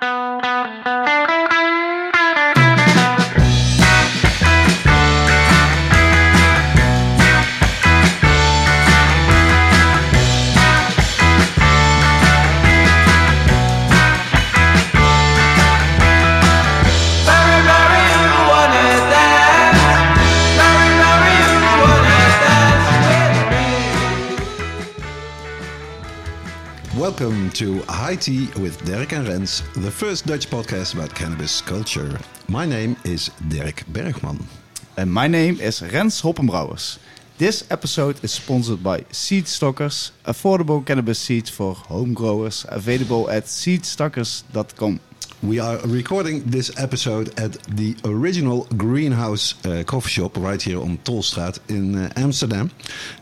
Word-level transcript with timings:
Mary, 0.00 0.47
Welcome 27.18 27.50
to 27.54 27.80
High 27.88 28.14
Tea 28.14 28.46
with 28.60 28.84
Dirk 28.84 29.12
and 29.12 29.26
Rens, 29.26 29.64
the 29.74 29.90
first 29.90 30.24
Dutch 30.24 30.48
podcast 30.48 30.94
about 30.94 31.12
cannabis 31.16 31.60
culture. 31.60 32.16
My 32.46 32.64
name 32.64 32.96
is 33.04 33.32
Dirk 33.48 33.84
Bergman. 33.88 34.46
And 34.96 35.12
my 35.12 35.26
name 35.26 35.58
is 35.60 35.82
Rens 35.82 36.22
Hoppenbrouwers. 36.22 36.98
This 37.36 37.68
episode 37.72 38.22
is 38.22 38.30
sponsored 38.30 38.84
by 38.84 39.04
Seed 39.10 39.48
Stockers, 39.48 40.12
affordable 40.26 40.86
cannabis 40.86 41.18
seeds 41.18 41.50
for 41.50 41.74
home 41.74 42.14
growers, 42.14 42.64
available 42.68 43.28
at 43.30 43.46
seedstockers.com. 43.46 45.00
We 45.40 45.60
are 45.60 45.78
recording 45.86 46.42
this 46.42 46.76
episode 46.80 47.38
at 47.38 47.52
the 47.68 47.96
original 48.04 48.66
Greenhouse 48.76 49.54
uh, 49.64 49.84
coffee 49.86 50.08
shop 50.08 50.36
right 50.36 50.60
here 50.60 50.80
on 50.80 50.98
Tolstraat 50.98 51.60
in 51.70 51.94
uh, 51.94 52.12
Amsterdam. 52.16 52.72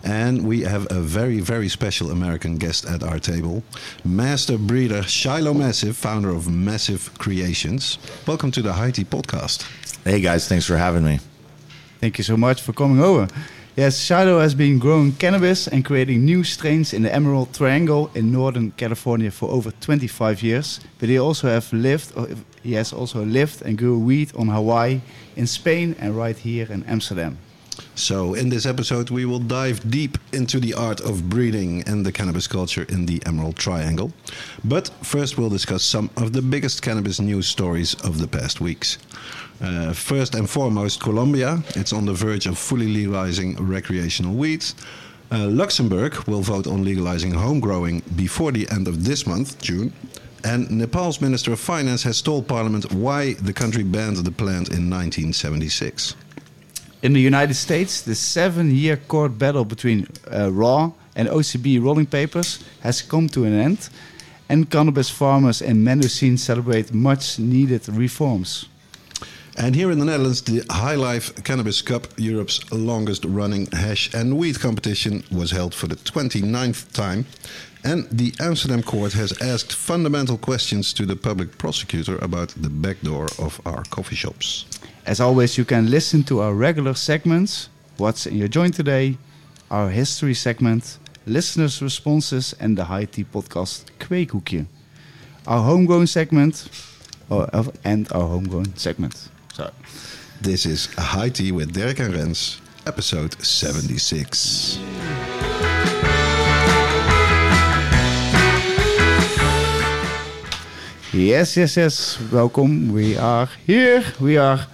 And 0.03 0.47
we 0.47 0.63
have 0.63 0.91
a 0.91 1.01
very, 1.01 1.41
very 1.41 1.69
special 1.69 2.11
American 2.11 2.57
guest 2.57 2.87
at 2.87 3.03
our 3.03 3.19
table 3.19 3.63
Master 4.03 4.57
Breeder 4.57 5.03
Shiloh 5.03 5.53
Massive, 5.53 5.95
founder 5.95 6.31
of 6.31 6.49
Massive 6.49 7.13
Creations. 7.19 7.99
Welcome 8.27 8.51
to 8.53 8.63
the 8.63 8.73
High 8.73 8.93
Tea 8.93 9.05
podcast. 9.05 9.67
Hey 10.03 10.23
guys, 10.23 10.49
thanks 10.49 10.65
for 10.65 10.79
having 10.79 11.05
me. 11.05 11.21
Thank 12.01 12.17
you 12.17 12.25
so 12.25 12.39
much 12.39 12.63
for 12.63 12.73
coming 12.73 13.03
over. 13.03 13.29
Yes, 13.77 13.99
Shiloh 13.99 14.41
has 14.41 14.55
been 14.55 14.79
growing 14.79 15.13
cannabis 15.13 15.69
and 15.69 15.85
creating 15.85 16.25
new 16.25 16.45
strains 16.45 16.95
in 16.95 17.03
the 17.03 17.15
Emerald 17.15 17.53
Triangle 17.53 18.11
in 18.15 18.33
Northern 18.33 18.71
California 18.71 19.31
for 19.31 19.51
over 19.51 19.71
25 19.71 20.43
years. 20.43 20.81
But 20.99 21.11
he 21.11 21.19
also 21.19 21.49
have 21.49 21.71
lived, 21.75 22.15
he 22.63 22.73
has 22.73 22.95
also 22.95 23.23
lived 23.23 23.61
and 23.61 23.77
grew 23.77 23.99
weed 23.99 24.33
on 24.35 24.49
Hawaii, 24.49 25.03
in 25.37 25.47
Spain, 25.47 25.95
and 25.99 26.17
right 26.17 26.39
here 26.39 26.67
in 26.73 26.85
Amsterdam. 26.85 27.37
So, 27.95 28.33
in 28.33 28.49
this 28.49 28.65
episode, 28.65 29.11
we 29.11 29.27
will 29.27 29.41
dive 29.41 29.91
deep 29.91 30.17
into 30.33 30.59
the 30.59 30.73
art 30.73 31.01
of 31.01 31.29
breeding 31.29 31.83
and 31.87 32.07
the 32.07 32.13
cannabis 32.13 32.47
culture 32.47 32.87
in 32.89 33.05
the 33.05 33.23
Emerald 33.27 33.57
Triangle. 33.57 34.11
But 34.65 34.89
first, 35.03 35.37
we'll 35.37 35.51
discuss 35.51 35.83
some 35.83 36.09
of 36.17 36.33
the 36.33 36.41
biggest 36.41 36.81
cannabis 36.81 37.21
news 37.21 37.47
stories 37.47 37.95
of 38.03 38.21
the 38.21 38.27
past 38.27 38.59
weeks. 38.63 38.97
Uh, 39.61 39.93
first 39.93 40.35
and 40.35 40.49
foremost, 40.49 41.01
Colombia. 41.01 41.63
It's 41.75 41.93
on 41.93 42.05
the 42.05 42.13
verge 42.13 42.47
of 42.47 42.59
fully 42.59 42.89
legalizing 42.89 43.57
recreational 43.57 44.35
weed. 44.35 44.65
Uh, 45.33 45.47
Luxembourg 45.47 46.15
will 46.29 46.43
vote 46.43 46.67
on 46.67 46.85
legalizing 46.85 47.33
home 47.33 47.61
growing 47.61 48.03
before 48.15 48.53
the 48.53 48.69
end 48.71 48.87
of 48.87 49.05
this 49.05 49.27
month, 49.27 49.59
June. 49.61 49.93
And 50.45 50.71
Nepal's 50.71 51.21
Minister 51.21 51.53
of 51.53 51.59
Finance 51.59 52.03
has 52.05 52.23
told 52.23 52.47
Parliament 52.47 52.93
why 52.93 53.33
the 53.35 53.53
country 53.53 53.83
banned 53.83 54.19
the 54.19 54.31
plant 54.31 54.69
in 54.69 54.91
1976. 54.91 56.15
In 57.03 57.13
the 57.15 57.21
United 57.21 57.55
States, 57.55 58.03
the 58.03 58.15
seven 58.15 58.71
year 58.71 58.97
court 58.97 59.39
battle 59.39 59.65
between 59.65 60.07
uh, 60.31 60.53
RAW 60.53 60.93
and 61.17 61.29
OCB 61.29 61.83
rolling 61.83 62.07
papers 62.07 62.63
has 62.81 63.03
come 63.03 63.29
to 63.31 63.45
an 63.45 63.55
end, 63.55 63.89
and 64.49 64.71
cannabis 64.71 65.11
farmers 65.11 65.63
in 65.63 65.83
Mendocino 65.83 66.37
celebrate 66.37 66.93
much 66.93 67.39
needed 67.39 67.89
reforms. 67.89 68.67
And 69.59 69.75
here 69.75 69.91
in 69.91 69.99
the 69.99 70.05
Netherlands, 70.05 70.43
the 70.43 70.63
High 70.69 70.97
Life 70.97 71.43
Cannabis 71.43 71.81
Cup, 71.81 72.09
Europe's 72.19 72.71
longest 72.71 73.25
running 73.25 73.67
hash 73.73 74.13
and 74.13 74.37
weed 74.37 74.61
competition, 74.61 75.25
was 75.31 75.51
held 75.51 75.75
for 75.75 75.87
the 75.87 75.97
29th 75.97 76.93
time. 76.93 77.25
And 77.83 78.07
the 78.11 78.35
Amsterdam 78.39 78.83
court 78.83 79.15
has 79.15 79.33
asked 79.41 79.73
fundamental 79.73 80.37
questions 80.37 80.93
to 80.93 81.07
the 81.07 81.17
public 81.17 81.57
prosecutor 81.57 82.19
about 82.19 82.51
the 82.51 82.69
back 82.69 83.01
door 83.01 83.29
of 83.39 83.59
our 83.65 83.83
coffee 83.85 84.15
shops. 84.15 84.67
As 85.07 85.21
always, 85.21 85.57
you 85.57 85.65
can 85.65 85.91
listen 85.91 86.23
to 86.25 86.41
our 86.41 86.53
regular 86.53 86.93
segments 86.93 87.71
What's 87.97 88.27
in 88.27 88.37
Your 88.37 88.49
Joint 88.49 88.75
Today, 88.75 89.17
our 89.71 89.89
history 89.89 90.35
segment, 90.35 90.99
listeners' 91.25 91.81
responses, 91.81 92.55
and 92.61 92.77
the 92.77 92.85
High 92.85 93.07
Tea 93.07 93.25
podcast 93.25 93.87
Kweekhoekje. 94.01 94.67
Our 95.47 95.63
homegrown 95.63 96.09
segment, 96.09 96.69
or, 97.31 97.49
and 97.85 98.13
our 98.13 98.29
homegrown 98.29 98.77
segment. 98.77 99.31
Sorry. 99.57 99.71
This 100.43 100.67
is 100.67 100.85
High 100.99 101.31
Tea 101.31 101.51
with 101.51 101.73
Derek 101.73 101.99
and 101.99 102.13
Rens, 102.13 102.61
episode 102.87 103.41
76. 103.43 104.79
Yes, 111.15 111.57
yes, 111.57 111.77
yes. 111.79 112.21
Welcome. 112.31 112.93
We 112.93 113.17
are 113.17 113.49
here. 113.67 114.05
We 114.21 114.37
are 114.37 114.67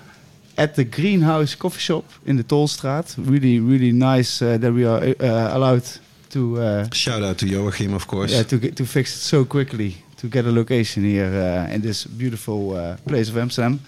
at 0.58 0.74
the 0.74 0.82
Greenhouse 0.82 1.54
Coffee 1.54 1.78
Shop 1.78 2.04
in 2.26 2.36
the 2.36 2.42
Tolstraat. 2.42 3.14
Really, 3.16 3.60
really 3.60 3.92
nice 3.92 4.42
uh, 4.42 4.58
that 4.58 4.72
we 4.72 4.84
are 4.84 4.98
uh, 5.00 5.56
allowed 5.56 5.84
to 6.30 6.58
uh, 6.58 6.88
Shout 6.92 7.22
out 7.22 7.38
to 7.38 7.46
Joachim, 7.46 7.94
of 7.94 8.08
course. 8.08 8.32
yeah, 8.32 8.42
to 8.42 8.58
get, 8.58 8.74
to 8.78 8.84
fix 8.84 9.14
it 9.14 9.20
so 9.20 9.44
quickly 9.44 9.98
to 10.16 10.26
get 10.26 10.44
a 10.44 10.50
location 10.50 11.04
here 11.04 11.32
uh, 11.32 11.72
in 11.72 11.82
this 11.82 12.04
beautiful 12.04 12.74
uh, 12.74 12.96
place 13.06 13.28
of 13.28 13.38
Amsterdam. 13.38 13.78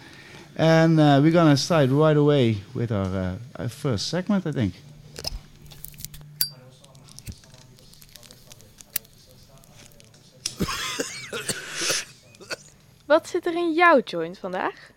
And 0.56 1.00
uh, 1.00 1.18
we're 1.20 1.32
gonna 1.32 1.56
start 1.56 1.90
right 1.90 2.16
away 2.16 2.58
with 2.74 2.92
our, 2.92 3.06
uh, 3.06 3.36
our 3.56 3.68
first 3.68 4.06
segment, 4.08 4.46
I 4.46 4.52
think. 4.52 4.74
Wat 13.06 13.28
zit 13.28 13.46
er 13.46 13.52
in 13.52 13.74
jouw 13.74 14.00
joint 14.04 14.38
vandaag? 14.38 14.92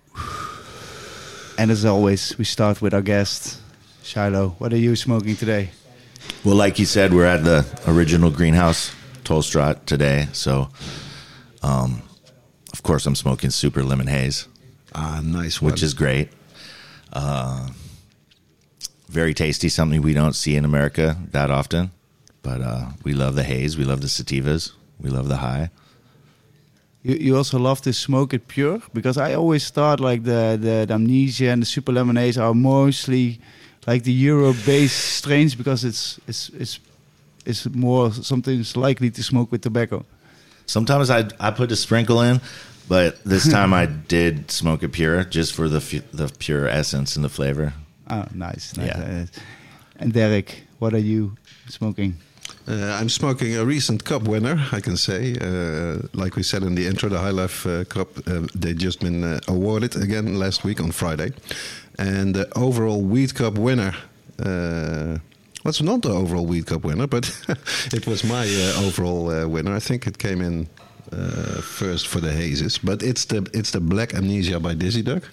And 1.58 1.72
as 1.72 1.86
always, 1.86 2.38
we 2.38 2.46
start 2.46 2.82
with 2.82 2.94
our 2.94 3.02
guest, 3.02 3.60
Shiloh. 4.04 4.56
What 4.60 4.74
are 4.74 4.78
you 4.78 4.96
smoking 4.96 5.36
today? 5.36 5.72
Well, 6.44 6.56
like 6.56 6.78
you 6.78 6.86
said, 6.86 7.12
we're 7.12 7.26
at 7.26 7.44
the 7.44 7.66
original 7.88 8.30
greenhouse, 8.30 8.94
Tolstraat, 9.24 9.86
today. 9.86 10.28
So, 10.34 10.70
um, 11.64 12.04
of 12.72 12.84
course, 12.84 13.08
I'm 13.08 13.16
smoking 13.16 13.50
super 13.50 13.84
lemon 13.84 14.06
haze, 14.06 14.48
Ah, 14.94 15.22
nice 15.24 15.62
one. 15.62 15.72
which 15.72 15.84
is 15.84 15.94
great. 15.94 16.30
Uh, 17.14 17.70
very 19.10 19.34
tasty, 19.34 19.70
something 19.70 20.02
we 20.02 20.14
don't 20.14 20.34
see 20.34 20.56
in 20.56 20.66
America 20.66 21.18
that 21.32 21.50
often. 21.50 21.92
But 22.42 22.62
uh, 22.62 22.90
we 23.04 23.14
love 23.14 23.36
the 23.36 23.44
haze. 23.44 23.78
We 23.78 23.84
love 23.84 24.02
the 24.02 24.08
sativas. 24.08 24.72
We 25.00 25.10
love 25.10 25.28
the 25.28 25.38
high. 25.38 25.70
You, 27.04 27.16
you 27.16 27.38
also 27.38 27.60
love 27.60 27.82
to 27.82 27.94
smoke 27.94 28.34
it 28.34 28.48
pure 28.48 28.82
because 28.94 29.18
I 29.18 29.34
always 29.34 29.70
thought 29.70 30.00
like 30.00 30.24
the, 30.24 30.58
the, 30.60 30.86
the 30.88 30.94
amnesia 30.94 31.50
and 31.50 31.62
the 31.62 31.66
super 31.66 31.92
lemon 31.92 32.16
hazes 32.16 32.38
are 32.38 32.54
mostly 32.54 33.40
like 33.86 34.04
the 34.04 34.12
Euro 34.14 34.54
based 34.66 35.16
strains 35.20 35.56
because 35.56 35.84
it's 35.86 36.20
it's 36.28 36.50
it's 36.50 36.80
it's 37.46 37.66
more 37.70 38.12
something's 38.12 38.76
likely 38.76 39.10
to 39.12 39.24
smoke 39.24 39.52
with 39.52 39.62
tobacco. 39.62 40.06
Sometimes 40.66 41.10
I 41.10 41.30
I 41.40 41.52
put 41.52 41.72
a 41.72 41.76
sprinkle 41.76 42.22
in, 42.22 42.42
but 42.88 43.24
this 43.24 43.50
time 43.58 43.74
I 43.74 43.86
did 43.86 44.52
smoke 44.52 44.84
a 44.84 44.90
pure, 44.90 45.24
just 45.24 45.54
for 45.54 45.68
the 45.70 45.82
fu- 45.82 46.04
the 46.14 46.32
pure 46.40 46.68
essence 46.68 47.16
and 47.16 47.26
the 47.26 47.30
flavor. 47.30 47.74
Oh, 48.10 48.26
nice. 48.34 48.76
nice. 48.78 48.88
Yeah. 48.88 49.24
Uh, 49.24 49.26
and 50.00 50.14
Derek, 50.14 50.64
what 50.80 50.94
are 50.94 51.00
you 51.00 51.36
smoking? 51.68 52.16
Uh, 52.68 52.98
I'm 53.00 53.10
smoking 53.10 53.56
a 53.56 53.66
recent 53.66 54.04
cup 54.04 54.24
winner, 54.24 54.66
I 54.72 54.82
can 54.82 54.98
say. 54.98 55.36
Uh, 55.40 56.08
like 56.14 56.36
we 56.36 56.44
said 56.44 56.64
in 56.64 56.76
the 56.76 56.86
intro, 56.86 57.10
the 57.10 57.20
High 57.20 57.32
Life 57.32 57.66
uh, 57.66 57.84
Cup, 57.86 58.10
uh, 58.28 58.48
they 58.56 58.74
just 58.74 59.00
been 59.00 59.24
uh, 59.24 59.40
awarded 59.48 59.96
again 59.96 60.38
last 60.38 60.64
week 60.64 60.82
on 60.82 60.92
Friday. 60.92 61.32
And 61.98 62.36
the 62.36 62.48
overall 62.58 63.02
Weed 63.02 63.36
Cup 63.36 63.58
winner, 63.58 63.94
uh, 64.40 65.18
well, 65.64 65.70
it's 65.70 65.82
not 65.82 66.02
the 66.02 66.12
overall 66.12 66.46
Weed 66.46 66.66
Cup 66.66 66.84
winner, 66.84 67.08
but 67.08 67.26
it 67.94 68.06
was 68.06 68.24
my 68.24 68.46
uh, 68.46 68.86
overall 68.86 69.30
uh, 69.32 69.48
winner. 69.48 69.76
I 69.76 69.80
think 69.80 70.06
it 70.06 70.18
came 70.18 70.42
in 70.42 70.68
uh, 71.12 71.62
first 71.62 72.08
for 72.08 72.20
the 72.20 72.32
hazes, 72.32 72.78
but 72.78 73.02
it's 73.04 73.26
the 73.26 73.50
it's 73.54 73.72
the 73.72 73.80
Black 73.80 74.14
Amnesia 74.14 74.60
by 74.60 74.74
Dizzy 74.74 75.02
Duck, 75.02 75.24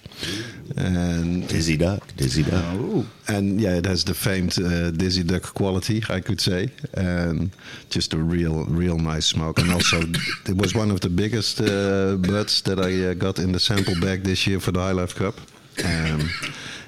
and 0.77 1.47
Dizzy 1.47 1.77
duck, 1.77 2.01
dizzy 2.17 2.43
duck. 2.43 3.05
and 3.27 3.61
yeah, 3.61 3.75
it 3.75 3.85
has 3.85 4.03
the 4.03 4.13
famed 4.13 4.57
uh, 4.59 4.91
Dizzy 4.91 5.23
Duck 5.23 5.53
quality, 5.53 6.01
I 6.09 6.19
could 6.21 6.41
say, 6.41 6.69
and 6.93 7.51
just 7.89 8.13
a 8.13 8.17
real, 8.17 8.65
real 8.65 8.97
nice 8.97 9.25
smoke. 9.25 9.59
And 9.59 9.71
also, 9.71 10.01
it 10.47 10.57
was 10.57 10.73
one 10.75 10.91
of 10.91 11.01
the 11.01 11.09
biggest 11.09 11.61
uh, 11.61 12.15
buds 12.17 12.61
that 12.63 12.79
I 12.79 13.11
uh, 13.11 13.13
got 13.13 13.39
in 13.39 13.51
the 13.51 13.59
sample 13.59 13.95
bag 13.99 14.23
this 14.23 14.47
year 14.47 14.59
for 14.59 14.71
the 14.71 14.79
High 14.79 14.91
Life 14.91 15.15
Cup. 15.15 15.35
Um, 15.83 16.29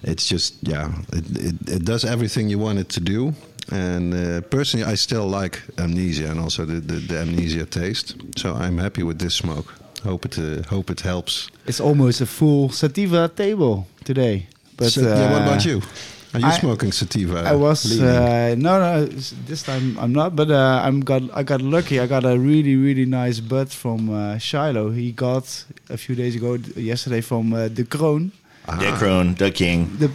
it's 0.03 0.27
just, 0.27 0.55
yeah, 0.61 0.91
it, 1.11 1.25
it, 1.37 1.69
it 1.69 1.85
does 1.85 2.05
everything 2.05 2.49
you 2.49 2.59
want 2.59 2.79
it 2.79 2.89
to 2.89 2.99
do. 2.99 3.33
And 3.71 4.13
uh, 4.13 4.41
personally, 4.49 4.85
I 4.93 4.95
still 4.95 5.27
like 5.27 5.61
Amnesia 5.77 6.29
and 6.31 6.39
also 6.39 6.65
the, 6.65 6.79
the, 6.79 6.99
the 7.07 7.17
Amnesia 7.19 7.65
taste. 7.65 8.15
So 8.37 8.53
I'm 8.53 8.77
happy 8.77 9.03
with 9.03 9.19
this 9.19 9.35
smoke. 9.35 9.73
Hope 10.03 10.25
it 10.25 10.37
uh, 10.37 10.63
hope 10.75 10.89
it 10.91 11.01
helps. 11.01 11.49
It's 11.65 11.79
almost 11.81 12.21
a 12.21 12.25
full 12.25 12.69
sativa 12.69 13.27
table 13.27 13.85
today. 14.05 14.47
But 14.77 14.91
So, 14.93 15.01
yeah, 15.01 15.31
what 15.31 15.41
uh, 15.41 15.45
about 15.45 15.65
you? 15.65 15.81
Are 16.33 16.39
you 16.39 16.45
I- 16.47 16.59
smoking 16.59 16.91
sativa? 16.93 17.39
I 17.45 17.55
was 17.55 17.99
uh, 17.99 18.53
no 18.57 18.79
no 18.79 19.05
this 19.47 19.63
time 19.63 19.97
I'm 19.99 20.11
not 20.13 20.35
but 20.35 20.49
uh, 20.51 20.81
I'm 20.87 20.99
got 20.99 21.21
I 21.33 21.43
got 21.43 21.61
lucky 21.61 21.99
I 21.99 22.05
got 22.07 22.25
a 22.25 22.37
really 22.37 22.75
really 22.75 23.05
nice 23.05 23.39
bud 23.41 23.69
from 23.71 24.09
uh, 24.09 24.37
Shiloh 24.37 24.91
he 24.91 25.11
got 25.13 25.65
a 25.89 25.97
few 25.97 26.15
days 26.15 26.35
ago 26.35 26.57
yesterday 26.75 27.21
from 27.21 27.53
uh, 27.53 27.69
the 27.69 27.83
Kroon 27.85 28.31
Ah. 28.69 28.75
Dick 28.79 28.95
Kroon, 28.99 29.35
the 29.37 29.49
king. 29.49 29.87
the 29.97 30.09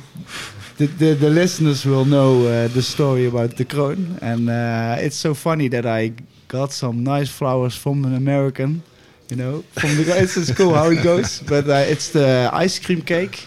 the, 0.82 0.86
the, 0.98 1.14
the 1.14 1.30
listeners 1.30 1.84
will 1.84 2.04
know 2.04 2.46
uh, 2.46 2.68
the 2.68 2.82
story 2.82 3.26
about 3.26 3.56
the 3.56 3.64
Kroon 3.64 4.18
and 4.22 4.48
uh, 4.50 4.96
it's 5.04 5.16
so 5.16 5.34
funny 5.34 5.68
that 5.68 5.86
I 5.86 6.12
got 6.48 6.72
some 6.72 7.02
nice 7.04 7.30
flowers 7.30 7.76
from 7.76 8.04
an 8.04 8.14
American 8.14 8.82
you 9.30 9.36
know 9.36 9.62
from 9.72 9.90
the 9.96 10.04
it's, 10.22 10.36
it's 10.36 10.52
cool 10.52 10.74
how 10.74 10.90
it 10.90 11.02
goes 11.02 11.40
but 11.48 11.68
uh, 11.68 11.84
it's 11.92 12.08
the 12.10 12.50
ice 12.52 12.78
cream 12.78 13.02
cake 13.02 13.46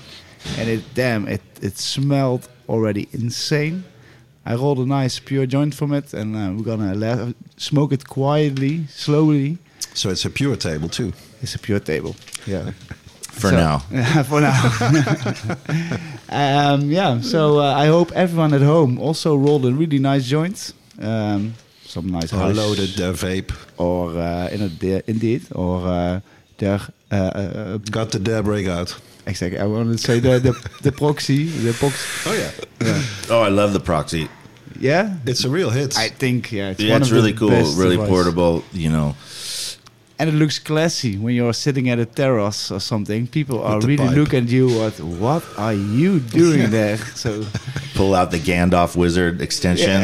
and 0.57 0.69
it 0.69 0.81
damn 0.93 1.27
it 1.27 1.41
it 1.61 1.77
smelled 1.77 2.47
already 2.69 3.07
insane 3.11 3.83
I 4.47 4.53
rolled 4.55 4.77
a 4.79 4.85
nice 4.85 5.17
pure 5.19 5.47
joint 5.47 5.73
from 5.73 5.91
it, 5.91 6.13
and 6.13 6.35
uh, 6.35 6.53
we're 6.55 6.63
gonna 6.75 6.93
la- 6.93 7.31
smoke 7.57 7.91
it 7.91 8.07
quietly, 8.07 8.85
slowly. 8.89 9.57
So 9.95 10.11
it's 10.11 10.23
a 10.23 10.29
pure 10.29 10.55
table 10.55 10.87
too. 10.87 11.13
It's 11.41 11.55
a 11.55 11.57
pure 11.57 11.79
table. 11.79 12.15
Yeah. 12.45 12.69
For 13.41 13.49
So- 13.49 13.55
now. 13.55 13.79
for 14.29 14.41
now. 14.41 14.61
Um, 16.29 16.89
yeah. 16.91 17.21
So 17.21 17.59
uh, 17.59 17.73
I 17.73 17.87
hope 17.87 18.11
everyone 18.13 18.53
at 18.53 18.61
home 18.61 18.99
also 18.99 19.35
rolled 19.35 19.65
a 19.65 19.71
really 19.73 19.99
nice 19.99 20.25
joint. 20.25 20.73
Um, 21.01 21.53
some 21.85 22.07
nice 22.11 22.33
Or 22.33 22.37
hash, 22.37 22.55
loaded 22.55 22.89
their 22.95 23.13
vape. 23.13 23.51
or 23.77 24.09
uh, 24.17 24.49
in 24.49 24.61
a, 24.61 25.03
indeed, 25.07 25.43
or 25.53 25.85
uh, 25.87 26.19
their 26.57 26.79
uh, 27.11 27.15
uh, 27.15 27.77
Got 27.91 28.11
the 28.11 28.19
dab 28.19 28.47
rig 28.47 28.67
out. 28.67 28.95
exactly. 29.27 29.59
I 29.59 29.65
wanted 29.65 29.97
to 29.97 30.03
say 30.03 30.19
the 30.19 30.39
the, 30.39 30.53
the 30.81 30.91
proxy, 30.91 31.45
the 31.45 31.73
proxy. 31.73 32.29
Oh 32.29 32.33
yeah. 32.33 32.51
Yeah. 32.87 33.01
Oh, 33.29 33.41
I 33.41 33.49
love 33.49 33.73
the 33.73 33.79
proxy. 33.79 34.27
yeah. 34.79 35.17
It's 35.25 35.45
a 35.45 35.49
real 35.49 35.69
hit. 35.69 35.97
I 35.97 36.09
think 36.09 36.51
yeah, 36.51 36.71
it's 36.71 36.79
Yeah, 36.81 36.93
one 36.93 37.01
it's 37.01 37.11
of 37.11 37.15
the 37.15 37.21
really 37.21 37.33
cool, 37.37 37.49
best 37.49 37.77
really 37.77 37.95
device. 37.97 38.09
portable. 38.09 38.63
You 38.73 38.89
know, 38.89 39.15
And 40.17 40.29
it 40.29 40.33
looks 40.33 40.59
classy 40.59 41.17
when 41.17 41.35
you're 41.35 41.53
sitting 41.53 41.89
at 41.89 41.99
a 41.99 42.05
terrace 42.05 42.71
or 42.71 42.79
something. 42.79 43.27
People 43.27 43.61
are 43.61 43.79
really 43.81 43.97
pipe. 43.97 44.15
looking 44.15 44.43
at 44.45 44.49
you. 44.49 44.69
What 44.69 44.93
what 45.01 45.43
are 45.57 45.73
you 45.73 46.19
doing 46.19 46.71
there? 46.71 46.97
So 46.97 47.43
pull 47.95 48.15
out 48.15 48.31
the 48.31 48.39
Gandalf 48.39 48.95
wizard 48.95 49.41
extension, 49.41 50.03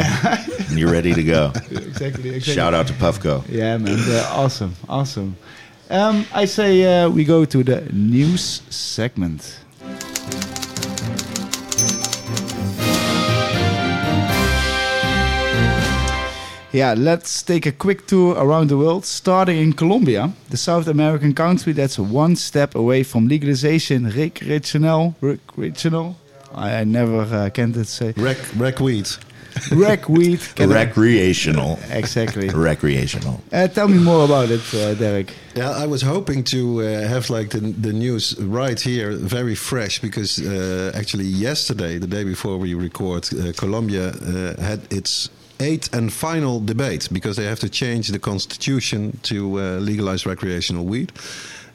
and 0.68 0.78
you're 0.78 0.92
ready 0.92 1.14
to 1.14 1.24
go. 1.24 1.52
exactly, 1.72 2.30
exactly. 2.30 2.40
Shout 2.42 2.74
out 2.74 2.88
to 2.88 2.94
Puffco. 2.94 3.44
Yeah, 3.48 3.78
man, 3.78 3.98
they're 4.06 4.28
awesome, 4.32 4.76
awesome. 4.90 5.38
Um, 5.90 6.26
I 6.34 6.46
say 6.46 7.04
uh, 7.04 7.10
we 7.10 7.24
go 7.24 7.46
to 7.46 7.64
the 7.64 7.82
news 7.94 8.64
segment. 8.70 9.60
Yeah, 16.74 16.94
let's 16.98 17.44
take 17.44 17.66
a 17.66 17.72
quick 17.74 18.08
tour 18.08 18.34
around 18.38 18.70
the 18.70 18.78
world, 18.78 19.04
starting 19.06 19.58
in 19.58 19.74
Colombia, 19.74 20.32
the 20.50 20.58
South 20.58 20.88
American 20.88 21.34
country 21.34 21.74
that's 21.74 22.00
one 22.00 22.36
step 22.38 22.76
away 22.76 23.04
from 23.04 23.28
legalization, 23.28 24.10
recreational, 24.10 25.14
recreational. 25.20 26.16
I, 26.56 26.76
I 26.82 26.84
never 26.86 27.22
uh, 27.24 27.50
can 27.50 27.74
say 27.84 28.14
Rec, 28.16 28.38
rec 28.56 28.80
weed. 28.80 29.10
rec 29.74 30.08
weed. 30.08 30.40
Can 30.56 30.72
I- 30.72 30.86
Recreational. 30.86 31.78
exactly. 31.92 32.48
Recreational. 32.54 33.42
Uh, 33.52 33.68
tell 33.68 33.90
me 33.90 33.98
more 34.00 34.24
about 34.24 34.50
it, 34.50 34.62
uh, 34.74 34.94
Derek. 34.94 35.34
Yeah, 35.56 35.72
I 35.72 35.86
was 35.88 36.02
hoping 36.02 36.42
to 36.46 36.82
uh, 36.82 37.08
have 37.08 37.30
like 37.30 37.50
the, 37.50 37.60
the 37.60 37.92
news 37.92 38.38
right 38.40 38.80
here, 38.80 39.12
very 39.12 39.56
fresh, 39.56 40.00
because 40.00 40.40
uh, 40.40 40.94
actually 40.96 41.26
yesterday, 41.26 41.98
the 42.00 42.08
day 42.08 42.24
before 42.24 42.58
we 42.58 42.74
record, 42.76 43.28
uh, 43.34 43.52
Colombia 43.58 44.08
uh, 44.12 44.62
had 44.62 44.82
its 44.90 45.30
eighth 45.62 45.94
and 45.94 46.12
final 46.12 46.60
debate 46.60 47.08
because 47.12 47.36
they 47.36 47.46
have 47.46 47.60
to 47.60 47.70
change 47.70 48.10
the 48.10 48.20
constitution 48.20 49.18
to 49.24 49.60
uh, 49.60 49.62
legalize 49.80 50.26
recreational 50.26 50.86
weed. 50.86 51.12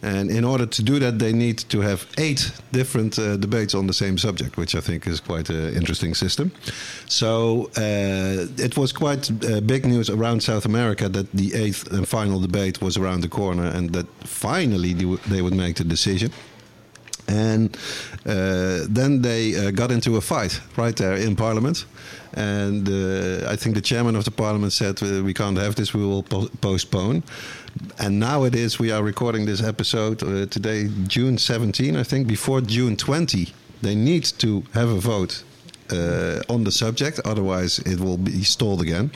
And 0.02 0.30
in 0.30 0.44
order 0.44 0.66
to 0.66 0.82
do 0.82 0.98
that, 0.98 1.18
they 1.18 1.32
need 1.32 1.58
to 1.68 1.80
have 1.80 2.06
eight 2.18 2.52
different 2.70 3.18
uh, 3.18 3.36
debates 3.36 3.74
on 3.74 3.86
the 3.86 3.92
same 3.92 4.18
subject, 4.18 4.56
which 4.56 4.74
I 4.74 4.80
think 4.80 5.06
is 5.06 5.20
quite 5.20 5.48
an 5.50 5.74
interesting 5.74 6.14
system. 6.14 6.50
So 7.08 7.70
uh, 7.76 8.46
it 8.58 8.76
was 8.76 8.92
quite 8.92 9.30
uh, 9.30 9.60
big 9.60 9.86
news 9.86 10.10
around 10.10 10.42
South 10.42 10.66
America 10.66 11.08
that 11.08 11.32
the 11.32 11.54
eighth 11.54 11.90
and 11.92 12.06
final 12.06 12.40
debate 12.40 12.82
was 12.82 12.96
around 12.96 13.22
the 13.22 13.28
corner 13.28 13.66
and 13.66 13.90
that 13.92 14.06
finally 14.24 14.92
they 14.92 15.06
they 15.28 15.42
would 15.42 15.54
make 15.54 15.74
the 15.74 15.84
decision. 15.84 16.30
And 17.28 17.76
uh, 18.24 18.86
then 18.88 19.22
they 19.22 19.54
uh, 19.56 19.70
got 19.72 19.90
into 19.90 20.16
a 20.16 20.20
fight 20.20 20.60
right 20.76 20.96
there 20.96 21.14
in 21.14 21.36
Parliament. 21.36 21.86
And 22.34 22.88
uh, 22.88 23.50
I 23.50 23.56
think 23.56 23.74
the 23.74 23.80
chairman 23.80 24.16
of 24.16 24.24
the 24.24 24.30
Parliament 24.30 24.72
said, 24.72 25.00
We 25.00 25.32
can't 25.32 25.58
have 25.58 25.74
this, 25.74 25.94
we 25.94 26.04
will 26.04 26.22
po- 26.22 26.50
postpone. 26.60 27.22
And 27.98 28.18
now 28.18 28.44
it 28.44 28.54
is, 28.54 28.78
we 28.78 28.90
are 28.90 29.02
recording 29.02 29.46
this 29.46 29.62
episode 29.62 30.22
uh, 30.22 30.46
today, 30.46 30.88
June 31.06 31.38
17, 31.38 31.96
I 31.96 32.02
think. 32.02 32.26
Before 32.26 32.60
June 32.60 32.96
20, 32.96 33.52
they 33.82 33.94
need 33.94 34.24
to 34.38 34.62
have 34.72 34.88
a 34.88 35.00
vote 35.00 35.44
uh, 35.90 36.40
on 36.48 36.64
the 36.64 36.70
subject, 36.70 37.20
otherwise 37.24 37.78
it 37.80 38.00
will 38.00 38.18
be 38.18 38.42
stalled 38.44 38.82
again. 38.82 39.10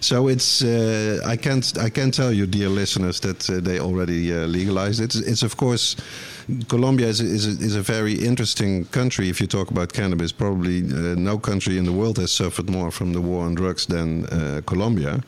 So 0.00 0.28
it's 0.28 0.62
uh, 0.62 1.20
I 1.26 1.36
can't 1.36 1.76
I 1.78 1.90
can 1.90 2.10
tell 2.10 2.32
you, 2.32 2.46
dear 2.46 2.68
listeners, 2.68 3.20
that 3.20 3.40
they 3.40 3.80
already 3.80 4.32
legalized 4.46 5.00
it. 5.00 5.14
It's 5.14 5.42
of 5.42 5.56
course 5.56 5.96
Colombia 6.68 7.08
is 7.08 7.20
a, 7.20 7.24
is, 7.24 7.46
a, 7.46 7.64
is 7.64 7.76
a 7.76 7.82
very 7.82 8.14
interesting 8.14 8.84
country. 8.86 9.28
If 9.28 9.40
you 9.40 9.46
talk 9.46 9.70
about 9.70 9.92
cannabis, 9.92 10.32
probably 10.32 10.78
uh, 10.82 11.16
no 11.16 11.38
country 11.38 11.76
in 11.76 11.84
the 11.84 11.92
world 11.92 12.18
has 12.18 12.30
suffered 12.30 12.70
more 12.70 12.90
from 12.90 13.12
the 13.12 13.20
war 13.20 13.44
on 13.44 13.54
drugs 13.54 13.86
than 13.86 14.26
uh, 14.26 14.60
Colombia. 14.64 15.22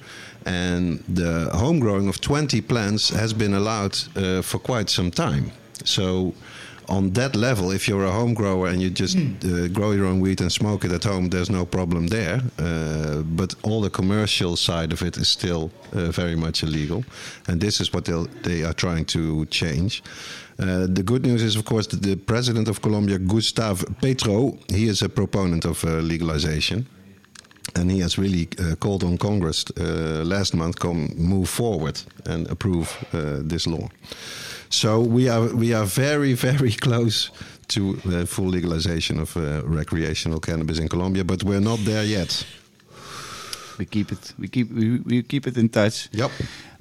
And 0.46 1.02
the 1.08 1.50
home 1.52 1.80
growing 1.80 2.08
of 2.08 2.20
20 2.20 2.60
plants 2.62 3.10
has 3.10 3.32
been 3.32 3.54
allowed 3.54 3.98
uh, 4.16 4.42
for 4.42 4.58
quite 4.58 4.90
some 4.90 5.10
time. 5.10 5.50
So 5.84 6.34
on 6.88 7.10
that 7.12 7.34
level, 7.36 7.70
if 7.72 7.86
you're 7.86 8.04
a 8.04 8.12
home 8.12 8.32
grower 8.32 8.68
and 8.68 8.80
you 8.80 8.88
just 8.88 9.16
uh, 9.16 9.68
grow 9.68 9.90
your 9.90 10.06
own 10.06 10.20
weed 10.20 10.40
and 10.40 10.50
smoke 10.50 10.84
it 10.84 10.92
at 10.92 11.04
home, 11.04 11.28
there's 11.28 11.50
no 11.50 11.66
problem 11.66 12.06
there. 12.06 12.40
Uh, 12.58 13.22
but 13.22 13.54
all 13.62 13.80
the 13.80 13.90
commercial 13.90 14.56
side 14.56 14.92
of 14.92 15.02
it 15.02 15.16
is 15.16 15.28
still 15.28 15.70
uh, 15.92 16.10
very 16.10 16.36
much 16.36 16.62
illegal, 16.62 17.04
and 17.46 17.60
this 17.60 17.80
is 17.80 17.92
what 17.92 18.08
they 18.42 18.62
are 18.62 18.72
trying 18.72 19.04
to 19.06 19.44
change. 19.46 20.02
Uh, 20.60 20.86
the 20.92 21.02
good 21.04 21.24
news 21.24 21.42
is, 21.42 21.56
of 21.56 21.64
course, 21.64 21.86
that 21.86 22.02
the 22.02 22.16
president 22.16 22.68
of 22.68 22.80
Colombia, 22.82 23.18
Gustavo 23.18 23.86
Petro, 24.00 24.58
he 24.68 24.88
is 24.88 25.02
a 25.02 25.08
proponent 25.08 25.64
of 25.64 25.84
uh, 25.84 26.00
legalization 26.00 26.86
and 27.76 27.90
he 27.90 28.00
has 28.00 28.18
really 28.18 28.48
uh, 28.58 28.74
called 28.76 29.04
on 29.04 29.16
Congress 29.18 29.64
uh, 29.76 30.22
last 30.24 30.54
month 30.54 30.78
come 30.78 31.08
move 31.16 31.48
forward 31.48 32.00
and 32.26 32.50
approve 32.50 32.96
uh, 33.12 33.40
this 33.42 33.66
law. 33.66 33.88
So 34.70 35.00
we 35.00 35.28
are 35.28 35.54
we 35.54 35.74
are 35.74 35.84
very 35.84 36.34
very 36.34 36.72
close 36.86 37.30
to 37.68 37.96
full 38.26 38.48
legalization 38.48 39.20
of 39.20 39.36
uh, 39.36 39.62
recreational 39.64 40.40
cannabis 40.40 40.78
in 40.78 40.88
Colombia, 40.88 41.24
but 41.24 41.44
we're 41.44 41.60
not 41.60 41.78
there 41.84 42.04
yet. 42.04 42.46
We 43.78 43.84
keep 43.84 44.10
it. 44.10 44.34
We 44.38 44.48
keep. 44.48 44.72
We, 44.72 45.00
we 45.00 45.22
keep 45.22 45.46
it 45.46 45.56
in 45.56 45.68
touch. 45.68 46.08
Yep. 46.12 46.30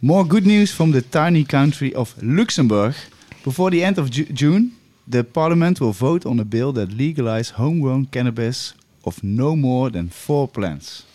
More 0.02 0.26
good 0.26 0.46
news 0.46 0.72
from 0.72 0.92
the 0.92 1.02
tiny 1.02 1.44
country 1.44 1.94
of 1.94 2.16
Luxembourg. 2.22 2.96
Before 3.48 3.72
the 3.72 3.82
end 3.82 3.98
of 3.98 4.10
Ju- 4.10 4.34
June, 4.34 4.72
the 5.08 5.24
parliament 5.24 5.80
will 5.80 5.94
vote 5.94 6.26
on 6.26 6.38
a 6.38 6.44
bill 6.44 6.74
that 6.74 6.90
legalizes 6.90 7.52
homegrown 7.52 8.08
cannabis 8.08 8.74
of 9.06 9.24
no 9.24 9.56
more 9.56 9.90
than 9.90 10.10
four 10.10 10.50
plants. 10.50 11.06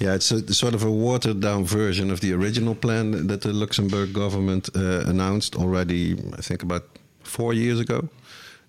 Yeah, 0.00 0.16
it's 0.16 0.32
a 0.32 0.52
sort 0.52 0.74
of 0.74 0.82
a 0.82 0.90
watered 0.90 1.40
down 1.40 1.64
version 1.64 2.10
of 2.10 2.18
the 2.18 2.32
original 2.32 2.74
plan 2.74 3.28
that 3.28 3.42
the 3.42 3.52
Luxembourg 3.52 4.12
government 4.12 4.68
uh, 4.74 5.04
announced 5.06 5.54
already, 5.54 6.16
I 6.36 6.42
think, 6.42 6.64
about 6.64 6.82
four 7.22 7.54
years 7.54 7.78
ago. 7.78 8.08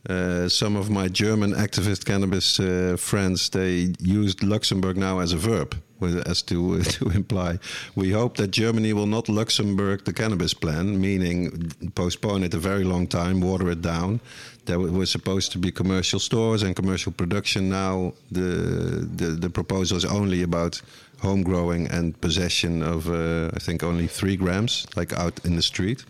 Uh, 0.08 0.48
some 0.48 0.76
of 0.80 0.90
my 0.90 1.08
German 1.08 1.54
activist 1.56 2.06
cannabis 2.06 2.60
uh, 2.60 2.98
friends 3.00 3.50
they 3.50 3.96
used 4.00 4.44
Luxembourg 4.44 4.96
now 4.96 5.22
as 5.22 5.34
a 5.34 5.38
verb, 5.38 5.76
as 6.02 6.42
to 6.44 6.82
to 6.96 7.10
imply 7.10 7.60
we 7.96 8.12
hope 8.12 8.38
that 8.38 8.52
Germany 8.52 8.94
will 8.94 9.08
not 9.08 9.30
Luxembourg 9.30 10.06
the 10.06 10.14
cannabis 10.14 10.54
plan, 10.54 11.00
meaning 11.00 11.72
postpone 11.96 12.44
it 12.44 12.54
a 12.54 12.60
very 12.60 12.84
long 12.84 13.08
time, 13.08 13.42
water 13.42 13.70
it 13.72 13.82
down. 13.82 14.20
There 14.66 14.80
were 14.80 15.06
supposed 15.06 15.52
to 15.54 15.58
be 15.58 15.72
commercial 15.72 16.20
stores 16.20 16.64
and 16.64 16.76
commercial 16.76 17.12
production. 17.12 17.70
Now 17.70 18.14
the 18.32 19.08
the, 19.16 19.38
the 19.40 19.50
proposal 19.50 19.98
is 19.98 20.06
only 20.06 20.44
about 20.44 20.82
home 21.22 21.44
growing 21.44 21.88
and 21.88 22.20
possession 22.22 22.84
of 22.84 23.08
uh, 23.08 23.50
I 23.56 23.60
think 23.60 23.84
only 23.84 24.08
three 24.08 24.38
grams, 24.38 24.86
like 24.96 25.14
out 25.14 25.46
in 25.46 25.56
the 25.56 25.62
street. 25.62 26.06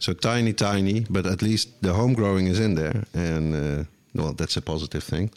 So 0.00 0.12
tiny, 0.12 0.52
tiny, 0.52 1.06
but 1.10 1.26
at 1.26 1.42
least 1.42 1.68
the 1.82 1.92
home 1.92 2.14
growing 2.14 2.46
is 2.46 2.60
in 2.60 2.74
there, 2.74 3.04
and 3.14 3.54
uh, 3.54 3.84
well, 4.14 4.32
that's 4.32 4.56
a 4.56 4.62
positive 4.62 5.04
thing. 5.04 5.30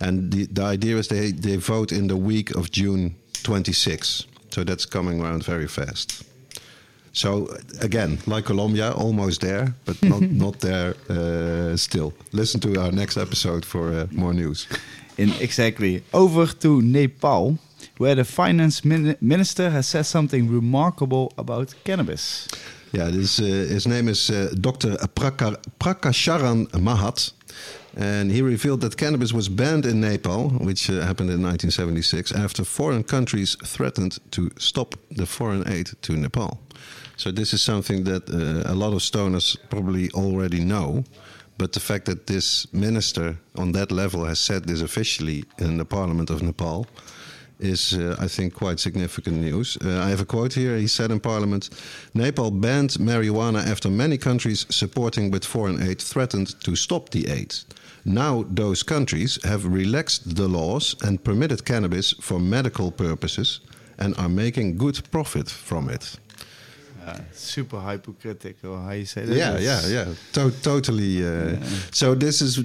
And 0.00 0.32
the 0.32 0.46
the 0.46 0.62
idea 0.62 0.96
is 0.98 1.08
they 1.08 1.32
they 1.32 1.56
vote 1.56 1.92
in 1.92 2.08
the 2.08 2.16
week 2.16 2.50
of 2.56 2.70
June 2.70 3.14
26, 3.42 4.26
so 4.50 4.64
that's 4.64 4.86
coming 4.86 5.20
around 5.20 5.44
very 5.44 5.68
fast. 5.68 6.24
So 7.12 7.48
again, 7.80 8.18
like 8.26 8.44
Colombia, 8.44 8.92
almost 8.92 9.40
there, 9.40 9.74
but 9.84 10.02
not 10.12 10.20
not 10.22 10.60
there 10.60 10.94
uh, 11.10 11.76
still. 11.76 12.12
Listen 12.32 12.60
to 12.60 12.80
our 12.80 12.92
next 12.92 13.16
episode 13.16 13.64
for 13.64 13.92
uh, 13.92 14.06
more 14.12 14.32
news. 14.34 14.66
In 15.16 15.32
exactly. 15.40 16.02
Over 16.12 16.46
to 16.46 16.80
Nepal, 16.82 17.58
where 17.98 18.14
the 18.14 18.24
finance 18.24 18.84
min- 18.84 19.16
minister 19.20 19.70
has 19.70 19.88
said 19.88 20.06
something 20.06 20.48
remarkable 20.48 21.32
about 21.36 21.74
cannabis. 21.84 22.46
Yeah, 22.92 23.10
this, 23.10 23.38
uh, 23.40 23.44
his 23.44 23.86
name 23.86 24.08
is 24.08 24.30
uh, 24.30 24.54
Dr. 24.60 24.96
Praka, 25.14 25.56
Prakash 25.78 26.16
Sharan 26.26 26.66
Mahat. 26.70 27.32
And 27.98 28.30
he 28.30 28.42
revealed 28.42 28.80
that 28.82 28.96
cannabis 28.96 29.32
was 29.32 29.48
banned 29.48 29.84
in 29.84 30.00
Nepal, 30.00 30.50
which 30.50 30.88
uh, 30.88 31.04
happened 31.04 31.30
in 31.30 31.42
1976, 31.42 32.30
after 32.30 32.64
foreign 32.64 33.02
countries 33.02 33.56
threatened 33.64 34.18
to 34.30 34.50
stop 34.56 34.94
the 35.10 35.26
foreign 35.26 35.68
aid 35.68 35.90
to 36.02 36.12
Nepal. 36.12 36.60
So, 37.16 37.32
this 37.32 37.52
is 37.52 37.60
something 37.60 38.04
that 38.04 38.30
uh, 38.30 38.72
a 38.72 38.74
lot 38.74 38.92
of 38.92 39.00
stoners 39.00 39.56
probably 39.68 40.10
already 40.12 40.60
know. 40.60 41.02
But 41.58 41.72
the 41.72 41.80
fact 41.80 42.04
that 42.04 42.28
this 42.28 42.72
minister 42.72 43.36
on 43.56 43.72
that 43.72 43.90
level 43.90 44.24
has 44.26 44.38
said 44.38 44.64
this 44.64 44.80
officially 44.80 45.42
in 45.58 45.78
the 45.78 45.84
parliament 45.84 46.30
of 46.30 46.40
Nepal 46.40 46.86
is, 47.58 47.94
uh, 47.94 48.14
I 48.20 48.28
think, 48.28 48.54
quite 48.54 48.78
significant 48.78 49.38
news. 49.38 49.76
Uh, 49.84 50.00
I 50.00 50.10
have 50.10 50.20
a 50.20 50.24
quote 50.24 50.52
here. 50.52 50.76
He 50.76 50.86
said 50.86 51.10
in 51.10 51.18
Parliament 51.18 51.70
Nepal 52.14 52.52
banned 52.52 52.90
marijuana 52.90 53.66
after 53.66 53.90
many 53.90 54.16
countries 54.18 54.66
supporting 54.70 55.32
with 55.32 55.44
foreign 55.44 55.82
aid 55.82 56.00
threatened 56.00 56.60
to 56.62 56.76
stop 56.76 57.10
the 57.10 57.26
aid. 57.28 57.56
Now, 58.08 58.44
those 58.54 58.82
countries 58.82 59.38
have 59.44 59.66
relaxed 59.66 60.34
the 60.36 60.48
laws 60.48 60.96
and 61.02 61.18
permitted 61.22 61.64
cannabis 61.64 62.14
for 62.20 62.40
medical 62.40 62.90
purposes 62.90 63.60
and 63.98 64.14
are 64.16 64.28
making 64.30 64.78
good 64.78 65.00
profit 65.10 65.50
from 65.50 65.90
it. 65.90 66.18
Uh, 67.06 67.18
super 67.32 67.80
hypocritical, 67.80 68.76
how 68.82 68.92
you 68.92 69.06
say 69.06 69.24
that? 69.24 69.36
Yeah, 69.36 69.58
yeah, 69.58 69.86
yeah. 69.88 70.14
To- 70.32 70.50
totally. 70.62 71.22
Uh, 71.24 71.56
So 71.90 72.14
this 72.14 72.40
is, 72.40 72.58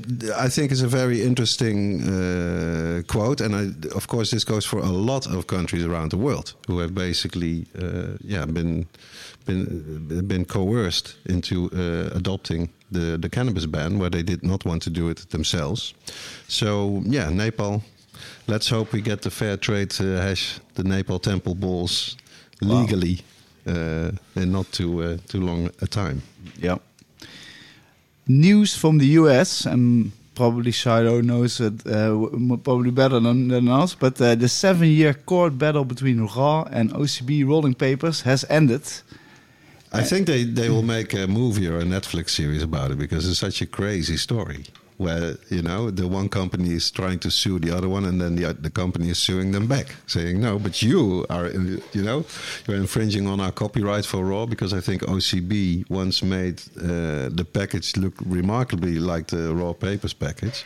I 0.46 0.50
think, 0.50 0.72
is 0.72 0.82
a 0.82 0.88
very 0.88 1.22
interesting 1.22 2.02
uh, 2.04 3.02
quote, 3.08 3.44
and 3.44 3.56
I, 3.56 3.96
of 3.96 4.08
course, 4.08 4.32
this 4.32 4.44
goes 4.46 4.66
for 4.66 4.80
a 4.80 4.92
lot 4.92 5.28
of 5.28 5.46
countries 5.46 5.86
around 5.86 6.10
the 6.12 6.18
world 6.18 6.56
who 6.68 6.80
have 6.80 6.94
basically, 6.94 7.66
uh, 7.82 8.18
yeah, 8.22 8.46
been 8.46 8.86
been 9.46 10.28
been 10.28 10.46
coerced 10.46 11.16
into 11.26 11.70
uh, 11.74 12.16
adopting 12.16 12.70
the 12.92 13.18
the 13.18 13.30
cannabis 13.30 13.66
ban 13.66 14.00
where 14.00 14.10
they 14.10 14.24
did 14.24 14.44
not 14.44 14.66
want 14.66 14.84
to 14.84 14.90
do 14.90 15.10
it 15.10 15.30
themselves. 15.30 15.94
So 16.48 17.02
yeah, 17.06 17.30
Nepal. 17.30 17.82
Let's 18.48 18.70
hope 18.70 18.92
we 18.92 19.02
get 19.02 19.22
the 19.22 19.32
fair 19.32 19.58
trade 19.58 19.94
uh, 20.00 20.22
hash, 20.22 20.60
the 20.76 20.84
Nepal 20.84 21.20
temple 21.20 21.56
balls, 21.56 22.18
legally, 22.62 23.20
uh, 23.68 24.12
in 24.36 24.52
not 24.52 24.72
too 24.72 25.02
uh, 25.04 25.18
too 25.28 25.42
long 25.42 25.70
a 25.82 25.88
time. 25.88 26.22
Yeah. 26.58 26.78
News 28.28 28.76
from 28.76 29.00
the 29.00 29.08
US, 29.20 29.66
and 29.66 30.12
probably 30.36 30.72
Shiloh 30.72 31.22
knows 31.22 31.60
it 31.60 31.86
uh, 31.86 32.28
probably 32.64 32.92
better 32.92 33.20
than, 33.20 33.50
than 33.50 33.68
us, 33.68 33.96
but 33.96 34.20
uh, 34.22 34.36
the 34.36 34.48
seven 34.48 34.88
year 34.88 35.14
court 35.14 35.58
battle 35.58 35.86
between 35.86 36.26
RAW 36.26 36.64
and 36.72 36.92
OCB 36.94 37.48
rolling 37.48 37.76
papers 37.76 38.22
has 38.22 38.46
ended. 38.50 38.84
I 39.94 40.04
think 40.04 40.26
they, 40.26 40.44
they 40.44 40.70
will 40.70 40.82
make 40.82 41.14
a 41.14 41.28
movie 41.28 41.68
or 41.68 41.78
a 41.78 41.84
Netflix 41.84 42.32
series 42.32 42.64
about 42.64 42.92
it 42.92 42.98
because 42.98 43.30
it's 43.30 43.40
such 43.40 43.62
a 43.62 43.68
crazy 43.68 44.18
story. 44.18 44.66
Where 44.98 45.38
you 45.50 45.64
know 45.64 45.90
the 45.90 46.08
one 46.08 46.30
company 46.30 46.72
is 46.74 46.92
trying 46.92 47.18
to 47.20 47.32
sue 47.32 47.58
the 47.58 47.76
other 47.76 47.90
one, 47.90 48.06
and 48.06 48.22
then 48.22 48.36
the 48.36 48.54
the 48.54 48.70
company 48.70 49.10
is 49.10 49.18
suing 49.18 49.52
them 49.52 49.66
back, 49.66 49.88
saying 50.06 50.40
no, 50.40 50.60
but 50.60 50.84
you 50.84 51.26
are 51.32 51.50
you 51.50 52.04
know 52.04 52.26
you're 52.68 52.78
infringing 52.78 53.26
on 53.28 53.40
our 53.40 53.52
copyright 53.52 54.06
for 54.06 54.24
Raw 54.24 54.46
because 54.46 54.72
I 54.72 54.82
think 54.82 55.02
OCB 55.02 55.90
once 55.90 56.22
made 56.22 56.62
uh, 56.78 57.30
the 57.40 57.46
package 57.54 57.98
look 57.98 58.14
remarkably 58.24 59.00
like 59.00 59.28
the 59.28 59.54
Raw 59.56 59.74
Papers 59.74 60.14
package, 60.14 60.64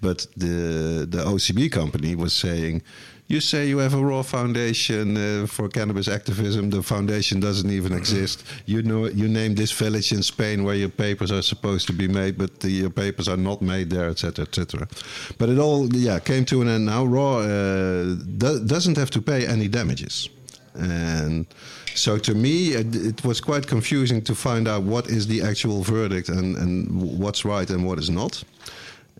but 0.00 0.28
the 0.36 1.04
the 1.10 1.24
OCB 1.24 1.70
company 1.72 2.14
was 2.14 2.32
saying. 2.32 2.82
You 3.26 3.40
say 3.40 3.66
you 3.66 3.78
have 3.78 3.94
a 3.94 4.04
raw 4.04 4.22
foundation 4.22 5.16
uh, 5.16 5.46
for 5.46 5.68
cannabis 5.68 6.08
activism. 6.08 6.68
The 6.68 6.82
foundation 6.82 7.40
doesn't 7.40 7.70
even 7.70 7.94
exist. 7.94 8.44
You 8.66 8.82
know, 8.82 9.06
you 9.06 9.28
name 9.28 9.54
this 9.54 9.72
village 9.72 10.12
in 10.12 10.22
Spain 10.22 10.62
where 10.62 10.74
your 10.74 10.90
papers 10.90 11.32
are 11.32 11.40
supposed 11.40 11.86
to 11.86 11.94
be 11.94 12.06
made, 12.06 12.36
but 12.36 12.60
the, 12.60 12.70
your 12.70 12.90
papers 12.90 13.26
are 13.26 13.38
not 13.38 13.62
made 13.62 13.88
there, 13.88 14.10
etc., 14.10 14.44
etc. 14.44 14.86
But 15.38 15.48
it 15.48 15.58
all, 15.58 15.88
yeah, 15.94 16.18
came 16.18 16.44
to 16.46 16.60
an 16.60 16.68
end 16.68 16.84
now. 16.84 17.06
Raw 17.06 17.38
uh, 17.38 18.14
do, 18.36 18.62
doesn't 18.66 18.98
have 18.98 19.10
to 19.12 19.22
pay 19.22 19.46
any 19.46 19.68
damages, 19.68 20.28
and 20.74 21.46
so 21.94 22.18
to 22.18 22.34
me, 22.34 22.74
it, 22.74 22.94
it 22.94 23.24
was 23.24 23.40
quite 23.40 23.66
confusing 23.66 24.20
to 24.22 24.34
find 24.34 24.68
out 24.68 24.82
what 24.82 25.08
is 25.08 25.26
the 25.26 25.40
actual 25.40 25.82
verdict 25.82 26.28
and 26.28 26.56
and 26.56 27.18
what's 27.18 27.46
right 27.46 27.70
and 27.70 27.86
what 27.86 27.98
is 27.98 28.10
not. 28.10 28.44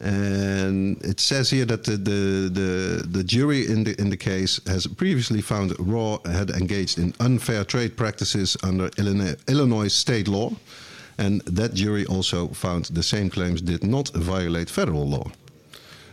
And 0.05 1.03
it 1.03 1.19
says 1.19 1.49
here 1.49 1.65
that 1.65 1.85
the, 1.85 1.97
the, 1.97 2.51
the, 2.53 3.07
the 3.09 3.25
jury 3.25 3.67
in 3.67 3.85
the, 3.85 3.99
in 3.99 4.11
the 4.11 4.19
case 4.19 4.61
has 4.67 4.87
previously 4.87 5.41
found 5.41 5.75
Raw 5.79 6.19
had 6.27 6.51
engaged 6.51 6.99
in 6.99 7.15
unfair 7.21 7.65
trade 7.65 7.97
practices 7.97 8.55
under 8.63 8.91
Illinois, 8.99 9.35
Illinois 9.49 9.89
state 9.89 10.29
law. 10.29 10.53
And 11.17 11.41
that 11.43 11.73
jury 11.73 12.05
also 12.05 12.49
found 12.49 12.87
the 12.87 13.03
same 13.03 13.31
claims 13.31 13.63
did 13.63 13.83
not 13.83 14.11
violate 14.11 14.69
federal 14.69 15.09
law. 15.09 15.31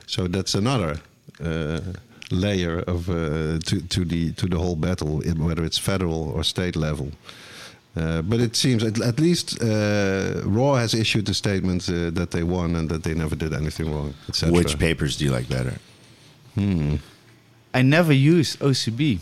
So 0.07 0.27
that's 0.27 0.55
another 0.55 1.01
uh, 1.43 1.81
layer 2.31 2.79
of 2.88 3.10
uh, 3.10 3.60
to, 3.60 3.81
to 3.89 4.05
the 4.05 4.31
to 4.33 4.48
the 4.48 4.57
whole 4.57 4.75
battle, 4.75 5.21
whether 5.38 5.65
it's 5.65 5.77
federal 5.77 6.29
or 6.29 6.43
state 6.43 6.75
level. 6.75 7.12
Uh, 7.95 8.21
but 8.21 8.39
it 8.39 8.55
seems 8.55 8.83
at, 8.83 9.01
at 9.01 9.19
least 9.19 9.62
uh, 9.62 10.41
Raw 10.45 10.75
has 10.75 10.93
issued 10.93 11.27
a 11.29 11.33
statement 11.33 11.89
uh, 11.89 12.10
that 12.12 12.31
they 12.31 12.41
won 12.43 12.75
and 12.75 12.88
that 12.89 13.03
they 13.03 13.13
never 13.13 13.36
did 13.36 13.53
anything 13.53 13.93
wrong, 13.93 14.13
etc. 14.29 14.53
Which 14.53 14.79
papers 14.79 15.17
do 15.17 15.25
you 15.25 15.31
like 15.31 15.50
better? 15.50 15.75
I 17.74 17.81
never 17.81 18.13
use 18.13 18.55
OCB, 18.57 19.19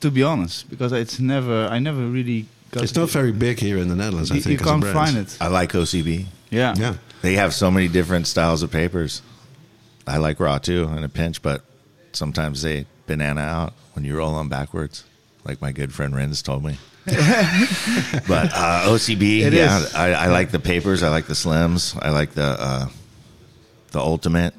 to 0.00 0.10
be 0.10 0.22
honest, 0.22 0.68
because 0.70 0.92
it's 0.92 1.20
never, 1.20 1.66
I 1.66 1.78
never 1.78 2.06
really 2.06 2.46
got 2.70 2.82
It's 2.82 2.94
not 2.94 3.10
very 3.10 3.32
big 3.32 3.58
here 3.60 3.78
in 3.78 3.88
the 3.88 3.96
Netherlands. 3.96 4.30
I 4.30 4.38
think 4.40 4.46
you 4.60 4.64
can't 4.64 4.84
find 4.84 5.16
it. 5.16 5.36
I 5.40 5.48
like 5.48 5.72
OCB. 5.72 6.26
Yeah. 6.50 6.74
Yeah, 6.76 6.94
They 7.22 7.34
have 7.34 7.54
so 7.54 7.70
many 7.70 7.86
different 7.88 8.26
styles 8.26 8.62
of 8.62 8.70
papers. 8.72 9.22
I 10.06 10.16
like 10.16 10.40
raw 10.40 10.58
too 10.58 10.84
in 10.96 11.04
a 11.04 11.08
pinch, 11.08 11.42
but 11.42 11.62
sometimes 12.12 12.62
they 12.62 12.86
banana 13.06 13.40
out 13.42 13.72
when 13.94 14.04
you 14.04 14.16
roll 14.16 14.36
them 14.36 14.48
backwards, 14.48 15.04
like 15.44 15.60
my 15.60 15.70
good 15.70 15.92
friend 15.92 16.14
Rens 16.16 16.42
told 16.42 16.64
me. 16.64 16.78
but 17.06 18.50
uh, 18.52 18.84
OCB, 18.86 19.40
It 19.40 19.52
yeah. 19.52 19.84
I, 19.94 20.12
I 20.12 20.26
like 20.26 20.50
the 20.50 20.58
papers. 20.58 21.02
I 21.02 21.08
like 21.08 21.26
the 21.26 21.34
slims. 21.34 21.98
I 22.00 22.10
like 22.10 22.32
the 22.32 22.44
uh, 22.44 22.86
the 23.92 24.00
ultimate. 24.00 24.54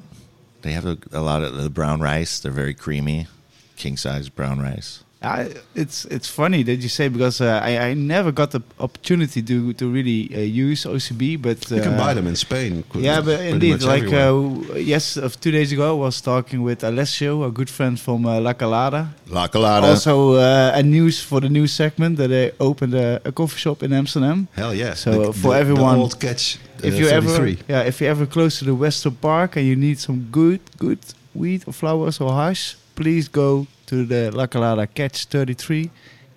They 0.62 0.72
have 0.72 0.86
a, 0.86 0.98
a 1.12 1.20
lot 1.20 1.42
of 1.42 1.56
the 1.56 1.70
brown 1.70 2.00
rice. 2.00 2.40
They're 2.40 2.52
very 2.52 2.74
creamy, 2.74 3.28
king 3.76 3.96
size 3.96 4.28
brown 4.28 4.60
rice. 4.60 5.04
I, 5.24 5.50
it's 5.74 6.04
it's 6.06 6.28
funny 6.28 6.62
that 6.64 6.76
you 6.82 6.88
say 6.88 7.08
because 7.08 7.40
uh, 7.40 7.60
I, 7.62 7.78
I 7.90 7.94
never 7.94 8.32
got 8.32 8.50
the 8.50 8.60
opportunity 8.80 9.40
to 9.42 9.72
to 9.74 9.88
really 9.88 10.28
uh, 10.34 10.40
use 10.40 10.84
OCB, 10.84 11.40
but 11.40 11.70
uh, 11.70 11.76
you 11.76 11.82
can 11.82 11.96
buy 11.96 12.12
them 12.14 12.26
in 12.26 12.34
Spain. 12.36 12.82
Yeah, 12.94 13.20
but 13.20 13.40
indeed, 13.40 13.82
like 13.82 14.12
uh, 14.12 14.76
yes, 14.76 15.16
of 15.16 15.40
two 15.40 15.50
days 15.52 15.70
ago, 15.72 15.90
I 15.96 15.98
was 16.06 16.20
talking 16.20 16.62
with 16.62 16.82
Alessio, 16.84 17.44
a 17.44 17.50
good 17.50 17.70
friend 17.70 17.98
from 17.98 18.26
uh, 18.26 18.40
La 18.40 18.52
Calada. 18.52 19.14
La 19.28 19.46
Calada. 19.48 19.86
Also, 19.86 20.34
uh, 20.34 20.72
a 20.74 20.82
news 20.82 21.20
for 21.22 21.40
the 21.40 21.48
news 21.48 21.72
segment 21.72 22.16
that 22.16 22.28
they 22.28 22.50
opened 22.58 22.94
a, 22.94 23.20
a 23.24 23.30
coffee 23.32 23.58
shop 23.58 23.82
in 23.82 23.92
Amsterdam. 23.92 24.48
hell 24.56 24.74
yeah. 24.74 24.94
so, 24.94 25.10
uh, 25.10 25.32
for 25.32 25.54
everyone- 25.54 25.96
the 25.96 26.02
old 26.02 26.18
catch. 26.20 26.58
if 26.82 26.94
uh, 26.94 26.96
you 26.96 27.06
ever, 27.08 27.46
yeah, 27.68 27.82
if 27.86 28.00
you 28.00 28.08
ever 28.08 28.26
close 28.26 28.58
to 28.58 28.64
the 28.64 28.74
Western 28.74 29.14
Park 29.14 29.56
and 29.56 29.64
you 29.66 29.76
need 29.76 29.98
some 30.00 30.26
good, 30.32 30.60
good 30.78 30.98
weed 31.34 31.62
or 31.66 31.72
flowers 31.72 32.20
or 32.20 32.32
hash, 32.32 32.76
please 32.94 33.28
go 33.28 33.66
to 33.86 34.04
the 34.04 34.30
La 34.30 34.46
Calada 34.46 34.86
Catch 34.86 35.26
33. 35.26 35.90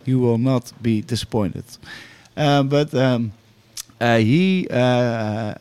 You 0.06 0.20
will 0.20 0.38
not 0.38 0.72
be 0.82 1.02
disappointed. 1.02 1.64
Uh, 2.38 2.64
but 2.64 2.94
um, 2.94 3.32
uh, 4.00 4.18
he, 4.18 4.68
uh, 4.70 4.76
uh, 4.76 5.56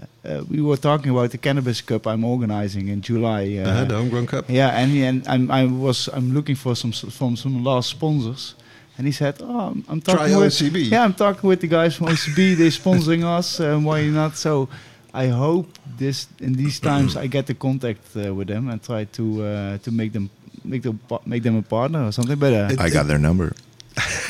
we 0.49 0.61
were 0.61 0.77
talking 0.77 1.11
about 1.11 1.31
the 1.31 1.39
Cannabis 1.39 1.81
Cup 1.81 2.07
I'm 2.07 2.25
organizing 2.25 2.89
in 2.89 3.01
July. 3.01 3.59
Uh, 3.59 3.69
Uh-huh, 3.71 3.85
the 3.85 3.95
homegrown 3.97 4.27
cup. 4.27 4.45
yeah, 4.49 4.71
and 4.79 4.91
he, 4.91 5.03
and 5.05 5.27
I'm, 5.29 5.51
I 5.51 5.65
was 5.67 6.09
I'm 6.13 6.33
looking 6.35 6.57
for 6.57 6.75
some 6.77 6.93
from 6.93 7.37
some 7.37 7.63
last 7.65 7.91
sponsors, 7.91 8.55
and 8.99 9.07
he 9.07 9.13
said, 9.13 9.35
"Oh, 9.41 9.61
I'm, 9.71 9.85
I'm 9.89 10.01
Try 10.01 10.15
talking 10.17 10.37
with 10.39 10.53
OCB. 10.53 10.91
yeah, 10.91 11.05
I'm 11.05 11.15
talking 11.15 11.49
with 11.49 11.61
the 11.61 11.69
guys 11.69 11.95
from 11.97 12.09
OCB. 12.09 12.57
They're 12.57 12.71
sponsoring 12.83 13.23
us, 13.39 13.61
and 13.61 13.85
why 13.85 14.03
not?" 14.09 14.37
So 14.37 14.69
I 15.15 15.29
hope 15.29 15.69
this 15.99 16.27
in 16.41 16.55
these 16.55 16.81
times 16.81 17.17
I 17.17 17.29
get 17.29 17.47
the 17.47 17.55
contact 17.55 18.05
uh, 18.17 18.35
with 18.35 18.49
them 18.49 18.69
and 18.69 18.83
try 18.83 19.05
to 19.05 19.25
uh, 19.45 19.79
to 19.79 19.91
make 19.93 20.13
them 20.13 20.29
make 20.65 20.83
them 20.83 20.99
make 21.27 21.43
them 21.43 21.57
a 21.57 21.63
partner 21.63 22.07
or 22.07 22.13
something. 22.13 22.39
But 22.39 22.53
uh, 22.53 22.69
It- 22.73 22.81
I 22.81 22.91
got 22.91 23.07
their 23.07 23.19
number. 23.19 23.53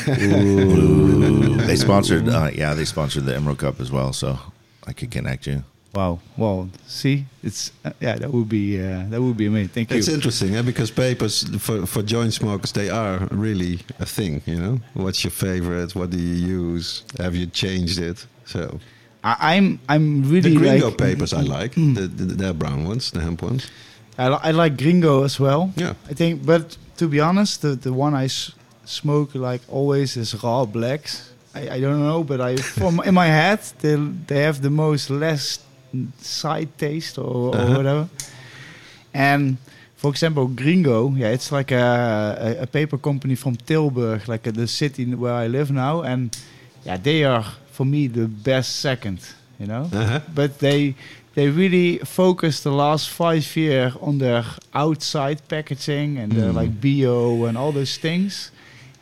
Ooh. 0.08 1.56
they 1.66 1.76
sponsored, 1.76 2.28
uh, 2.28 2.50
yeah, 2.54 2.74
they 2.74 2.84
sponsored 2.84 3.24
the 3.24 3.34
Emerald 3.34 3.58
Cup 3.58 3.80
as 3.80 3.90
well, 3.90 4.12
so 4.12 4.38
I 4.86 4.92
could 4.92 5.10
connect 5.10 5.46
you. 5.46 5.64
Wow. 5.94 6.18
Well, 6.36 6.68
see, 6.86 7.24
it's 7.42 7.70
uh, 7.84 7.92
yeah, 8.00 8.16
that 8.16 8.32
would 8.32 8.48
be 8.48 8.80
uh, 8.82 9.04
that 9.10 9.22
would 9.22 9.36
be 9.36 9.46
amazing. 9.46 9.68
Thank 9.68 9.90
you. 9.92 9.96
It's 9.98 10.08
interesting, 10.08 10.56
eh? 10.56 10.62
because 10.62 10.90
papers 10.90 11.44
for 11.58 11.86
for 11.86 12.02
joint 12.02 12.32
smokers 12.34 12.72
they 12.72 12.90
are 12.90 13.28
really 13.30 13.78
a 14.00 14.04
thing. 14.06 14.42
You 14.44 14.56
know, 14.56 14.80
what's 14.94 15.22
your 15.22 15.30
favorite? 15.30 15.94
What 15.94 16.10
do 16.10 16.18
you 16.18 16.34
use? 16.74 17.04
Have 17.18 17.36
you 17.36 17.46
changed 17.46 18.00
it? 18.00 18.26
So 18.44 18.80
I, 19.22 19.54
I'm 19.56 19.78
I'm 19.88 20.22
really 20.28 20.50
the 20.50 20.56
really 20.58 20.80
Gringo 20.80 20.88
like, 20.88 20.98
papers 20.98 21.32
I 21.32 21.42
like. 21.42 21.74
the, 21.76 22.08
the 22.08 22.24
the 22.42 22.54
brown 22.54 22.88
ones, 22.88 23.12
the 23.12 23.20
hemp 23.20 23.42
ones. 23.42 23.70
I, 24.18 24.28
li- 24.28 24.40
I 24.42 24.50
like 24.52 24.76
Gringo 24.76 25.24
as 25.24 25.38
well. 25.40 25.72
Yeah. 25.76 25.94
I 26.10 26.14
think, 26.14 26.44
but 26.46 26.76
to 26.96 27.08
be 27.08 27.20
honest, 27.20 27.60
the 27.62 27.74
the 27.76 27.92
one 27.92 28.14
I 28.14 28.24
s- 28.24 28.52
smoke 28.84 29.34
like 29.34 29.60
always 29.68 30.16
is 30.16 30.34
raw 30.42 30.64
blacks. 30.66 31.30
I, 31.54 31.76
I 31.76 31.80
don't 31.80 32.00
know, 32.00 32.22
but 32.24 32.40
I 32.40 32.56
from 32.78 33.00
in 33.04 33.14
my 33.14 33.26
head 33.26 33.58
they 33.80 33.96
they 34.26 34.42
have 34.44 34.60
the 34.60 34.70
most 34.70 35.10
less 35.10 35.58
side 36.20 36.68
taste 36.78 37.18
or, 37.18 37.24
or 37.24 37.56
Uh-huh. 37.56 37.76
whatever. 37.76 38.08
And 39.12 39.56
for 39.96 40.10
example, 40.10 40.46
Gringo, 40.48 41.10
yeah, 41.16 41.28
it's 41.32 41.50
like 41.52 41.70
a, 41.70 42.56
a, 42.58 42.62
a 42.62 42.66
paper 42.66 42.98
company 42.98 43.34
from 43.36 43.56
Tilburg, 43.56 44.28
like 44.28 44.46
uh, 44.46 44.50
the 44.52 44.66
city 44.66 45.04
where 45.14 45.32
I 45.34 45.46
live 45.46 45.70
now, 45.72 46.02
and 46.02 46.36
yeah, 46.84 46.96
they 47.02 47.24
are 47.24 47.44
for 47.72 47.86
me 47.86 48.08
the 48.08 48.26
best 48.28 48.76
second, 48.80 49.18
you 49.58 49.66
know. 49.66 49.88
Uh-huh. 49.92 50.20
But 50.34 50.58
they 50.58 50.94
they 51.34 51.48
really 51.48 51.98
focused 52.04 52.62
the 52.62 52.70
last 52.72 53.08
five 53.10 53.44
years 53.56 53.92
on 54.00 54.18
their 54.18 54.44
outside 54.72 55.38
packaging 55.48 56.18
and 56.18 56.32
the, 56.32 56.42
Mm. 56.42 56.54
like 56.54 56.70
bio 56.80 57.44
and 57.46 57.56
all 57.58 57.72
those 57.72 57.96
things, 58.00 58.50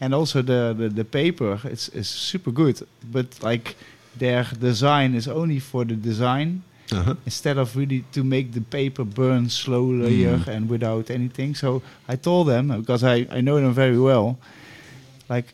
and 0.01 0.15
also 0.15 0.43
the 0.43 0.75
the, 0.79 0.89
the 0.89 1.05
paper. 1.05 1.59
It's 1.65 1.89
is 1.95 2.09
super 2.09 2.51
good, 2.53 2.77
but 3.13 3.27
like 3.43 3.77
their 4.19 4.45
design 4.61 5.15
is 5.15 5.27
only 5.29 5.61
for 5.61 5.85
the 5.87 5.95
design 5.97 6.63
Uh-huh. 6.93 7.15
instead 7.27 7.57
of 7.59 7.75
really 7.77 8.05
to 8.13 8.23
make 8.25 8.53
the 8.53 8.61
paper 8.61 9.05
burn 9.05 9.49
slowly 9.49 10.25
Mm. 10.27 10.47
and 10.49 10.69
without 10.69 11.11
anything. 11.11 11.55
So 11.57 11.81
I 12.13 12.17
told 12.17 12.49
them 12.49 12.69
because 12.81 13.03
I, 13.17 13.27
I 13.39 13.41
know 13.41 13.57
them 13.61 13.73
very 13.75 13.99
well, 13.99 14.37
like 15.29 15.47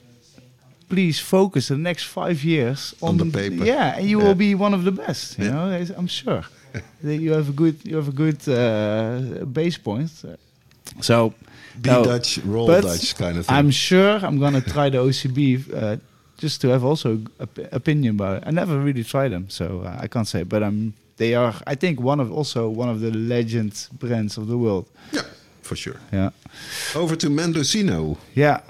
please 0.89 1.21
focus 1.21 1.69
the 1.69 1.77
next 1.77 2.05
five 2.07 2.43
years 2.45 2.95
On 3.01 3.09
on, 3.11 3.17
the 3.19 3.25
paper. 3.39 3.65
Yeah, 3.65 3.99
and 3.99 4.07
you 4.11 4.19
Yeah. 4.19 4.25
will 4.27 4.35
be 4.35 4.55
one 4.55 4.75
of 4.77 4.83
the 4.85 4.91
best. 4.93 5.39
You 5.39 5.45
Yeah. 5.45 5.55
know, 5.55 5.95
I'm 5.99 6.09
sure 6.09 6.43
you 7.03 7.33
have 7.33 7.49
a 7.49 7.53
good 7.53 7.77
you 7.85 7.97
have 7.97 8.09
a 8.09 8.13
good 8.13 8.41
uh, 8.49 9.45
base 9.45 9.79
point. 9.79 10.11
So 11.01 11.35
Be 11.81 11.91
no, 11.91 12.05
Dutch, 12.05 12.39
roll 12.45 12.67
Dutch 12.67 13.15
kind 13.17 13.39
of 13.39 13.47
thing. 13.47 13.57
I'm 13.57 13.71
sure 13.71 14.19
I'm 14.23 14.39
gonna 14.39 14.61
try 14.61 14.89
the 14.91 14.99
OCB 14.99 15.73
uh, 15.75 15.97
just 16.39 16.61
to 16.63 16.69
have 16.69 16.85
also 16.85 17.19
op- 17.41 17.73
opinion 17.73 18.15
about 18.17 18.39
it. 18.39 18.43
I 18.47 18.51
never 18.51 18.79
really 18.81 19.05
tried 19.05 19.31
them, 19.33 19.47
so 19.49 19.83
uh, 19.85 19.99
I 20.05 20.07
can't 20.09 20.27
say. 20.27 20.43
But 20.45 20.63
I'm 20.63 20.95
they 21.17 21.35
are 21.35 21.55
I 21.67 21.75
think 21.77 22.01
one 22.01 22.21
of 22.21 22.31
also 22.33 22.69
one 22.69 22.89
of 22.89 23.01
the 23.01 23.11
legend 23.11 23.89
brands 23.99 24.39
of 24.39 24.47
the 24.47 24.57
world. 24.57 24.87
yeah, 25.13 25.23
for 25.63 25.77
sure. 25.77 25.97
Yeah, 26.13 26.31
Over 26.95 27.17
to 27.17 27.29
Mendocino. 27.31 28.17
yeah. 28.35 28.61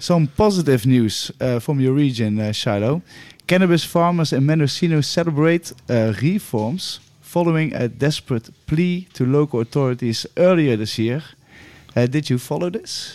Some 0.00 0.28
positive 0.28 0.86
news 0.86 1.32
uh, 1.40 1.58
from 1.58 1.80
your 1.80 1.92
region, 1.92 2.38
uh, 2.38 2.52
Shiloh. 2.52 3.02
Cannabis 3.48 3.82
farmers 3.84 4.32
in 4.32 4.46
Mendocino 4.46 5.00
celebrate 5.00 5.72
uh, 5.90 6.12
reforms 6.22 7.00
following 7.28 7.74
a 7.74 7.88
desperate 7.88 8.48
plea 8.66 9.06
to 9.12 9.26
local 9.26 9.60
authorities 9.60 10.26
earlier 10.38 10.76
this 10.76 10.98
year. 10.98 11.22
Uh, 11.94 12.06
did 12.06 12.30
you 12.30 12.38
follow 12.38 12.70
this? 12.70 13.12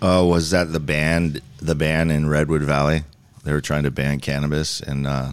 Oh, 0.00 0.26
was 0.26 0.50
that 0.50 0.72
the 0.72 0.80
ban? 0.80 1.40
The 1.58 1.74
ban 1.74 2.10
in 2.10 2.28
Redwood 2.28 2.62
Valley? 2.62 3.02
They 3.44 3.52
were 3.52 3.60
trying 3.60 3.82
to 3.84 3.90
ban 3.90 4.20
cannabis, 4.20 4.80
and 4.80 5.06
uh, 5.06 5.32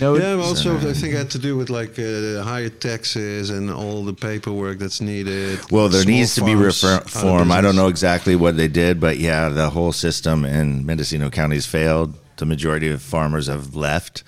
No. 0.00 0.16
Yeah, 0.16 0.42
also 0.42 0.76
I 0.76 0.92
think 0.92 1.14
it 1.14 1.18
had 1.18 1.30
to 1.30 1.38
do 1.38 1.56
with 1.56 1.70
like 1.70 1.98
uh, 1.98 2.42
higher 2.42 2.68
taxes 2.68 3.50
and 3.50 3.70
all 3.70 4.04
the 4.04 4.14
paperwork 4.14 4.78
that's 4.78 5.00
needed. 5.00 5.60
well, 5.70 5.88
there 5.88 6.02
Small 6.02 6.14
needs 6.16 6.34
to 6.34 6.44
be 6.44 6.54
farms 6.54 6.82
refer- 6.82 6.94
out 6.96 7.06
of 7.06 7.14
reform. 7.14 7.52
I 7.52 7.60
don't 7.60 7.76
know 7.76 7.88
exactly 7.88 8.34
what 8.34 8.56
they 8.56 8.68
did, 8.68 8.98
but 9.00 9.18
yeah, 9.18 9.48
the 9.50 9.70
whole 9.70 9.92
system 9.92 10.44
in 10.44 10.84
Mendocino 10.84 11.30
County 11.30 11.56
has 11.56 11.66
failed. 11.66 12.14
The 12.36 12.46
majority 12.46 12.88
of 12.90 13.00
farmers 13.02 13.46
have 13.46 13.74
left. 13.74 14.22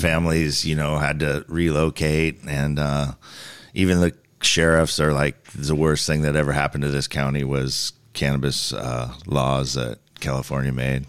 Families, 0.00 0.64
you 0.64 0.74
know, 0.74 0.98
had 0.98 1.20
to 1.20 1.44
relocate, 1.48 2.40
and 2.46 2.78
uh, 2.78 3.12
even 3.74 4.00
the 4.00 4.14
sheriffs 4.42 4.98
are 5.00 5.12
like 5.12 5.42
the 5.52 5.74
worst 5.74 6.06
thing 6.06 6.22
that 6.22 6.36
ever 6.36 6.52
happened 6.52 6.82
to 6.82 6.90
this 6.90 7.06
county 7.08 7.44
was 7.44 7.92
cannabis 8.12 8.72
uh, 8.72 9.12
laws 9.26 9.74
that 9.74 9.98
California 10.20 10.72
made. 10.72 11.06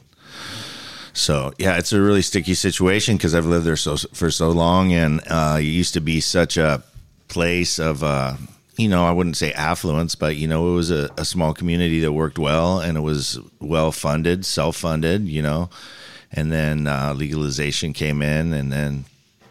So 1.14 1.54
yeah, 1.58 1.78
it's 1.78 1.94
a 1.94 2.02
really 2.02 2.22
sticky 2.24 2.56
situation 2.56 3.18
because 3.18 3.36
I've 3.36 3.46
lived 3.46 3.66
there 3.66 3.76
so 3.76 3.98
for 3.98 4.32
so 4.32 4.50
long, 4.50 4.92
and 4.94 5.22
uh, 5.28 5.58
it 5.60 5.64
used 5.64 5.94
to 5.94 6.02
be 6.02 6.20
such 6.20 6.58
a 6.58 6.84
place 7.28 7.80
of 7.80 8.04
uh, 8.04 8.34
you 8.78 8.90
know 8.90 9.06
I 9.06 9.12
wouldn't 9.12 9.38
say 9.38 9.54
affluence, 9.54 10.16
but 10.16 10.36
you 10.36 10.48
know 10.48 10.72
it 10.72 10.76
was 10.76 10.90
a, 10.90 11.10
a 11.18 11.24
small 11.26 11.54
community 11.54 12.00
that 12.00 12.14
worked 12.14 12.40
well 12.40 12.80
and 12.80 12.98
it 12.98 13.02
was 13.02 13.40
well 13.60 13.92
funded, 13.92 14.44
self 14.46 14.76
funded, 14.76 15.28
you 15.28 15.44
know, 15.44 15.70
and 16.34 16.52
then 16.52 16.88
uh, 16.88 17.14
legalization 17.16 17.94
came 17.94 18.22
in 18.22 18.54
and 18.54 18.72
then 18.72 19.06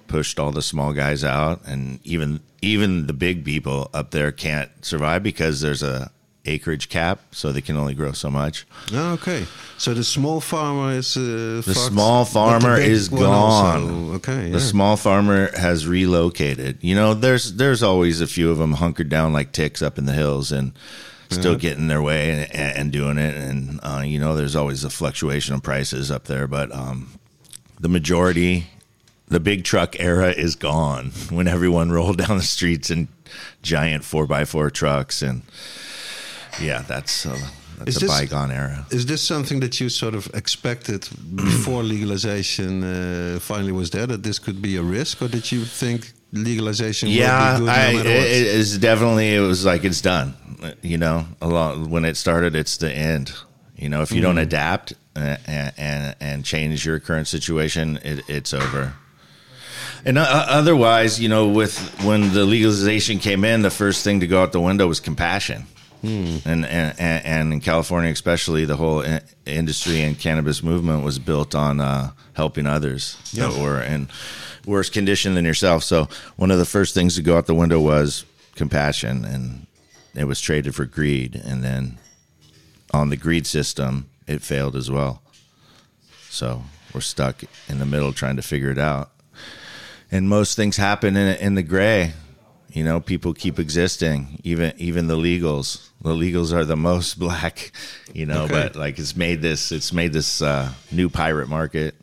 pushed 0.08 0.38
all 0.38 0.50
the 0.52 0.62
small 0.62 0.92
guys 0.92 1.24
out, 1.24 1.60
and 1.66 1.98
even 2.04 2.40
even 2.60 3.06
the 3.06 3.12
big 3.12 3.44
people 3.44 3.88
up 3.94 4.10
there 4.10 4.30
can't 4.32 4.70
survive 4.84 5.22
because 5.22 5.60
there's 5.60 5.82
a 5.82 6.10
acreage 6.44 6.88
cap, 6.88 7.20
so 7.30 7.52
they 7.52 7.60
can 7.60 7.76
only 7.76 7.94
grow 7.94 8.10
so 8.12 8.28
much. 8.28 8.66
Oh, 8.92 9.12
okay, 9.12 9.46
so 9.78 9.94
the 9.94 10.02
small 10.02 10.40
farmer 10.40 10.92
is 10.92 11.16
uh, 11.16 11.62
The 11.64 11.72
fucked, 11.72 11.78
small 11.92 12.24
but 12.24 12.28
the 12.28 12.32
farmer 12.34 12.76
is 12.80 13.08
gone. 13.08 13.22
also- 13.22 14.14
Okay, 14.16 14.50
The 14.50 14.58
small 14.60 14.96
farmer 14.96 15.56
has 15.56 15.86
relocated. 15.86 16.78
You 16.82 16.94
know, 16.96 17.14
there's 17.14 17.54
there's 17.54 17.82
always 17.82 18.20
a 18.20 18.26
few 18.26 18.50
of 18.50 18.58
them 18.58 18.72
hunkered 18.72 19.08
down 19.08 19.32
like 19.32 19.52
ticks 19.52 19.82
up 19.82 19.98
in 19.98 20.04
the 20.06 20.12
hills 20.14 20.50
and 20.52 20.72
still 21.32 21.56
getting 21.56 21.88
their 21.88 22.02
way 22.02 22.48
and, 22.52 22.76
and 22.76 22.92
doing 22.92 23.18
it. 23.18 23.36
And 23.36 23.80
uh, 23.82 24.02
you 24.04 24.18
know, 24.18 24.34
there's 24.36 24.56
always 24.56 24.84
a 24.84 24.90
fluctuation 24.90 25.54
of 25.54 25.62
prices 25.62 26.10
up 26.10 26.24
there, 26.24 26.46
but 26.46 26.72
um, 26.74 27.18
the 27.80 27.88
majority, 27.88 28.66
the 29.28 29.40
big 29.40 29.64
truck 29.64 29.98
era 29.98 30.30
is 30.30 30.54
gone. 30.54 31.12
When 31.30 31.48
everyone 31.48 31.90
rolled 31.98 32.18
down 32.18 32.36
the 32.36 32.42
streets 32.42 32.90
in 32.90 33.08
giant 33.62 34.04
four 34.04 34.32
x 34.32 34.50
four 34.50 34.70
trucks, 34.70 35.22
and 35.22 35.42
yeah, 36.60 36.82
that's 36.82 37.26
uh, 37.26 37.38
that's 37.78 37.96
Is 37.96 38.02
a 38.02 38.06
this- 38.06 38.10
bygone 38.10 38.50
era. 38.50 38.86
Is 38.90 39.06
this 39.06 39.22
something 39.22 39.60
that 39.60 39.80
you 39.80 39.88
sort 39.88 40.14
of 40.14 40.30
expected 40.34 41.08
before 41.34 41.82
legalization 41.94 42.84
uh, 42.84 43.38
finally 43.40 43.72
was 43.72 43.90
there? 43.90 44.06
That 44.06 44.22
this 44.22 44.38
could 44.38 44.60
be 44.60 44.76
a 44.76 44.82
risk, 44.82 45.22
or 45.22 45.28
did 45.28 45.50
you 45.50 45.64
think 45.64 46.12
legalization 46.32 47.08
yeah, 47.08 47.58
will 47.58 47.66
be 47.66 47.72
good 47.72 47.78
I, 47.78 47.92
no 47.92 47.98
it, 48.00 48.04
what? 48.04 48.06
it 48.16 48.46
is 48.60 48.78
definitely. 48.78 49.34
It 49.34 49.40
was 49.40 49.64
like 49.64 49.84
it's 49.84 50.00
done. 50.00 50.34
You 50.82 50.98
know, 50.98 51.26
a 51.40 51.48
lot 51.48 51.78
when 51.88 52.04
it 52.04 52.16
started, 52.16 52.54
it's 52.54 52.76
the 52.76 52.92
end. 52.92 53.32
You 53.76 53.88
know, 53.88 54.02
if 54.02 54.12
you 54.12 54.20
don't 54.20 54.36
mm-hmm. 54.36 54.42
adapt 54.42 54.92
uh, 55.16 55.36
and, 55.46 55.72
and 55.76 56.16
and 56.20 56.44
change 56.44 56.86
your 56.86 57.00
current 57.00 57.26
situation, 57.26 57.98
it, 58.04 58.24
it's 58.28 58.54
over. 58.54 58.94
And 60.04 60.18
uh, 60.18 60.46
otherwise, 60.48 61.20
you 61.20 61.28
know, 61.28 61.48
with 61.48 61.78
when 62.04 62.32
the 62.32 62.44
legalization 62.44 63.18
came 63.18 63.44
in, 63.44 63.62
the 63.62 63.70
first 63.70 64.04
thing 64.04 64.20
to 64.20 64.26
go 64.26 64.42
out 64.42 64.52
the 64.52 64.60
window 64.60 64.88
was 64.88 65.00
compassion. 65.00 65.66
Hmm. 66.00 66.38
And, 66.44 66.66
and 66.66 66.94
and 66.98 67.24
and 67.24 67.52
in 67.52 67.60
California, 67.60 68.10
especially, 68.10 68.64
the 68.64 68.76
whole 68.76 69.04
i- 69.04 69.20
industry 69.46 70.02
and 70.02 70.18
cannabis 70.18 70.62
movement 70.62 71.04
was 71.04 71.20
built 71.20 71.54
on 71.54 71.80
uh, 71.80 72.10
helping 72.32 72.66
others 72.66 73.16
uh, 73.38 73.48
that 73.48 73.62
were 73.62 73.80
in 73.80 74.08
worse 74.66 74.90
condition 74.90 75.34
than 75.34 75.44
yourself. 75.44 75.84
So 75.84 76.08
one 76.36 76.50
of 76.50 76.58
the 76.58 76.64
first 76.64 76.94
things 76.94 77.14
to 77.14 77.22
go 77.22 77.36
out 77.36 77.46
the 77.46 77.54
window 77.54 77.80
was 77.80 78.24
compassion, 78.56 79.24
and 79.24 79.66
it 80.14 80.24
was 80.24 80.40
traded 80.40 80.74
for 80.74 80.84
greed. 80.84 81.34
And 81.34 81.62
then 81.64 81.98
on 82.92 83.08
the 83.10 83.16
greed 83.16 83.46
system, 83.46 84.08
it 84.26 84.42
failed 84.42 84.76
as 84.76 84.90
well. 84.90 85.22
So 86.28 86.62
we're 86.94 87.00
stuck 87.00 87.42
in 87.68 87.78
the 87.78 87.86
middle 87.86 88.12
trying 88.12 88.36
to 88.36 88.42
figure 88.42 88.70
it 88.70 88.78
out. 88.78 89.10
And 90.10 90.28
most 90.28 90.56
things 90.56 90.76
happen 90.76 91.16
in 91.16 91.36
in 91.38 91.54
the 91.54 91.62
gray. 91.62 92.12
You 92.70 92.84
know, 92.84 93.00
people 93.00 93.32
keep 93.34 93.58
existing. 93.58 94.40
Even 94.44 94.72
even 94.78 95.06
the 95.06 95.16
legals. 95.16 95.88
The 96.02 96.14
legals 96.14 96.52
are 96.52 96.64
the 96.64 96.76
most 96.76 97.18
black. 97.18 97.72
You 98.12 98.26
know, 98.26 98.42
Okay. 98.44 98.52
but 98.52 98.76
like 98.76 98.98
it's 98.98 99.16
made 99.16 99.40
this. 99.40 99.72
It's 99.72 99.92
made 99.92 100.12
this 100.12 100.42
uh, 100.42 100.72
new 100.90 101.08
pirate 101.08 101.48
market. 101.48 101.94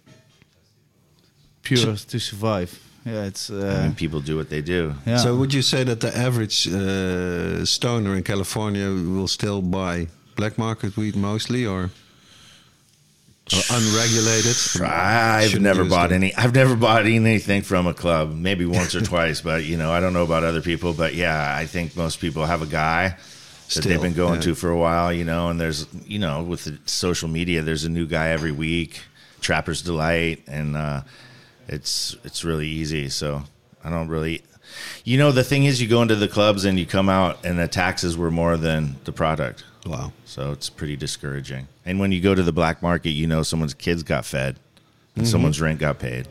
Pure 1.61 1.95
to 1.95 2.19
survive. 2.19 2.79
Yeah, 3.11 3.25
it's. 3.29 3.49
I 3.49 3.53
Uh, 3.53 3.83
mean, 3.83 3.95
people 3.95 4.19
do 4.21 4.35
what 4.37 4.49
they 4.49 4.61
do. 4.61 4.93
yeah. 5.05 5.17
So 5.17 5.35
would 5.39 5.53
you 5.53 5.61
say 5.63 5.83
that 5.85 5.99
the 5.99 6.11
average 6.15 6.67
uh, 6.67 7.65
stoner 7.65 8.15
in 8.15 8.23
California 8.23 8.87
will 9.15 9.27
still 9.27 9.61
buy 9.61 10.07
black 10.35 10.57
market 10.57 10.95
weed 10.97 11.15
mostly, 11.15 11.65
or, 11.65 11.89
or 13.53 13.61
unregulated? 13.77 14.55
I've 14.83 15.59
never 15.59 15.83
bought 15.85 16.09
them. 16.09 16.23
any. 16.23 16.35
I've 16.35 16.53
never 16.53 16.75
bought 16.75 17.05
anything 17.05 17.61
from 17.63 17.87
a 17.87 17.93
club. 17.93 18.35
Maybe 18.35 18.65
once 18.65 18.93
or 18.95 19.01
twice, 19.01 19.41
but 19.41 19.63
you 19.65 19.77
know, 19.77 19.91
I 19.91 19.99
don't 19.99 20.13
know 20.13 20.23
about 20.23 20.43
other 20.43 20.61
people. 20.61 20.93
But 20.93 21.15
yeah, 21.15 21.55
I 21.61 21.65
think 21.65 21.95
most 21.95 22.19
people 22.19 22.45
have 22.45 22.61
a 22.61 22.67
guy 22.67 23.09
that 23.09 23.17
Still, 23.71 23.83
they've 23.89 24.01
been 24.01 24.13
going 24.25 24.35
yeah. 24.35 24.41
to 24.53 24.55
for 24.55 24.69
a 24.69 24.77
while. 24.77 25.11
You 25.13 25.25
know, 25.25 25.49
and 25.49 25.59
there's 25.59 25.87
you 26.05 26.19
know 26.19 26.43
with 26.43 26.63
the 26.65 26.77
social 26.85 27.27
media, 27.29 27.61
there's 27.63 27.85
a 27.85 27.89
new 27.89 28.05
guy 28.05 28.29
every 28.29 28.51
week. 28.51 29.01
Trapper's 29.41 29.81
delight, 29.81 30.43
and 30.47 30.75
uh, 30.75 31.01
it's 31.69 32.17
it's 32.23 32.43
really 32.43 32.67
easy. 32.67 33.09
So 33.09 33.43
I 33.83 33.89
don't 33.89 34.07
really. 34.07 34.43
You 35.03 35.17
know, 35.17 35.31
the 35.31 35.43
thing 35.43 35.63
is, 35.65 35.81
you 35.81 35.87
go 35.87 36.01
into 36.03 36.15
the 36.15 36.27
clubs 36.27 36.63
and 36.63 36.77
you 36.77 36.85
come 36.85 37.09
out, 37.09 37.43
and 37.43 37.57
the 37.57 37.67
taxes 37.67 38.15
were 38.15 38.29
more 38.29 38.55
than 38.55 38.97
the 39.05 39.11
product. 39.11 39.63
Wow. 39.85 40.11
So 40.25 40.51
it's 40.51 40.69
pretty 40.69 40.95
discouraging. 40.95 41.67
And 41.85 41.99
when 41.99 42.11
you 42.11 42.21
go 42.21 42.35
to 42.35 42.43
the 42.43 42.51
black 42.51 42.83
market, 42.83 43.09
you 43.09 43.25
know 43.25 43.41
someone's 43.41 43.73
kids 43.73 44.03
got 44.03 44.25
fed, 44.25 44.57
and 45.15 45.27
someone's 45.27 45.59
rent 45.59 45.79
got 45.79 45.97
paid. 45.99 46.27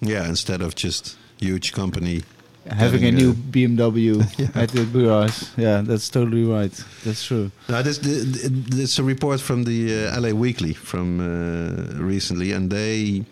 Yeah, 0.00 0.28
instead 0.28 0.62
of 0.62 0.74
just 0.74 1.16
huge 1.38 1.72
company. 1.72 2.22
Having 2.68 3.04
a 3.04 3.12
new 3.12 3.32
BMW 3.32 4.20
at 4.56 4.70
the 4.70 4.84
garage. 4.84 5.44
Yeah, 5.56 5.80
that's 5.80 6.10
totally 6.10 6.44
right. 6.44 6.72
That's 7.02 7.24
true. 7.24 7.50
Now, 7.68 7.80
this, 7.80 7.98
this 8.02 8.98
a 8.98 9.02
report 9.02 9.40
from 9.40 9.64
the 9.64 10.06
uh, 10.06 10.20
LA 10.20 10.30
Weekly 10.30 10.74
from 10.74 11.20
uh, 11.20 12.02
recently, 12.02 12.52
and 12.52 12.70
they 12.70 13.24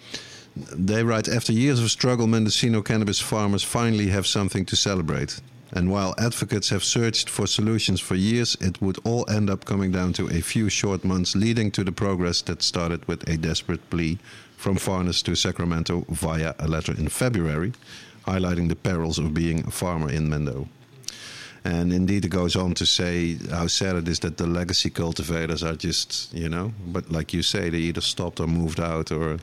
they 0.56 1.04
write 1.04 1.28
after 1.28 1.52
years 1.52 1.80
of 1.80 1.90
struggle, 1.90 2.26
Mendocino 2.26 2.82
cannabis 2.82 3.20
farmers 3.20 3.62
finally 3.62 4.08
have 4.08 4.26
something 4.26 4.64
to 4.66 4.76
celebrate. 4.76 5.40
And 5.72 5.90
while 5.90 6.14
advocates 6.16 6.70
have 6.70 6.84
searched 6.84 7.28
for 7.28 7.46
solutions 7.46 8.00
for 8.00 8.14
years, 8.14 8.56
it 8.60 8.80
would 8.80 8.98
all 9.04 9.28
end 9.28 9.50
up 9.50 9.64
coming 9.64 9.92
down 9.92 10.12
to 10.14 10.28
a 10.28 10.40
few 10.40 10.68
short 10.70 11.04
months, 11.04 11.36
leading 11.36 11.70
to 11.72 11.84
the 11.84 11.92
progress 11.92 12.40
that 12.42 12.62
started 12.62 13.06
with 13.06 13.28
a 13.28 13.36
desperate 13.36 13.90
plea 13.90 14.18
from 14.56 14.76
farmers 14.76 15.22
to 15.22 15.34
Sacramento 15.34 16.06
via 16.08 16.54
a 16.58 16.68
letter 16.68 16.92
in 16.92 17.08
February, 17.08 17.72
highlighting 18.26 18.68
the 18.68 18.76
perils 18.76 19.18
of 19.18 19.34
being 19.34 19.66
a 19.66 19.70
farmer 19.70 20.10
in 20.10 20.30
Mendo. 20.30 20.68
And 21.64 21.92
indeed, 21.92 22.24
it 22.24 22.28
goes 22.28 22.54
on 22.54 22.74
to 22.74 22.86
say 22.86 23.36
how 23.50 23.66
sad 23.66 23.96
it 23.96 24.08
is 24.08 24.20
that 24.20 24.36
the 24.36 24.46
legacy 24.46 24.88
cultivators 24.88 25.64
are 25.64 25.74
just, 25.74 26.32
you 26.32 26.48
know, 26.48 26.72
but 26.86 27.10
like 27.10 27.34
you 27.34 27.42
say, 27.42 27.70
they 27.70 27.78
either 27.78 28.00
stopped 28.00 28.38
or 28.38 28.46
moved 28.46 28.78
out, 28.78 29.10
or 29.10 29.38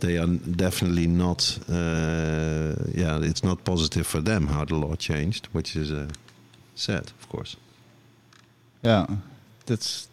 they 0.00 0.18
are 0.18 0.26
definitely 0.26 1.06
not. 1.06 1.58
Uh, 1.68 2.74
yeah, 2.94 3.18
it's 3.22 3.42
not 3.42 3.64
positive 3.64 4.06
for 4.06 4.20
them 4.20 4.46
how 4.48 4.64
the 4.64 4.74
law 4.74 4.94
changed, 4.96 5.48
which 5.52 5.76
is 5.76 5.90
uh, 5.90 6.06
sad, 6.74 7.12
of 7.20 7.28
course. 7.28 7.56
Yeah, 8.82 9.06
that's 9.66 10.08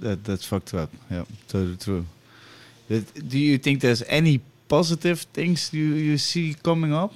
that 0.00 0.24
that's 0.24 0.44
fucked 0.44 0.74
up. 0.74 0.90
Yeah, 1.10 1.24
totally 1.48 1.76
true. 1.76 2.04
But 2.88 3.28
do 3.28 3.38
you 3.38 3.58
think 3.58 3.80
there's 3.80 4.02
any 4.08 4.40
positive 4.68 5.20
things 5.32 5.72
you 5.72 5.94
you 5.94 6.18
see 6.18 6.54
coming 6.62 6.92
up? 6.92 7.12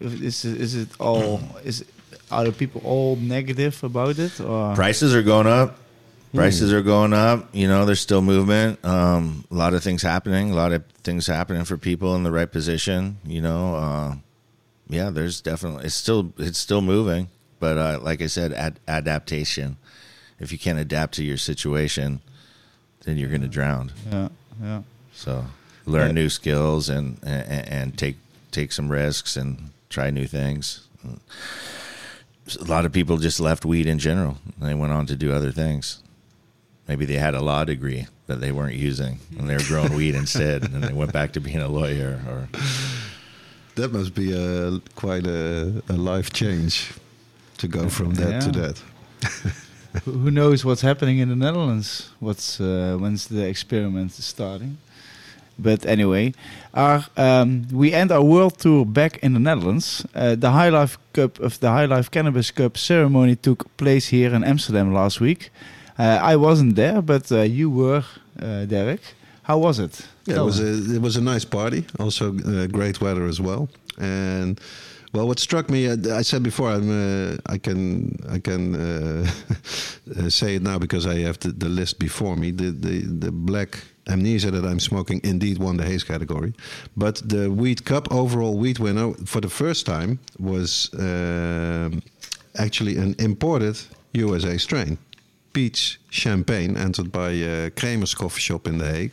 If- 0.00 0.22
Is 0.22 0.44
it- 0.44 0.60
is 0.60 0.74
it 0.74 0.88
all 1.00 1.40
is 1.64 1.84
are 2.30 2.44
the 2.44 2.52
people 2.52 2.80
all 2.84 3.16
negative 3.16 3.82
about 3.84 4.18
it 4.18 4.40
or 4.40 4.74
Prices 4.74 5.14
are 5.14 5.22
going 5.22 5.46
up. 5.46 5.76
Prices 6.34 6.72
are 6.72 6.82
going 6.82 7.12
up. 7.12 7.48
You 7.52 7.68
know, 7.68 7.84
there's 7.86 8.00
still 8.00 8.22
movement. 8.22 8.84
Um, 8.84 9.44
a 9.50 9.54
lot 9.54 9.72
of 9.74 9.82
things 9.82 10.02
happening. 10.02 10.50
A 10.50 10.54
lot 10.54 10.72
of 10.72 10.84
things 11.04 11.26
happening 11.26 11.64
for 11.64 11.76
people 11.76 12.14
in 12.16 12.22
the 12.24 12.32
right 12.32 12.50
position. 12.50 13.18
You 13.24 13.40
know, 13.42 13.74
uh, 13.76 14.14
yeah, 14.88 15.10
there's 15.10 15.40
definitely 15.40 15.84
it's 15.86 15.94
still 15.94 16.32
it's 16.38 16.58
still 16.58 16.80
moving. 16.82 17.28
But 17.60 17.78
uh, 17.78 17.98
like 18.02 18.20
I 18.20 18.26
said, 18.26 18.52
ad- 18.52 18.80
adaptation. 18.88 19.76
If 20.40 20.50
you 20.50 20.58
can't 20.58 20.78
adapt 20.78 21.14
to 21.14 21.24
your 21.24 21.36
situation, 21.36 22.20
then 23.04 23.16
you're 23.16 23.28
going 23.30 23.42
to 23.42 23.48
drown. 23.48 23.92
yeah 24.10 24.28
yeah 24.60 24.82
So 25.14 25.44
learn 25.86 26.08
Yeah. 26.08 26.12
new 26.22 26.28
skills 26.28 26.88
and, 26.88 27.18
and 27.22 27.68
and 27.68 27.98
take 27.98 28.16
take 28.50 28.72
some 28.72 28.90
risks 28.90 29.36
and 29.36 29.70
try 29.88 30.10
new 30.10 30.26
things. 30.26 30.86
A 32.60 32.64
lot 32.64 32.84
of 32.84 32.92
people 32.92 33.16
just 33.18 33.38
left 33.40 33.64
weed 33.64 33.86
in 33.86 33.98
general. 33.98 34.38
They 34.58 34.74
went 34.74 34.92
on 34.92 35.06
to 35.06 35.16
do 35.16 35.32
other 35.32 35.52
things. 35.52 36.00
Maybe 36.88 37.04
they 37.06 37.14
had 37.16 37.34
a 37.34 37.40
law 37.40 37.64
degree 37.64 38.06
that 38.26 38.40
they 38.40 38.52
weren't 38.52 38.76
using, 38.76 39.18
and 39.38 39.48
they 39.48 39.54
were 39.54 39.62
growing 39.64 39.94
weed 40.00 40.14
instead, 40.14 40.64
and 40.64 40.74
then 40.74 40.82
they 40.82 40.92
went 40.92 41.12
back 41.12 41.32
to 41.32 41.40
being 41.40 41.58
a 41.58 41.68
lawyer. 41.68 42.20
Or 42.28 42.48
That 43.76 43.92
must 43.92 44.14
be 44.14 44.32
a 44.32 44.80
quite 44.94 45.26
a, 45.26 45.82
a 45.88 45.94
life 45.94 46.32
change 46.32 46.92
to 47.58 47.68
go 47.68 47.88
from 47.88 48.14
that 48.14 48.42
to 48.42 48.52
that. 48.52 48.82
who 50.04 50.12
who 50.22 50.30
knows 50.30 50.64
what's 50.64 50.82
happening 50.82 51.18
in 51.18 51.28
the 51.28 51.36
Netherlands? 51.36 52.10
What's 52.20 52.60
uh, 52.60 52.96
when's 53.00 53.26
the 53.28 53.46
experiment 53.46 54.12
starting? 54.12 54.78
But 55.58 55.86
anyway, 55.86 56.34
our 56.72 57.04
um, 57.16 57.68
we 57.72 57.92
end 57.92 58.10
our 58.10 58.22
world 58.22 58.58
tour 58.58 58.84
back 58.84 59.18
in 59.22 59.34
the 59.34 59.40
Netherlands. 59.40 60.04
Uh, 60.14 60.34
the 60.34 60.50
High 60.50 60.68
Life 60.70 60.98
Cup 61.12 61.38
of 61.38 61.60
the 61.60 61.68
High 61.68 61.86
Life 61.86 62.10
Cannabis 62.10 62.50
Cup 62.50 62.76
ceremony 62.76 63.36
took 63.36 63.74
place 63.76 64.08
here 64.08 64.34
in 64.34 64.44
Amsterdam 64.44 64.92
last 64.92 65.20
week. 65.20 65.50
Uh, 65.98 66.18
I 66.32 66.36
wasn't 66.36 66.74
there, 66.76 67.00
but 67.02 67.30
uh, 67.30 67.42
you 67.42 67.70
were, 67.70 68.04
uh, 68.40 68.64
Derek. 68.64 69.00
How 69.42 69.58
was 69.58 69.78
it? 69.78 70.00
Yeah, 70.26 70.40
it 70.40 70.44
was 70.44 70.58
a 70.58 70.94
it 70.94 71.02
was 71.02 71.16
a 71.16 71.20
nice 71.20 71.44
party. 71.44 71.84
Also, 71.98 72.34
uh, 72.38 72.66
great 72.66 73.00
weather 73.00 73.26
as 73.26 73.40
well. 73.40 73.68
And 73.98 74.58
well, 75.12 75.28
what 75.28 75.38
struck 75.38 75.68
me, 75.70 75.86
uh, 75.86 76.18
I 76.18 76.22
said 76.22 76.42
before, 76.42 76.70
I'm 76.70 76.88
uh, 76.90 77.36
I 77.46 77.58
can 77.58 78.18
I 78.28 78.38
can 78.40 78.74
uh, 78.74 79.26
uh, 80.18 80.30
say 80.30 80.56
it 80.56 80.62
now 80.62 80.78
because 80.78 81.06
I 81.06 81.20
have 81.20 81.38
the, 81.38 81.52
the 81.52 81.68
list 81.68 81.98
before 81.98 82.36
me. 82.36 82.52
The 82.52 82.70
the 82.70 83.02
the 83.02 83.30
black 83.30 83.78
amnesia 84.08 84.50
that 84.50 84.64
I'm 84.64 84.80
smoking 84.80 85.20
indeed 85.22 85.58
won 85.58 85.76
the 85.76 85.84
haze 85.84 86.04
category, 86.04 86.52
but 86.96 87.22
the 87.28 87.50
Weed 87.50 87.84
Cup 87.84 88.08
overall 88.10 88.56
weed 88.58 88.78
winner 88.78 89.12
for 89.26 89.40
the 89.40 89.50
first 89.50 89.86
time 89.86 90.18
was 90.38 90.90
um 90.98 92.02
actually 92.56 92.96
an 92.96 93.14
imported 93.18 93.76
USA 94.12 94.58
strain. 94.58 94.96
Peach 95.54 95.98
Champagne, 96.10 96.76
entered 96.76 97.10
by 97.10 97.30
uh, 97.40 97.70
Kramer's 97.70 98.14
Coffee 98.14 98.40
Shop 98.40 98.66
in 98.66 98.76
The 98.78 98.92
Hague. 98.92 99.12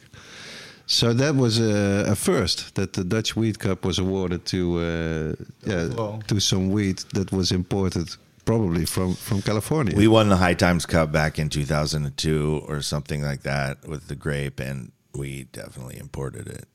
So 0.87 1.13
that 1.13 1.35
was 1.35 1.57
a, 1.59 2.11
a 2.11 2.15
first 2.15 2.75
that 2.75 2.91
the 2.93 3.05
Dutch 3.05 3.35
Weed 3.37 3.59
Cup 3.59 3.85
was 3.85 3.97
awarded 3.99 4.43
to 4.47 4.79
uh, 4.79 5.43
yeah, 5.65 5.87
Wow. 5.95 6.19
to 6.27 6.39
some 6.41 6.69
wheat 6.71 7.05
that 7.13 7.31
was 7.31 7.51
imported 7.53 8.09
probably 8.43 8.85
from, 8.85 9.13
from 9.15 9.41
California. 9.41 9.95
we 9.95 10.07
won 10.09 10.27
the 10.27 10.35
High 10.35 10.55
Times 10.55 10.85
Cup 10.85 11.11
back 11.11 11.39
in 11.39 11.47
2002 11.47 12.65
or 12.67 12.81
something 12.81 13.21
like 13.23 13.43
that 13.43 13.87
with 13.87 14.07
the 14.07 14.15
grape, 14.15 14.59
and 14.59 14.91
we 15.13 15.45
definitely 15.53 15.97
imported 15.97 16.47
it. 16.47 16.65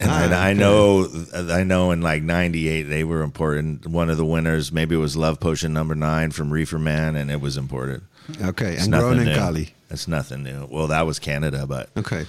And 0.00 0.10
Ah, 0.10 0.28
I, 0.44 0.50
I 0.50 0.52
know, 0.52 1.08
I 1.34 1.64
know, 1.64 1.90
in 1.92 2.02
like 2.02 2.22
'98 2.22 2.82
they 2.82 3.02
were 3.04 3.22
imported. 3.22 3.86
One 3.86 4.10
of 4.10 4.16
the 4.16 4.24
winners, 4.24 4.70
maybe 4.72 4.94
it 4.94 4.98
was 4.98 5.16
Love 5.16 5.40
Potion 5.40 5.72
Number 5.72 5.94
Nine 5.94 6.30
from 6.32 6.52
Reefer 6.52 6.78
Man, 6.78 7.16
and 7.16 7.30
it 7.30 7.40
was 7.40 7.56
imported. 7.56 8.02
Okay, 8.42 8.74
It's 8.74 8.84
and 8.84 8.92
grown 8.92 9.18
in. 9.20 9.34
Cali. 9.34 9.74
It's 9.90 10.06
nothing 10.08 10.42
new. 10.42 10.66
Well, 10.70 10.88
that 10.88 11.06
was 11.06 11.18
Canada, 11.18 11.66
but 11.66 11.88
Okay, 11.96 12.26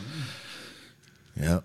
yeah, 1.39 1.59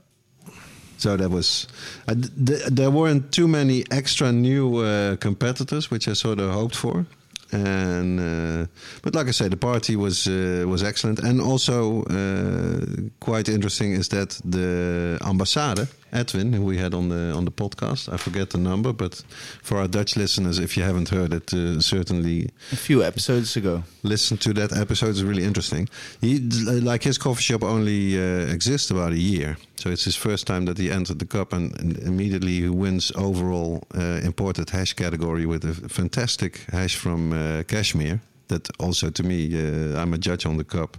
so 0.98 1.16
that 1.16 1.30
was. 1.30 1.68
Uh, 2.08 2.14
th- 2.14 2.64
there 2.66 2.90
weren't 2.90 3.30
too 3.32 3.46
many 3.48 3.84
extra 3.90 4.32
new 4.32 4.78
uh, 4.78 5.16
competitors, 5.16 5.90
which 5.90 6.08
I 6.08 6.14
sort 6.14 6.40
of 6.40 6.50
hoped 6.52 6.74
for. 6.76 7.06
And 7.54 8.18
uh, 8.18 8.66
but 9.02 9.14
like 9.14 9.28
I 9.28 9.32
said, 9.32 9.52
the 9.52 9.56
party 9.56 9.94
was 9.96 10.26
uh, 10.26 10.64
was 10.66 10.82
excellent, 10.82 11.20
and 11.20 11.40
also 11.40 12.02
uh, 12.04 12.80
quite 13.20 13.48
interesting 13.48 13.92
is 13.92 14.08
that 14.08 14.40
the 14.44 15.18
ambassade 15.20 15.86
Edwin, 16.14 16.52
who 16.52 16.64
we 16.64 16.78
had 16.78 16.94
on 16.94 17.08
the 17.08 17.32
on 17.32 17.44
the 17.44 17.50
podcast, 17.50 18.12
I 18.12 18.16
forget 18.16 18.50
the 18.50 18.58
number, 18.58 18.92
but 18.92 19.24
for 19.62 19.78
our 19.78 19.88
Dutch 19.88 20.16
listeners, 20.16 20.58
if 20.58 20.76
you 20.76 20.84
haven't 20.84 21.08
heard 21.10 21.32
it, 21.32 21.52
uh, 21.52 21.80
certainly 21.80 22.50
a 22.72 22.76
few 22.76 23.02
episodes 23.02 23.56
ago. 23.56 23.82
listen 24.02 24.36
to 24.38 24.52
that 24.54 24.72
episode. 24.72 25.10
It's 25.10 25.22
really 25.22 25.44
interesting. 25.44 25.88
He 26.20 26.38
like 26.82 27.02
his 27.02 27.18
coffee 27.18 27.42
shop 27.42 27.62
only 27.62 28.16
uh, 28.18 28.52
exists 28.52 28.90
about 28.90 29.12
a 29.12 29.18
year, 29.18 29.56
so 29.84 29.90
it's 29.90 30.04
his 30.04 30.16
first 30.16 30.46
time 30.46 30.64
that 30.64 30.78
he 30.78 30.90
entered 30.90 31.18
the 31.18 31.26
cup, 31.26 31.52
and, 31.52 31.78
and 31.78 31.98
immediately 31.98 32.52
he 32.52 32.68
wins 32.70 33.12
overall 33.16 33.82
uh, 33.94 34.20
imported 34.24 34.70
hash 34.70 34.94
category 34.94 35.44
with 35.44 35.62
a 35.62 35.74
fantastic 35.90 36.64
hash 36.72 36.96
from 36.96 37.34
uh, 37.34 37.64
Kashmir. 37.64 38.18
That 38.48 38.70
also 38.80 39.10
to 39.10 39.22
me, 39.22 39.52
uh, 39.54 40.00
I'm 40.00 40.14
a 40.14 40.18
judge 40.18 40.46
on 40.46 40.56
the 40.56 40.64
cup. 40.64 40.96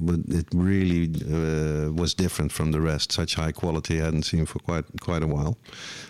But 0.00 0.18
it 0.28 0.46
really 0.52 1.04
uh, 1.04 1.92
was 1.92 2.14
different 2.14 2.50
from 2.50 2.72
the 2.72 2.80
rest. 2.80 3.12
Such 3.12 3.36
high 3.36 3.52
quality 3.52 4.00
I 4.00 4.04
hadn't 4.04 4.24
seen 4.24 4.46
for 4.46 4.58
quite 4.58 4.84
quite 5.00 5.22
a 5.22 5.26
while. 5.26 5.56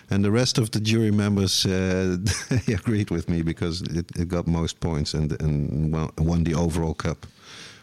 And 0.09 0.23
the 0.25 0.31
rest 0.31 0.57
of 0.57 0.69
the 0.69 0.79
jury 0.81 1.11
members 1.11 1.65
uh, 1.65 2.17
they 2.49 2.73
agreed 2.73 3.11
with 3.11 3.29
me 3.29 3.43
because 3.43 3.81
it, 3.81 4.11
it 4.15 4.27
got 4.27 4.47
most 4.47 4.79
points 4.79 5.13
and 5.13 5.31
and 5.41 5.93
won, 6.17 6.43
the 6.43 6.55
overall 6.55 6.95
cup 6.95 7.25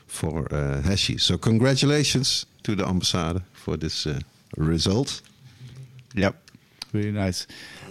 for 0.06 0.38
uh, 0.52 0.82
Heshi. 0.82 1.18
So 1.18 1.38
congratulations 1.38 2.46
to 2.62 2.74
the 2.74 2.84
ambassade 2.84 3.42
for 3.60 3.76
this 3.76 4.06
uh, 4.06 4.18
result. 4.56 5.22
Yep. 6.14 6.34
Really 6.92 7.12
nice. 7.12 7.46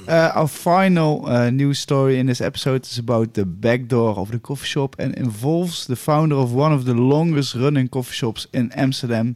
Uh, 0.07 0.31
our 0.35 0.47
final 0.47 1.25
uh, 1.25 1.49
news 1.49 1.79
story 1.79 2.19
in 2.19 2.25
this 2.25 2.41
episode 2.41 2.85
is 2.85 2.97
about 2.97 3.33
the 3.33 3.45
back 3.45 3.87
door 3.87 4.17
of 4.17 4.31
the 4.31 4.39
coffee 4.39 4.65
shop 4.65 4.95
and 4.99 5.15
involves 5.15 5.87
the 5.87 5.95
founder 5.95 6.35
of 6.35 6.53
one 6.53 6.73
of 6.73 6.83
the 6.83 6.93
longest 6.93 7.55
running 7.55 7.87
coffee 7.87 8.13
shops 8.13 8.47
in 8.51 8.71
Amsterdam, 8.73 9.35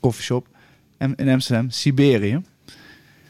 coffee 0.00 0.22
shop 0.22 0.44
in 1.00 1.28
Amsterdam, 1.28 1.68
Siberië. 1.70 2.42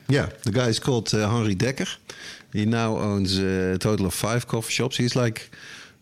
Yeah, 0.09 0.29
the 0.45 0.53
guy 0.53 0.69
is 0.69 0.79
called 0.79 1.13
uh, 1.15 1.29
Henry 1.29 1.57
Dekker. 1.57 1.89
He 2.53 2.67
now 2.67 2.99
owns 2.99 3.39
a 3.39 3.79
total 3.79 4.07
of 4.07 4.15
five 4.15 4.47
coffee 4.47 4.73
shops. 4.73 4.97
He's 4.99 5.17
like 5.17 5.51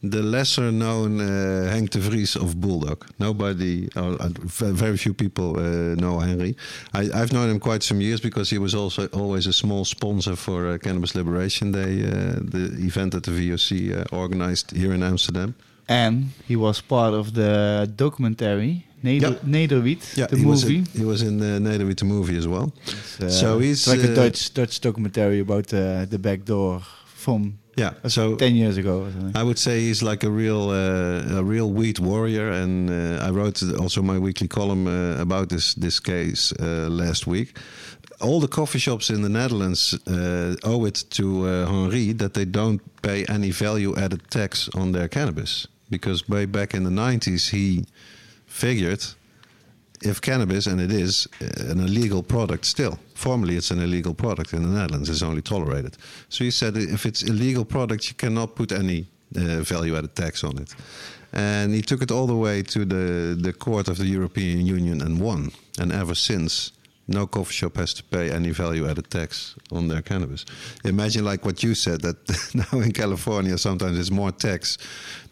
the 0.02 0.22
lesser 0.22 0.70
known 0.72 1.20
uh, 1.20 1.70
Henk 1.72 1.90
de 1.90 1.98
Vries 2.00 2.34
of 2.36 2.54
Bulldog. 2.60 3.04
Nobody, 3.18 3.88
uh, 3.96 4.14
uh, 4.18 4.28
ve- 4.58 4.72
very 4.72 4.96
few 4.96 5.12
people 5.14 5.58
uh, 5.58 5.94
know 5.96 6.18
Henry. 6.20 6.56
I, 6.94 7.10
I've 7.14 7.32
known 7.32 7.50
him 7.50 7.58
quite 7.60 7.82
some 7.82 8.00
years 8.00 8.20
because 8.20 8.48
he 8.50 8.58
was 8.58 8.74
also 8.74 9.06
always 9.12 9.46
a 9.46 9.52
small 9.52 9.84
sponsor 9.84 10.36
for 10.36 10.66
uh, 10.68 10.78
Cannabis 10.78 11.14
Liberation 11.14 11.72
Day, 11.72 12.02
uh, 12.04 12.40
the 12.42 12.74
event 12.86 13.12
that 13.12 13.24
the 13.24 13.30
VOC 13.32 13.70
uh, 13.92 14.16
organized 14.16 14.70
here 14.70 14.94
in 14.94 15.02
Amsterdam. 15.02 15.54
And 15.88 16.30
he 16.48 16.56
was 16.56 16.80
part 16.80 17.14
of 17.14 17.34
the 17.34 17.86
documentary 17.96 18.86
Neder- 19.04 19.20
Yeah. 19.20 19.38
Nederwiet, 19.44 20.28
the 20.30 20.36
he 20.36 20.44
was 20.46 20.62
movie. 20.64 20.76
in, 20.78 20.84
he 21.00 21.04
was 21.04 21.22
in 21.22 21.40
uh, 21.40 21.58
Nederwiet, 21.58 21.96
the 21.98 22.04
movie 22.04 22.36
as 22.38 22.46
well. 22.46 22.72
It's, 22.86 23.38
So 23.40 23.58
he's, 23.58 23.86
it's 23.86 23.88
like 23.88 24.02
a 24.04 24.14
Dutch 24.14 24.52
Dutch 24.54 24.80
documentary 24.80 25.40
about 25.40 25.72
uh, 25.74 26.04
the 26.06 26.18
back 26.18 26.44
door 26.44 26.80
from 27.06 27.58
Yeah, 27.76 27.92
so 28.08 28.36
ten 28.36 28.54
years 28.54 28.76
ago. 28.76 29.08
I 29.34 29.42
would 29.42 29.58
say 29.58 29.80
he's 29.80 30.02
like 30.02 30.26
a 30.26 30.30
real 30.30 30.70
uh, 30.70 31.38
a 31.38 31.44
real 31.44 31.70
weed 31.70 31.98
warrior, 31.98 32.50
and 32.50 32.90
uh, 32.90 33.26
I 33.26 33.30
wrote 33.30 33.62
also 33.78 34.02
my 34.02 34.18
weekly 34.18 34.48
column 34.48 34.86
uh, 34.86 35.20
about 35.20 35.48
this 35.48 35.74
this 35.74 36.00
case 36.00 36.52
uh, 36.60 36.88
last 36.88 37.26
week. 37.26 37.56
All 38.20 38.40
the 38.40 38.48
coffee 38.48 38.80
shops 38.80 39.08
in 39.08 39.22
the 39.22 39.28
Netherlands 39.28 39.94
uh, 40.06 40.54
owe 40.62 40.84
it 40.86 41.04
to 41.10 41.46
uh, 41.46 41.66
Henri 41.66 42.12
that 42.12 42.34
they 42.34 42.44
don't 42.44 42.80
pay 43.02 43.24
any 43.28 43.50
value 43.50 43.96
added 43.96 44.20
tax 44.30 44.68
on 44.74 44.92
their 44.92 45.08
cannabis 45.08 45.66
because 45.88 46.28
way 46.28 46.46
back 46.46 46.74
in 46.74 46.84
the 46.84 46.90
90s 46.90 47.50
he 47.50 47.84
figured 48.46 49.04
if 50.02 50.20
cannabis, 50.20 50.66
and 50.66 50.80
it 50.80 50.92
is 50.92 51.28
an 51.40 51.80
illegal 51.80 52.22
product 52.22 52.64
still, 52.64 52.98
formally 53.20 53.56
it's 53.56 53.70
an 53.70 53.80
illegal 53.80 54.14
product 54.14 54.52
in 54.52 54.62
the 54.62 54.68
Netherlands, 54.68 55.08
it's 55.10 55.22
only 55.22 55.42
tolerated. 55.42 55.96
So 56.28 56.44
he 56.44 56.50
said 56.50 56.76
if 56.76 57.04
it's 57.04 57.22
illegal 57.22 57.64
product, 57.64 58.08
you 58.08 58.14
cannot 58.14 58.54
put 58.54 58.72
any 58.72 59.06
uh, 59.36 59.60
value 59.62 59.96
added 59.96 60.14
tax 60.14 60.42
on 60.44 60.58
it. 60.58 60.74
And 61.32 61.74
he 61.74 61.82
took 61.82 62.02
it 62.02 62.10
all 62.10 62.26
the 62.26 62.36
way 62.36 62.62
to 62.62 62.84
the, 62.84 63.36
the 63.40 63.52
court 63.52 63.88
of 63.88 63.96
the 63.96 64.06
European 64.06 64.66
Union 64.66 65.02
and 65.02 65.20
won. 65.20 65.52
And 65.78 65.92
ever 65.92 66.14
since, 66.14 66.72
no 67.10 67.26
coffee 67.26 67.52
shop 67.52 67.76
has 67.76 67.92
to 67.94 68.04
pay 68.04 68.30
any 68.30 68.50
value 68.50 68.88
added 68.88 69.10
tax 69.10 69.56
on 69.72 69.88
their 69.88 70.02
cannabis. 70.02 70.44
Imagine, 70.84 71.24
like 71.24 71.44
what 71.44 71.62
you 71.62 71.74
said, 71.74 72.00
that 72.02 72.16
now 72.72 72.80
in 72.80 72.92
California, 72.92 73.58
sometimes 73.58 73.98
it's 73.98 74.10
more 74.10 74.32
tax 74.32 74.78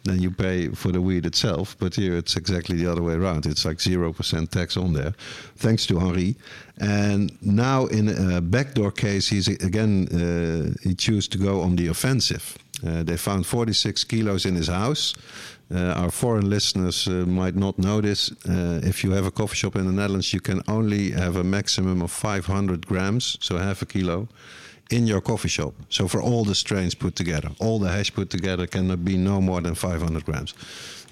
than 0.05 0.21
you 0.21 0.31
pay 0.31 0.69
for 0.69 0.91
the 0.93 1.01
weed 1.01 1.25
itself. 1.27 1.77
But 1.79 1.95
here 1.95 2.17
it's 2.17 2.37
exactly 2.37 2.77
the 2.77 2.91
other 2.91 3.03
way 3.03 3.15
around. 3.15 3.47
It's 3.47 3.65
like 3.65 3.79
0% 3.79 4.51
tax 4.51 4.77
on 4.77 4.93
there, 4.93 5.15
thanks 5.57 5.87
to 5.87 5.99
Henri. 5.99 6.37
And 6.81 7.37
now 7.43 7.87
in 7.87 8.09
a 8.09 8.41
backdoor 8.41 8.93
case, 8.93 9.29
he's 9.29 9.49
again, 9.49 10.09
uh, 10.09 10.89
he 10.89 10.95
chose 10.95 11.29
to 11.29 11.39
go 11.39 11.61
on 11.61 11.77
the 11.77 11.89
offensive. 11.89 12.57
Uh, 12.87 13.03
they 13.03 13.17
found 13.17 13.47
46 13.47 14.05
kilos 14.05 14.47
in 14.47 14.55
his 14.55 14.69
house. 14.69 15.15
Uh, 15.75 15.93
our 16.03 16.11
foreign 16.11 16.49
listeners 16.49 17.07
uh, 17.07 17.11
might 17.27 17.55
not 17.55 17.79
know 17.79 18.01
this. 18.01 18.33
Uh, 18.49 18.81
if 18.83 19.05
you 19.05 19.11
have 19.11 19.27
a 19.27 19.31
coffee 19.31 19.57
shop 19.57 19.77
in 19.77 19.87
the 19.87 19.93
Netherlands, 19.93 20.33
you 20.33 20.41
can 20.41 20.63
only 20.67 21.11
have 21.11 21.37
a 21.37 21.45
maximum 21.45 22.01
of 22.01 22.11
500 22.11 22.87
grams, 22.87 23.37
so 23.41 23.59
half 23.59 23.83
a 23.83 23.87
kilo, 23.87 24.29
in 24.91 25.07
your 25.07 25.21
coffee 25.21 25.49
shop. 25.49 25.75
So 25.91 26.09
for 26.09 26.23
all 26.23 26.45
the 26.45 26.55
strains 26.55 26.95
put 26.95 27.17
together, 27.17 27.51
all 27.59 27.79
the 27.79 27.91
hash 27.91 28.15
put 28.15 28.31
together 28.31 28.67
cannot 28.67 29.05
be 29.05 29.19
no 29.19 29.41
more 29.43 29.61
than 29.61 29.75
500 29.75 30.25
grams. 30.25 30.55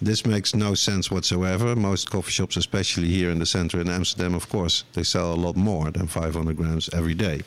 This 0.01 0.25
makes 0.25 0.55
no 0.55 0.75
sense 0.75 1.11
whatsoever. 1.11 1.77
Most 1.77 2.11
coffee 2.11 2.33
shops, 2.33 2.57
especially 2.57 3.09
here 3.09 3.31
in 3.31 3.38
the 3.38 3.47
center 3.47 3.81
in 3.81 3.88
Amsterdam, 3.88 4.35
of 4.35 4.49
course, 4.49 4.85
they 4.95 5.03
sell 5.03 5.33
a 5.33 5.37
lot 5.37 5.57
more 5.57 5.90
than 5.90 6.07
500 6.07 6.57
grams 6.57 6.88
every 6.95 7.14
day. 7.14 7.42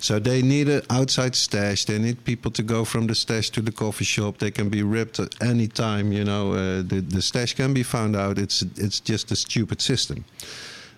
So 0.00 0.18
they 0.18 0.42
need 0.42 0.68
an 0.68 0.82
outside 0.88 1.36
stash. 1.36 1.84
They 1.84 1.98
need 1.98 2.24
people 2.24 2.50
to 2.52 2.62
go 2.62 2.84
from 2.84 3.06
the 3.06 3.14
stash 3.14 3.50
to 3.50 3.60
the 3.60 3.72
coffee 3.72 4.04
shop. 4.04 4.38
They 4.38 4.50
can 4.50 4.70
be 4.70 4.82
ripped 4.82 5.20
at 5.20 5.34
any 5.42 5.68
time. 5.68 6.10
You 6.10 6.24
know, 6.24 6.52
uh, 6.52 6.82
the 6.82 7.04
the 7.06 7.22
stash 7.22 7.54
can 7.54 7.74
be 7.74 7.82
found 7.82 8.16
out. 8.16 8.38
It's 8.38 8.62
it's 8.76 9.00
just 9.00 9.30
a 9.30 9.36
stupid 9.36 9.80
system. 9.80 10.24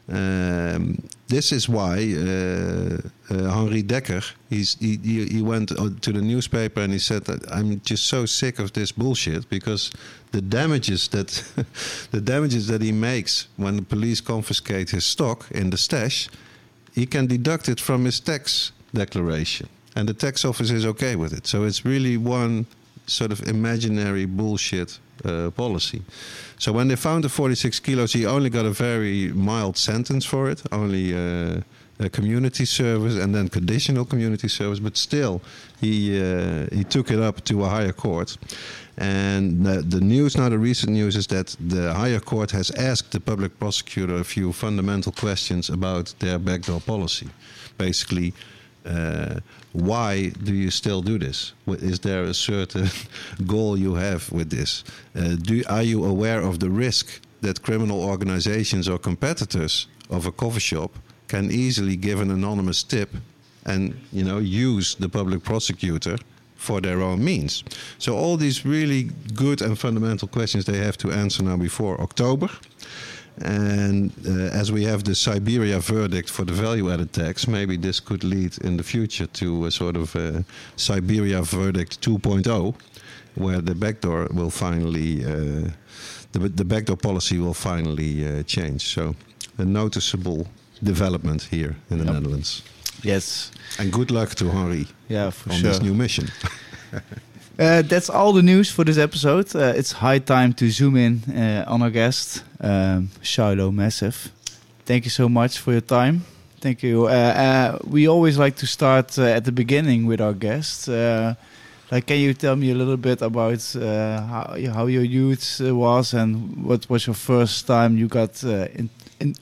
Um, 0.09 1.03
this 1.29 1.53
is 1.53 1.69
why 1.69 1.97
uh, 2.15 2.99
uh, 3.31 3.51
Henri 3.51 3.83
Dekker 3.85 4.25
he's, 4.51 4.75
he, 4.81 4.97
he 4.97 5.27
he 5.27 5.43
went 5.43 5.71
uh, 5.71 5.91
to 6.01 6.12
the 6.12 6.21
newspaper 6.21 6.81
and 6.81 6.93
he 6.93 6.99
said 6.99 7.25
that 7.27 7.51
I'm 7.51 7.81
just 7.81 8.07
so 8.07 8.27
sick 8.27 8.59
of 8.59 8.73
this 8.73 8.91
bullshit 8.93 9.49
because 9.49 9.93
the 10.33 10.43
damages 10.43 11.09
that 11.09 11.29
the 12.11 12.21
damages 12.21 12.67
that 12.67 12.83
he 12.83 12.91
makes 12.91 13.47
when 13.57 13.77
the 13.77 13.83
police 13.83 14.21
confiscate 14.21 14.91
his 14.91 15.07
stock 15.07 15.47
in 15.53 15.71
the 15.71 15.79
stash 15.79 16.29
he 16.93 17.07
can 17.07 17.29
deduct 17.29 17.69
it 17.69 17.81
from 17.81 18.05
his 18.05 18.19
tax 18.21 18.73
declaration. 18.95 19.69
And 19.95 20.09
the 20.09 20.15
tax 20.15 20.45
office 20.45 20.71
is 20.71 20.87
okay 20.87 21.17
with 21.17 21.33
it. 21.33 21.47
So 21.47 21.65
it's 21.65 21.85
really 21.85 22.17
one 22.17 22.67
sort 23.07 23.33
of 23.33 23.47
imaginary 23.49 24.27
bullshit 24.27 24.99
uh, 25.25 25.51
policy. 25.51 26.03
So 26.59 26.73
when 26.73 26.89
they 26.89 26.97
found 26.97 27.25
the 27.25 27.29
46 27.29 27.81
kilos, 27.81 28.13
he 28.13 28.27
only 28.27 28.51
got 28.51 28.65
a 28.65 28.71
very 28.71 29.33
mild 29.33 29.77
sentence 29.77 30.25
for 30.25 30.51
it, 30.51 30.63
only 30.73 31.15
uh, 31.15 31.61
a 31.99 32.09
community 32.09 32.65
service 32.65 33.17
and 33.17 33.35
then 33.35 33.49
conditional 33.49 34.05
community 34.05 34.49
service. 34.49 34.79
But 34.81 34.97
still, 34.97 35.41
he 35.81 36.21
uh, 36.21 36.67
he 36.73 36.85
took 36.85 37.11
it 37.11 37.21
up 37.21 37.45
to 37.45 37.65
a 37.65 37.69
higher 37.69 37.93
court. 37.93 38.37
And 38.99 39.65
the, 39.65 39.83
the 39.83 40.01
news 40.01 40.37
now, 40.37 40.51
the 40.51 40.59
recent 40.59 40.93
news 40.93 41.17
is 41.17 41.27
that 41.29 41.57
the 41.59 41.95
higher 41.95 42.21
court 42.21 42.51
has 42.51 42.71
asked 42.73 43.13
the 43.13 43.21
public 43.21 43.59
prosecutor 43.59 44.17
a 44.17 44.25
few 44.25 44.53
fundamental 44.53 45.13
questions 45.13 45.71
about 45.71 46.15
their 46.19 46.39
backdoor 46.39 46.81
policy. 46.81 47.29
Basically, 47.79 48.35
uh, 48.85 49.40
why 49.73 50.31
do 50.42 50.55
you 50.55 50.71
still 50.71 51.03
do 51.03 51.18
this? 51.18 51.53
Is 51.66 52.01
there 52.01 52.25
a 52.25 52.35
certain 52.35 52.88
goal 53.47 53.79
you 53.79 53.95
have 53.95 54.31
with 54.33 54.51
this? 54.51 54.85
Uh, 55.14 55.37
do, 55.37 55.62
are 55.68 55.83
you 55.83 56.05
aware 56.05 56.40
of 56.40 56.59
the 56.59 56.71
risk 56.71 57.21
that 57.40 57.62
criminal 57.62 58.03
organizations 58.03 58.88
or 58.88 58.99
competitors 58.99 59.87
of 60.11 60.27
a 60.27 60.33
coffee 60.33 60.61
shop 60.61 60.92
can 61.29 61.51
easily 61.51 61.97
give 61.97 62.21
an 62.21 62.31
anonymous 62.31 62.83
tip 62.83 63.11
and 63.64 63.95
you 64.12 64.25
know 64.25 64.38
use 64.38 64.97
the 64.97 65.09
public 65.09 65.42
prosecutor 65.42 66.16
for 66.57 66.81
their 66.81 67.03
own 67.03 67.25
means. 67.25 67.64
So 67.99 68.16
all 68.16 68.37
these 68.37 68.64
really 68.64 69.11
good 69.35 69.62
and 69.62 69.79
fundamental 69.79 70.29
questions 70.29 70.64
they 70.64 70.79
have 70.79 70.97
to 70.99 71.11
answer 71.11 71.42
now 71.42 71.57
before 71.57 72.01
October. 72.01 72.49
And 73.38 74.12
uh, 74.27 74.61
as 74.61 74.71
we 74.71 74.85
have 74.85 75.05
the 75.05 75.14
Siberia 75.14 75.79
verdict 75.81 76.29
for 76.31 76.45
the 76.45 76.53
value-added 76.53 77.12
tax, 77.12 77.47
maybe 77.49 77.77
this 77.77 78.01
could 78.01 78.25
lead 78.25 78.59
in 78.59 78.77
the 78.77 78.83
future 78.83 79.27
to 79.27 79.66
a 79.66 79.71
sort 79.71 79.97
of 79.97 80.14
uh 80.14 80.42
Siberia 80.77 81.42
verdict 81.42 82.01
2.0, 82.01 82.75
where 83.35 83.61
the 83.62 83.75
backdoor 83.75 84.29
will 84.33 84.51
finally, 84.51 85.25
uh, 85.25 85.71
the, 86.33 86.49
the 86.49 86.64
backdoor 86.64 86.97
policy 86.97 87.38
will 87.38 87.55
finally 87.55 88.27
uh, 88.27 88.42
change. 88.42 88.83
So 88.83 89.14
a 89.59 89.64
noticeable 89.64 90.47
development 90.83 91.42
here 91.51 91.77
in 91.90 91.99
the 91.99 92.05
Netherlands. 92.05 92.62
yes, 93.03 93.51
And 93.79 93.92
good 93.92 94.11
luck 94.11 94.35
to 94.35 94.51
Henri 94.51 94.87
yeah, 95.09 95.31
for 95.31 95.51
on 95.53 95.57
sure. 95.57 95.71
this 95.71 95.81
new 95.81 95.95
mission. 95.95 96.29
Uh, 97.59 97.83
that's 97.83 98.09
all 98.09 98.33
the 98.33 98.43
news 98.43 98.71
for 98.71 98.83
this 98.83 98.97
episode. 98.97 99.55
Uh, 99.55 99.75
it's 99.77 99.93
high 99.93 100.19
time 100.19 100.55
to 100.55 100.71
zoom 100.71 100.97
in 100.97 101.23
uh, 101.37 101.65
on 101.69 101.83
our 101.83 101.91
guest, 101.91 102.43
um, 102.61 103.11
Shiloh 103.21 103.71
Massive. 103.71 104.33
Thank 104.87 105.05
you 105.05 105.11
so 105.11 105.29
much 105.29 105.59
for 105.59 105.73
your 105.73 105.83
time. 105.83 106.25
Thank 106.61 106.83
you. 106.83 107.09
We 107.85 108.09
always 108.09 108.38
like 108.38 108.57
to 108.57 108.67
start 108.67 109.19
at 109.19 109.45
the 109.45 109.53
beginning 109.53 110.07
with 110.07 110.21
our 110.21 110.33
guests. 110.33 110.88
Uh, 110.88 111.35
like, 111.91 112.07
can 112.07 112.19
you 112.21 112.33
tell 112.33 112.57
me 112.57 112.71
a 112.71 112.75
little 112.75 112.97
bit 112.97 113.21
about 113.21 113.61
how, 113.75 114.57
how 114.73 114.87
your 114.87 115.05
youth 115.05 115.61
was 115.61 116.15
and 116.15 116.65
what 116.65 116.88
was 116.88 117.07
your 117.07 117.15
first 117.15 117.67
time 117.67 117.99
you 117.99 118.09
got 118.09 118.43
in, 118.43 118.88
in 119.21 119.35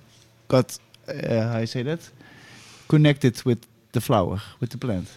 got 0.48 0.76
how 1.06 1.58
you 1.58 1.66
say 1.66 1.82
that 1.82 2.00
connected 2.88 3.40
with 3.44 3.64
the 3.92 4.00
flower, 4.00 4.40
with 4.58 4.70
the 4.70 4.78
plant? 4.78 5.08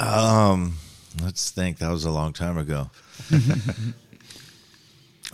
Um, 0.00 0.76
let's 1.22 1.50
think. 1.50 1.78
That 1.78 1.90
was 1.90 2.04
a 2.04 2.10
long 2.10 2.32
time 2.32 2.58
ago. 2.58 2.90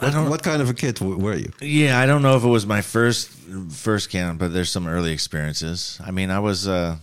I 0.02 0.04
What, 0.06 0.12
don't. 0.12 0.30
what 0.30 0.42
kind 0.42 0.62
of 0.62 0.70
a 0.70 0.74
kid 0.74 0.94
w- 0.96 1.18
were 1.18 1.34
you? 1.36 1.52
Yeah, 1.60 1.98
I 1.98 2.06
don't 2.06 2.22
know 2.22 2.36
if 2.36 2.44
it 2.44 2.48
was 2.48 2.66
my 2.66 2.80
first 2.80 3.28
first 3.70 4.08
can, 4.10 4.36
but 4.36 4.52
there's 4.52 4.70
some 4.70 4.86
early 4.86 5.12
experiences. 5.12 6.00
I 6.04 6.10
mean, 6.10 6.30
I 6.30 6.38
was 6.38 6.66
uh, 6.68 6.96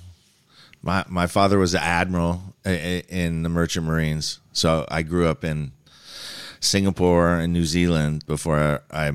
my 0.82 1.04
my 1.08 1.28
father 1.28 1.60
was 1.60 1.74
an 1.76 1.82
admiral 1.84 2.42
i- 2.66 2.70
i- 2.72 3.04
in 3.10 3.44
the 3.44 3.50
merchant 3.50 3.86
marines, 3.86 4.40
so 4.54 4.86
I 4.90 5.04
grew 5.04 5.28
up 5.28 5.44
in 5.44 5.74
Singapore 6.60 7.36
and 7.36 7.54
New 7.54 7.66
Zealand 7.66 8.26
before 8.26 8.82
I, 8.90 9.12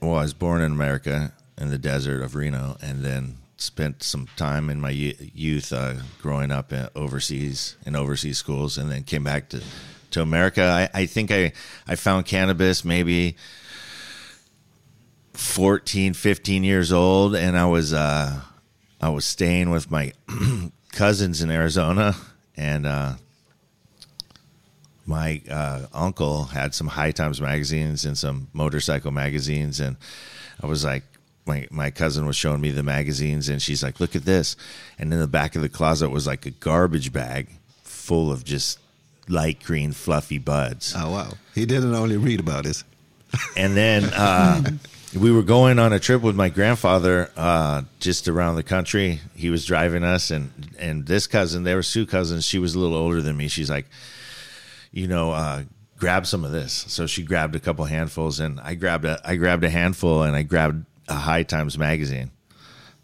well, 0.00 0.14
I 0.16 0.22
was 0.22 0.32
born 0.34 0.62
in 0.62 0.72
America 0.72 1.32
in 1.58 1.68
the 1.70 1.78
desert 1.78 2.22
of 2.22 2.34
Reno, 2.34 2.76
and 2.80 3.04
then 3.04 3.37
spent 3.60 4.02
some 4.02 4.28
time 4.36 4.70
in 4.70 4.80
my 4.80 4.90
youth 4.90 5.72
uh, 5.72 5.94
growing 6.22 6.50
up 6.50 6.72
overseas 6.94 7.76
in 7.84 7.96
overseas 7.96 8.38
schools, 8.38 8.78
and 8.78 8.90
then 8.90 9.02
came 9.02 9.24
back 9.24 9.48
to 9.50 9.62
to 10.10 10.22
America. 10.22 10.62
I, 10.94 11.00
I 11.02 11.06
think 11.06 11.30
I 11.30 11.52
I 11.86 11.96
found 11.96 12.26
cannabis 12.26 12.84
maybe 12.84 13.36
14, 15.34 16.14
15 16.14 16.64
years 16.64 16.92
old, 16.92 17.34
and 17.36 17.56
I 17.56 17.66
was 17.66 17.92
uh, 17.92 18.40
I 19.00 19.08
was 19.10 19.24
staying 19.24 19.70
with 19.70 19.90
my 19.90 20.12
cousins 20.92 21.42
in 21.42 21.50
Arizona, 21.50 22.16
and 22.56 22.86
uh, 22.86 23.14
my 25.06 25.40
uh, 25.48 25.86
uncle 25.92 26.44
had 26.44 26.74
some 26.74 26.88
High 26.88 27.12
Times 27.12 27.40
magazines 27.40 28.04
and 28.04 28.18
some 28.18 28.48
motorcycle 28.52 29.10
magazines, 29.10 29.80
and 29.80 29.96
I 30.60 30.66
was 30.66 30.84
like, 30.84 31.04
my 31.48 31.66
my 31.70 31.90
cousin 31.90 32.26
was 32.26 32.36
showing 32.36 32.60
me 32.60 32.70
the 32.70 32.82
magazines, 32.82 33.48
and 33.48 33.60
she's 33.60 33.82
like, 33.82 33.98
"Look 33.98 34.14
at 34.14 34.24
this!" 34.24 34.56
And 34.98 35.12
in 35.12 35.18
the 35.18 35.26
back 35.26 35.56
of 35.56 35.62
the 35.62 35.68
closet 35.68 36.10
was 36.10 36.26
like 36.26 36.46
a 36.46 36.50
garbage 36.50 37.12
bag 37.12 37.48
full 37.82 38.30
of 38.30 38.44
just 38.44 38.78
light 39.28 39.62
green 39.62 39.92
fluffy 39.92 40.38
buds. 40.38 40.94
Oh 40.96 41.10
wow, 41.10 41.32
he 41.54 41.66
didn't 41.66 41.94
only 41.94 42.16
read 42.16 42.40
about 42.40 42.66
it. 42.66 42.82
And 43.56 43.76
then 43.76 44.04
uh, 44.04 44.62
we 45.18 45.32
were 45.32 45.42
going 45.42 45.78
on 45.78 45.92
a 45.92 45.98
trip 45.98 46.22
with 46.22 46.36
my 46.36 46.48
grandfather 46.48 47.30
uh, 47.36 47.82
just 48.00 48.28
around 48.28 48.56
the 48.56 48.62
country. 48.62 49.20
He 49.34 49.50
was 49.50 49.64
driving 49.64 50.04
us, 50.04 50.30
and 50.30 50.50
and 50.78 51.06
this 51.06 51.26
cousin, 51.26 51.64
they 51.64 51.74
were 51.74 51.82
two 51.82 52.06
cousins. 52.06 52.44
She 52.44 52.58
was 52.58 52.74
a 52.74 52.78
little 52.78 52.96
older 52.96 53.22
than 53.22 53.36
me. 53.36 53.48
She's 53.48 53.70
like, 53.70 53.86
you 54.92 55.08
know, 55.08 55.32
uh, 55.32 55.62
grab 55.98 56.26
some 56.26 56.44
of 56.44 56.52
this. 56.52 56.84
So 56.88 57.06
she 57.06 57.22
grabbed 57.22 57.54
a 57.54 57.60
couple 57.60 57.84
handfuls, 57.84 58.40
and 58.40 58.60
I 58.60 58.74
grabbed 58.74 59.04
a 59.04 59.20
I 59.24 59.36
grabbed 59.36 59.64
a 59.64 59.70
handful, 59.70 60.22
and 60.22 60.34
I 60.34 60.42
grabbed 60.42 60.84
a 61.08 61.14
High 61.14 61.42
Times 61.42 61.78
magazine. 61.78 62.30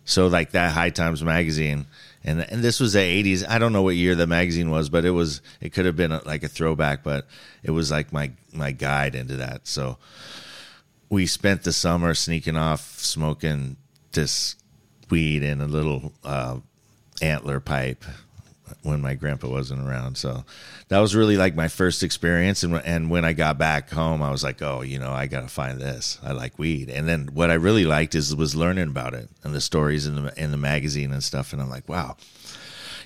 So 0.05 0.27
like 0.27 0.53
that 0.53 0.73
High 0.73 0.91
Times 0.91 1.23
magazine. 1.23 1.87
And, 2.23 2.41
and 2.41 2.63
this 2.63 2.81
was 2.81 2.95
the 2.95 3.01
80s. 3.01 3.47
I 3.49 3.59
don't 3.59 3.73
know 3.73 3.83
what 3.83 3.97
year 3.97 4.15
the 4.15 4.27
magazine 4.27 4.71
was, 4.71 4.89
but 4.89 5.05
it 5.05 5.11
was 5.11 5.43
it 5.61 5.73
could 5.73 5.87
have 5.87 5.97
been 5.97 6.13
a, 6.13 6.23
like 6.25 6.43
a 6.43 6.49
throwback, 6.49 7.03
but 7.03 7.27
it 7.63 7.71
was 7.71 7.91
like 7.91 8.13
my 8.13 8.33
my 8.53 8.73
guide 8.73 9.15
into 9.15 9.37
that. 9.37 9.67
So 9.67 9.99
we 11.11 11.27
spent 11.27 11.65
the 11.65 11.73
summer 11.73 12.15
sneaking 12.15 12.57
off 12.57 12.99
smoking 12.99 13.77
this 14.13 14.57
weed 15.11 15.43
in 15.43 15.61
a 15.61 15.67
little 15.67 16.13
uh, 16.25 16.59
antler 17.21 17.61
pipe 17.61 18.05
when 18.83 19.01
my 19.01 19.15
grandpa 19.15 19.49
wasn't 19.49 19.87
around. 19.87 20.17
So 20.17 20.45
that 20.89 20.99
was 20.99 21.15
really 21.15 21.37
like 21.37 21.55
my 21.55 21.69
first 21.69 22.03
experience. 22.03 22.63
And 22.63 22.75
and 22.85 23.11
when 23.11 23.25
I 23.25 23.33
got 23.33 23.59
back 23.59 23.91
home, 23.91 24.23
I 24.23 24.31
was 24.31 24.43
like, 24.43 24.63
oh, 24.63 24.83
you 24.83 24.99
know, 24.99 25.13
I 25.13 25.27
gotta 25.27 25.49
find 25.49 25.81
this. 25.81 26.19
I 26.23 26.33
like 26.33 26.59
weed. 26.59 26.89
And 26.89 27.09
then 27.09 27.29
what 27.33 27.51
I 27.51 27.55
really 27.55 27.85
liked 27.85 28.15
is 28.15 28.35
was 28.35 28.55
learning 28.55 28.89
about 28.89 29.15
it 29.15 29.29
and 29.43 29.55
the 29.55 29.61
stories 29.61 30.07
in 30.07 30.17
the 30.17 30.43
in 30.43 30.51
the 30.51 30.57
magazine 30.57 31.13
and 31.13 31.23
stuff. 31.23 31.53
And 31.53 31.61
I'm 31.61 31.71
like, 31.71 31.89
wow, 31.89 32.17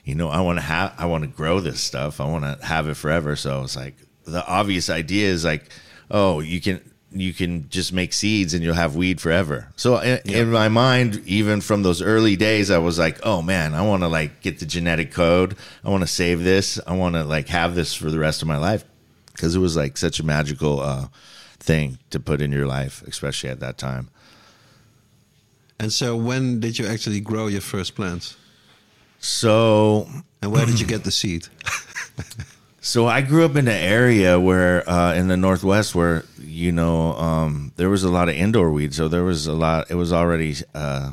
you 0.05 0.15
know, 0.15 0.29
I 0.29 0.41
want 0.41 0.59
to 0.59 0.63
have, 0.63 0.95
I 0.97 1.07
want 1.07 1.25
to 1.25 1.29
grow 1.29 1.61
this 1.61 1.81
stuff. 1.81 2.21
I 2.21 2.25
want 2.25 2.45
to 2.45 2.65
have 2.65 2.89
it 2.89 2.95
forever. 2.95 3.37
So 3.37 3.63
it's 3.63 3.77
like 3.77 3.95
the 4.25 4.47
obvious 4.47 4.89
idea 4.91 5.29
is 5.29 5.45
like, 5.45 5.71
oh, 6.11 6.41
you 6.41 6.61
can 6.61 6.81
you 7.11 7.33
can 7.33 7.69
just 7.71 7.93
make 7.93 8.13
seeds 8.13 8.53
and 8.55 8.63
you'll 8.63 8.75
have 8.75 8.95
weed 8.95 9.21
forever. 9.21 9.69
So 9.77 9.99
in, 9.99 10.21
in 10.25 10.51
my 10.51 10.69
mind, 10.69 11.23
even 11.27 11.61
from 11.61 11.83
those 11.83 12.03
early 12.03 12.37
days, 12.37 12.71
I 12.71 12.79
was 12.79 12.99
like, 12.99 13.19
oh 13.23 13.41
man, 13.41 13.75
I 13.75 13.83
want 13.83 14.03
to 14.03 14.09
like 14.09 14.43
get 14.43 14.59
the 14.59 14.67
genetic 14.67 15.13
code. 15.13 15.57
I 15.85 15.91
want 15.91 16.03
to 16.03 16.09
save 16.09 16.45
this. 16.45 16.79
I 16.87 16.95
want 16.95 17.15
to 17.15 17.25
like 17.25 17.49
have 17.49 17.75
this 17.75 17.95
for 17.95 18.11
the 18.11 18.19
rest 18.19 18.43
of 18.43 18.49
my 18.49 18.59
life 18.59 18.85
because 19.33 19.55
it 19.55 19.61
was 19.61 19.77
like 19.77 19.97
such 19.97 20.21
a 20.21 20.23
magical 20.25 20.81
uh, 20.81 21.09
thing 21.59 21.99
to 22.11 22.21
put 22.21 22.43
in 22.43 22.53
your 22.53 22.67
life, 22.67 23.03
especially 23.07 23.51
at 23.51 23.61
that 23.61 23.79
time. 23.79 24.11
And 25.81 25.93
so, 25.93 26.17
when 26.17 26.59
did 26.59 26.79
you 26.79 26.87
actually 26.87 27.21
grow 27.21 27.47
your 27.47 27.61
first 27.61 27.95
plants? 27.95 28.37
So 29.21 30.09
And 30.43 30.53
where 30.53 30.67
did 30.67 30.81
you 30.81 30.87
get 30.87 31.05
the 31.05 31.11
seed? 31.11 31.49
So 32.81 33.07
I 33.09 33.23
grew 33.23 33.45
up 33.45 33.57
in 33.57 33.67
an 33.67 33.75
area 33.75 34.39
where, 34.39 34.89
uh, 34.89 35.13
in 35.15 35.27
the 35.29 35.37
Northwest, 35.37 35.95
where 35.95 36.25
you 36.41 36.71
know 36.73 37.13
um, 37.15 37.73
there 37.77 37.91
was 37.91 38.05
a 38.05 38.09
lot 38.09 38.29
of 38.29 38.37
indoor 38.37 38.71
weed. 38.71 38.95
So 38.95 39.09
there 39.09 39.25
was 39.25 39.47
a 39.47 39.53
lot. 39.53 39.91
It 39.91 39.97
was 39.97 40.13
already 40.13 40.55
uh, 40.75 41.13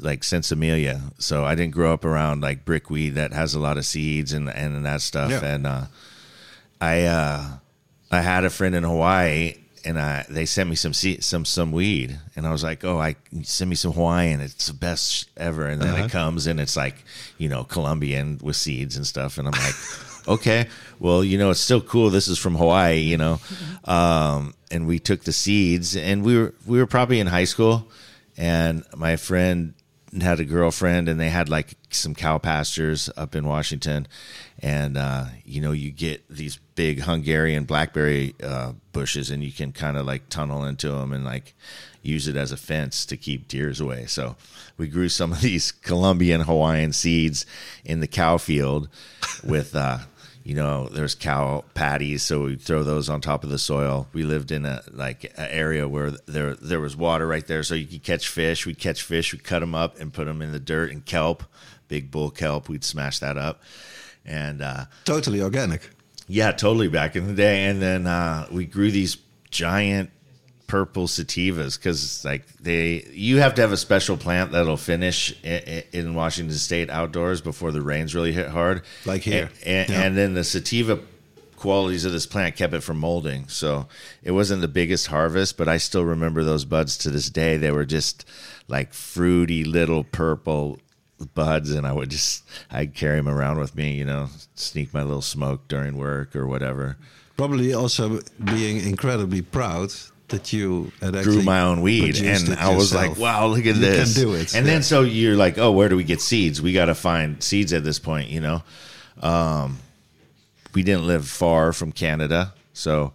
like 0.00 0.20
Sinsemilla. 0.20 1.00
So 1.18 1.44
I 1.44 1.54
didn't 1.56 1.72
grow 1.74 1.92
up 1.92 2.04
around 2.04 2.42
like 2.42 2.64
brickweed 2.64 3.10
that 3.16 3.32
has 3.32 3.54
a 3.54 3.58
lot 3.58 3.76
of 3.76 3.84
seeds 3.84 4.32
and 4.32 4.48
and 4.48 4.84
that 4.86 5.00
stuff. 5.02 5.30
Yeah. 5.30 5.44
And 5.44 5.66
uh, 5.66 5.84
I 6.80 7.02
uh, 7.04 7.48
I 8.12 8.20
had 8.20 8.44
a 8.44 8.50
friend 8.50 8.76
in 8.76 8.84
Hawaii, 8.84 9.54
and 9.84 9.98
I 9.98 10.24
they 10.28 10.46
sent 10.46 10.70
me 10.70 10.76
some 10.76 10.92
seed, 10.94 11.24
some 11.24 11.44
some 11.44 11.72
weed, 11.72 12.18
and 12.36 12.46
I 12.46 12.52
was 12.52 12.62
like, 12.62 12.84
oh, 12.84 13.00
I 13.00 13.16
send 13.42 13.68
me 13.68 13.74
some 13.76 13.92
Hawaiian. 13.92 14.40
It's 14.40 14.68
the 14.68 14.74
best 14.74 15.28
ever. 15.36 15.66
And 15.66 15.82
then 15.82 15.94
Uh-huh. 15.94 16.04
it 16.04 16.10
comes 16.12 16.46
and 16.46 16.60
it's 16.60 16.76
like 16.76 16.94
you 17.36 17.48
know 17.48 17.64
Colombian 17.64 18.38
with 18.40 18.54
seeds 18.56 18.96
and 18.96 19.04
stuff, 19.04 19.36
and 19.38 19.48
I'm 19.48 19.54
like. 19.60 19.74
okay 20.26 20.68
well 20.98 21.24
you 21.24 21.38
know 21.38 21.50
it's 21.50 21.60
still 21.60 21.80
cool. 21.80 22.10
This 22.10 22.28
is 22.28 22.38
from 22.38 22.54
hawaii 22.54 22.98
you 22.98 23.16
know. 23.16 23.40
Um, 23.84 24.54
and 24.70 24.86
we 24.86 24.98
took 24.98 25.24
the 25.24 25.32
seeds 25.32 25.96
and 25.96 26.24
we 26.24 26.38
were 26.38 26.54
we 26.66 26.78
were 26.78 26.86
probably 26.86 27.20
in 27.20 27.26
high 27.26 27.44
school 27.44 27.88
and 28.36 28.84
my 28.96 29.16
friend 29.16 29.74
had 30.20 30.40
a 30.40 30.44
girlfriend 30.44 31.08
and 31.08 31.20
they 31.20 31.28
had 31.28 31.48
like 31.48 31.76
some 31.90 32.14
cow 32.14 32.38
pastures 32.38 33.08
up 33.16 33.34
in 33.34 33.46
washington. 33.46 34.06
And 34.62 34.96
uh, 34.96 35.26
you 35.44 35.60
know 35.60 35.72
you 35.72 35.90
get 35.90 36.28
these 36.28 36.58
big 36.74 37.00
hungarian 37.02 37.64
blackberry 37.64 38.34
uh, 38.42 38.72
bushes 38.92 39.30
and 39.30 39.42
you 39.42 39.52
can 39.52 39.72
kind 39.72 39.96
of 39.96 40.06
like 40.06 40.28
tunnel 40.28 40.64
into 40.64 40.88
them 40.88 41.12
and 41.12 41.24
like 41.24 41.54
use 42.02 42.26
it 42.26 42.36
as 42.36 42.52
a 42.52 42.56
fence 42.56 43.04
to 43.06 43.16
keep 43.16 43.48
deers 43.48 43.80
away 43.80 44.06
so 44.06 44.36
we 44.76 44.88
grew 44.88 45.08
some 45.08 45.32
of 45.32 45.40
these 45.42 45.72
colombian 45.72 46.42
hawaiian 46.42 46.92
seeds 46.92 47.46
in 47.84 48.00
the 48.00 48.06
cow 48.06 48.36
field 48.36 48.88
with 49.44 49.74
uh, 49.74 49.98
you 50.42 50.54
know 50.54 50.88
there's 50.88 51.14
cow 51.14 51.64
patties 51.74 52.22
so 52.22 52.44
we 52.44 52.56
throw 52.56 52.82
those 52.82 53.08
on 53.08 53.20
top 53.20 53.44
of 53.44 53.50
the 53.50 53.58
soil 53.58 54.08
we 54.12 54.22
lived 54.22 54.50
in 54.50 54.64
a 54.64 54.82
like 54.90 55.24
an 55.36 55.48
area 55.50 55.86
where 55.86 56.10
there 56.26 56.54
there 56.56 56.80
was 56.80 56.96
water 56.96 57.26
right 57.26 57.46
there 57.46 57.62
so 57.62 57.74
you 57.74 57.86
could 57.86 58.02
catch 58.02 58.28
fish 58.28 58.66
we'd 58.66 58.78
catch 58.78 59.02
fish 59.02 59.32
we'd 59.32 59.44
cut 59.44 59.60
them 59.60 59.74
up 59.74 60.00
and 60.00 60.12
put 60.12 60.26
them 60.26 60.40
in 60.40 60.52
the 60.52 60.60
dirt 60.60 60.90
and 60.90 61.04
kelp 61.04 61.44
big 61.88 62.10
bull 62.10 62.30
kelp 62.30 62.68
we'd 62.68 62.84
smash 62.84 63.18
that 63.18 63.36
up 63.36 63.62
and 64.24 64.62
uh, 64.62 64.84
totally 65.04 65.42
organic. 65.42 65.90
yeah, 66.28 66.52
totally 66.52 66.88
back 66.88 67.16
in 67.16 67.26
the 67.26 67.34
day. 67.34 67.64
And 67.64 67.80
then 67.80 68.06
uh, 68.06 68.46
we 68.50 68.66
grew 68.66 68.90
these 68.90 69.16
giant 69.50 70.10
purple 70.70 71.06
sativas 71.08 71.76
because 71.76 72.24
like 72.24 72.46
they 72.60 73.04
you 73.12 73.38
have 73.38 73.54
to 73.56 73.60
have 73.60 73.72
a 73.72 73.76
special 73.76 74.16
plant 74.16 74.52
that'll 74.52 74.76
finish 74.76 75.34
in, 75.42 75.82
in 75.92 76.14
Washington 76.14 76.56
State 76.56 76.88
outdoors 76.90 77.40
before 77.40 77.72
the 77.72 77.82
rains 77.82 78.14
really 78.14 78.32
hit 78.32 78.48
hard. 78.48 78.82
Like 79.04 79.22
here. 79.22 79.50
and, 79.66 79.88
and, 79.88 79.90
Yeah. 79.90 80.02
and 80.02 80.16
then 80.16 80.34
the 80.34 80.44
sativa 80.44 81.00
qualities 81.56 82.04
of 82.04 82.12
this 82.12 82.24
plant 82.26 82.54
kept 82.56 82.72
it 82.72 82.82
from 82.82 82.98
molding. 82.98 83.48
So 83.48 83.88
it 84.22 84.30
wasn't 84.30 84.60
the 84.62 84.68
biggest 84.68 85.08
harvest, 85.08 85.56
but 85.58 85.68
I 85.68 85.76
still 85.78 86.04
remember 86.04 86.44
those 86.44 86.64
buds 86.64 86.96
to 86.98 87.10
this 87.10 87.28
day. 87.30 87.56
They 87.56 87.72
were 87.72 87.84
just 87.84 88.24
like 88.68 88.94
fruity 88.94 89.64
little 89.64 90.04
purple 90.04 90.78
buds, 91.34 91.70
and 91.72 91.84
I 91.86 91.92
would 91.92 92.10
just 92.10 92.44
I'd 92.70 92.94
carry 92.94 93.16
them 93.16 93.28
around 93.28 93.58
with 93.58 93.74
me, 93.74 93.92
you 93.94 94.04
know, 94.04 94.28
sneak 94.54 94.94
my 94.94 95.02
little 95.02 95.20
smoke 95.20 95.66
during 95.68 95.96
work 95.96 96.36
or 96.36 96.46
whatever. 96.46 96.96
Probably 97.36 97.74
also 97.74 98.20
being 98.44 98.78
incredibly 98.86 99.42
proud 99.42 99.92
that 100.30 100.52
you 100.52 100.90
Grew 101.00 101.42
my 101.42 101.60
own 101.62 101.82
weed, 101.82 102.16
and 102.18 102.54
I 102.54 102.74
was 102.74 102.92
yourself. 102.92 103.08
like, 103.10 103.18
"Wow, 103.18 103.46
look 103.48 103.60
at 103.60 103.66
You 103.66 103.72
this!" 103.74 104.14
can 104.14 104.22
do 104.22 104.34
it. 104.34 104.54
And 104.54 104.66
yeah. 104.66 104.72
then 104.72 104.82
so 104.82 105.02
you're 105.02 105.36
like, 105.36 105.58
"Oh, 105.58 105.70
where 105.72 105.88
do 105.88 105.96
we 105.96 106.04
get 106.04 106.20
seeds? 106.20 106.60
We 106.62 106.72
got 106.72 106.86
to 106.86 106.94
find 106.94 107.42
seeds 107.42 107.72
at 107.72 107.84
this 107.84 107.98
point," 107.98 108.30
you 108.30 108.40
know. 108.40 108.62
Um, 109.20 109.78
we 110.74 110.82
didn't 110.82 111.06
live 111.06 111.26
far 111.28 111.72
from 111.72 111.92
Canada, 111.92 112.54
so 112.72 113.12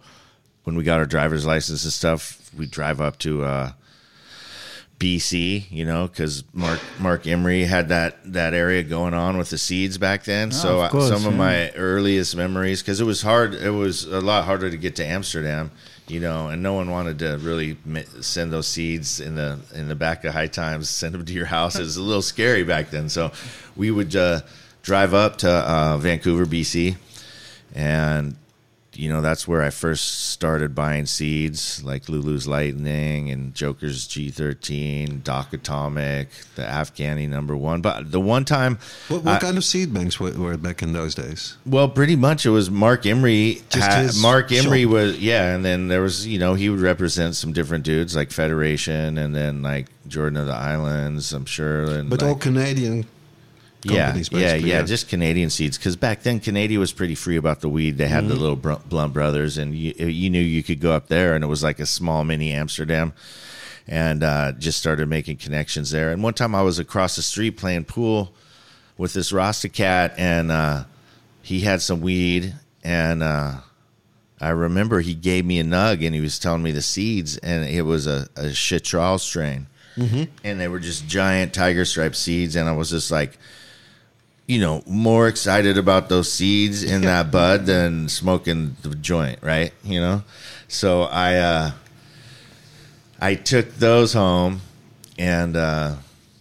when 0.64 0.76
we 0.76 0.84
got 0.84 0.98
our 0.98 1.06
driver's 1.06 1.44
license 1.46 1.84
and 1.84 1.92
stuff, 1.92 2.50
we 2.56 2.66
drive 2.66 3.00
up 3.00 3.18
to 3.20 3.44
uh, 3.44 3.72
BC, 4.98 5.70
you 5.70 5.84
know, 5.84 6.06
because 6.06 6.42
Mark 6.54 6.80
Marc 6.98 7.26
Emery 7.26 7.64
had 7.64 7.88
that 7.90 8.16
that 8.32 8.54
area 8.54 8.82
going 8.82 9.12
on 9.14 9.36
with 9.36 9.50
the 9.50 9.58
seeds 9.58 9.98
back 9.98 10.24
then. 10.24 10.50
so 10.50 10.80
of 10.80 10.90
course, 10.90 11.08
some 11.08 11.26
of 11.26 11.34
my 11.36 11.70
earliest 11.72 12.34
memories, 12.34 12.82
because 12.82 13.00
it 13.00 13.04
was 13.04 13.20
hard, 13.22 13.54
it 13.54 13.70
was 13.70 14.04
a 14.04 14.20
lot 14.20 14.44
harder 14.46 14.70
to 14.70 14.76
get 14.76 14.96
to 14.96 15.04
Amsterdam, 15.04 15.70
you 16.08 16.20
know, 16.20 16.48
and 16.48 16.62
no 16.62 16.74
one 16.74 16.90
wanted 16.90 17.18
to 17.20 17.38
really 17.38 17.76
send 18.20 18.52
those 18.52 18.68
seeds 18.68 19.20
in 19.20 19.34
the 19.34 19.58
in 19.74 19.88
the 19.88 19.94
back 19.94 20.24
of 20.24 20.32
High 20.32 20.46
Times, 20.46 20.88
send 20.88 21.14
them 21.14 21.24
to 21.24 21.32
your 21.32 21.46
house. 21.46 21.76
It 21.76 21.80
was 21.80 21.96
a 21.96 22.02
little 22.02 22.22
scary 22.22 22.62
back 22.62 22.90
then, 22.90 23.08
so 23.08 23.32
we 23.74 23.90
would 23.90 24.14
uh, 24.14 24.40
drive 24.82 25.14
up 25.14 25.38
to 25.38 25.50
uh, 25.50 25.98
Vancouver, 25.98 26.46
BC, 26.46 26.96
and 27.74 28.36
you 28.98 29.08
know 29.10 29.20
that's 29.20 29.46
where 29.46 29.62
I 29.62 29.70
first 29.70 30.30
started 30.30 30.74
buying 30.74 31.06
seeds 31.06 31.82
like 31.84 32.08
Lulu's 32.08 32.46
Lightning 32.46 33.30
and 33.30 33.54
Joker's 33.54 34.06
G13, 34.08 35.22
Doc 35.22 35.52
Atomic, 35.52 36.28
the 36.54 36.62
Afghani 36.62 37.28
number 37.28 37.56
one. 37.56 37.80
But 37.80 38.10
the 38.10 38.20
one 38.20 38.44
time, 38.44 38.78
What, 39.08 39.22
what 39.24 39.34
I- 39.36 39.38
kind 39.38 39.56
of 39.56 39.64
seed 39.64 39.92
banks 39.92 40.18
were, 40.20 40.32
were 40.32 40.56
back 40.56 40.82
in 40.82 40.92
those 40.92 41.14
days? 41.14 41.56
well, 41.66 41.88
pretty 41.88 42.16
much 42.16 42.46
it 42.46 42.50
was 42.50 42.70
Marc 42.70 43.06
Emery. 43.06 43.62
Just 43.70 43.90
had- 43.90 44.02
his 44.06 44.20
Marc 44.22 44.52
Emery 44.52 44.82
shop. 44.84 44.92
was 44.92 45.18
yeah, 45.18 45.54
and 45.54 45.64
then 45.64 45.88
there 45.88 46.02
was 46.02 46.26
you 46.26 46.38
know 46.38 46.54
he 46.54 46.68
would 46.68 46.80
represent 46.80 47.34
some 47.36 47.52
different 47.52 47.84
dudes 47.84 48.14
like 48.16 48.30
Federation, 48.30 49.18
and 49.18 49.34
then 49.34 49.62
like 49.62 49.86
Jordan 50.08 50.36
of 50.38 50.46
the 50.46 50.54
Islands. 50.54 51.32
I'm 51.32 51.46
sure, 51.46 51.84
and 51.84 52.08
But 52.10 52.22
like, 52.22 52.28
all 52.30 52.36
Canadian 52.36 53.06
companies, 53.86 54.28
yeah, 54.32 54.38
basically, 54.38 54.70
yeah, 54.70 54.78
yeah. 54.80 54.82
just 54.84 55.08
Canadian 55.08 55.50
seeds. 55.50 55.78
Because 55.78 55.96
back 55.96 56.22
then, 56.22 56.40
Canada 56.40 56.78
was 56.78 56.92
pretty 56.92 57.14
free 57.14 57.36
about 57.36 57.60
the 57.60 57.68
weed. 57.68 57.96
They 57.98 58.08
had 58.08 58.20
Mm-hmm. 58.24 58.28
the 58.28 58.34
little 58.36 58.56
Br- 58.56 58.74
Blunt 58.88 59.12
Brothers, 59.12 59.58
and 59.58 59.74
you, 59.74 59.92
you 60.06 60.30
knew 60.30 60.40
you 60.40 60.62
could 60.62 60.80
go 60.80 60.92
up 60.92 61.08
there, 61.08 61.34
and 61.34 61.42
it 61.44 61.46
was 61.48 61.62
like 61.62 61.78
a 61.78 61.86
small 61.86 62.24
mini 62.24 62.52
Amsterdam. 62.52 63.12
And 63.88 64.24
uh, 64.24 64.50
just 64.52 64.78
started 64.80 65.08
making 65.08 65.36
connections 65.36 65.92
there. 65.92 66.10
And 66.10 66.20
one 66.20 66.34
time, 66.34 66.56
I 66.56 66.62
was 66.62 66.80
across 66.80 67.14
the 67.14 67.22
street 67.22 67.52
playing 67.52 67.84
pool 67.84 68.34
with 68.98 69.12
this 69.12 69.32
Rasta 69.32 69.68
cat, 69.68 70.14
and 70.18 70.50
uh, 70.50 70.84
he 71.42 71.60
had 71.60 71.80
some 71.80 72.00
weed, 72.00 72.52
and 72.82 73.22
uh, 73.22 73.52
I 74.40 74.48
remember 74.48 75.00
he 75.00 75.14
gave 75.14 75.44
me 75.44 75.60
a 75.60 75.64
nug 75.64 76.04
and 76.04 76.14
he 76.14 76.20
was 76.20 76.40
telling 76.40 76.64
me 76.64 76.72
the 76.72 76.82
seeds, 76.82 77.36
and 77.38 77.64
it 77.68 77.82
was 77.82 78.08
a, 78.08 78.26
a 78.36 78.50
chitral 78.50 79.18
strain, 79.18 79.68
and 79.96 80.58
they 80.60 80.66
were 80.66 80.80
just 80.80 81.06
giant 81.06 81.54
tiger 81.54 81.84
stripe 81.84 82.16
seeds, 82.16 82.56
and 82.56 82.68
I 82.68 82.72
was 82.72 82.90
just 82.90 83.10
like, 83.12 83.38
you 84.46 84.60
know, 84.60 84.82
more 84.86 85.26
excited 85.26 85.76
about 85.76 86.08
those 86.08 86.32
seeds 86.32 86.82
in 86.82 87.02
that 87.02 87.30
bud 87.30 87.66
than 87.66 88.08
smoking 88.08 88.76
the 88.82 88.94
joint, 88.94 89.40
right? 89.42 89.72
You 89.82 90.00
know, 90.00 90.22
so 90.68 91.02
I 91.02 91.36
uh, 91.36 91.70
I 93.20 93.34
took 93.34 93.74
those 93.74 94.12
home, 94.12 94.60
and 95.18 95.56
uh, 95.56 95.96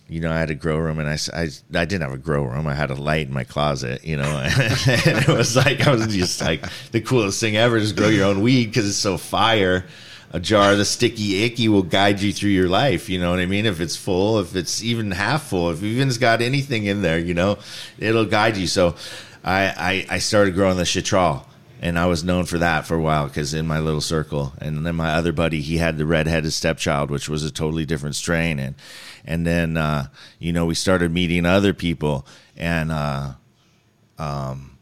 you 0.07 0.21
know, 0.21 0.31
I 0.31 0.37
had 0.37 0.51
a 0.51 0.55
grow 0.55 0.77
room, 0.77 0.99
and 0.99 1.09
I 1.09 1.17
I 1.33 1.85
didn't 1.85 2.01
have 2.01 2.13
a 2.13 2.17
grow 2.17 2.43
room. 2.43 2.67
I 2.67 2.75
had 2.75 2.91
a 2.91 2.95
light 2.95 3.27
in 3.27 3.33
my 3.33 3.43
closet, 3.43 4.05
you 4.05 4.17
know, 4.17 4.23
and 4.23 5.17
it 5.17 5.27
was 5.27 5.55
like 5.55 5.87
I 5.87 5.95
was 5.95 6.07
just 6.15 6.41
like 6.41 6.63
the 6.91 7.01
coolest 7.01 7.39
thing 7.39 7.57
ever. 7.57 7.79
Just 7.79 7.95
grow 7.95 8.09
your 8.09 8.27
own 8.27 8.41
weed 8.41 8.67
because 8.67 8.87
it's 8.87 8.97
so 8.97 9.17
fire. 9.17 9.85
A 10.35 10.39
jar 10.41 10.73
of 10.73 10.77
the 10.77 10.83
sticky 10.83 11.43
icky 11.45 11.69
will 11.69 11.81
guide 11.81 12.19
you 12.19 12.33
through 12.33 12.49
your 12.49 12.67
life. 12.67 13.09
You 13.09 13.19
know 13.19 13.31
what 13.31 13.39
I 13.39 13.45
mean? 13.45 13.65
If 13.65 13.79
it's 13.79 13.95
full, 13.95 14.39
if 14.39 14.53
it's 14.53 14.83
even 14.83 15.11
half 15.11 15.43
full, 15.43 15.69
if 15.69 15.81
even's 15.81 16.17
got 16.17 16.41
anything 16.41 16.87
in 16.87 17.01
there, 17.01 17.17
you 17.17 17.33
know, 17.33 17.57
it'll 17.97 18.25
guide 18.25 18.57
you. 18.57 18.67
So, 18.67 18.95
I 19.45 20.05
I, 20.09 20.15
I 20.15 20.19
started 20.19 20.53
growing 20.53 20.75
the 20.75 20.83
chitral 20.83 21.45
and 21.81 21.99
I 21.99 22.07
was 22.07 22.23
known 22.23 22.45
for 22.45 22.57
that 22.57 22.85
for 22.85 22.95
a 22.95 23.01
while 23.01 23.27
because 23.27 23.53
in 23.53 23.67
my 23.67 23.79
little 23.79 24.01
circle, 24.01 24.53
and 24.59 24.85
then 24.85 24.95
my 24.95 25.13
other 25.13 25.31
buddy, 25.31 25.61
he 25.61 25.77
had 25.77 25.97
the 25.97 26.05
red-headed 26.05 26.51
stepchild, 26.51 27.11
which 27.11 27.29
was 27.29 27.43
a 27.43 27.51
totally 27.51 27.85
different 27.85 28.15
strain, 28.15 28.59
and 28.59 28.75
and 29.23 29.45
then 29.45 29.77
uh, 29.77 30.07
you 30.39 30.51
know 30.51 30.65
we 30.65 30.75
started 30.75 31.11
meeting 31.11 31.45
other 31.45 31.73
people, 31.73 32.25
and 32.57 32.91
uh, 32.91 33.33
um, 34.17 34.74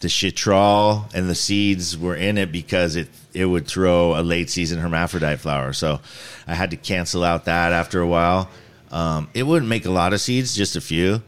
the 0.00 0.08
chitral 0.08 1.06
and 1.14 1.28
the 1.28 1.34
seeds 1.34 1.96
were 1.96 2.16
in 2.16 2.38
it 2.38 2.52
because 2.52 2.96
it 2.96 3.08
it 3.32 3.46
would 3.46 3.66
throw 3.66 4.18
a 4.18 4.22
late 4.22 4.50
season 4.50 4.78
hermaphrodite 4.78 5.38
flower, 5.38 5.72
so 5.72 6.00
I 6.46 6.54
had 6.54 6.70
to 6.70 6.76
cancel 6.76 7.24
out 7.24 7.46
that 7.46 7.72
after 7.72 8.00
a 8.00 8.06
while. 8.06 8.48
Um, 8.90 9.28
it 9.34 9.42
wouldn't 9.42 9.68
make 9.68 9.84
a 9.84 9.90
lot 9.90 10.12
of 10.12 10.20
seeds, 10.20 10.54
just 10.54 10.76
a 10.76 10.80
few, 10.80 11.22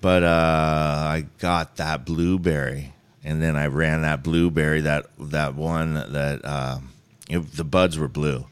but 0.00 0.22
uh, 0.22 0.26
I 0.26 1.26
got 1.38 1.76
that 1.76 2.04
blueberry, 2.04 2.92
and 3.22 3.42
then 3.42 3.56
I 3.56 3.66
ran 3.66 4.02
that 4.02 4.22
blueberry 4.22 4.80
that 4.82 5.06
that 5.18 5.54
one 5.54 5.94
that 5.94 6.44
uh, 6.44 6.78
it, 7.28 7.38
the 7.52 7.64
buds 7.64 7.98
were 7.98 8.08
blue. 8.08 8.46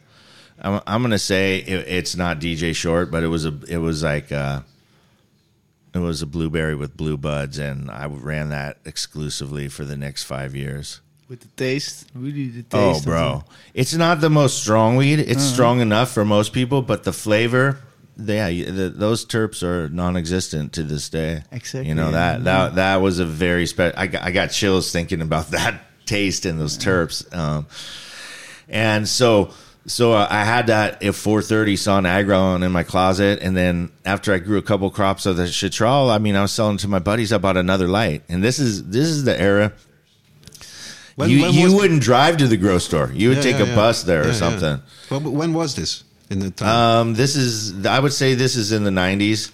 I'm, 0.61 0.81
I'm 0.87 1.03
gonna 1.03 1.19
say 1.19 1.59
it, 1.59 1.89
it's 1.89 2.17
not 2.17 2.41
DJ 2.41 2.75
Short, 2.75 3.11
but 3.11 3.23
it 3.23 3.29
was 3.29 3.47
a 3.47 3.59
it 3.69 3.79
was 3.79 4.03
like 4.03 4.31
uh, 4.33 4.61
it 5.95 5.99
was 5.99 6.23
a 6.23 6.27
blueberry 6.27 6.75
with 6.75 6.97
blue 6.97 7.17
buds, 7.17 7.59
and 7.59 7.91
I 7.91 8.07
ran 8.07 8.49
that 8.49 8.79
exclusively 8.85 9.69
for 9.69 9.85
the 9.85 9.97
next 9.97 10.25
five 10.25 10.55
years. 10.55 11.01
With 11.29 11.41
the 11.41 11.49
taste, 11.49 12.09
really 12.15 12.49
the 12.49 12.63
taste. 12.63 13.03
Oh, 13.03 13.05
bro, 13.05 13.45
it's 13.75 13.95
not 13.95 14.21
the 14.21 14.31
most 14.31 14.63
strong 14.63 14.97
weed. 14.97 15.19
It's 15.19 15.43
strong 15.43 15.81
enough 15.81 16.11
for 16.11 16.25
most 16.25 16.53
people, 16.53 16.83
but 16.83 17.05
the 17.05 17.13
flavor, 17.13 17.79
yeah, 18.19 18.49
the, 18.49 18.93
those 18.95 19.25
terps 19.25 19.63
are 19.63 19.89
non-existent 19.89 20.75
to 20.75 20.83
this 20.83 21.09
day. 21.09 21.43
Exactly, 21.51 21.89
You 21.89 21.95
know 21.95 22.11
that 22.11 22.45
that 22.45 22.75
that 22.75 22.97
was 22.97 23.19
a 23.19 23.25
very 23.25 23.67
special. 23.67 23.99
I 23.99 24.09
got, 24.09 24.23
I 24.23 24.31
got 24.31 24.49
chills 24.49 24.93
thinking 24.93 25.23
about 25.23 25.47
that 25.53 25.81
taste 26.07 26.45
and 26.45 26.61
those 26.61 26.77
terps. 26.77 27.35
Um, 27.35 27.67
and 28.69 29.09
so 29.09 29.53
so 29.87 30.13
uh, 30.13 30.27
I 30.31 30.45
had 30.45 30.69
that 30.69 31.03
at 31.03 31.15
430 31.15 31.77
Son 31.77 32.07
Agron 32.07 32.63
in 32.63 32.71
my 32.73 32.83
closet, 32.83 33.41
and 33.43 33.57
then 33.57 33.91
after 34.05 34.33
I 34.33 34.39
grew 34.39 34.59
a 34.59 34.63
couple 34.63 34.91
crops 34.91 35.27
of 35.27 35.37
the 35.37 35.49
chitral, 35.49 36.11
I 36.11 36.19
mean, 36.19 36.37
I 36.37 36.43
was 36.43 36.53
selling 36.53 36.77
to 36.79 36.89
my 36.89 36.99
buddies. 37.01 37.33
I 37.33 37.39
bought 37.39 37.57
another 37.57 37.89
light, 37.89 38.23
and 38.29 38.43
this 38.45 38.59
is 38.59 38.85
this 38.89 39.09
is 39.09 39.25
the 39.25 39.39
era 39.41 39.73
When- 41.17 41.29
you 41.31 41.43
when 41.43 41.53
you 41.55 41.75
wouldn't 41.75 42.03
drive 42.03 42.39
to 42.39 42.49
the 42.49 42.57
grocery 42.57 42.81
store. 42.81 43.11
You 43.15 43.29
would 43.31 43.39
Yeah, 43.39 43.43
take 43.43 43.57
yeah, 43.59 43.65
a 43.65 43.69
yeah. 43.69 43.75
bus 43.75 44.03
there 44.05 44.27
or 44.29 44.33
something. 44.33 44.81
Well, 45.11 45.21
when 45.21 45.53
was 45.53 45.75
this 45.75 46.05
in 46.31 46.39
the 46.41 46.51
time? 46.51 46.69
Um, 46.69 47.15
this 47.15 47.37
is 47.37 47.85
I 47.87 47.99
would 47.99 48.13
say 48.15 48.35
this 48.35 48.57
is 48.57 48.73
in 48.73 48.85
the 48.85 48.91
'90s, 48.91 49.51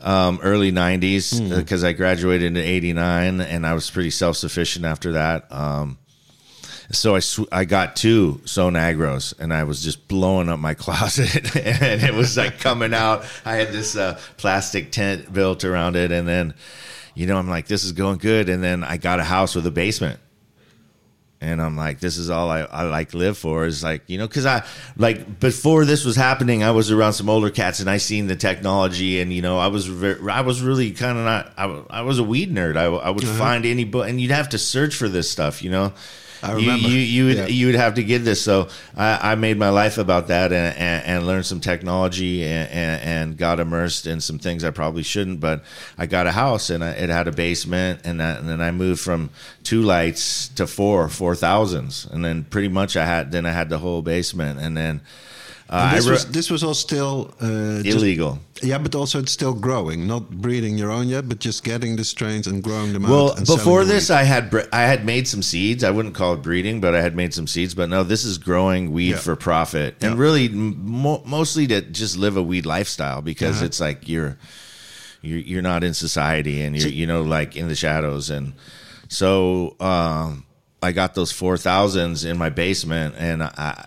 um, 0.00 0.38
early 0.42 0.70
'90s, 0.70 1.38
Hmm. 1.38 1.48
because 1.56 1.82
I 1.82 1.92
graduated 1.92 2.56
in 2.56 2.62
'89 2.62 3.40
and 3.40 3.66
I 3.66 3.74
was 3.74 3.90
pretty 3.90 4.10
self 4.10 4.36
sufficient 4.36 4.84
after 4.84 5.12
that. 5.12 5.46
Um, 5.50 5.98
so 6.92 7.14
I 7.14 7.20
sw- 7.20 7.48
I 7.50 7.64
got 7.64 7.96
two 7.96 8.40
Sonagros 8.44 9.38
and 9.38 9.52
I 9.52 9.64
was 9.64 9.82
just 9.82 10.06
blowing 10.08 10.48
up 10.48 10.58
my 10.58 10.74
closet 10.82 11.56
and 11.56 12.02
it 12.02 12.14
was 12.14 12.36
like 12.36 12.60
coming 12.60 12.94
out. 12.94 13.24
I 13.44 13.54
had 13.54 13.72
this 13.72 13.96
uh, 13.96 14.20
plastic 14.36 14.92
tent 14.92 15.32
built 15.32 15.64
around 15.64 15.96
it 15.96 16.12
and 16.12 16.28
then, 16.28 16.54
you 17.14 17.26
know, 17.26 17.36
I'm 17.36 17.48
like, 17.48 17.66
this 17.66 17.84
is 17.84 17.92
going 17.92 18.18
good. 18.18 18.48
And 18.48 18.62
then 18.62 18.84
I 18.84 18.98
got 18.98 19.20
a 19.20 19.24
house 19.24 19.54
with 19.54 19.66
a 19.66 19.70
basement. 19.70 20.20
And 21.40 21.60
I'm 21.60 21.76
like, 21.76 21.98
this 21.98 22.18
is 22.18 22.30
all 22.30 22.48
I, 22.50 22.60
I 22.60 22.84
like 22.84 23.14
live 23.14 23.36
for 23.36 23.66
is 23.66 23.82
like, 23.82 24.02
you 24.06 24.16
know, 24.16 24.28
cause 24.28 24.46
I 24.46 24.64
like 24.96 25.40
before 25.40 25.84
this 25.84 26.04
was 26.04 26.14
happening, 26.14 26.62
I 26.62 26.70
was 26.70 26.92
around 26.92 27.14
some 27.14 27.28
older 27.28 27.50
cats 27.50 27.80
and 27.80 27.90
I 27.90 27.96
seen 27.96 28.28
the 28.28 28.36
technology 28.36 29.20
and, 29.20 29.32
you 29.32 29.42
know, 29.42 29.58
I 29.58 29.66
was, 29.66 29.86
ver 29.86 30.30
I 30.30 30.42
was 30.42 30.62
really 30.62 30.92
kind 30.92 31.18
of 31.18 31.24
not, 31.24 31.52
I, 31.56 31.98
I 31.98 32.02
was 32.02 32.20
a 32.20 32.22
weed 32.22 32.54
nerd. 32.54 32.76
I, 32.76 32.84
I 32.84 33.10
would 33.10 33.26
find 33.26 33.66
any 33.66 33.82
book 33.82 34.08
and 34.08 34.20
you'd 34.20 34.30
have 34.30 34.50
to 34.50 34.58
search 34.58 34.94
for 34.94 35.08
this 35.08 35.28
stuff, 35.28 35.64
you 35.64 35.70
know? 35.70 35.92
I 36.42 36.50
You- 36.52 36.56
remember. 36.56 36.88
You, 36.88 36.98
you, 36.98 37.24
would, 37.26 37.36
Yeah. 37.36 37.46
you 37.46 37.66
would 37.66 37.74
have 37.76 37.94
to 37.94 38.02
get 38.02 38.24
this. 38.24 38.42
So 38.42 38.68
I, 38.96 39.32
I 39.32 39.34
made 39.36 39.58
my 39.58 39.68
life 39.68 39.96
about 39.98 40.28
that 40.28 40.52
and, 40.52 40.76
and, 40.76 41.06
and 41.06 41.26
learned 41.26 41.46
some 41.46 41.60
technology 41.60 42.42
and, 42.44 42.68
and, 42.70 43.02
and 43.02 43.36
got 43.36 43.60
immersed 43.60 44.06
in 44.06 44.20
some 44.20 44.38
things 44.38 44.64
I 44.64 44.70
probably 44.70 45.02
shouldn't. 45.04 45.40
But 45.40 45.62
I 45.96 46.06
got 46.06 46.26
a 46.26 46.32
house 46.32 46.68
and 46.70 46.82
I, 46.82 46.90
it 46.90 47.10
had 47.10 47.28
a 47.28 47.32
basement, 47.32 48.00
and, 48.04 48.20
that, 48.20 48.40
and 48.40 48.48
then 48.48 48.60
I 48.60 48.70
moved 48.72 49.00
from 49.00 49.30
two 49.62 49.82
lights 49.82 50.48
to 50.56 50.66
four, 50.66 51.08
four 51.08 51.34
thousands, 51.36 52.06
and 52.10 52.24
then 52.24 52.44
pretty 52.44 52.68
much 52.68 52.96
I 52.96 53.06
had 53.06 53.30
then 53.30 53.46
I 53.46 53.52
had 53.52 53.68
the 53.68 53.78
whole 53.78 54.02
basement, 54.02 54.58
and 54.58 54.76
then 54.76 55.00
uh, 55.72 55.94
this 55.94 56.06
was 56.06 56.26
this 56.26 56.50
was 56.50 56.62
all 56.62 56.74
still 56.74 57.34
uh, 57.40 57.82
just- 57.82 57.96
illegal. 57.96 58.38
yeah, 58.62 58.76
but 58.78 58.94
also 58.94 59.18
it's 59.20 59.32
still 59.32 59.54
growing, 59.54 60.06
not 60.06 60.28
breeding 60.30 60.76
your 60.78 60.90
own 60.90 61.08
yet, 61.08 61.28
but 61.28 61.38
just 61.38 61.64
getting 61.64 61.96
the 61.96 62.04
strains 62.04 62.46
and 62.46 62.62
growing 62.62 62.92
them 62.92 63.04
Well, 63.04 63.30
out. 63.32 63.38
and 63.38 63.46
selling 63.46 63.58
before 63.58 63.84
this, 63.84 64.10
weed. 64.10 64.16
I 64.16 64.22
had 64.24 64.68
I 64.72 64.82
had 64.82 65.04
made 65.06 65.26
some 65.26 65.42
seeds. 65.42 65.82
I 65.82 65.90
wouldn't 65.90 66.14
call 66.14 66.34
it 66.34 66.42
breeding, 66.42 66.80
but 66.80 66.94
I 66.94 67.00
had 67.00 67.16
made 67.16 67.32
some 67.32 67.46
seeds. 67.46 67.74
But 67.74 67.88
no, 67.88 68.02
this 68.04 68.24
is 68.24 68.36
growing 68.38 68.92
weed 68.92 69.10
Yeah. 69.12 69.16
for 69.16 69.34
profit, 69.34 69.96
and 70.02 70.14
Yeah. 70.16 70.20
really 70.20 70.48
mo- 70.50 71.22
mostly 71.24 71.66
to 71.68 71.80
just 71.80 72.16
live 72.18 72.36
a 72.36 72.42
weed 72.42 72.66
lifestyle 72.66 73.22
because 73.22 73.56
Uh-huh. 73.56 73.64
it's 73.66 73.80
like 73.80 74.08
you're 74.08 74.36
you're 75.22 75.38
you're 75.38 75.62
not 75.62 75.82
in 75.84 75.94
society 75.94 76.60
and 76.62 76.76
you're 76.76 76.88
you 76.90 77.06
know 77.06 77.22
like 77.22 77.56
in 77.56 77.68
the 77.68 77.74
shadows, 77.76 78.28
and 78.28 78.52
so 79.08 79.74
um, 79.80 80.44
I 80.82 80.92
got 80.92 81.14
those 81.14 81.32
four 81.32 81.56
thousands 81.56 82.24
in 82.24 82.36
my 82.36 82.50
basement, 82.50 83.14
and 83.16 83.42
I. 83.42 83.86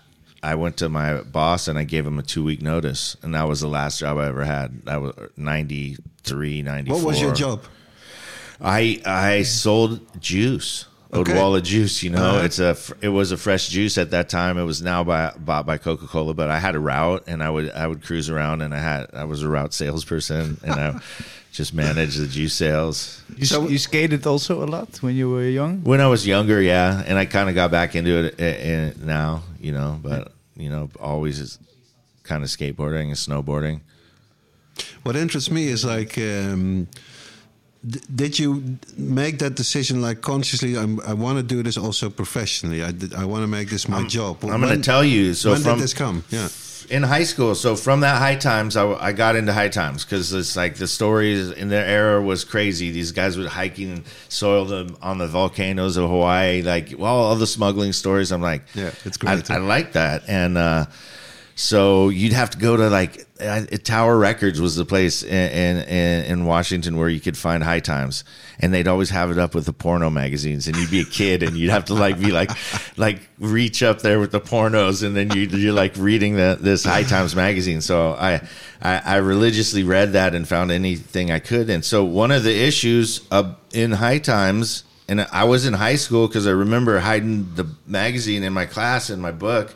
I 0.52 0.54
went 0.54 0.76
to 0.78 0.88
my 0.88 1.20
boss 1.22 1.68
and 1.68 1.78
I 1.78 1.84
gave 1.84 2.06
him 2.06 2.18
a 2.18 2.22
two 2.22 2.44
week 2.44 2.62
notice, 2.62 3.16
and 3.22 3.34
that 3.34 3.48
was 3.48 3.60
the 3.60 3.68
last 3.68 3.98
job 4.00 4.18
I 4.18 4.26
ever 4.28 4.44
had. 4.44 4.82
That 4.86 5.00
was 5.02 5.12
93, 5.36 6.62
94. 6.62 6.96
what 6.96 7.06
was 7.06 7.20
your 7.20 7.34
job? 7.34 7.62
I 8.60 9.00
I 9.04 9.42
sold 9.42 10.00
juice, 10.20 10.86
Okay. 11.12 11.32
Odwalla 11.32 11.62
juice. 11.62 12.02
You 12.02 12.10
know, 12.10 12.24
Uh-huh. 12.24 12.44
it's 12.44 12.58
a 12.58 12.76
it 13.02 13.08
was 13.10 13.32
a 13.32 13.36
fresh 13.36 13.68
juice 13.68 13.98
at 13.98 14.10
that 14.10 14.28
time. 14.28 14.56
It 14.58 14.64
was 14.64 14.80
now 14.82 15.04
by, 15.04 15.32
bought 15.38 15.66
by 15.66 15.78
Coca 15.78 16.06
Cola, 16.06 16.32
but 16.34 16.48
I 16.48 16.58
had 16.58 16.74
a 16.74 16.80
route, 16.80 17.24
and 17.26 17.42
I 17.42 17.50
would 17.50 17.70
I 17.72 17.86
would 17.86 18.02
cruise 18.02 18.30
around, 18.30 18.62
and 18.62 18.72
I 18.74 18.78
had 18.80 19.06
I 19.12 19.24
was 19.24 19.42
a 19.42 19.48
route 19.48 19.74
salesperson, 19.74 20.58
and 20.64 20.72
I 20.72 21.00
just 21.52 21.74
managed 21.74 22.18
the 22.18 22.26
juice 22.28 22.54
sales. 22.54 23.22
You, 23.36 23.46
So- 23.46 23.68
you 23.68 23.78
skated 23.78 24.26
also 24.26 24.62
a 24.64 24.68
lot 24.76 24.88
when 25.02 25.14
you 25.16 25.28
were 25.30 25.44
young. 25.48 25.82
When 25.84 26.00
I 26.00 26.06
was 26.08 26.26
younger, 26.26 26.60
yeah, 26.62 27.02
and 27.06 27.18
I 27.18 27.26
kind 27.26 27.48
of 27.48 27.54
got 27.54 27.70
back 27.70 27.94
into 27.94 28.12
it 28.24 28.40
uh, 28.40 28.44
uh, 28.44 29.04
now, 29.06 29.42
you 29.60 29.72
know, 29.72 29.98
but 30.02 30.32
you 30.56 30.70
know, 30.70 30.88
always 31.00 31.38
is 31.38 31.58
kind 32.22 32.42
of 32.42 32.48
skateboarding 32.48 33.06
and 33.06 33.14
snowboarding. 33.14 33.80
What 35.04 35.16
interests 35.16 35.50
me 35.50 35.68
is 35.68 35.84
like, 35.84 36.18
um, 36.18 36.88
d- 37.86 38.00
did 38.14 38.38
you 38.38 38.78
make 38.96 39.38
that 39.38 39.54
decision 39.54 40.02
like 40.02 40.20
consciously? 40.20 40.76
I'm, 40.76 41.00
I 41.00 41.14
want 41.14 41.38
to 41.38 41.42
do 41.42 41.62
this 41.62 41.78
also 41.78 42.10
professionally. 42.10 42.82
I, 42.82 42.92
I 43.16 43.24
want 43.24 43.42
to 43.42 43.46
make 43.46 43.70
this 43.70 43.88
my 43.88 44.04
job. 44.06 44.44
I'm 44.44 44.60
going 44.60 44.76
to 44.76 44.82
tell 44.82 45.04
you. 45.04 45.34
So 45.34 45.52
when 45.52 45.62
from 45.62 45.74
did 45.74 45.84
this 45.84 45.94
come? 45.94 46.24
Yeah. 46.30 46.48
In 46.90 47.02
high 47.02 47.24
school. 47.24 47.54
So 47.54 47.76
from 47.76 48.00
that 48.00 48.18
high 48.18 48.36
times, 48.36 48.76
I, 48.76 48.90
I 48.94 49.12
got 49.12 49.36
into 49.36 49.52
high 49.52 49.68
times 49.68 50.04
because 50.04 50.32
it's 50.32 50.56
like 50.56 50.76
the 50.76 50.86
stories 50.86 51.50
in 51.50 51.68
their 51.68 51.84
era 51.84 52.22
was 52.22 52.44
crazy. 52.44 52.90
These 52.90 53.12
guys 53.12 53.36
were 53.38 53.48
hiking 53.48 53.90
and 53.92 54.04
soil 54.28 54.64
them 54.64 54.96
on 55.02 55.18
the 55.18 55.26
volcanoes 55.26 55.96
of 55.96 56.08
Hawaii, 56.08 56.62
like 56.62 56.94
well, 56.98 57.14
all 57.14 57.36
the 57.36 57.46
smuggling 57.46 57.92
stories. 57.92 58.32
I'm 58.32 58.42
like, 58.42 58.62
Yeah, 58.74 58.92
it's 59.04 59.16
great, 59.16 59.50
I, 59.50 59.54
I 59.54 59.58
like 59.58 59.92
that, 59.92 60.22
and 60.28 60.56
uh, 60.58 60.86
so 61.58 62.10
you'd 62.10 62.34
have 62.34 62.50
to 62.50 62.58
go 62.58 62.76
to 62.76 62.90
like 62.90 63.26
uh, 63.40 63.64
Tower 63.82 64.18
Records 64.18 64.60
was 64.60 64.76
the 64.76 64.84
place 64.84 65.22
in, 65.22 65.30
in 65.32 65.76
in 65.88 66.24
in 66.24 66.44
Washington 66.44 66.98
where 66.98 67.08
you 67.08 67.18
could 67.18 67.36
find 67.36 67.64
high 67.64 67.80
times, 67.80 68.24
and 68.60 68.74
they'd 68.74 68.86
always 68.86 69.08
have 69.08 69.30
it 69.30 69.38
up 69.38 69.54
with 69.54 69.64
the 69.64 69.72
porno 69.72 70.10
magazines, 70.10 70.68
and 70.68 70.76
you'd 70.76 70.90
be 70.90 71.00
a 71.00 71.06
kid, 71.06 71.42
and 71.42 71.56
you'd 71.56 71.70
have 71.70 71.86
to 71.86 71.94
like 71.94 72.20
be 72.20 72.30
like 72.30 72.50
like 72.98 73.20
reach 73.38 73.82
up 73.82 74.02
there 74.02 74.20
with 74.20 74.32
the 74.32 74.40
pornos, 74.40 75.02
and 75.02 75.16
then 75.16 75.30
you 75.30 75.44
you're 75.44 75.72
like 75.72 75.94
reading 75.96 76.36
the 76.36 76.58
this 76.60 76.84
high 76.84 77.04
times 77.04 77.34
magazine. 77.34 77.80
So 77.80 78.12
I, 78.12 78.46
I 78.82 78.98
I 78.98 79.16
religiously 79.16 79.82
read 79.82 80.12
that 80.12 80.34
and 80.34 80.46
found 80.46 80.70
anything 80.70 81.30
I 81.30 81.38
could, 81.38 81.70
and 81.70 81.82
so 81.82 82.04
one 82.04 82.32
of 82.32 82.44
the 82.44 82.54
issues 82.54 83.26
of 83.30 83.56
in 83.72 83.92
high 83.92 84.18
times 84.18 84.84
and 85.08 85.20
I 85.20 85.44
was 85.44 85.66
in 85.66 85.72
high 85.72 85.96
school 85.96 86.26
because 86.26 86.46
I 86.46 86.50
remember 86.50 86.98
hiding 86.98 87.54
the 87.54 87.66
magazine 87.86 88.42
in 88.42 88.52
my 88.52 88.66
class 88.66 89.08
in 89.08 89.20
my 89.20 89.30
book, 89.30 89.74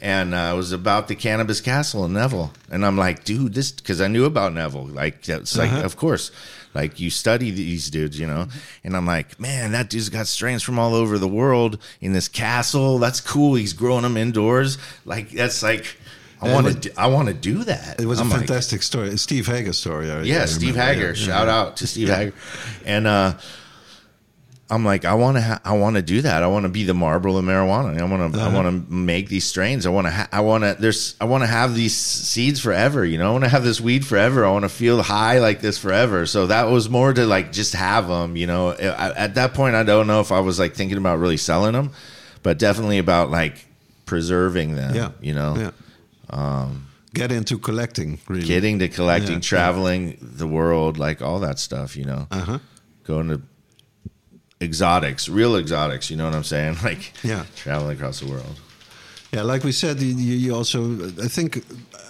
and 0.00 0.34
uh, 0.34 0.50
it 0.52 0.56
was 0.56 0.72
about 0.72 1.08
the 1.08 1.14
cannabis 1.14 1.60
castle 1.60 2.04
in 2.04 2.12
Neville. 2.12 2.52
And 2.70 2.84
I'm 2.84 2.96
like, 2.96 3.24
dude, 3.24 3.54
this 3.54 3.72
because 3.72 4.00
I 4.00 4.08
knew 4.08 4.24
about 4.24 4.52
Neville. 4.52 4.86
Like, 4.86 5.28
it's 5.28 5.56
like, 5.56 5.72
of 5.72 5.96
course, 5.96 6.30
like 6.74 7.00
you 7.00 7.10
study 7.10 7.50
these 7.50 7.90
dudes, 7.90 8.18
you 8.18 8.26
know. 8.26 8.46
And 8.84 8.96
I'm 8.96 9.06
like, 9.06 9.40
man, 9.40 9.72
that 9.72 9.90
dude's 9.90 10.08
got 10.08 10.26
strains 10.26 10.62
from 10.62 10.78
all 10.78 10.94
over 10.94 11.18
the 11.18 11.28
world 11.28 11.78
in 12.00 12.12
this 12.12 12.28
castle. 12.28 12.98
That's 12.98 13.20
cool. 13.20 13.54
He's 13.54 13.72
growing 13.72 14.02
them 14.02 14.16
indoors. 14.16 14.78
Like, 15.04 15.30
that's 15.30 15.62
like. 15.62 15.96
I 16.40 16.54
want 16.54 16.84
to. 16.84 16.92
I 16.96 17.08
want 17.08 17.26
to 17.26 17.34
do 17.34 17.64
that. 17.64 18.00
It 18.00 18.06
was 18.06 18.20
I'm 18.20 18.28
a 18.28 18.30
like, 18.30 18.38
fantastic 18.46 18.84
story. 18.84 19.16
Steve 19.16 19.48
Hager 19.48 19.72
story. 19.72 20.08
I, 20.08 20.22
yeah, 20.22 20.42
I 20.42 20.44
Steve. 20.44 20.76
Hager. 20.76 21.08
Yeah, 21.08 21.14
Shout 21.14 21.48
out 21.48 21.78
to 21.78 21.86
Steve 21.88 22.10
Hager. 22.10 22.32
And 22.84 23.08
uh, 23.08 23.34
I'm 24.70 24.84
like, 24.84 25.04
I 25.04 25.14
want 25.14 25.36
to. 25.38 25.42
Ha- 25.42 25.60
I 25.64 25.76
want 25.78 25.96
to 25.96 26.02
do 26.02 26.20
that. 26.22 26.42
I 26.42 26.46
want 26.46 26.64
to 26.64 26.68
be 26.68 26.84
the 26.84 26.92
Marlboro 26.92 27.36
of 27.36 27.44
marijuana. 27.44 27.98
I 27.98 28.04
want 28.04 28.34
to. 28.34 28.40
I 28.40 28.52
want 28.52 28.66
to 28.66 28.92
make 28.92 29.28
these 29.28 29.44
strains. 29.44 29.86
I 29.86 29.90
want 29.90 30.06
to. 30.06 30.10
Ha- 30.10 30.28
I 30.30 30.40
want 30.42 30.64
to. 30.64 30.76
There's. 30.78 31.14
I 31.20 31.24
want 31.24 31.42
to 31.42 31.46
have 31.46 31.74
these 31.74 31.96
seeds 31.96 32.60
forever. 32.60 33.04
You 33.04 33.16
know. 33.16 33.30
I 33.30 33.32
want 33.32 33.44
to 33.44 33.50
have 33.50 33.64
this 33.64 33.80
weed 33.80 34.04
forever. 34.06 34.44
I 34.44 34.50
want 34.50 34.64
to 34.64 34.68
feel 34.68 35.00
high 35.02 35.38
like 35.38 35.60
this 35.60 35.78
forever. 35.78 36.26
So 36.26 36.48
that 36.48 36.64
was 36.64 36.90
more 36.90 37.12
to 37.14 37.26
like 37.26 37.52
just 37.52 37.72
have 37.74 38.08
them. 38.08 38.36
You 38.36 38.46
know. 38.46 38.70
I, 38.72 39.12
at 39.16 39.34
that 39.36 39.54
point, 39.54 39.74
I 39.74 39.84
don't 39.84 40.06
know 40.06 40.20
if 40.20 40.30
I 40.32 40.40
was 40.40 40.58
like 40.58 40.74
thinking 40.74 40.98
about 40.98 41.18
really 41.18 41.38
selling 41.38 41.72
them, 41.72 41.92
but 42.42 42.58
definitely 42.58 42.98
about 42.98 43.30
like 43.30 43.64
preserving 44.04 44.74
them. 44.76 44.94
Yeah. 44.94 45.10
You 45.20 45.34
know. 45.34 45.72
Yeah. 46.30 46.68
Get 47.14 47.32
into 47.32 47.58
collecting, 47.58 48.18
really. 48.28 48.44
Getting 48.44 48.78
to 48.80 48.88
collecting, 48.88 49.34
Yeah, 49.36 49.40
traveling 49.40 50.18
the 50.20 50.46
world, 50.46 50.98
like 50.98 51.22
all 51.22 51.40
that 51.40 51.58
stuff, 51.58 51.96
you 51.96 52.04
know. 52.04 52.26
Uh 52.30 52.40
huh. 52.40 52.58
Going 53.04 53.28
to 53.30 53.40
exotics, 54.60 55.28
real 55.28 55.56
exotics, 55.56 56.10
you 56.10 56.16
know 56.16 56.24
what 56.24 56.34
I'm 56.34 56.44
saying? 56.44 56.76
Like 56.84 57.12
Yeah. 57.24 57.44
traveling 57.56 57.96
across 57.96 58.20
the 58.20 58.26
world. 58.26 58.60
Yeah, 59.32 59.42
like 59.42 59.62
we 59.64 59.72
said, 59.72 60.00
you, 60.00 60.14
you 60.14 60.54
also, 60.54 60.94
I 61.22 61.28
think 61.28 61.62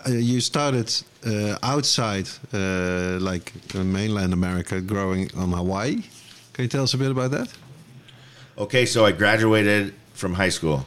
uh, 0.07 0.13
you 0.13 0.41
started 0.41 0.89
uh, 1.27 1.57
outside, 1.63 2.29
uh, 2.53 3.19
like 3.21 3.53
uh, 3.75 3.83
mainland 3.83 4.33
America, 4.33 4.81
growing 4.81 5.29
on 5.37 5.53
Hawaii. 5.53 6.03
Can 6.53 6.63
you 6.65 6.69
tell 6.69 6.85
us 6.85 6.95
a 6.95 6.99
bit 6.99 7.11
about 7.11 7.33
that? 7.33 7.49
Okay, 8.57 8.87
so 8.87 9.05
I 9.05 9.13
graduated 9.13 9.95
from 10.15 10.35
high 10.35 10.51
school. 10.51 10.87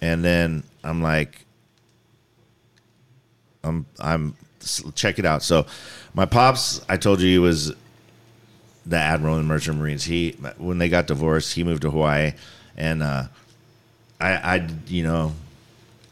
And 0.00 0.24
then 0.24 0.62
I'm 0.84 1.02
like 1.02 1.44
I'm 3.64 3.84
I'm 3.98 4.34
check 4.94 5.18
it 5.18 5.24
out. 5.26 5.42
So 5.42 5.66
my 6.14 6.24
pops, 6.26 6.80
I 6.88 6.96
told 6.96 7.20
you 7.20 7.28
he 7.28 7.38
was 7.38 7.72
the 8.88 8.96
admiral 8.96 9.36
in 9.36 9.42
the 9.42 9.48
merchant 9.48 9.78
marines. 9.78 10.04
He 10.04 10.32
when 10.56 10.78
they 10.78 10.88
got 10.88 11.06
divorced, 11.06 11.52
he 11.54 11.62
moved 11.62 11.82
to 11.82 11.90
Hawaii 11.90 12.32
and 12.76 13.02
uh 13.02 13.24
I 14.20 14.32
I 14.56 14.68
you 14.86 15.02
know 15.04 15.34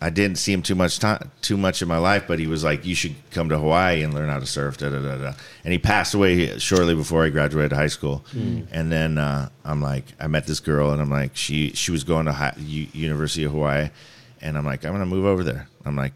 I 0.01 0.11
didn't 0.11 0.37
see 0.37 0.53
him 0.53 0.61
too 0.61 0.75
much 0.75 0.99
time, 0.99 1.31
too 1.41 1.57
much 1.57 1.81
in 1.81 1.89
my 1.89 1.97
life, 1.97 2.25
but 2.29 2.39
he 2.39 2.47
was 2.47 2.63
like, 2.63 2.85
"You 2.85 2.95
should 2.95 3.15
come 3.31 3.49
to 3.49 3.59
Hawaii 3.59 4.03
and 4.03 4.13
learn 4.13 4.29
how 4.29 4.39
to 4.39 4.45
surf." 4.47 4.77
Da, 4.77 4.91
da, 4.91 5.01
da, 5.01 5.17
da. 5.17 5.33
And 5.65 5.73
he 5.73 5.79
passed 5.79 6.13
away 6.13 6.59
shortly 6.59 6.95
before 6.95 7.25
I 7.25 7.31
graduated 7.31 7.73
high 7.73 7.87
school. 7.87 8.23
And 8.71 8.93
then 8.93 9.17
uh, 9.17 9.49
I'm 9.65 9.81
like, 9.81 10.05
I 10.21 10.27
met 10.27 10.47
this 10.47 10.61
girl, 10.61 10.91
and 10.93 11.01
I'm 11.01 11.11
like, 11.11 11.35
she 11.35 11.71
she 11.71 11.93
was 11.93 12.05
going 12.05 12.27
to 12.27 12.33
high, 12.33 12.53
U, 12.59 12.87
University 12.93 13.45
of 13.45 13.53
Hawaii, 13.53 13.89
and 14.43 14.59
I'm 14.59 14.67
like, 14.67 14.85
I'm 14.85 14.93
gonna 14.93 15.07
move 15.07 15.25
over 15.25 15.43
there. 15.43 15.67
I'm 15.87 15.97
like, 15.97 16.13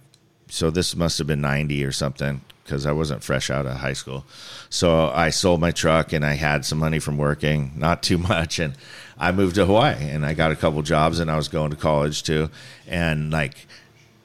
so 0.51 0.71
this 0.71 0.95
must 0.95 1.19
have 1.19 1.27
been 1.27 1.41
'90 1.41 1.85
or 1.85 1.93
something 1.93 2.43
because 2.65 2.87
I 2.87 2.93
wasn't 2.93 3.25
fresh 3.25 3.51
out 3.51 3.67
of 3.67 3.79
high 3.79 3.95
school. 3.95 4.25
So 4.69 5.11
I 5.11 5.31
sold 5.31 5.61
my 5.61 5.73
truck 5.73 6.13
and 6.13 6.25
I 6.25 6.35
had 6.35 6.65
some 6.65 6.79
money 6.79 7.01
from 7.01 7.19
working, 7.19 7.73
not 7.77 8.03
too 8.03 8.19
much, 8.33 8.59
and 8.59 8.75
I 9.19 9.33
moved 9.33 9.57
to 9.57 9.67
Hawaii 9.67 10.09
and 10.09 10.25
I 10.25 10.35
got 10.35 10.53
a 10.53 10.57
couple 10.57 10.81
jobs 10.83 11.19
and 11.19 11.31
I 11.31 11.37
was 11.37 11.49
going 11.49 11.71
to 11.71 11.77
college 11.77 12.23
too, 12.23 12.51
and 12.87 13.33
like 13.33 13.67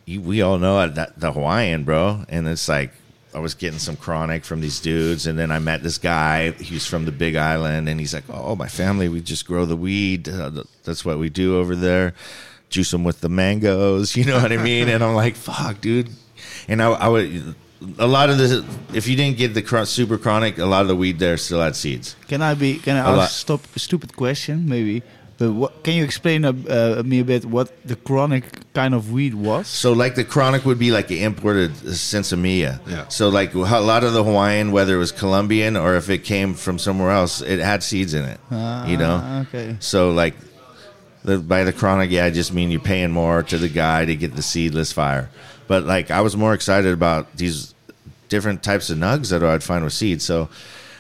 you, 0.06 0.22
we 0.22 0.42
all 0.42 0.58
know 0.58 0.88
that 0.88 1.20
the 1.20 1.32
Hawaiian 1.32 1.84
bro, 1.84 2.26
and 2.30 2.48
it's 2.48 2.70
like 2.70 2.92
I 3.34 3.40
was 3.40 3.54
getting 3.54 3.80
some 3.80 3.98
chronic 3.98 4.46
from 4.46 4.62
these 4.62 4.80
dudes, 4.80 5.28
and 5.28 5.38
then 5.38 5.52
I 5.52 5.60
met 5.60 5.84
this 5.84 5.98
guy. 5.98 6.52
He 6.52 6.74
was 6.74 6.86
from 6.86 7.04
the 7.04 7.12
Big 7.12 7.36
Island, 7.36 7.90
and 7.90 8.00
he's 8.00 8.14
like, 8.14 8.24
"Oh, 8.30 8.56
my 8.56 8.70
family, 8.70 9.10
we 9.10 9.20
just 9.20 9.46
grow 9.46 9.66
the 9.66 9.76
weed. 9.76 10.30
Uh, 10.30 10.64
that's 10.84 11.04
what 11.04 11.20
we 11.20 11.30
do 11.30 11.58
over 11.58 11.76
there. 11.76 12.14
Juice 12.70 12.92
them 12.92 13.04
with 13.04 13.22
the 13.22 13.30
mangoes. 13.30 14.16
You 14.16 14.26
know 14.26 14.42
what 14.42 14.52
I 14.52 14.58
mean?" 14.58 14.90
and 14.90 15.04
I'm 15.04 15.16
like, 15.16 15.36
"Fuck, 15.36 15.82
dude." 15.82 16.10
And 16.68 16.82
I, 16.82 16.92
I 16.92 17.08
would. 17.08 17.56
A 18.00 18.08
lot 18.08 18.30
of 18.30 18.38
the, 18.38 18.66
if 18.94 19.08
you 19.08 19.16
didn't 19.16 19.38
get 19.38 19.54
the 19.54 19.62
chro- 19.62 19.86
super 19.86 20.18
chronic, 20.18 20.58
a 20.58 20.66
lot 20.66 20.82
of 20.82 20.88
the 20.88 20.96
weed 20.96 21.20
there 21.20 21.38
still 21.38 21.62
had 21.62 21.76
seeds. 21.76 22.16
Can 22.28 22.42
I 22.42 22.54
be? 22.56 22.80
Can 22.80 22.96
I 22.96 23.00
A 23.12 23.16
lot. 23.16 23.24
ask 23.26 23.36
stop 23.40 23.62
a 23.76 23.80
stupid 23.80 24.16
question 24.16 24.68
maybe? 24.68 25.04
But 25.38 25.52
what, 25.52 25.84
can 25.84 25.94
you 25.96 26.04
explain 26.06 26.46
uh, 26.46 26.54
uh, 26.70 27.04
me 27.06 27.20
a 27.20 27.26
bit 27.26 27.44
what 27.44 27.68
the 27.86 27.98
chronic 27.98 28.46
kind 28.74 28.94
of 28.96 29.12
weed 29.12 29.34
was? 29.36 29.68
So 29.68 29.92
like 29.92 30.16
the 30.16 30.24
chronic 30.24 30.64
would 30.66 30.80
be 30.80 30.92
like 30.92 31.10
the 31.10 31.22
imported 31.24 31.72
sensimilla. 31.74 32.80
Yeah. 32.88 33.08
So 33.10 33.28
like 33.30 33.54
a 33.54 33.60
lot 33.60 34.04
of 34.06 34.14
the 34.14 34.24
Hawaiian, 34.24 34.72
whether 34.72 34.96
it 34.96 35.00
was 35.00 35.12
Colombian 35.12 35.76
or 35.76 35.96
if 35.96 36.10
it 36.10 36.20
came 36.24 36.54
from 36.54 36.80
somewhere 36.80 37.12
else, 37.12 37.42
it 37.42 37.60
had 37.60 37.84
seeds 37.84 38.14
in 38.14 38.24
it. 38.24 38.40
you 38.90 38.98
know. 38.98 39.20
Ah, 39.22 39.42
okay. 39.42 39.76
So 39.82 40.12
like 40.12 40.36
the, 41.26 41.40
by 41.40 41.64
the 41.64 41.74
chronic, 41.74 42.12
yeah, 42.12 42.26
I 42.26 42.30
just 42.30 42.54
mean 42.54 42.72
you're 42.72 42.80
paying 42.80 43.12
more 43.12 43.44
to 43.44 43.58
the 43.58 43.70
guy 43.70 44.06
to 44.06 44.16
get 44.16 44.36
the 44.36 44.42
seedless 44.42 44.94
fire. 44.94 45.30
But 45.68 45.84
like 45.84 46.12
I 46.12 46.22
was 46.22 46.38
more 46.38 46.54
excited 46.54 46.94
about 46.94 47.36
these 47.36 47.74
different 48.30 48.64
types 48.64 48.90
of 48.90 48.98
nugs 48.98 49.32
that 49.32 49.44
I'd 49.44 49.64
find 49.64 49.84
with 49.84 49.94
seeds. 49.94 50.24
So 50.24 50.50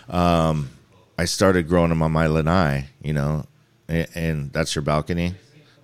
um, 0.09 0.69
I 1.17 1.25
started 1.25 1.67
growing 1.67 1.89
them 1.89 2.01
on 2.01 2.11
my 2.11 2.27
lanai, 2.27 2.87
you 3.01 3.13
know, 3.13 3.45
and, 3.87 4.07
and 4.15 4.53
that's 4.53 4.75
your 4.75 4.81
balcony. 4.81 5.35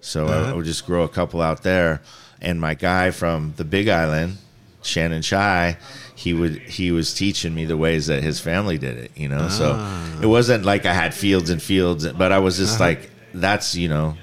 So 0.02 0.28
I, 0.28 0.50
I 0.50 0.54
would 0.54 0.66
just 0.66 0.86
grow 0.86 1.04
a 1.04 1.10
couple 1.10 1.42
out 1.42 1.62
there. 1.64 2.02
And 2.42 2.60
my 2.60 2.74
guy 2.74 3.12
from 3.12 3.54
the 3.58 3.64
Big 3.64 3.88
Island, 3.88 4.38
Shannon 4.82 5.22
Chai, 5.22 5.78
he 6.16 6.34
would 6.34 6.58
he 6.58 6.92
was 6.92 7.14
teaching 7.14 7.54
me 7.54 7.66
the 7.66 7.78
ways 7.78 8.08
that 8.08 8.24
his 8.24 8.39
family 8.39 8.80
did 8.80 8.98
it, 8.98 9.12
you 9.16 9.28
know. 9.28 9.48
So 9.50 9.76
ah. 9.76 10.20
it 10.22 10.26
wasn't 10.26 10.66
like 10.66 10.88
I 10.88 10.94
had 10.94 11.14
fields 11.14 11.52
and 11.52 11.62
fields, 11.62 12.12
but 12.14 12.32
I 12.32 12.39
was 12.39 12.58
just 12.58 12.76
uh-huh. 12.76 12.84
like, 12.86 13.12
that's 13.34 13.76
you 13.76 13.89
know, 13.89 14.18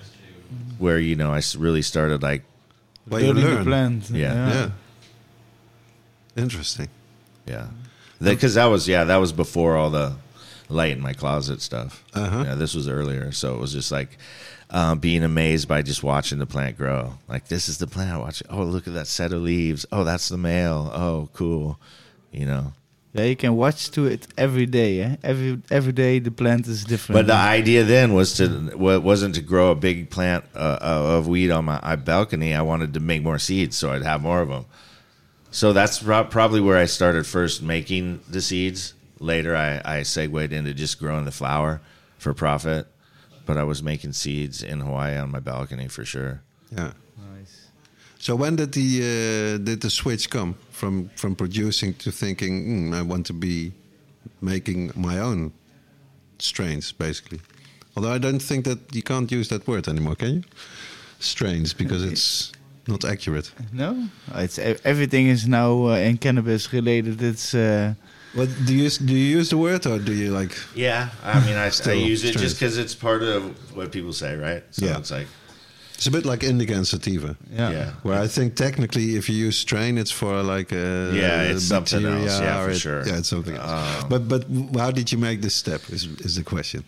where 0.79 0.99
you 0.99 1.17
know 1.17 1.33
I 1.33 1.43
really 1.57 1.83
started 1.83 2.23
like 2.23 2.43
Well, 3.09 3.21
you 3.21 3.33
Building 3.35 3.57
the 3.59 3.65
plant. 3.65 4.11
Yeah. 4.11 4.49
Yeah. 4.49 4.71
Interesting. 6.37 6.89
Yeah, 7.47 7.69
because 8.21 8.55
that 8.55 8.67
was 8.67 8.87
yeah 8.87 9.05
that 9.05 9.17
was 9.17 9.33
before 9.33 9.77
all 9.77 9.91
the 9.91 10.17
light 10.69 10.93
in 10.93 11.01
my 11.01 11.15
closet 11.15 11.63
stuff. 11.63 12.05
Uh-huh. 12.15 12.45
Yeah, 12.47 12.55
this 12.55 12.75
was 12.75 12.89
earlier, 12.89 13.33
so 13.33 13.55
it 13.55 13.61
was 13.61 13.73
just 13.73 13.91
like 13.91 14.19
um, 14.71 14.99
being 14.99 15.25
amazed 15.25 15.67
by 15.67 15.83
just 15.83 16.03
watching 16.03 16.39
the 16.39 16.47
plant 16.47 16.77
grow. 16.77 17.15
Like 17.27 17.49
this 17.49 17.69
is 17.69 17.79
the 17.79 17.87
plant. 17.87 18.21
Watch. 18.21 18.43
Oh, 18.51 18.63
look 18.63 18.87
at 18.87 18.95
that 18.95 19.07
set 19.07 19.33
of 19.33 19.43
leaves. 19.43 19.87
Oh, 19.91 20.05
that's 20.05 20.29
the 20.29 20.37
male. 20.37 20.91
Oh, 20.95 21.29
cool. 21.33 21.81
You 22.31 22.47
know. 22.47 22.73
Yeah, 23.15 23.25
you 23.25 23.37
can 23.37 23.57
watch 23.57 23.91
to 23.93 24.07
it 24.07 24.29
every 24.37 24.67
day. 24.67 25.01
Eh? 25.01 25.17
Every 25.23 25.61
every 25.71 25.93
day 25.93 26.19
the 26.19 26.31
plant 26.31 26.67
is 26.67 26.85
different. 26.85 27.19
But 27.19 27.27
the 27.27 27.35
idea 27.35 27.83
then 27.85 28.13
was 28.13 28.35
to 28.35 28.77
wasn't 28.77 29.35
to 29.37 29.41
grow 29.41 29.71
a 29.71 29.75
big 29.75 30.11
plant 30.11 30.45
uh, 30.55 30.79
of 30.81 31.27
weed 31.27 31.51
on 31.51 31.65
my, 31.65 31.81
my 31.83 31.97
balcony. 31.97 32.55
I 32.55 32.63
wanted 32.63 32.95
to 32.95 33.01
make 33.01 33.23
more 33.23 33.39
seeds, 33.39 33.77
so 33.77 33.93
I'd 33.93 34.03
have 34.03 34.23
more 34.23 34.41
of 34.41 34.49
them. 34.49 34.67
So 35.51 35.73
that's 35.73 36.03
probably 36.03 36.61
where 36.61 36.77
I 36.77 36.85
started 36.85 37.27
first 37.27 37.63
making 37.63 38.21
the 38.29 38.43
seeds. 38.43 38.95
Later, 39.19 39.57
I, 39.57 39.81
I 39.85 40.03
segued 40.03 40.53
into 40.53 40.75
just 40.75 40.99
growing 41.01 41.25
the 41.25 41.33
flower 41.33 41.81
for 42.19 42.35
profit. 42.35 42.87
But 43.47 43.57
I 43.57 43.65
was 43.65 43.83
making 43.83 44.13
seeds 44.13 44.63
in 44.63 44.81
Hawaii 44.81 45.17
on 45.17 45.31
my 45.31 45.41
balcony 45.41 45.89
for 45.89 46.05
sure. 46.05 46.43
Yeah. 46.71 46.93
Nice. 48.19 48.27
So 48.27 48.37
when 48.37 48.57
did 48.57 48.73
the 48.73 49.01
uh, 49.01 49.65
did 49.65 49.81
the 49.81 49.91
switch 49.91 50.29
come 50.31 50.55
from 50.71 51.09
from 51.17 51.35
producing 51.35 51.95
to 51.95 52.11
thinking 52.11 52.65
"Hmm, 52.65 52.93
I 52.95 53.03
want 53.03 53.27
to 53.27 53.33
be 53.33 53.73
making 54.41 54.93
my 54.95 55.19
own 55.21 55.53
strains, 56.39 56.93
basically? 56.93 57.41
Although 57.97 58.15
I 58.15 58.19
don't 58.19 58.43
think 58.43 58.65
that 58.65 58.79
you 58.95 59.03
can't 59.03 59.31
use 59.33 59.49
that 59.49 59.67
word 59.67 59.89
anymore, 59.89 60.17
can 60.17 60.35
you? 60.35 60.43
Strains 61.21 61.75
because 61.75 62.05
it's 62.05 62.53
not 62.87 63.05
accurate. 63.05 63.51
No, 63.73 64.09
it's 64.35 64.59
e- 64.59 64.77
everything 64.85 65.29
is 65.29 65.47
now 65.47 65.87
uh, 65.89 65.97
in 65.97 66.17
cannabis 66.19 66.73
related. 66.73 67.21
It's 67.23 67.55
uh, 67.55 67.95
What 68.35 68.49
do 68.67 68.73
you 68.75 68.85
use, 68.85 68.99
do 68.99 69.13
you 69.13 69.39
use 69.39 69.49
the 69.51 69.57
word 69.57 69.87
or 69.87 69.99
do 69.99 70.13
you 70.13 70.31
like? 70.31 70.53
Yeah, 70.77 71.09
I 71.25 71.41
mean, 71.47 71.57
I, 71.57 71.67
I 71.67 71.71
Still 71.71 71.95
use 72.11 72.23
it 72.25 72.37
just 72.39 72.57
because 72.61 72.79
it's 72.79 72.95
part 72.95 73.23
of 73.23 73.43
what 73.77 73.91
people 73.91 74.13
say, 74.13 74.37
right? 74.37 74.63
So 74.71 74.87
Yeah. 74.87 74.99
it's 74.99 75.11
like, 75.11 75.27
It's 75.99 76.07
a 76.07 76.13
bit 76.13 76.25
like 76.25 76.45
indica 76.45 76.75
and 76.75 76.87
sativa. 76.87 77.37
yeah. 77.53 77.71
yeah. 77.71 77.91
Where 78.05 78.19
I 78.23 78.29
think 78.29 78.55
technically, 78.55 79.17
if 79.17 79.29
you 79.29 79.35
use 79.35 79.59
strain, 79.59 79.99
it's 79.99 80.13
for 80.13 80.45
like 80.45 80.71
a 80.73 81.11
Yeah, 81.13 81.43
it's 81.43 81.65
something 81.65 82.05
else. 82.07 82.41
Yeah, 82.41 82.65
for 82.65 82.71
it- 82.71 82.79
sure. 82.79 83.05
Yeah, 83.07 83.19
it's 83.19 83.29
something 83.29 83.57
else. 83.57 84.03
Um, 84.03 84.09
but 84.09 84.29
but 84.29 84.45
how 84.79 84.93
did 84.93 85.11
you 85.11 85.19
make 85.19 85.41
this 85.43 85.57
step? 85.57 85.81
Is 85.91 86.05
is 86.21 86.37
the 86.37 86.45
question? 86.45 86.85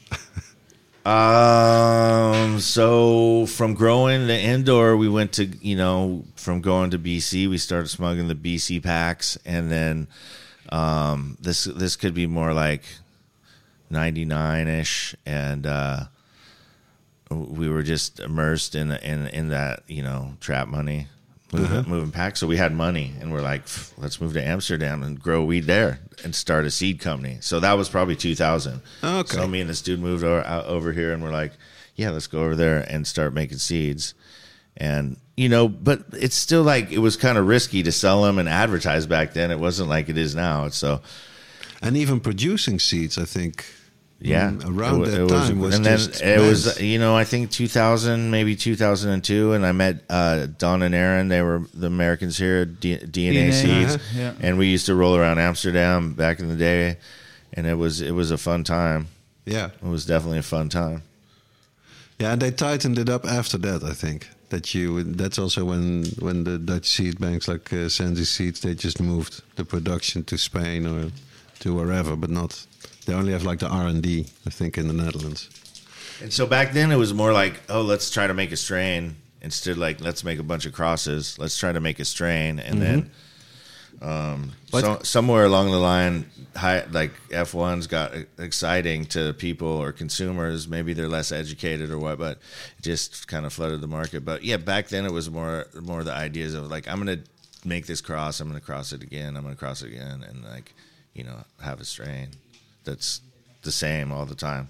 Um. 1.05 2.61
So 2.61 3.47
from 3.47 3.75
growing 3.75 4.27
the 4.27 4.39
indoor, 4.39 4.97
we 4.97 5.09
went 5.09 5.33
to 5.33 5.47
you 5.47 5.75
know 5.77 6.25
from 6.37 6.61
going 6.61 6.91
to 6.91 6.99
BC, 6.99 7.49
we 7.49 7.59
started 7.59 7.89
smuggling 7.89 8.29
the 8.29 8.35
BC 8.37 8.83
packs, 8.83 9.39
and 9.45 9.71
then 9.73 10.07
um, 10.71 11.37
this 11.41 11.65
this 11.65 11.97
could 11.97 12.15
be 12.15 12.27
more 12.27 12.53
like 12.53 12.85
ninety 13.89 14.25
nine 14.25 14.69
ish, 14.69 15.17
and 15.27 15.67
uh, 15.67 16.05
we 17.31 17.69
were 17.69 17.83
just 17.83 18.21
immersed 18.21 18.75
in 18.75 18.93
in 18.93 19.27
in 19.29 19.49
that 19.49 19.83
you 19.87 20.03
know 20.03 20.35
trap 20.41 20.69
money. 20.69 21.07
Moving, 21.53 21.79
uh-huh. 21.79 21.89
moving 21.89 22.13
packs, 22.13 22.39
so 22.39 22.47
we 22.47 22.57
had 22.57 22.73
money, 22.73 23.13
and 23.21 23.33
we're 23.33 23.41
like, 23.41 23.63
let's 23.99 24.21
move 24.21 24.35
to 24.35 24.45
Amsterdam 24.45 25.03
and 25.03 25.21
grow 25.21 25.43
weed 25.43 25.65
there 25.65 25.99
and 26.23 26.33
start 26.33 26.65
a 26.65 26.71
seed 26.71 27.01
company. 27.01 27.39
So 27.41 27.59
that 27.59 27.73
was 27.73 27.89
probably 27.89 28.15
2000. 28.15 28.81
Okay. 29.03 29.37
So 29.37 29.49
me 29.49 29.61
and 29.61 29.69
this 29.69 29.83
dude 29.83 29.99
moved 29.99 30.23
over, 30.23 30.45
out 30.45 30.67
over 30.67 30.93
here, 30.93 31.13
and 31.13 31.21
we're 31.21 31.33
like, 31.33 31.51
yeah, 31.97 32.11
let's 32.11 32.29
go 32.29 32.45
over 32.45 32.55
there 32.55 32.87
and 32.89 33.05
start 33.05 33.35
making 33.35 33.59
seeds. 33.59 34.15
And 34.77 35.17
you 35.37 35.49
know, 35.49 35.67
but 35.67 36.05
it's 36.13 36.37
still 36.37 36.63
like 36.63 36.93
it 36.93 36.99
was 36.99 37.17
kind 37.17 37.37
of 37.37 37.49
risky 37.49 37.83
to 37.83 37.91
sell 37.91 38.23
them 38.23 38.39
and 38.39 38.49
advertise 38.49 39.07
back 39.07 39.33
then. 39.33 39.51
It 39.51 39.59
wasn't 39.59 39.89
like 39.89 40.09
it 40.09 40.17
is 40.17 40.37
now. 40.37 40.69
So 40.69 41.01
And 41.83 41.97
even 41.97 42.21
producing 42.21 42.79
seeds, 42.79 43.19
I 43.19 43.25
think. 43.25 43.65
Yeah, 44.21 44.51
mm, 44.51 44.65
around 44.79 45.01
wa- 45.01 45.07
that 45.07 45.29
time 45.29 45.59
was 45.61 45.75
and 45.77 45.85
then 45.87 45.99
it 46.23 46.41
was 46.41 46.81
you 46.81 46.99
know 46.99 47.17
I 47.17 47.25
think 47.25 47.51
2000 47.51 48.31
maybe 48.31 48.55
2002, 48.55 49.53
and 49.55 49.65
I 49.65 49.73
met 49.73 50.05
uh, 50.11 50.47
Don 50.59 50.83
and 50.83 50.95
Aaron. 50.95 51.29
They 51.29 51.41
were 51.43 51.63
the 51.73 51.87
Americans 51.87 52.37
here, 52.37 52.65
D- 52.67 52.99
DNA, 52.99 53.49
DNA, 53.49 53.53
Seeds, 53.53 53.95
uh-huh, 53.97 54.05
yeah. 54.21 54.33
and 54.41 54.59
we 54.59 54.67
used 54.69 54.87
to 54.87 54.95
roll 54.95 55.17
around 55.17 55.39
Amsterdam 55.39 56.13
back 56.15 56.39
in 56.41 56.49
the 56.49 56.57
day, 56.57 56.99
and 57.55 57.67
it 57.67 57.75
was 57.77 58.01
it 58.03 58.13
was 58.13 58.31
a 58.31 58.39
fun 58.39 58.63
time. 58.65 59.07
Yeah, 59.47 59.71
It 59.83 59.89
was 59.89 60.05
definitely 60.05 60.39
a 60.39 60.43
fun 60.43 60.69
time. 60.69 61.03
yeah, 62.19 62.33
and 62.33 62.43
they 62.43 62.51
tightened 62.51 62.99
it 62.99 63.09
up 63.09 63.25
after 63.25 63.59
that. 63.59 63.83
I 63.83 63.95
think 63.95 64.29
that 64.51 64.75
you. 64.75 65.03
That's 65.03 65.39
also 65.39 65.65
when 65.65 66.05
when 66.19 66.45
the 66.45 66.59
Dutch 66.59 66.87
seed 66.87 67.19
banks 67.19 67.49
like 67.49 67.73
uh, 67.73 67.89
Sensi 67.89 68.25
Seeds 68.25 68.61
they 68.61 68.75
just 68.75 69.01
moved 69.01 69.41
the 69.57 69.65
production 69.65 70.25
to 70.25 70.37
Spain 70.37 70.87
or 70.87 71.11
to 71.61 71.75
wherever, 71.75 72.17
but 72.17 72.29
not. 72.31 72.67
They 73.07 73.15
only 73.15 73.33
have 73.33 73.45
like 73.45 73.59
the 73.59 73.69
R 73.69 73.87
and 73.87 74.03
D, 74.03 74.27
I 74.47 74.51
think, 74.51 74.79
in 74.79 74.87
the 74.89 74.95
Netherlands. 74.95 75.49
And 76.23 76.33
so 76.33 76.47
back 76.47 76.73
then 76.73 76.93
it 76.93 76.97
was 76.97 77.15
more 77.15 77.33
like, 77.33 77.61
oh, 77.69 77.81
let's 77.83 78.11
try 78.11 78.27
to 78.27 78.35
make 78.35 78.53
a 78.53 78.57
strain 78.57 79.17
instead 79.43 79.79
like 79.79 80.01
let's 80.03 80.23
make 80.23 80.39
a 80.39 80.43
bunch 80.43 80.67
of 80.67 80.73
crosses. 80.73 81.39
Let's 81.39 81.57
try 81.57 81.73
to 81.73 81.81
make 81.81 81.99
a 81.99 82.05
strain, 82.05 82.59
and 82.59 82.81
then 82.83 83.11
um, 84.03 84.53
But- 84.71 84.81
so, 84.83 85.01
somewhere 85.03 85.45
along 85.45 85.71
the 85.71 85.79
line, 85.79 86.31
high, 86.57 86.85
like 86.91 87.13
F 87.31 87.53
ones 87.55 87.87
got 87.87 88.13
exciting 88.39 89.05
to 89.07 89.35
people 89.35 89.69
or 89.69 89.93
consumers. 89.93 90.69
Maybe 90.69 90.95
they're 90.95 91.09
less 91.09 91.33
educated 91.33 91.91
or 91.91 91.99
what, 91.99 92.19
but 92.19 92.39
it 92.79 92.83
just 92.83 93.29
kind 93.29 93.45
of 93.45 93.53
flooded 93.53 93.81
the 93.81 93.87
market. 93.89 94.25
But 94.25 94.43
yeah, 94.43 94.57
back 94.57 94.89
then 94.89 95.05
it 95.05 95.13
was 95.13 95.31
more 95.31 95.67
more 95.83 96.03
the 96.03 96.13
ideas 96.13 96.55
of 96.55 96.71
like 96.71 96.89
I'm 96.89 96.99
gonna 96.99 97.21
make 97.65 97.87
this 97.87 98.01
cross, 98.01 98.41
I'm 98.41 98.49
gonna 98.49 98.61
cross 98.61 98.93
it 98.93 99.03
again, 99.03 99.37
I'm 99.37 99.43
gonna 99.43 99.57
cross 99.57 99.83
it 99.83 99.89
again, 99.89 100.25
and 100.27 100.45
like 100.45 100.75
you 101.15 101.25
know 101.25 101.45
have 101.61 101.81
a 101.81 101.85
strain 101.85 102.29
that's 102.85 103.21
the 103.63 103.73
same 103.73 104.13
all 104.13 104.27
the 104.27 104.35
time. 104.35 104.69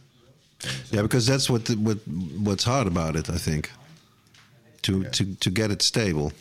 Yeah, 0.91 1.03
because 1.03 1.27
that's 1.27 1.49
what 1.49 1.65
the, 1.67 1.75
what 1.75 1.99
what's 2.07 2.65
hard 2.65 2.87
about 2.87 3.17
it. 3.17 3.31
I 3.31 3.39
think 3.39 3.71
to 4.83 5.05
to 5.05 5.35
to 5.37 5.51
get 5.51 5.71
it 5.71 5.83
stable. 5.83 6.33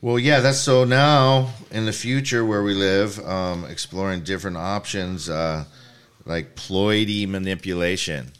Well, 0.00 0.18
yeah, 0.18 0.40
that's 0.40 0.58
so 0.58 0.84
now 0.84 1.50
in 1.70 1.86
the 1.86 1.92
future 1.92 2.44
where 2.44 2.62
we 2.64 2.74
live, 2.74 3.24
um, 3.24 3.64
exploring 3.66 4.24
different 4.24 4.56
options 4.56 5.28
uh, 5.28 5.64
like 6.24 6.56
ploidy 6.56 7.28
manipulation. 7.28 8.32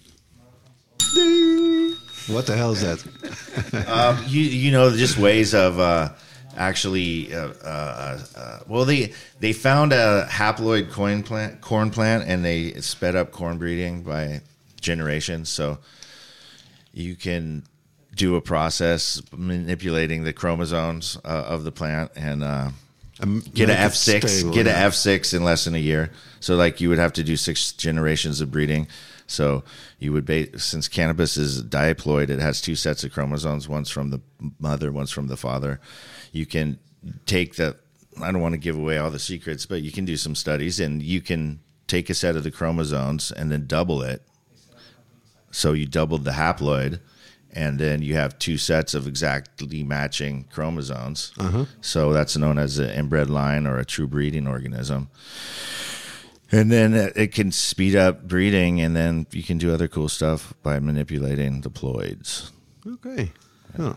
What 2.29 2.47
the 2.47 2.57
hell 2.57 2.73
is 2.73 2.81
that? 2.81 3.87
Um, 3.89 4.25
you 4.27 4.43
you 4.43 4.71
know 4.71 4.97
just 4.97 5.19
ways 5.19 5.55
of 5.55 5.79
uh, 5.79 6.11
actually 6.57 7.35
uh, 7.35 7.49
uh, 7.65 8.19
uh, 8.37 8.59
well 8.67 8.85
they 8.85 9.13
they 9.41 9.53
found 9.53 9.93
a 9.93 10.27
haploid 10.31 10.91
corn 10.91 11.23
plant 11.23 11.61
corn 11.61 11.91
plant 11.91 12.29
and 12.29 12.45
they 12.45 12.73
sped 12.81 13.17
up 13.17 13.33
corn 13.33 13.59
breeding 13.59 14.03
by 14.03 14.41
generations 14.81 15.49
so 15.49 15.79
you 16.93 17.15
can 17.15 17.63
do 18.15 18.37
a 18.37 18.41
process 18.41 19.23
manipulating 19.35 20.25
the 20.25 20.33
chromosomes 20.33 21.17
uh, 21.25 21.29
of 21.29 21.65
the 21.65 21.73
plant 21.73 22.11
and 22.15 22.45
uh, 22.45 22.71
Um, 23.21 23.43
get 23.55 23.71
an 23.71 23.77
F 23.77 23.95
six, 23.95 24.33
stable, 24.33 24.53
get 24.53 24.67
yeah. 24.67 24.73
an 24.73 24.87
F 24.87 24.95
six 24.95 25.33
in 25.33 25.45
less 25.45 25.65
than 25.65 25.75
a 25.75 25.79
year. 25.79 26.11
So 26.41 26.57
like 26.57 26.81
you 26.81 26.89
would 26.89 26.99
have 26.99 27.13
to 27.13 27.23
do 27.23 27.37
six 27.37 27.73
generations 27.73 28.41
of 28.41 28.51
breeding. 28.51 28.89
So 29.27 29.63
you 29.99 30.13
would 30.13 30.27
ba- 30.27 30.59
since 30.59 30.89
cannabis 30.89 31.37
is 31.37 31.63
diploid, 31.63 32.29
it 32.31 32.41
has 32.41 32.61
two 32.61 32.75
sets 32.75 33.05
of 33.05 33.13
chromosomes, 33.13 33.69
one's 33.69 33.91
from 33.91 34.11
the 34.11 34.21
mother, 34.59 34.91
one's 34.91 35.13
from 35.13 35.29
the 35.29 35.37
father. 35.37 35.81
You 36.33 36.47
can 36.47 36.79
take 37.27 37.55
the. 37.57 37.77
I 38.21 38.33
don't 38.33 38.43
want 38.43 38.55
to 38.55 38.59
give 38.59 38.77
away 38.77 38.99
all 38.99 39.11
the 39.11 39.19
secrets, 39.19 39.65
but 39.65 39.83
you 39.83 39.93
can 39.93 40.05
do 40.05 40.17
some 40.17 40.35
studies 40.35 40.81
and 40.81 41.03
you 41.03 41.21
can 41.21 41.61
take 41.87 42.11
a 42.11 42.15
set 42.15 42.37
of 42.37 42.43
the 42.43 42.51
chromosomes 42.51 43.31
and 43.33 43.51
then 43.51 43.67
double 43.67 44.03
it. 44.03 44.23
So 45.51 45.73
you 45.73 45.87
doubled 45.87 46.25
the 46.25 46.33
haploid, 46.33 47.01
and 47.53 47.79
then 47.79 48.01
you 48.01 48.15
have 48.15 48.39
two 48.39 48.57
sets 48.57 48.95
of 48.95 49.07
exactly 49.07 49.83
matching 49.83 50.45
chromosomes. 50.51 51.33
Uh-huh. 51.39 51.67
So 51.83 52.13
that's 52.13 52.37
known 52.37 52.59
as 52.59 52.79
an 52.79 52.91
inbred 52.91 53.29
line 53.29 53.67
or 53.67 53.79
a 53.79 53.85
true 53.85 54.07
breeding 54.07 54.47
organism. 54.47 55.11
And 56.51 56.71
then 56.71 56.95
it 56.95 57.33
can 57.33 57.53
speed 57.53 57.97
up 57.97 58.27
breeding, 58.29 58.81
and 58.81 58.97
then 58.97 59.27
you 59.31 59.43
can 59.43 59.59
do 59.59 59.73
other 59.73 59.89
cool 59.89 60.09
stuff 60.09 60.55
by 60.63 60.79
manipulating 60.81 61.63
the 61.63 61.71
ploids. 61.71 62.51
Okay. 62.87 63.33
Oh. 63.79 63.97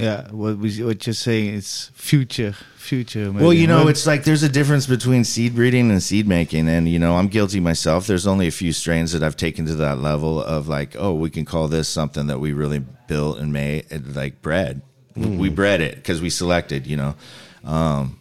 Yeah, 0.00 0.30
what 0.30 0.56
we 0.56 0.82
what 0.82 1.06
you're 1.06 1.12
saying 1.12 1.54
is 1.54 1.90
future, 1.92 2.54
future. 2.76 3.30
Well, 3.30 3.52
you 3.52 3.66
know, 3.66 3.88
it's 3.88 4.06
like 4.06 4.24
there's 4.24 4.42
a 4.42 4.48
difference 4.48 4.86
between 4.86 5.24
seed 5.24 5.54
breeding 5.54 5.90
and 5.90 6.02
seed 6.02 6.26
making, 6.26 6.68
and 6.68 6.88
you 6.88 6.98
know, 6.98 7.16
I'm 7.16 7.28
guilty 7.28 7.60
myself. 7.60 8.06
There's 8.06 8.26
only 8.26 8.46
a 8.46 8.50
few 8.50 8.72
strains 8.72 9.12
that 9.12 9.22
I've 9.22 9.36
taken 9.36 9.66
to 9.66 9.74
that 9.74 9.98
level 9.98 10.42
of 10.42 10.68
like, 10.68 10.96
oh, 10.96 11.12
we 11.12 11.28
can 11.28 11.44
call 11.44 11.68
this 11.68 11.86
something 11.86 12.28
that 12.28 12.40
we 12.40 12.54
really 12.54 12.78
built 12.78 13.38
and 13.38 13.52
made, 13.52 13.84
like 14.16 14.40
bred. 14.40 14.80
We 15.16 15.50
bred 15.50 15.82
it 15.82 15.96
because 15.96 16.22
we 16.22 16.30
selected. 16.30 16.86
You 16.86 16.96
know, 16.96 17.14
um, 17.62 18.18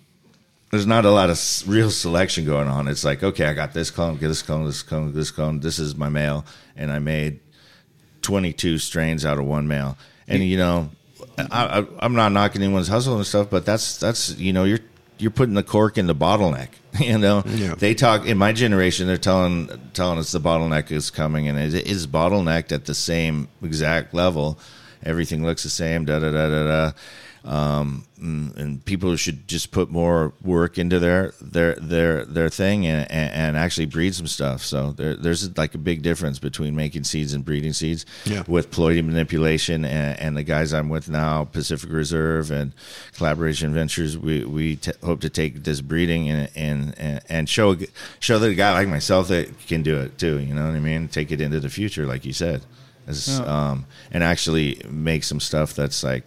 there's 0.71 0.85
not 0.87 1.05
a 1.05 1.11
lot 1.11 1.29
of 1.29 1.63
real 1.65 1.91
selection 1.91 2.45
going 2.45 2.67
on. 2.67 2.89
It's 2.89 3.05
like, 3.05 3.23
okay, 3.23 3.45
I 3.45 3.53
got 3.53 3.73
this 3.73 3.89
clone, 3.89 4.17
get 4.17 4.27
this 4.27 4.41
clone, 4.41 4.65
this 4.65 4.83
clone, 4.83 5.13
this 5.13 5.31
clone. 5.31 5.61
This 5.61 5.79
is 5.79 5.95
my 5.95 6.09
male, 6.09 6.45
and 6.75 6.91
I 6.91 6.99
made 6.99 7.39
22 8.21 8.79
strains 8.79 9.25
out 9.25 9.39
of 9.39 9.45
one 9.45 9.67
male. 9.67 9.97
And 10.27 10.43
you 10.43 10.57
know, 10.57 10.89
I, 11.51 11.79
I, 11.79 11.85
I'm 11.99 12.13
not 12.15 12.31
knocking 12.31 12.61
anyone's 12.61 12.87
hustle 12.87 13.17
and 13.17 13.25
stuff, 13.25 13.49
but 13.49 13.65
that's 13.65 13.97
that's 13.97 14.37
you 14.37 14.53
know, 14.53 14.63
you're 14.63 14.79
you're 15.17 15.31
putting 15.31 15.55
the 15.55 15.63
cork 15.63 15.97
in 15.97 16.07
the 16.07 16.15
bottleneck. 16.15 16.69
You 16.99 17.19
know, 17.19 17.43
Yeah. 17.45 17.75
they 17.75 17.93
talk 17.93 18.25
in 18.25 18.37
my 18.39 18.51
generation. 18.51 19.05
They're 19.05 19.17
telling 19.17 19.69
telling 19.93 20.17
us 20.17 20.31
the 20.31 20.39
bottleneck 20.39 20.91
is 20.91 21.11
coming, 21.11 21.47
and 21.47 21.57
it 21.59 21.73
is 21.87 22.07
bottlenecked 22.07 22.71
at 22.71 22.85
the 22.85 22.95
same 22.95 23.47
exact 23.61 24.13
level. 24.13 24.57
Everything 25.03 25.45
looks 25.45 25.61
the 25.63 25.69
same. 25.69 26.05
Da 26.05 26.17
da 26.19 26.31
da 26.31 26.49
da 26.49 26.63
da. 26.67 26.91
Um, 27.45 28.05
and, 28.19 28.57
and 28.57 28.85
people 28.85 29.15
should 29.15 29.47
just 29.47 29.71
put 29.71 29.89
more 29.89 30.33
work 30.41 30.77
into 30.77 30.99
their 30.99 31.33
their 31.39 31.75
their 31.75 32.25
their 32.25 32.49
thing 32.49 32.85
and, 32.85 33.09
and, 33.09 33.57
actually 33.57 33.85
breed 33.85 34.13
some 34.13 34.27
stuff. 34.27 34.63
So 34.63 34.91
there, 34.91 35.15
there's 35.15 35.57
like 35.57 35.73
a 35.73 35.77
big 35.77 36.01
difference 36.01 36.37
between 36.37 36.75
making 36.75 37.05
seeds 37.05 37.33
and 37.33 37.45
breeding 37.45 37.73
seeds. 37.73 38.05
Yeah. 38.25 38.43
With 38.47 38.71
ploidy 38.71 39.03
manipulation 39.03 39.85
and, 39.85 40.19
and 40.19 40.37
the 40.37 40.43
guys 40.43 40.73
I'm 40.73 40.89
with 40.89 41.09
now, 41.09 41.45
Pacific 41.45 41.89
Reserve 41.89 42.51
and 42.51 42.73
Collaboration 43.13 43.73
Ventures, 43.73 44.17
we 44.17 44.43
we 44.43 44.75
t- 44.75 44.91
hope 45.03 45.21
to 45.21 45.29
take 45.29 45.63
this 45.63 45.81
breeding 45.81 46.29
and 46.29 46.49
and 46.55 47.23
and- 47.29 47.49
show 47.49 47.75
show 48.19 48.37
that 48.37 48.51
a 48.51 48.55
guy 48.55 48.73
like 48.73 48.87
myself 48.87 49.29
that 49.29 49.49
can 49.65 49.81
do 49.81 49.97
it 49.97 50.17
too. 50.17 50.39
You 50.39 50.53
know 50.53 50.67
what 50.67 50.75
I 50.75 50.79
mean? 50.79 51.07
Take 51.07 51.31
it 51.31 51.41
into 51.41 51.59
the 51.59 51.69
future, 51.69 52.05
like 52.05 52.25
you 52.25 52.33
said, 52.33 52.61
As, 53.07 53.39
um, 53.39 53.85
and 54.11 54.23
actually 54.23 54.81
make 54.87 55.23
some 55.23 55.39
stuff 55.39 55.73
that's 55.73 56.03
like 56.03 56.25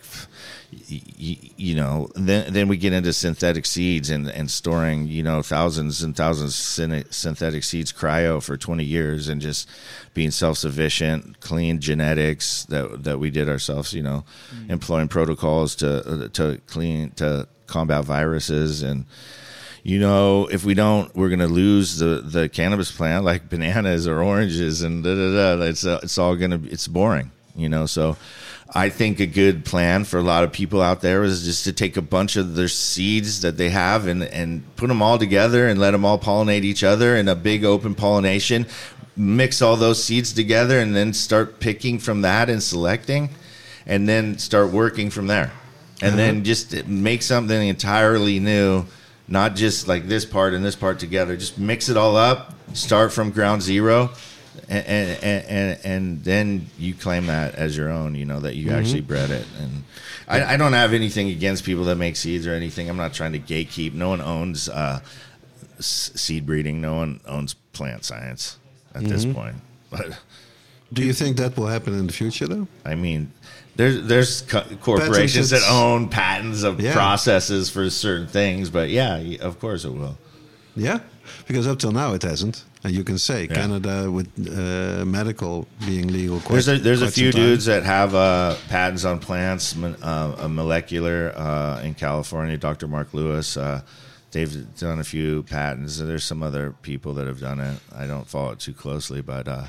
you 0.88 1.74
know, 1.74 2.08
then 2.14 2.52
then 2.52 2.68
we 2.68 2.76
get 2.76 2.92
into 2.92 3.12
synthetic 3.12 3.66
seeds 3.66 4.10
and, 4.10 4.28
and 4.28 4.50
storing, 4.50 5.06
you 5.06 5.22
know, 5.22 5.42
thousands 5.42 6.02
and 6.02 6.16
thousands 6.16 6.78
of 6.78 7.14
synthetic 7.14 7.62
seeds 7.62 7.92
cryo 7.92 8.42
for 8.42 8.56
20 8.56 8.82
years 8.82 9.28
and 9.28 9.40
just 9.40 9.68
being 10.14 10.30
self 10.30 10.58
sufficient, 10.58 11.40
clean 11.40 11.80
genetics 11.80 12.64
that 12.66 13.04
that 13.04 13.18
we 13.18 13.30
did 13.30 13.48
ourselves, 13.48 13.92
you 13.92 14.02
know, 14.02 14.24
employing 14.68 15.08
protocols 15.08 15.76
to 15.76 16.30
to 16.32 16.60
clean 16.66 17.10
to 17.12 17.46
combat 17.66 18.04
viruses 18.04 18.82
and 18.82 19.04
you 19.84 19.98
know, 19.98 20.46
if 20.46 20.64
we 20.64 20.74
don't, 20.74 21.12
we're 21.16 21.28
going 21.28 21.40
to 21.40 21.48
lose 21.48 21.98
the, 21.98 22.22
the 22.24 22.48
cannabis 22.48 22.92
plant 22.92 23.24
like 23.24 23.48
bananas 23.48 24.06
or 24.06 24.22
oranges 24.22 24.82
and 24.82 25.02
da 25.02 25.14
da 25.14 25.56
da. 25.56 25.62
It's 25.64 25.84
uh, 25.84 25.98
it's 26.02 26.18
all 26.18 26.36
going 26.36 26.52
to 26.52 26.70
it's 26.70 26.86
boring, 26.86 27.32
you 27.56 27.68
know. 27.68 27.86
So, 27.86 28.16
I 28.74 28.88
think 28.88 29.20
a 29.20 29.26
good 29.26 29.64
plan 29.64 30.04
for 30.04 30.18
a 30.18 30.22
lot 30.22 30.44
of 30.44 30.52
people 30.52 30.80
out 30.80 31.02
there 31.02 31.22
is 31.24 31.44
just 31.44 31.64
to 31.64 31.72
take 31.72 31.96
a 31.98 32.02
bunch 32.02 32.36
of 32.36 32.54
their 32.54 32.68
seeds 32.68 33.42
that 33.42 33.58
they 33.58 33.68
have 33.68 34.06
and 34.06 34.22
and 34.22 34.64
put 34.76 34.88
them 34.88 35.02
all 35.02 35.18
together 35.18 35.68
and 35.68 35.78
let 35.78 35.90
them 35.90 36.04
all 36.06 36.18
pollinate 36.18 36.64
each 36.64 36.82
other 36.82 37.16
in 37.16 37.28
a 37.28 37.34
big 37.34 37.64
open 37.64 37.94
pollination. 37.94 38.66
Mix 39.14 39.60
all 39.60 39.76
those 39.76 40.02
seeds 40.02 40.32
together 40.32 40.80
and 40.80 40.96
then 40.96 41.12
start 41.12 41.60
picking 41.60 41.98
from 41.98 42.22
that 42.22 42.48
and 42.48 42.62
selecting, 42.62 43.28
and 43.86 44.08
then 44.08 44.38
start 44.38 44.70
working 44.70 45.10
from 45.10 45.26
there. 45.26 45.52
And 46.00 46.18
then 46.18 46.36
uh-huh. 46.36 46.44
just 46.44 46.86
make 46.86 47.22
something 47.22 47.68
entirely 47.68 48.40
new 48.40 48.86
not 49.28 49.54
just 49.54 49.86
like 49.86 50.08
this 50.08 50.24
part 50.24 50.52
and 50.52 50.64
this 50.64 50.74
part 50.74 50.98
together. 50.98 51.36
Just 51.36 51.58
mix 51.58 51.88
it 51.88 51.96
all 51.96 52.16
up 52.16 52.54
start 52.74 53.12
from 53.12 53.30
ground 53.30 53.62
zero 53.62 54.10
and, 54.68 54.86
and, 54.86 55.22
and, 55.24 55.46
and, 55.48 55.80
and 55.84 56.24
then 56.24 56.66
you 56.78 56.94
claim 56.94 57.26
that 57.26 57.54
as 57.54 57.76
your 57.76 57.90
own, 57.90 58.14
you 58.14 58.24
know, 58.24 58.40
that 58.40 58.54
you 58.56 58.70
actually 58.70 59.00
bred 59.02 59.30
it. 59.30 59.46
And 59.60 59.84
I, 60.28 60.54
I 60.54 60.56
don't 60.56 60.72
have 60.72 60.92
anything 60.92 61.28
against 61.30 61.64
people 61.64 61.84
that 61.84 61.96
make 61.96 62.16
seeds 62.16 62.46
or 62.46 62.52
anything. 62.52 62.88
I'm 62.88 62.96
not 62.96 63.12
trying 63.12 63.32
to 63.32 63.38
gatekeep. 63.38 63.92
No 63.92 64.08
one 64.10 64.20
owns 64.20 64.68
uh, 64.68 65.00
s- 65.78 66.12
seed 66.14 66.46
breeding. 66.46 66.80
No 66.80 66.94
one 66.94 67.20
owns 67.26 67.54
plant 67.72 68.04
science 68.04 68.58
at 68.94 69.04
this 69.04 69.24
point. 69.24 69.56
But 69.90 70.18
Do 70.92 71.04
you 71.04 71.12
think 71.12 71.36
that 71.38 71.56
will 71.56 71.66
happen 71.66 71.94
in 71.98 72.06
the 72.06 72.12
future, 72.12 72.46
though? 72.46 72.66
I 72.84 72.94
mean, 72.94 73.32
there's 73.76 74.02
there's 74.06 74.42
co- 74.42 74.64
corporations 74.80 75.50
that 75.50 75.62
own 75.70 76.08
patents 76.08 76.62
of 76.62 76.80
Yeah. 76.80 76.92
processes 76.92 77.70
for 77.70 77.88
certain 77.90 78.26
things, 78.26 78.70
but 78.70 78.90
yeah, 78.90 79.16
of 79.40 79.58
course 79.58 79.84
it 79.84 79.90
will. 79.92 80.16
Yeah, 80.76 81.00
because 81.46 81.66
up 81.66 81.78
till 81.78 81.92
now 81.92 82.12
it 82.14 82.22
hasn't. 82.22 82.64
And 82.84 82.92
you 82.92 83.04
can 83.04 83.18
say 83.18 83.44
Yeah. 83.46 83.54
Canada 83.54 84.10
with 84.10 84.26
uh, 84.38 85.04
medical 85.04 85.68
being 85.86 86.08
legal. 86.08 86.40
Quite, 86.40 86.52
There's 86.64 86.68
a 86.68 86.78
there's 86.78 87.02
a 87.02 87.10
few 87.10 87.30
dudes 87.30 87.66
that 87.66 87.84
have 87.84 88.14
uh, 88.14 88.56
patents 88.68 89.04
on 89.04 89.20
plants, 89.20 89.76
uh, 89.76 90.34
a 90.38 90.48
molecular 90.48 91.32
uh, 91.36 91.80
in 91.84 91.94
California. 91.94 92.56
Dr. 92.56 92.88
Mark 92.88 93.14
Lewis, 93.14 93.56
uh, 93.56 93.82
they've 94.32 94.52
done 94.78 94.98
a 94.98 95.04
few 95.04 95.44
patents. 95.44 95.98
There's 95.98 96.24
some 96.24 96.42
other 96.42 96.74
people 96.82 97.14
that 97.14 97.26
have 97.28 97.38
done 97.40 97.60
it. 97.60 97.78
I 97.96 98.06
don't 98.08 98.26
follow 98.26 98.50
it 98.52 98.58
too 98.58 98.74
closely, 98.74 99.22
but 99.22 99.46
uh, 99.46 99.66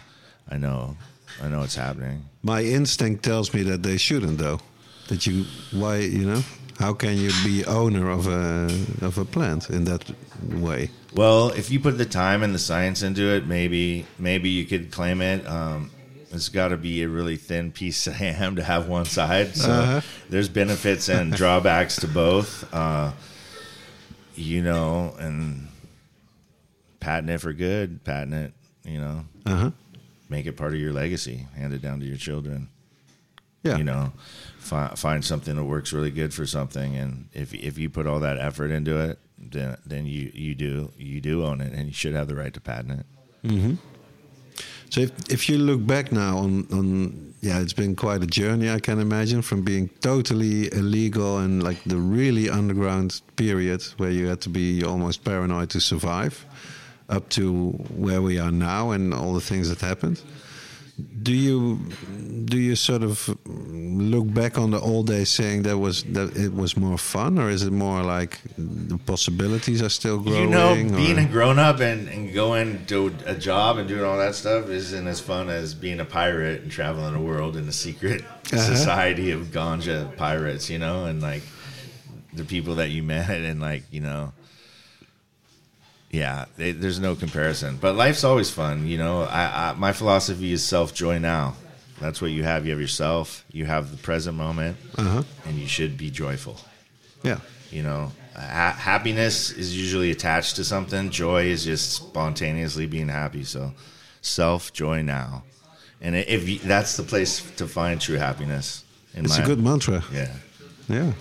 I 0.50 0.58
know 0.58 0.98
I 1.44 1.48
know 1.50 1.62
it's 1.64 1.76
happening. 1.76 2.26
My 2.42 2.64
instinct 2.64 3.24
tells 3.24 3.54
me 3.54 3.62
that 3.64 3.84
they 3.84 3.98
shouldn't, 3.98 4.38
though. 4.40 4.60
That 5.10 5.28
you, 5.28 5.46
why, 5.72 5.98
you 5.98 6.26
know, 6.26 6.42
how 6.80 6.94
can 6.94 7.18
you 7.18 7.30
be 7.44 7.64
owner 7.66 8.10
of 8.10 8.26
a 8.28 8.66
of 9.06 9.18
a 9.20 9.26
plant 9.26 9.70
in 9.70 9.84
that 9.86 10.04
way? 10.44 10.90
Well, 11.14 11.50
if 11.50 11.70
you 11.72 11.80
put 11.80 11.98
the 11.98 12.06
time 12.06 12.44
and 12.44 12.54
the 12.54 12.60
science 12.60 13.04
into 13.04 13.24
it, 13.36 13.46
maybe 13.46 14.06
maybe 14.20 14.50
you 14.50 14.66
could 14.66 14.92
claim 14.92 15.22
it. 15.22 15.46
Um, 15.48 15.92
it's 16.32 16.50
got 16.50 16.70
to 16.70 16.78
be 16.78 17.04
a 17.04 17.08
really 17.08 17.36
thin 17.38 17.72
piece 17.72 18.08
of 18.08 18.14
ham 18.26 18.56
to 18.56 18.64
have 18.64 18.88
one 18.88 19.06
side. 19.06 19.56
So 19.56 19.72
Uh-huh. 19.72 20.02
there's 20.30 20.50
benefits 20.50 21.08
and 21.10 21.32
drawbacks 21.36 21.98
to 21.98 22.08
both. 22.08 22.72
Uh, 22.74 23.12
you 24.36 24.64
know, 24.64 25.14
and 25.20 25.68
patent 27.00 27.30
it 27.30 27.38
for 27.40 27.54
good, 27.54 28.04
patent 28.04 28.34
it. 28.34 28.54
You 28.90 29.00
know, 29.00 29.26
Uh 29.46 29.56
huh. 29.56 29.72
make 30.30 30.46
it 30.46 30.54
part 30.58 30.74
of 30.74 30.80
your 30.80 30.92
legacy, 30.94 31.46
hand 31.56 31.74
it 31.74 31.82
down 31.82 32.00
to 32.00 32.06
your 32.06 32.18
children. 32.18 32.70
Yeah. 33.62 33.78
You 33.78 33.84
know, 33.86 34.12
fi- 34.58 34.94
find 34.96 35.24
something 35.24 35.56
that 35.56 35.64
works 35.64 35.94
really 35.94 36.12
good 36.12 36.34
for 36.34 36.46
something, 36.46 36.96
and 36.98 37.30
if 37.32 37.54
if 37.54 37.78
you 37.78 37.90
put 37.90 38.08
all 38.08 38.20
that 38.22 38.38
effort 38.38 38.72
into 38.72 38.98
it, 39.00 39.20
then 39.52 39.78
then 39.86 40.06
you 40.06 40.32
you 40.34 40.56
do 40.56 40.92
you 40.98 41.22
do 41.22 41.44
own 41.44 41.62
it, 41.62 41.74
and 41.74 41.88
you 41.88 41.94
should 41.94 42.14
have 42.14 42.28
the 42.28 42.36
right 42.36 42.54
to 42.54 42.62
patent 42.62 43.02
it. 43.02 43.06
Mm-hmm. 43.48 43.76
So 44.90 45.02
if, 45.02 45.12
if 45.32 45.50
you 45.50 45.58
look 45.58 45.86
back 45.88 46.12
now 46.12 46.38
on, 46.38 46.68
on 46.72 47.34
yeah, 47.42 47.60
it's 47.60 47.74
been 47.74 47.96
quite 47.96 48.22
a 48.22 48.28
journey 48.28 48.70
I 48.70 48.80
can 48.80 49.00
imagine 49.00 49.42
from 49.42 49.64
being 49.64 49.90
totally 50.02 50.72
illegal 50.72 51.40
and 51.40 51.64
like 51.64 51.84
the 51.84 51.98
really 51.98 52.48
underground 52.48 53.22
period 53.36 53.82
where 53.98 54.12
you 54.12 54.28
had 54.28 54.42
to 54.42 54.50
be 54.50 54.84
almost 54.84 55.24
paranoid 55.24 55.72
to 55.72 55.82
survive, 55.82 56.46
up 57.10 57.30
to 57.30 57.72
where 57.90 58.22
we 58.22 58.38
are 58.38 58.52
now 58.52 58.92
and 58.92 59.16
all 59.16 59.34
the 59.34 59.42
things 59.42 59.68
that 59.70 59.82
happened. 59.82 60.22
Do 61.24 61.34
you 61.34 61.80
do 62.46 62.58
you 62.58 62.76
sort 62.76 63.04
of 63.04 63.30
look 63.46 64.34
back 64.34 64.58
on 64.58 64.72
the 64.72 64.80
old 64.80 65.08
days 65.08 65.30
saying 65.30 65.64
that 65.64 65.78
was 65.78 66.04
that 66.14 66.36
it 66.36 66.54
was 66.54 66.76
more 66.76 66.98
fun, 66.98 67.40
or 67.40 67.50
is 67.50 67.64
it 67.64 67.72
more 67.72 68.04
like 68.04 68.40
the 68.58 68.98
possibilities 69.06 69.82
are 69.82 69.90
still 69.90 70.20
growing? 70.20 70.42
you 70.44 70.50
know, 70.50 70.72
or- 70.74 70.98
being 70.98 71.18
a 71.18 71.26
grown 71.26 71.60
up 71.60 71.80
and, 71.80 72.08
and 72.10 72.34
going 72.34 72.86
to 72.88 73.14
a 73.26 73.36
job 73.36 73.78
and 73.78 73.88
doing 73.88 74.04
all 74.04 74.18
that 74.18 74.36
stuff 74.36 74.70
isn't 74.70 75.08
as 75.08 75.20
fun 75.22 75.50
as 75.50 75.74
being 75.74 76.00
a 76.00 76.06
pirate 76.06 76.62
and 76.64 76.72
traveling 76.72 77.14
the 77.14 77.20
world 77.22 77.56
in 77.56 77.68
a 77.68 77.74
secret 77.74 78.22
Uh-huh. 78.24 78.58
society 78.76 79.32
of 79.32 79.48
ganja 79.48 80.16
pirates, 80.18 80.70
you 80.70 80.78
know, 80.80 81.06
and 81.06 81.22
like 81.22 81.44
the 82.34 82.44
people 82.44 82.76
that 82.76 82.90
you 82.90 83.02
met 83.04 83.30
and 83.30 83.62
like, 83.62 83.84
you 83.92 84.02
know, 84.02 84.34
yeah, 86.14 86.46
they, 86.58 86.72
there's 86.72 87.00
no 87.00 87.16
comparison. 87.16 87.78
But 87.82 87.96
life's 87.96 88.24
always 88.24 88.50
fun, 88.50 88.88
you 88.88 88.98
know. 88.98 89.24
I, 89.24 89.72
I 89.72 89.74
my 89.74 89.92
philosophy 89.92 90.54
is 90.54 90.64
self 90.64 90.94
joy 90.94 91.18
now. 91.20 91.56
That's 92.00 92.22
what 92.22 92.32
you 92.32 92.44
have. 92.44 92.66
You 92.66 92.72
have 92.72 92.80
yourself. 92.82 93.44
You 93.52 93.66
have 93.66 93.90
the 93.92 93.98
present 93.98 94.38
moment, 94.38 94.78
Uh-huh. 94.98 95.24
and 95.46 95.58
you 95.58 95.68
should 95.68 95.98
be 95.98 96.10
joyful. 96.12 96.58
Yeah. 97.24 97.40
You 97.72 97.82
know, 97.84 98.12
ha- 98.36 98.78
happiness 98.78 99.52
is 99.52 99.76
usually 99.76 100.12
attached 100.12 100.56
to 100.58 100.64
something. 100.64 101.10
Joy 101.10 101.46
is 101.46 101.64
just 101.66 101.92
spontaneously 101.94 102.86
being 102.88 103.10
happy. 103.10 103.44
So, 103.44 103.74
self 104.22 104.72
joy 104.72 105.02
now, 105.02 105.44
and 106.02 106.16
if 106.16 106.48
you, 106.48 106.60
that's 106.60 106.96
the 106.98 107.04
place 107.04 107.42
to 107.58 107.66
find 107.68 108.00
true 108.00 108.18
happiness. 108.18 108.84
In 109.16 109.26
It's 109.26 109.38
my, 109.38 109.44
a 109.44 109.48
good 109.48 109.60
mantra. 109.60 110.04
yeah. 110.14 110.32
Yeah. 110.90 111.14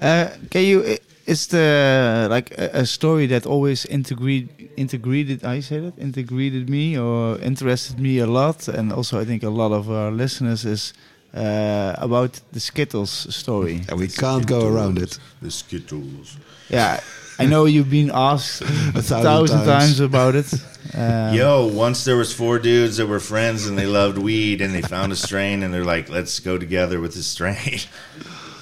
Uh, 0.00 0.30
can 0.50 0.62
you? 0.64 0.96
I- 1.26 1.30
Is 1.30 1.46
the 1.48 2.26
like 2.30 2.50
a, 2.58 2.80
a 2.82 2.86
story 2.86 3.26
that 3.26 3.46
always 3.46 3.84
integrate 3.86 4.48
integrated? 4.76 5.44
I 5.44 5.60
say 5.62 5.80
that 5.80 5.98
integrated 5.98 6.68
me 6.68 6.96
or 6.98 7.38
interested 7.42 7.98
me 7.98 8.18
a 8.20 8.26
lot, 8.26 8.68
and 8.68 8.92
also 8.92 9.20
I 9.20 9.24
think 9.24 9.42
a 9.42 9.50
lot 9.50 9.72
of 9.72 9.88
our 9.90 10.10
listeners 10.10 10.64
is 10.64 10.92
uh, 11.34 11.94
about 11.98 12.40
the 12.52 12.60
Skittles 12.60 13.10
story. 13.34 13.80
And 13.88 13.98
we 13.98 14.08
can't 14.08 14.46
go 14.46 14.66
around 14.66 14.98
it. 14.98 15.18
The 15.42 15.50
Skittles. 15.50 16.36
Yeah, 16.70 17.00
I 17.38 17.46
know 17.46 17.66
you've 17.66 17.90
been 17.90 18.10
asked 18.14 18.62
a 18.94 19.02
thousand 19.02 19.22
thousand, 19.22 19.58
times. 19.64 19.68
times. 19.68 20.00
about 20.00 20.34
it. 20.34 20.52
Um, 20.94 21.34
Yo, 21.38 21.66
once 21.66 22.04
there 22.04 22.16
was 22.16 22.32
four 22.32 22.58
dudes 22.58 22.96
that 22.96 23.06
were 23.08 23.20
friends 23.20 23.66
and 23.66 23.76
they 23.76 23.86
loved 23.86 24.18
weed 24.18 24.60
and 24.60 24.72
they 24.74 24.82
found 24.82 25.12
a 25.12 25.16
strain 25.16 25.62
and 25.62 25.72
they're 25.74 25.84
like, 25.96 26.08
let's 26.08 26.40
go 26.40 26.56
together 26.58 27.00
with 27.00 27.14
this 27.14 27.26
strain. 27.26 27.80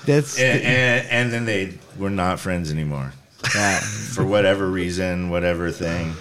that's 0.07 0.39
and, 0.39 0.63
and, 0.63 1.09
and 1.11 1.33
then 1.33 1.45
they 1.45 1.79
were 1.99 2.11
not 2.11 2.39
friends 2.41 2.71
anymore 2.71 3.13
yeah. 3.55 3.81
for 4.15 4.25
whatever 4.25 4.69
reason, 4.69 5.31
whatever 5.31 5.71
thing. 5.71 6.15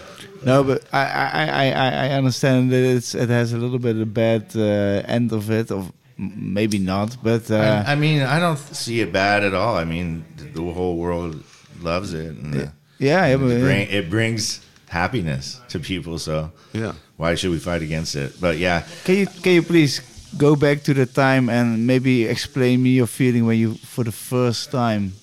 No, 0.46 0.64
but 0.64 0.84
I, 0.92 1.04
I, 1.06 1.46
I, 1.46 1.66
I- 1.72 2.06
I 2.08 2.10
understand 2.18 2.72
that 2.72 2.84
it's 2.84 3.16
it 3.16 3.30
has 3.30 3.54
a 3.54 3.58
little 3.58 3.80
bit 3.80 3.96
of 3.96 4.02
a 4.02 4.06
bad 4.06 4.52
uh, 4.56 4.60
end 5.08 5.32
of 5.32 5.50
it, 5.50 5.72
or 5.72 5.86
m- 6.20 6.54
maybe 6.54 6.80
not. 6.80 7.16
But 7.24 7.50
uh, 7.50 7.84
I, 7.88 7.94
I 7.94 7.96
mean, 7.96 8.22
I 8.24 8.40
don't 8.40 8.58
see 8.60 9.00
it 9.00 9.14
bad 9.14 9.44
at 9.44 9.54
all. 9.54 9.78
I 9.78 9.86
mean, 9.86 10.26
the 10.54 10.62
whole 10.74 10.98
world 10.98 11.42
loves 11.82 12.14
it, 12.14 12.36
and 12.36 12.54
uh, 12.56 12.68
yeah, 13.00 13.26
yeah, 13.28 13.38
but, 13.38 13.46
it, 13.52 13.62
bring, 13.62 13.88
it 13.90 14.10
brings 14.10 14.60
happiness 14.90 15.62
to 15.70 15.80
people. 15.80 16.20
So 16.20 16.52
Yeah. 16.74 16.94
why 17.16 17.36
should 17.36 17.52
we 17.52 17.60
fight 17.60 17.82
against 17.82 18.16
it? 18.16 18.34
But 18.42 18.58
yeah, 18.58 18.84
can 19.06 19.16
you 19.16 19.28
can 19.28 19.54
you 19.54 19.62
please 19.64 20.02
go 20.38 20.56
back 20.56 20.84
to 20.84 20.94
the 20.94 21.06
time 21.06 21.50
and 21.50 21.86
maybe 21.88 22.26
explain 22.26 22.82
me 22.84 22.92
your 22.92 23.08
feeling 23.08 23.46
when 23.46 23.58
you 23.58 23.76
for 23.76 24.04
the 24.04 24.12
first 24.12 24.72
time 24.72 25.14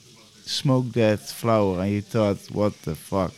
smoked 0.44 0.92
that 0.94 1.20
flower 1.20 1.80
and 1.80 1.90
you 1.92 2.00
thought, 2.02 2.38
what 2.52 2.72
the 2.82 2.94
fuck? 2.94 3.32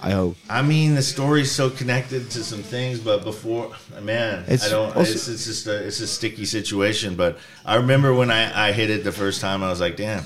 I 0.00 0.10
hope. 0.12 0.36
I 0.48 0.62
mean, 0.62 0.94
the 0.94 1.02
story's 1.02 1.50
so 1.50 1.70
connected 1.70 2.30
to 2.30 2.44
some 2.44 2.62
things, 2.62 3.00
but 3.00 3.24
before, 3.24 3.72
man, 4.00 4.44
It's 4.46 4.66
I 4.66 4.70
don't. 4.70 4.94
also- 4.96 5.00
it's, 5.12 5.26
it's 5.26 5.44
just 5.44 5.66
a 5.66 5.86
it's 5.86 5.98
a 6.00 6.06
sticky 6.06 6.44
situation. 6.44 7.16
But 7.16 7.38
I 7.66 7.76
remember 7.76 8.14
when 8.14 8.30
I, 8.30 8.68
I 8.68 8.72
hit 8.72 8.90
it 8.90 9.02
the 9.02 9.10
first 9.12 9.40
time, 9.40 9.62
I 9.64 9.68
was 9.70 9.80
like, 9.80 9.96
damn, 9.96 10.24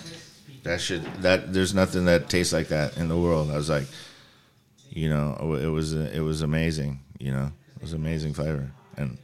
that 0.64 0.80
should 0.82 1.04
that 1.22 1.54
there's 1.54 1.72
nothing 1.74 2.04
that 2.04 2.28
tastes 2.28 2.52
like 2.52 2.68
that 2.68 2.98
in 2.98 3.08
the 3.08 3.16
world. 3.16 3.50
I 3.50 3.56
was 3.56 3.70
like, 3.70 3.86
you 4.90 5.08
know, 5.08 5.56
it 5.58 5.68
was 5.68 5.94
it 5.94 6.20
was 6.22 6.42
amazing. 6.42 7.00
You 7.18 7.32
know, 7.32 7.50
it 7.76 7.80
was 7.82 7.94
amazing 7.94 8.34
flavor, 8.34 8.70
and 8.98 9.16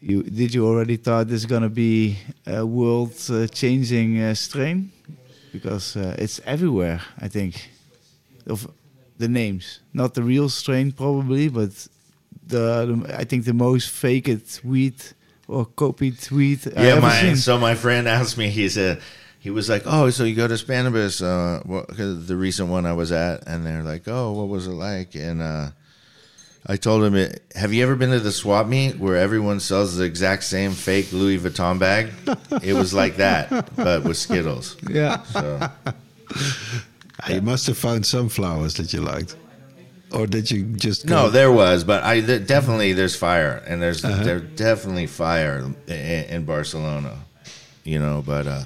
You 0.00 0.22
did 0.22 0.52
you 0.52 0.66
already 0.66 0.96
thought 0.98 1.28
this 1.28 1.40
is 1.40 1.46
gonna 1.46 1.70
be 1.70 2.18
a 2.46 2.66
world 2.66 3.14
uh, 3.30 3.46
changing 3.46 4.20
uh, 4.20 4.34
strain 4.34 4.92
because 5.50 5.96
uh, 5.96 6.14
it's 6.18 6.40
everywhere. 6.44 7.00
I 7.18 7.28
think 7.28 7.70
of 8.46 8.68
the 9.16 9.28
names, 9.28 9.80
not 9.94 10.12
the 10.12 10.22
real 10.22 10.50
strain 10.50 10.92
probably, 10.92 11.48
but 11.48 11.70
the, 12.46 12.84
the 13.06 13.16
I 13.18 13.24
think 13.24 13.46
the 13.46 13.54
most 13.54 13.88
faked 13.88 14.60
weed 14.62 15.02
or 15.48 15.64
copied. 15.64 16.18
I 16.30 16.58
yeah, 16.76 17.00
my 17.00 17.34
so 17.34 17.58
my 17.58 17.74
friend 17.74 18.06
asked 18.06 18.36
me. 18.36 18.50
He 18.50 18.68
said 18.68 19.00
he 19.44 19.50
was 19.50 19.68
like, 19.68 19.82
"Oh, 19.84 20.08
so 20.08 20.24
you 20.24 20.34
go 20.34 20.48
to 20.48 20.54
Spannabis? 20.54 21.20
Uh, 21.20 21.60
the 22.26 22.34
recent 22.34 22.70
one 22.70 22.86
I 22.86 22.94
was 22.94 23.12
at?" 23.12 23.46
And 23.46 23.66
they're 23.66 23.82
like, 23.82 24.08
"Oh, 24.08 24.32
what 24.32 24.48
was 24.48 24.66
it 24.66 24.70
like?" 24.70 25.14
And 25.14 25.42
uh, 25.42 25.68
I 26.66 26.76
told 26.76 27.04
him, 27.04 27.14
it, 27.14 27.42
"Have 27.54 27.74
you 27.74 27.82
ever 27.82 27.94
been 27.94 28.10
to 28.10 28.20
the 28.20 28.32
swap 28.32 28.66
meet 28.66 28.98
where 28.98 29.16
everyone 29.16 29.60
sells 29.60 29.96
the 29.96 30.04
exact 30.04 30.44
same 30.44 30.72
fake 30.72 31.12
Louis 31.12 31.38
Vuitton 31.38 31.78
bag? 31.78 32.08
it 32.62 32.72
was 32.72 32.94
like 32.94 33.16
that, 33.18 33.68
but 33.76 34.02
with 34.04 34.16
Skittles." 34.16 34.76
yeah. 34.88 35.22
So 35.24 35.58
Ah, 37.20 37.30
You 37.30 37.42
must 37.42 37.66
have 37.66 37.76
found 37.76 38.06
some 38.06 38.30
flowers 38.30 38.74
that 38.74 38.94
you 38.94 39.02
liked, 39.02 39.36
or 40.10 40.26
did 40.26 40.50
you 40.50 40.64
just 40.64 41.04
no, 41.06 41.28
there 41.28 41.52
was, 41.52 41.84
but 41.84 42.02
I 42.02 42.20
there, 42.20 42.38
definitely 42.38 42.94
there's 42.94 43.14
fire, 43.14 43.62
and 43.68 43.82
there's 43.82 44.00
there's 44.00 44.42
definitely 44.56 45.06
fire 45.06 45.58
in, 45.86 45.94
in 46.32 46.44
Barcelona, 46.46 47.18
you 47.84 47.98
know. 47.98 48.22
But 48.24 48.46
uh, 48.46 48.64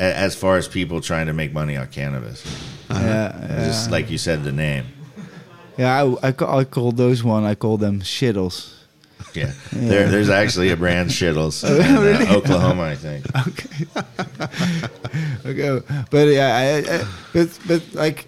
as 0.00 0.34
far 0.34 0.56
as 0.56 0.66
people 0.68 1.00
trying 1.00 1.26
to 1.26 1.32
make 1.32 1.52
money 1.52 1.76
on 1.76 1.86
cannabis, 1.88 2.44
Yeah, 2.90 3.64
Just 3.66 3.90
like 3.90 4.10
you 4.10 4.18
said, 4.18 4.42
the 4.44 4.52
name. 4.52 4.86
yeah. 5.76 6.02
I, 6.22 6.28
I, 6.28 6.58
I 6.58 6.64
call 6.64 6.92
those 6.92 7.22
one. 7.22 7.44
I 7.44 7.54
call 7.54 7.76
them 7.76 8.00
shittles. 8.00 8.74
Yeah. 9.34 9.52
There, 9.72 10.08
there's 10.08 10.28
actually 10.30 10.70
a 10.70 10.76
brand 10.76 11.10
Shittles 11.10 11.62
in 11.68 12.26
uh, 12.28 12.34
Oklahoma, 12.34 12.82
I 12.82 12.96
think. 12.96 13.24
Okay. 13.46 13.86
okay, 15.46 15.86
but 16.10 16.28
yeah, 16.28 16.56
I, 16.56 16.94
I, 16.94 17.04
but 17.32 17.58
but 17.68 17.82
like 17.94 18.26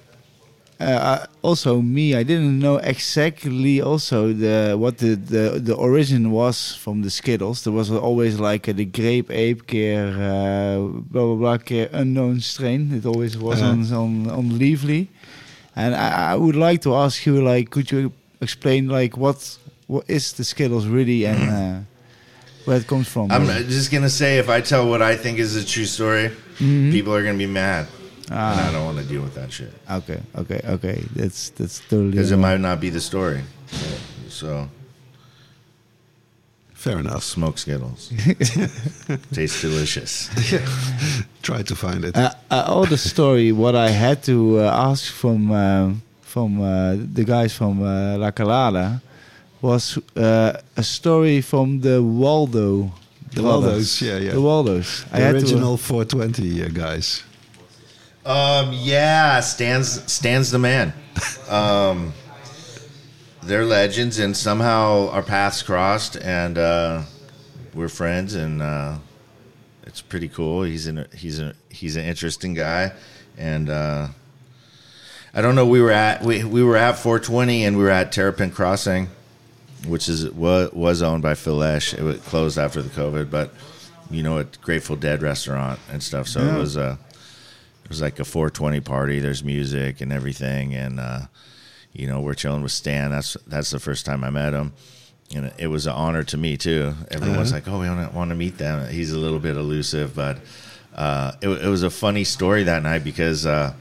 uh, 0.83 1.27
also 1.43 1.81
me, 1.81 2.15
I 2.15 2.23
didn't 2.25 2.59
know 2.59 2.77
exactly 2.77 3.81
also 3.81 4.33
the 4.33 4.75
what 4.79 4.99
the, 4.99 5.15
the 5.17 5.45
the 5.69 5.75
origin 5.75 6.31
was 6.31 6.75
from 6.83 7.03
the 7.03 7.11
Skittles. 7.11 7.63
There 7.65 7.73
was 7.73 7.91
always 7.91 8.39
like 8.41 8.69
a, 8.69 8.73
the 8.73 8.85
grape 8.85 9.31
ape 9.31 9.67
keer 9.67 10.07
uh, 10.09 10.79
blah 11.13 11.25
blah 11.27 11.35
blah 11.37 11.59
keer 11.59 11.89
unknown 11.93 12.41
strain. 12.41 12.93
It 12.95 13.05
always 13.07 13.37
was 13.37 13.61
Uh-huh. 13.63 13.73
on 13.73 13.81
on 13.93 14.31
on 14.31 14.45
Leafly, 14.61 15.07
and 15.77 15.95
I, 15.95 16.33
I 16.33 16.37
would 16.37 16.57
like 16.57 16.81
to 16.83 16.95
ask 16.95 17.27
you 17.27 17.43
like, 17.43 17.71
could 17.71 17.91
you 17.91 18.13
explain 18.41 18.89
like 18.89 19.17
what 19.17 19.39
what 19.87 20.05
is 20.09 20.33
the 20.33 20.45
Skittles 20.45 20.87
really 20.87 21.27
and 21.27 21.41
uh, 21.51 21.79
where 22.65 22.79
it 22.81 22.87
comes 22.87 23.09
from? 23.09 23.31
I'm 23.31 23.47
just 23.69 23.91
going 23.91 24.05
to 24.05 24.11
say 24.11 24.39
if 24.39 24.49
I 24.49 24.61
tell 24.63 24.89
what 24.89 25.03
I 25.03 25.17
think 25.17 25.39
is 25.39 25.55
a 25.57 25.65
true 25.65 25.87
story, 25.87 26.31
people 26.59 27.13
are 27.15 27.23
going 27.23 27.39
to 27.39 27.45
be 27.47 27.53
mad. 27.53 27.87
And 28.33 28.41
Ah. 28.41 28.69
I 28.69 28.73
don't 28.73 28.85
want 28.85 28.99
to 28.99 29.05
deal 29.05 29.23
with 29.23 29.35
that 29.35 29.53
shit. 29.53 29.73
Okay, 29.91 30.21
okay, 30.37 30.61
okay. 30.75 31.05
That's 31.15 31.51
that's 31.51 31.81
totally. 31.81 32.11
Because 32.13 32.33
it 32.33 32.39
might 32.39 32.61
not 32.61 32.81
be 32.81 32.91
the 32.91 33.01
story. 33.01 33.43
So, 34.29 34.69
Fair 36.75 36.99
enough. 36.99 37.23
smoke 37.23 37.59
Skittles. 37.59 38.11
Tastes 39.33 39.61
delicious. 39.61 40.29
Try 41.43 41.63
to 41.63 41.75
find 41.77 42.05
it. 42.05 42.17
Uh, 42.17 42.31
uh, 42.51 42.65
all 42.67 42.87
the 42.87 42.97
story, 42.99 43.53
what 43.53 43.75
I 43.77 43.91
had 43.91 44.23
to 44.25 44.59
uh, 44.61 44.91
ask 44.91 45.13
from 45.13 45.51
um 45.53 46.03
from 46.23 46.61
uh, 46.61 46.97
the 47.15 47.25
guys 47.25 47.53
from 47.55 47.83
uh, 47.83 48.17
La 48.19 48.31
Calada 48.31 49.01
was 49.61 49.99
uh, 50.17 50.53
a 50.77 50.83
story 50.83 51.41
from 51.43 51.81
the 51.81 52.03
Waldo. 52.03 52.91
The 53.35 53.43
brothers. 53.43 53.63
Waldos, 53.73 54.03
yeah, 54.03 54.19
yeah. 54.19 54.33
The 54.33 54.41
Waldos. 54.41 55.05
the 55.05 55.19
had 55.21 55.33
to- 55.33 55.39
original 55.39 55.77
420 55.77 56.65
uh, 56.65 56.69
guys. 56.69 57.23
Um, 58.25 58.71
yeah, 58.73 59.41
Stan's 59.41 60.11
Stan's 60.11 60.51
the 60.51 60.59
man. 60.59 60.93
Um, 61.49 62.13
they're 63.43 63.65
legends, 63.65 64.19
and 64.19 64.37
somehow 64.37 65.09
our 65.11 65.23
paths 65.23 65.63
crossed, 65.63 66.17
and 66.17 66.57
uh, 66.57 67.03
we're 67.75 67.89
friends, 67.89 68.35
and 68.35 68.63
uh, 68.63 68.97
it's 69.85 70.01
pretty 70.01 70.29
cool. 70.29 70.63
He's 70.63 70.87
an 70.87 71.07
he's 71.17 71.41
a 71.41 71.55
he's 71.69 71.97
an 71.97 72.05
interesting 72.05 72.55
guy, 72.55 72.93
and 73.37 73.69
uh, 73.69 74.09
I 75.35 75.43
don't 75.43 75.57
know. 75.57 75.67
We 75.67 75.81
were 75.81 75.91
at 75.91 76.23
we, 76.23 76.45
we 76.45 76.63
were 76.63 76.77
at 76.77 76.99
420, 76.99 77.65
and 77.65 77.77
we 77.77 77.83
were 77.83 77.91
at 77.91 78.13
Terrapin 78.13 78.53
Crossing, 78.53 79.09
which 79.89 80.09
is 80.09 80.31
was, 80.31 80.73
was 80.73 81.03
owned 81.03 81.23
by 81.25 81.35
Phil 81.35 81.57
Lesh. 81.57 81.93
It 81.93 82.03
was 82.03 82.21
closed 82.21 82.57
after 82.57 82.81
the 82.83 82.91
COVID, 82.91 83.31
but 83.31 83.53
you 84.13 84.23
know, 84.23 84.39
a 84.39 84.45
Grateful 84.45 84.95
Dead 84.95 85.23
restaurant 85.23 85.81
and 85.91 86.01
stuff. 86.01 86.29
So 86.29 86.41
Yeah. 86.41 86.55
it 86.55 86.59
was 86.61 86.77
a 86.77 86.99
it 87.85 87.89
was 87.89 88.01
like 88.01 88.19
a 88.19 88.25
420 88.25 88.81
party. 88.81 89.19
There's 89.19 89.45
music 89.45 90.01
and 90.01 90.13
everything, 90.13 90.75
and 90.75 91.01
uh, 91.01 91.21
you 91.93 92.07
know 92.07 92.21
we're 92.21 92.35
chilling 92.35 92.63
with 92.63 92.73
Stan. 92.73 93.11
That's 93.11 93.37
that's 93.47 93.71
the 93.71 93.81
first 93.81 94.07
time 94.07 94.25
I 94.25 94.31
met 94.31 94.55
him, 94.55 94.73
and 95.35 95.53
it 95.59 95.67
was 95.67 95.87
an 95.87 95.93
honor 95.93 96.23
to 96.25 96.37
me 96.37 96.57
too. 96.57 96.95
Everyone's 97.11 97.53
like, 97.53 97.69
"Oh, 97.69 97.81
we 97.81 97.89
want 97.89 98.11
to 98.11 98.17
want 98.17 98.31
to 98.31 98.37
meet 98.37 98.59
them." 98.59 98.89
He's 98.91 99.13
a 99.13 99.19
little 99.19 99.41
bit 99.41 99.57
elusive, 99.57 100.15
but 100.15 100.39
uh, 100.95 101.33
it, 101.41 101.49
it 101.49 101.69
was 101.69 101.83
a 101.83 101.91
funny 101.91 102.25
story 102.25 102.65
that 102.65 102.83
night 102.83 103.05
because. 103.05 103.47
Uh, 103.47 103.75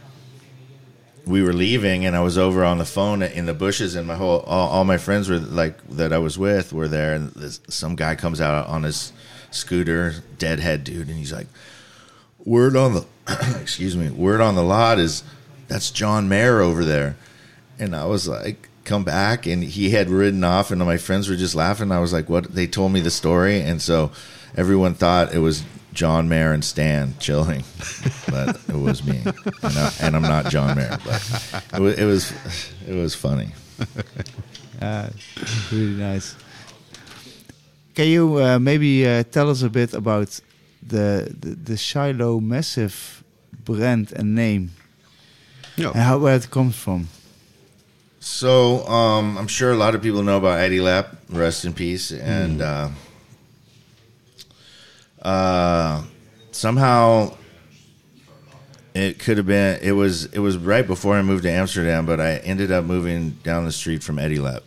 we 1.25 1.43
were 1.43 1.53
leaving 1.53 2.05
and 2.05 2.15
I 2.15 2.21
was 2.21 2.37
over 2.37 2.63
on 2.63 2.77
the 2.77 2.85
phone 2.85 3.21
in 3.21 3.45
the 3.45 3.53
bushes 3.53 3.95
and 3.95 4.07
my 4.07 4.15
whole 4.15 4.39
all, 4.39 4.69
all 4.69 4.83
my 4.83 4.97
friends 4.97 5.29
were 5.29 5.37
like 5.37 5.77
that 5.89 6.11
I 6.11 6.17
was 6.17 6.37
with 6.37 6.73
were 6.73 6.87
there 6.87 7.13
and 7.13 7.31
this, 7.33 7.61
some 7.69 7.95
guy 7.95 8.15
comes 8.15 8.41
out 8.41 8.67
on 8.67 8.83
his 8.83 9.13
scooter 9.51 10.15
deadhead 10.39 10.83
dude 10.83 11.07
and 11.09 11.17
he's 11.17 11.31
like 11.31 11.47
word 12.45 12.75
on 12.75 12.93
the 12.93 13.05
excuse 13.61 13.95
me 13.95 14.09
word 14.09 14.41
on 14.41 14.55
the 14.55 14.63
lot 14.63 14.99
is 14.99 15.23
that's 15.67 15.91
John 15.91 16.27
Mayer 16.27 16.59
over 16.59 16.83
there. 16.83 17.15
And 17.79 17.95
I 17.95 18.05
was 18.05 18.27
like 18.27 18.69
come 18.83 19.03
back. 19.03 19.45
And 19.45 19.63
he 19.63 19.91
had 19.91 20.09
ridden 20.09 20.43
off 20.43 20.71
and 20.71 20.79
my 20.79 20.97
friends 20.97 21.29
were 21.29 21.35
just 21.35 21.55
laughing. 21.55 21.91
I 21.91 21.99
was 21.99 22.13
like 22.13 22.29
what? 22.29 22.53
They 22.53 22.67
told 22.67 22.91
me 22.91 22.99
the 22.99 23.11
story. 23.11 23.61
And 23.61 23.81
so 23.81 24.11
everyone 24.55 24.93
thought 24.93 25.33
it 25.33 25.39
was 25.39 25.63
John 25.93 26.29
Mayer 26.29 26.53
and 26.53 26.63
Stan 26.63 27.15
chilling 27.19 27.63
but 28.29 28.59
it 28.67 28.75
was 28.75 29.03
me. 29.03 29.21
And, 29.63 29.77
I, 29.77 29.91
I'm 30.01 30.21
not 30.21 30.49
John 30.49 30.77
Mayer 30.77 30.97
but 31.03 31.21
it 31.73 31.79
was 31.79 31.97
it 31.97 32.05
was, 32.05 32.33
it 32.87 32.93
was 32.95 33.15
funny. 33.15 33.51
Uh, 34.81 35.09
really 35.71 35.95
nice. 35.95 36.35
Can 37.93 38.07
you 38.07 38.41
uh, 38.41 38.57
maybe 38.57 39.05
uh, 39.05 39.23
tell 39.23 39.49
us 39.49 39.63
a 39.63 39.69
bit 39.69 39.93
about 39.93 40.39
the, 40.85 41.33
the 41.39 41.49
the 41.55 41.77
Shiloh 41.77 42.39
Massive 42.39 43.23
brand 43.65 44.11
and 44.15 44.33
name 44.35 44.71
Yeah. 45.77 45.89
and 45.91 45.97
how 46.01 46.17
where 46.19 46.35
it 46.35 46.49
comes 46.49 46.75
from? 46.75 47.07
So 48.19 48.85
um, 48.87 49.37
I'm 49.37 49.47
sure 49.47 49.71
a 49.71 49.75
lot 49.77 49.95
of 49.95 50.01
people 50.01 50.21
know 50.23 50.37
about 50.37 50.59
Eddie 50.59 50.79
Lepp, 50.79 51.15
rest 51.29 51.65
in 51.65 51.73
peace, 51.73 52.11
and 52.11 52.61
uh, 52.61 52.89
uh, 55.21 56.03
somehow 56.51 57.35
it 58.93 59.19
could 59.19 59.37
have 59.37 59.45
been. 59.47 59.79
It 59.81 59.93
was 59.93 60.25
it 60.25 60.39
was 60.39 60.57
right 60.57 60.85
before 60.85 61.15
I 61.15 61.21
moved 61.21 61.43
to 61.43 61.51
Amsterdam, 61.51 62.05
but 62.05 62.19
I 62.19 62.37
ended 62.37 62.71
up 62.71 62.83
moving 62.85 63.31
down 63.43 63.65
the 63.65 63.71
street 63.71 64.03
from 64.03 64.19
Eddie 64.19 64.37
Lepp, 64.39 64.61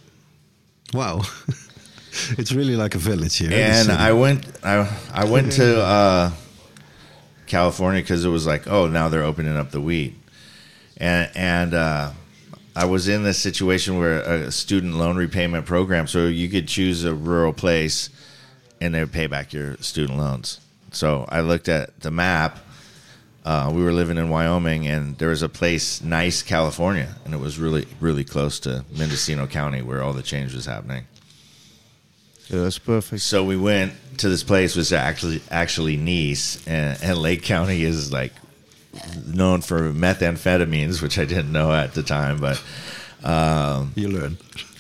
Wow. 0.93 1.23
it's 2.39 2.53
really 2.53 2.77
like 2.77 2.95
a 2.95 2.99
village 2.99 3.37
here. 3.39 3.51
and. 3.53 3.91
I 3.91 4.12
went 4.12 4.47
I 4.65 4.89
I 5.12 5.25
went 5.25 5.53
to 5.53 5.83
uh, 5.97 6.31
California 7.47 8.01
because 8.03 8.25
it 8.25 8.29
was 8.29 8.47
like, 8.47 8.67
oh, 8.67 8.87
now 8.87 9.09
they're 9.09 9.25
opening 9.25 9.57
up 9.57 9.71
the 9.71 9.81
weed, 9.81 10.15
and 10.97 11.31
and 11.35 11.75
uh, 11.75 12.12
I 12.77 12.87
was 12.87 13.09
in 13.09 13.23
this 13.23 13.39
situation 13.39 13.99
where 13.99 14.21
a 14.21 14.51
student 14.51 14.95
loan 14.95 15.17
repayment 15.17 15.67
program, 15.67 16.07
so 16.07 16.27
you 16.27 16.49
could 16.49 16.67
choose 16.69 17.05
a 17.05 17.15
rural 17.15 17.53
place, 17.53 18.11
and 18.81 18.95
they 18.95 19.01
would 19.01 19.12
pay 19.12 19.27
back 19.27 19.53
your 19.53 19.77
student 19.79 20.19
loans. 20.19 20.61
So 20.93 21.25
I 21.29 21.41
looked 21.41 21.69
at 21.69 22.01
the 22.01 22.11
map. 22.11 22.59
Uh, 23.45 23.71
we 23.75 23.83
were 23.83 23.93
living 23.93 24.17
in 24.17 24.31
Wyoming, 24.31 24.87
and 24.87 25.19
there 25.19 25.29
was 25.29 25.43
a 25.43 25.51
place, 25.51 26.03
Nice, 26.03 26.43
California, 26.43 27.15
and 27.27 27.35
it 27.35 27.37
was 27.37 27.59
really, 27.59 27.87
really 28.01 28.25
close 28.25 28.59
to 28.61 28.85
Mendocino 28.97 29.47
County, 29.47 29.83
where 29.83 30.03
all 30.03 30.15
the 30.15 30.23
change 30.23 30.55
was 30.55 30.65
happening. 30.65 31.05
So 32.49 32.63
that's 32.63 32.79
perfect. 32.79 33.23
So 33.23 33.45
we 33.45 33.57
went 33.57 33.95
to 34.19 34.29
this 34.29 34.45
place, 34.45 34.77
which 34.77 34.83
is 34.83 34.93
actually 34.93 35.41
actually 35.51 35.97
Nice, 35.97 36.67
and, 36.67 36.99
and 37.03 37.19
Lake 37.19 37.43
County 37.43 37.83
is 37.83 38.13
like 38.13 38.33
known 39.27 39.61
for 39.63 39.93
methamphetamines, 39.93 41.03
which 41.03 41.19
I 41.19 41.25
didn't 41.25 41.53
know 41.53 41.73
at 41.73 41.95
the 41.95 42.03
time. 42.03 42.39
But 42.39 42.63
um, 43.23 43.93
you 43.95 44.09
learn. 44.09 44.37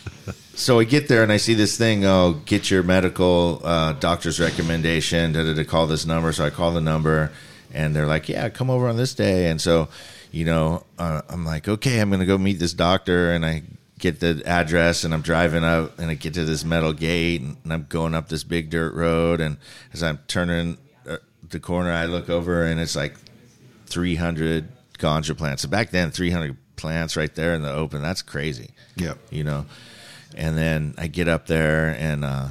so 0.54 0.78
I 0.78 0.84
get 0.84 1.08
there 1.08 1.22
and 1.22 1.32
I 1.32 1.38
see 1.38 1.54
this 1.54 1.78
thing. 1.78 2.04
Oh, 2.04 2.40
get 2.44 2.70
your 2.70 2.82
medical 2.82 3.60
uh, 3.64 3.94
doctor's 3.94 4.38
recommendation. 4.38 5.32
Da, 5.32 5.44
da, 5.44 5.54
da, 5.54 5.64
call 5.64 5.86
this 5.86 6.04
number. 6.04 6.32
So 6.32 6.44
I 6.44 6.50
call 6.50 6.72
the 6.72 6.82
number, 6.82 7.32
and 7.72 7.96
they're 7.96 8.06
like, 8.06 8.28
"Yeah, 8.28 8.50
come 8.50 8.68
over 8.68 8.88
on 8.88 8.96
this 8.98 9.14
day." 9.14 9.48
And 9.48 9.58
so, 9.58 9.88
you 10.30 10.44
know, 10.44 10.84
uh, 10.98 11.22
I'm 11.30 11.46
like, 11.46 11.66
"Okay, 11.66 11.98
I'm 11.98 12.10
gonna 12.10 12.26
go 12.26 12.36
meet 12.36 12.58
this 12.58 12.74
doctor," 12.74 13.32
and 13.32 13.44
I 13.44 13.62
get 13.98 14.20
the 14.20 14.42
address 14.44 15.04
and 15.04 15.14
I'm 15.14 15.22
driving 15.22 15.64
up 15.64 15.98
and 15.98 16.10
I 16.10 16.14
get 16.14 16.34
to 16.34 16.44
this 16.44 16.64
metal 16.64 16.92
gate 16.92 17.40
and 17.40 17.56
I'm 17.72 17.86
going 17.88 18.14
up 18.14 18.28
this 18.28 18.44
big 18.44 18.68
dirt 18.70 18.94
road 18.94 19.40
and 19.40 19.56
as 19.92 20.02
I'm 20.02 20.18
turning 20.26 20.78
uh, 21.08 21.18
the 21.48 21.60
corner 21.60 21.92
I 21.92 22.06
look 22.06 22.28
over 22.28 22.64
and 22.64 22.80
it's 22.80 22.96
like 22.96 23.14
300 23.86 24.68
ganja 24.98 25.36
plants. 25.36 25.62
So 25.62 25.68
back 25.68 25.90
then 25.90 26.10
300 26.10 26.56
plants 26.76 27.16
right 27.16 27.32
there 27.34 27.54
in 27.54 27.62
the 27.62 27.72
open. 27.72 28.02
That's 28.02 28.22
crazy 28.22 28.70
Yeah. 28.96 29.14
you 29.30 29.44
know. 29.44 29.66
And 30.36 30.58
then 30.58 30.94
I 30.98 31.06
get 31.06 31.28
up 31.28 31.46
there 31.46 31.90
and, 31.98 32.24
uh, 32.24 32.48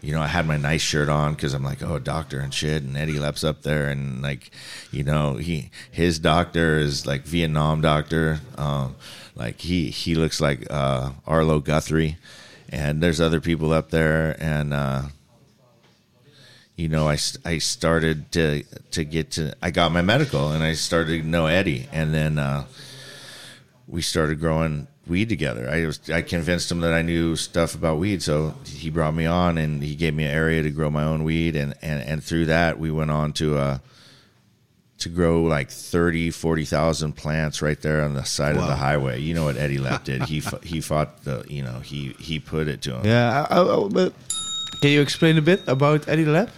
you 0.00 0.12
know, 0.12 0.20
I 0.22 0.28
had 0.28 0.46
my 0.46 0.56
nice 0.56 0.80
shirt 0.80 1.08
on 1.08 1.34
because 1.34 1.54
I'm 1.54 1.64
like, 1.64 1.82
oh, 1.82 1.98
doctor 1.98 2.38
and 2.38 2.54
shit. 2.54 2.84
And 2.84 2.96
Eddie 2.96 3.18
Lepp's 3.18 3.42
up 3.42 3.62
there, 3.62 3.88
and 3.88 4.22
like, 4.22 4.52
you 4.92 5.02
know, 5.02 5.34
he 5.34 5.72
his 5.90 6.20
doctor 6.20 6.78
is 6.78 7.04
like 7.04 7.22
Vietnam 7.24 7.80
doctor. 7.80 8.38
Um, 8.56 8.94
like 9.38 9.60
he 9.60 9.90
he 9.90 10.14
looks 10.14 10.40
like 10.40 10.66
uh, 10.70 11.12
Arlo 11.26 11.60
Guthrie, 11.60 12.18
and 12.68 13.02
there's 13.02 13.20
other 13.20 13.40
people 13.40 13.72
up 13.72 13.90
there, 13.90 14.36
and 14.38 14.74
uh, 14.74 15.02
you 16.76 16.88
know, 16.88 17.08
I, 17.08 17.16
I 17.44 17.58
started 17.58 18.30
to 18.32 18.64
to 18.90 19.04
get 19.04 19.30
to 19.32 19.54
I 19.62 19.70
got 19.70 19.92
my 19.92 20.02
medical, 20.02 20.52
and 20.52 20.62
I 20.62 20.74
started 20.74 21.22
to 21.22 21.28
know 21.28 21.46
Eddie, 21.46 21.88
and 21.92 22.12
then. 22.12 22.38
Uh, 22.38 22.66
we 23.88 24.02
started 24.02 24.38
growing 24.38 24.86
weed 25.06 25.28
together. 25.30 25.68
I 25.68 25.86
was 25.86 26.10
I 26.10 26.22
convinced 26.22 26.70
him 26.70 26.80
that 26.80 26.92
I 26.92 27.02
knew 27.02 27.34
stuff 27.34 27.74
about 27.74 27.98
weed, 27.98 28.22
so 28.22 28.54
he 28.66 28.90
brought 28.90 29.14
me 29.14 29.24
on 29.24 29.56
and 29.56 29.82
he 29.82 29.96
gave 29.96 30.14
me 30.14 30.24
an 30.24 30.30
area 30.30 30.62
to 30.62 30.70
grow 30.70 30.90
my 30.90 31.04
own 31.04 31.24
weed, 31.24 31.56
and 31.56 31.74
and, 31.82 32.02
and 32.02 32.22
through 32.22 32.46
that 32.46 32.78
we 32.78 32.90
went 32.90 33.10
on 33.10 33.32
to 33.34 33.56
uh, 33.56 33.78
to 34.98 35.08
grow 35.08 35.42
like 35.42 35.70
30, 35.70 36.30
40,000 36.30 37.12
plants 37.12 37.62
right 37.62 37.80
there 37.80 38.02
on 38.02 38.14
the 38.14 38.24
side 38.24 38.56
of 38.56 38.66
the 38.66 38.74
highway. 38.76 39.20
You 39.20 39.34
know 39.34 39.44
what 39.44 39.56
Eddie 39.56 39.78
Lepp 39.78 40.04
did? 40.10 40.22
He 40.24 40.42
he 40.62 40.80
fought 40.80 41.24
the 41.24 41.44
you 41.48 41.62
know 41.62 41.80
he 41.80 42.14
he 42.18 42.38
put 42.38 42.68
it 42.68 42.82
to 42.82 42.96
him. 42.96 43.06
Yeah, 43.06 43.46
I, 43.48 43.60
I, 43.60 43.88
but 43.88 44.12
can 44.80 44.90
you 44.90 45.00
explain 45.00 45.38
a 45.38 45.42
bit 45.42 45.62
about 45.66 46.08
Eddie 46.08 46.24
Lepp 46.24 46.50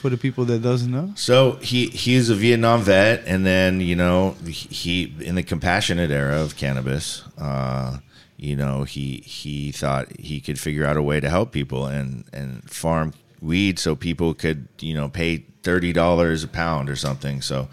for 0.00 0.10
the 0.10 0.18
people 0.18 0.44
that 0.46 0.62
doesn't 0.62 0.90
know? 0.90 1.12
So 1.16 1.52
he 1.62 1.86
he's 1.88 2.28
a 2.28 2.34
Vietnam 2.34 2.82
vet, 2.82 3.22
and 3.26 3.46
then 3.46 3.80
you 3.80 3.96
know 3.96 4.36
he 4.44 5.14
in 5.20 5.34
the 5.34 5.42
compassionate 5.42 6.10
era 6.10 6.40
of 6.40 6.56
cannabis, 6.56 7.22
uh, 7.38 7.98
you 8.36 8.56
know 8.56 8.84
he 8.84 9.22
he 9.24 9.72
thought 9.72 10.08
he 10.18 10.40
could 10.40 10.58
figure 10.60 10.84
out 10.84 10.96
a 10.98 11.02
way 11.02 11.20
to 11.20 11.30
help 11.30 11.52
people 11.52 11.86
and 11.86 12.24
and 12.34 12.68
farm 12.70 13.14
weed 13.40 13.78
so 13.78 13.96
people 13.96 14.34
could 14.34 14.68
you 14.80 14.94
know 14.94 15.08
pay 15.08 15.44
thirty 15.62 15.92
dollars 15.92 16.44
a 16.44 16.48
pound 16.48 16.88
or 16.90 16.96
something. 16.96 17.40
So 17.42 17.68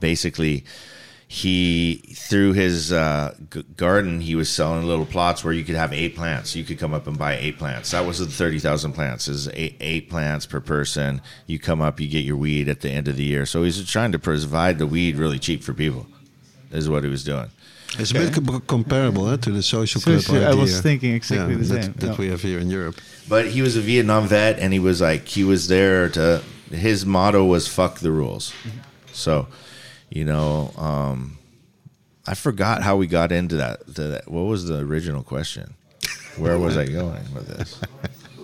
basically. 0.00 0.64
He 1.28 1.94
through 2.14 2.52
his 2.52 2.92
uh, 2.92 3.34
g- 3.50 3.64
garden, 3.78 4.20
he 4.20 4.34
was 4.34 4.50
selling 4.50 4.86
little 4.86 5.06
plots 5.06 5.42
where 5.42 5.54
you 5.54 5.64
could 5.64 5.76
have 5.76 5.90
eight 5.90 6.14
plants. 6.14 6.54
You 6.54 6.62
could 6.62 6.78
come 6.78 6.92
up 6.92 7.06
and 7.06 7.16
buy 7.16 7.38
eight 7.38 7.56
plants. 7.56 7.92
That 7.92 8.04
was 8.04 8.18
the 8.18 8.26
thirty 8.26 8.58
thousand 8.58 8.92
plants. 8.92 9.28
Is 9.28 9.48
eight, 9.54 9.76
eight 9.80 10.10
plants 10.10 10.44
per 10.44 10.60
person. 10.60 11.22
You 11.46 11.58
come 11.58 11.80
up, 11.80 12.00
you 12.00 12.06
get 12.06 12.26
your 12.26 12.36
weed 12.36 12.68
at 12.68 12.82
the 12.82 12.90
end 12.90 13.08
of 13.08 13.16
the 13.16 13.24
year. 13.24 13.46
So 13.46 13.62
he's 13.62 13.82
trying 13.88 14.12
to 14.12 14.18
provide 14.18 14.76
the 14.78 14.86
weed 14.86 15.16
really 15.16 15.38
cheap 15.38 15.62
for 15.64 15.72
people. 15.72 16.06
Is 16.70 16.90
what 16.90 17.02
he 17.02 17.08
was 17.08 17.24
doing. 17.24 17.48
It's 17.98 18.10
a 18.10 18.14
bit 18.14 18.34
co- 18.34 18.60
comparable 18.60 19.26
huh, 19.26 19.38
to 19.38 19.52
the 19.52 19.62
social 19.62 20.02
club 20.02 20.20
Social- 20.20 20.44
I 20.44 20.48
idea. 20.48 20.60
was 20.60 20.82
thinking 20.82 21.14
exactly 21.14 21.54
the 21.54 21.64
that, 21.64 21.84
same, 21.84 21.92
that 21.94 22.06
yeah. 22.08 22.16
we 22.18 22.28
have 22.28 22.42
here 22.42 22.58
in 22.58 22.68
Europe. 22.68 23.00
But 23.26 23.46
he 23.46 23.62
was 23.62 23.74
a 23.74 23.80
Vietnam 23.80 24.26
vet, 24.26 24.58
and 24.58 24.70
he 24.70 24.78
was 24.78 25.00
like 25.00 25.26
he 25.28 25.44
was 25.44 25.66
there 25.68 26.10
to. 26.10 26.42
His 26.72 27.06
motto 27.06 27.44
was 27.44 27.68
"fuck 27.68 27.98
the 28.00 28.10
rules." 28.10 28.52
So, 29.12 29.46
you 30.10 30.24
know, 30.24 30.72
um, 30.76 31.38
I 32.26 32.34
forgot 32.34 32.82
how 32.82 32.96
we 32.96 33.06
got 33.06 33.30
into 33.32 33.56
that. 33.56 33.86
To 33.94 34.02
that. 34.08 34.30
What 34.30 34.42
was 34.42 34.66
the 34.66 34.78
original 34.78 35.22
question? 35.22 35.74
Where 36.36 36.58
was 36.58 36.76
I 36.76 36.86
going 36.86 37.22
with 37.34 37.46
this? 37.48 37.78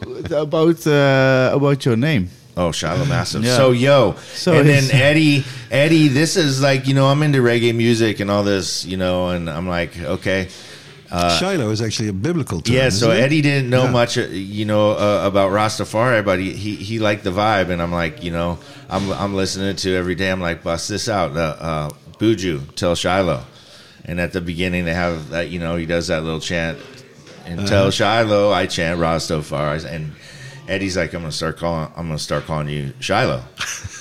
about 0.33 0.87
uh, 0.87 1.51
about 1.55 1.85
your 1.85 1.97
name. 1.97 2.31
Oh, 2.57 2.73
Shiloh 2.73 3.05
Massive. 3.05 3.45
Yeah. 3.45 3.57
So 3.57 3.71
yo, 3.71 4.15
So 4.35 4.53
and 4.53 4.69
then 4.69 4.91
Eddie, 4.93 5.45
Eddie, 5.71 6.09
this 6.09 6.37
is 6.37 6.61
like 6.61 6.89
you 6.89 6.95
know 6.95 7.07
I'm 7.07 7.23
into 7.23 7.39
reggae 7.39 7.75
music 7.75 8.19
and 8.21 8.31
all 8.31 8.43
this, 8.43 8.85
you 8.85 8.97
know, 8.97 9.29
and 9.29 9.49
I'm 9.49 9.69
like, 9.69 9.97
okay, 9.99 10.49
Shiloh 11.39 11.71
is 11.71 11.81
actually 11.81 12.09
a 12.09 12.13
biblical 12.13 12.61
term. 12.61 12.75
Uh, 12.77 12.79
yeah. 12.79 12.89
So? 12.91 13.11
Eddie 13.11 13.41
didn't 13.41 13.71
know 13.71 13.85
Yeah. 13.85 13.91
much, 13.91 14.19
uh, 14.19 14.23
you 14.31 14.65
know, 14.67 14.91
uh, 14.93 15.23
about 15.27 15.53
Rastafari, 15.53 16.23
but 16.25 16.39
he, 16.39 16.53
he 16.53 16.75
he 16.77 16.99
liked 16.99 17.25
the 17.25 17.31
vibe, 17.31 17.71
and 17.71 17.81
I'm 17.81 17.93
like, 17.93 18.23
you 18.23 18.31
know, 18.31 18.59
I'm 18.91 19.11
I'm 19.13 19.35
listening 19.35 19.75
to 19.77 19.95
every 19.97 20.15
day. 20.15 20.31
I'm 20.31 20.41
like, 20.41 20.63
bust 20.63 20.89
this 20.89 21.09
out, 21.09 21.37
uh, 21.37 21.57
uh, 21.59 21.91
Buju, 22.19 22.75
'Til 22.75 22.95
Shiloh, 22.95 23.43
and 24.05 24.21
at 24.21 24.33
the 24.33 24.41
beginning 24.41 24.85
they 24.85 24.95
have 24.95 25.31
that, 25.31 25.49
you 25.49 25.59
know, 25.61 25.77
he 25.77 25.87
does 25.87 26.09
that 26.09 26.25
little 26.25 26.41
chant, 26.41 26.79
and 27.47 27.61
Uh-huh. 27.61 27.69
'Til 27.69 27.91
Shiloh, 27.91 28.53
I 28.53 28.67
chant 28.67 29.01
Rastafari, 29.01 29.85
and 29.85 30.13
Eddie's 30.69 30.99
like, 30.99 31.15
I'm 31.15 31.23
gonna 31.23 31.33
start 31.33 31.57
calling, 31.57 31.91
I'm 31.97 32.07
gonna 32.09 32.19
start 32.19 32.45
calling 32.45 32.69
you 32.69 32.93
Shiloh. 33.01 33.43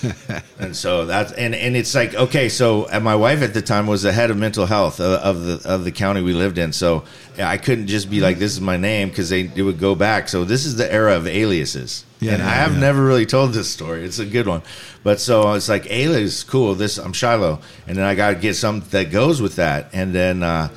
and 0.59 0.75
so 0.75 1.05
that's 1.05 1.31
and 1.31 1.55
and 1.55 1.75
it's 1.75 1.95
like 1.95 2.13
okay 2.13 2.49
so 2.49 2.85
and 2.87 3.03
my 3.03 3.15
wife 3.15 3.41
at 3.41 3.53
the 3.53 3.61
time 3.61 3.87
was 3.87 4.03
the 4.03 4.11
head 4.11 4.29
of 4.29 4.37
mental 4.37 4.65
health 4.65 4.99
of, 4.99 5.13
of 5.21 5.43
the 5.45 5.69
of 5.69 5.85
the 5.85 5.91
county 5.91 6.21
we 6.21 6.33
lived 6.33 6.57
in. 6.57 6.73
So 6.73 7.05
i 7.39 7.57
couldn't 7.57 7.87
just 7.87 8.09
be 8.09 8.19
like 8.19 8.37
this 8.37 8.51
is 8.51 8.61
my 8.61 8.77
name 8.77 9.09
because 9.09 9.29
they 9.29 9.49
it 9.55 9.61
would 9.61 9.79
go 9.79 9.95
back. 9.95 10.27
So 10.27 10.43
this 10.43 10.65
is 10.65 10.75
the 10.75 10.91
era 10.91 11.15
of 11.15 11.25
aliases. 11.25 12.03
Yeah, 12.19 12.33
and 12.33 12.43
i 12.43 12.49
have 12.49 12.73
yeah. 12.73 12.79
never 12.79 13.03
really 13.03 13.25
told 13.25 13.53
this 13.53 13.69
story. 13.69 14.03
It's 14.03 14.19
a 14.19 14.25
good 14.25 14.47
one. 14.47 14.61
But 15.03 15.21
so 15.21 15.53
it's 15.53 15.69
like 15.69 15.89
alias 15.89 16.43
cool. 16.43 16.75
This 16.75 16.97
i'm 16.97 17.13
shiloh. 17.13 17.59
And 17.87 17.97
then 17.97 18.03
i 18.03 18.13
gotta 18.13 18.35
get 18.35 18.55
something 18.55 18.89
that 18.89 19.09
goes 19.11 19.41
with 19.41 19.55
that. 19.55 19.89
And 19.93 20.13
then 20.13 20.43
uh 20.43 20.69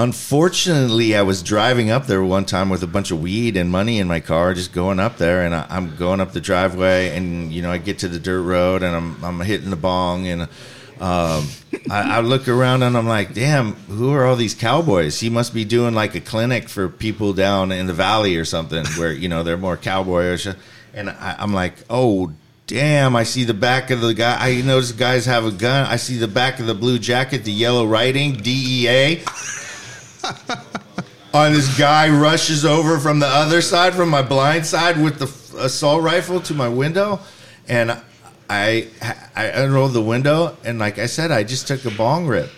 Unfortunately, 0.00 1.16
I 1.16 1.22
was 1.22 1.42
driving 1.42 1.90
up 1.90 2.06
there 2.06 2.22
one 2.22 2.44
time 2.44 2.70
with 2.70 2.84
a 2.84 2.86
bunch 2.86 3.10
of 3.10 3.20
weed 3.20 3.56
and 3.56 3.68
money 3.68 3.98
in 3.98 4.06
my 4.06 4.20
car, 4.20 4.54
just 4.54 4.72
going 4.72 5.00
up 5.00 5.16
there, 5.16 5.44
and 5.44 5.52
I, 5.52 5.66
I'm 5.68 5.96
going 5.96 6.20
up 6.20 6.30
the 6.30 6.40
driveway, 6.40 7.16
and 7.16 7.52
you 7.52 7.62
know, 7.62 7.72
I 7.72 7.78
get 7.78 7.98
to 8.00 8.08
the 8.08 8.20
dirt 8.20 8.42
road, 8.42 8.84
and 8.84 8.94
I'm 8.94 9.24
I'm 9.24 9.40
hitting 9.40 9.70
the 9.70 9.76
bong, 9.76 10.28
and 10.28 10.42
um, 10.42 10.48
I, 11.90 12.18
I 12.18 12.20
look 12.20 12.46
around, 12.46 12.84
and 12.84 12.96
I'm 12.96 13.08
like, 13.08 13.34
damn, 13.34 13.72
who 13.72 14.12
are 14.12 14.24
all 14.24 14.36
these 14.36 14.54
cowboys? 14.54 15.18
He 15.18 15.30
must 15.30 15.52
be 15.52 15.64
doing 15.64 15.94
like 15.94 16.14
a 16.14 16.20
clinic 16.20 16.68
for 16.68 16.88
people 16.88 17.32
down 17.32 17.72
in 17.72 17.88
the 17.88 17.92
valley 17.92 18.36
or 18.36 18.44
something, 18.44 18.86
where 18.98 19.10
you 19.10 19.28
know 19.28 19.42
they're 19.42 19.56
more 19.56 19.76
cowboyish, 19.76 20.54
and 20.94 21.10
I, 21.10 21.34
I'm 21.40 21.52
like, 21.52 21.74
oh. 21.90 22.32
Damn, 22.68 23.16
I 23.16 23.22
see 23.22 23.44
the 23.44 23.54
back 23.54 23.90
of 23.90 24.02
the 24.02 24.12
guy. 24.12 24.36
I 24.38 24.60
notice 24.60 24.92
guys 24.92 25.24
have 25.24 25.46
a 25.46 25.50
gun. 25.50 25.86
I 25.86 25.96
see 25.96 26.18
the 26.18 26.28
back 26.28 26.60
of 26.60 26.66
the 26.66 26.74
blue 26.74 26.98
jacket, 26.98 27.44
the 27.44 27.50
yellow 27.50 27.86
writing, 27.86 28.34
DEA 28.34 29.24
on 31.34 31.52
this 31.52 31.78
guy 31.78 32.08
rushes 32.08 32.64
over 32.64 32.98
from 32.98 33.18
the 33.18 33.26
other 33.26 33.60
side 33.60 33.94
from 33.94 34.08
my 34.08 34.22
blind 34.22 34.64
side 34.64 35.00
with 35.00 35.18
the 35.18 35.62
assault 35.62 36.02
rifle 36.02 36.40
to 36.40 36.54
my 36.54 36.68
window 36.68 37.20
and 37.68 37.90
i 38.48 38.88
i 39.36 39.44
unrolled 39.46 39.92
the 39.92 40.02
window 40.02 40.56
and 40.64 40.78
like 40.78 40.98
i 40.98 41.06
said 41.06 41.30
i 41.30 41.42
just 41.42 41.68
took 41.68 41.84
a 41.84 41.90
bong 41.90 42.26
rip 42.26 42.50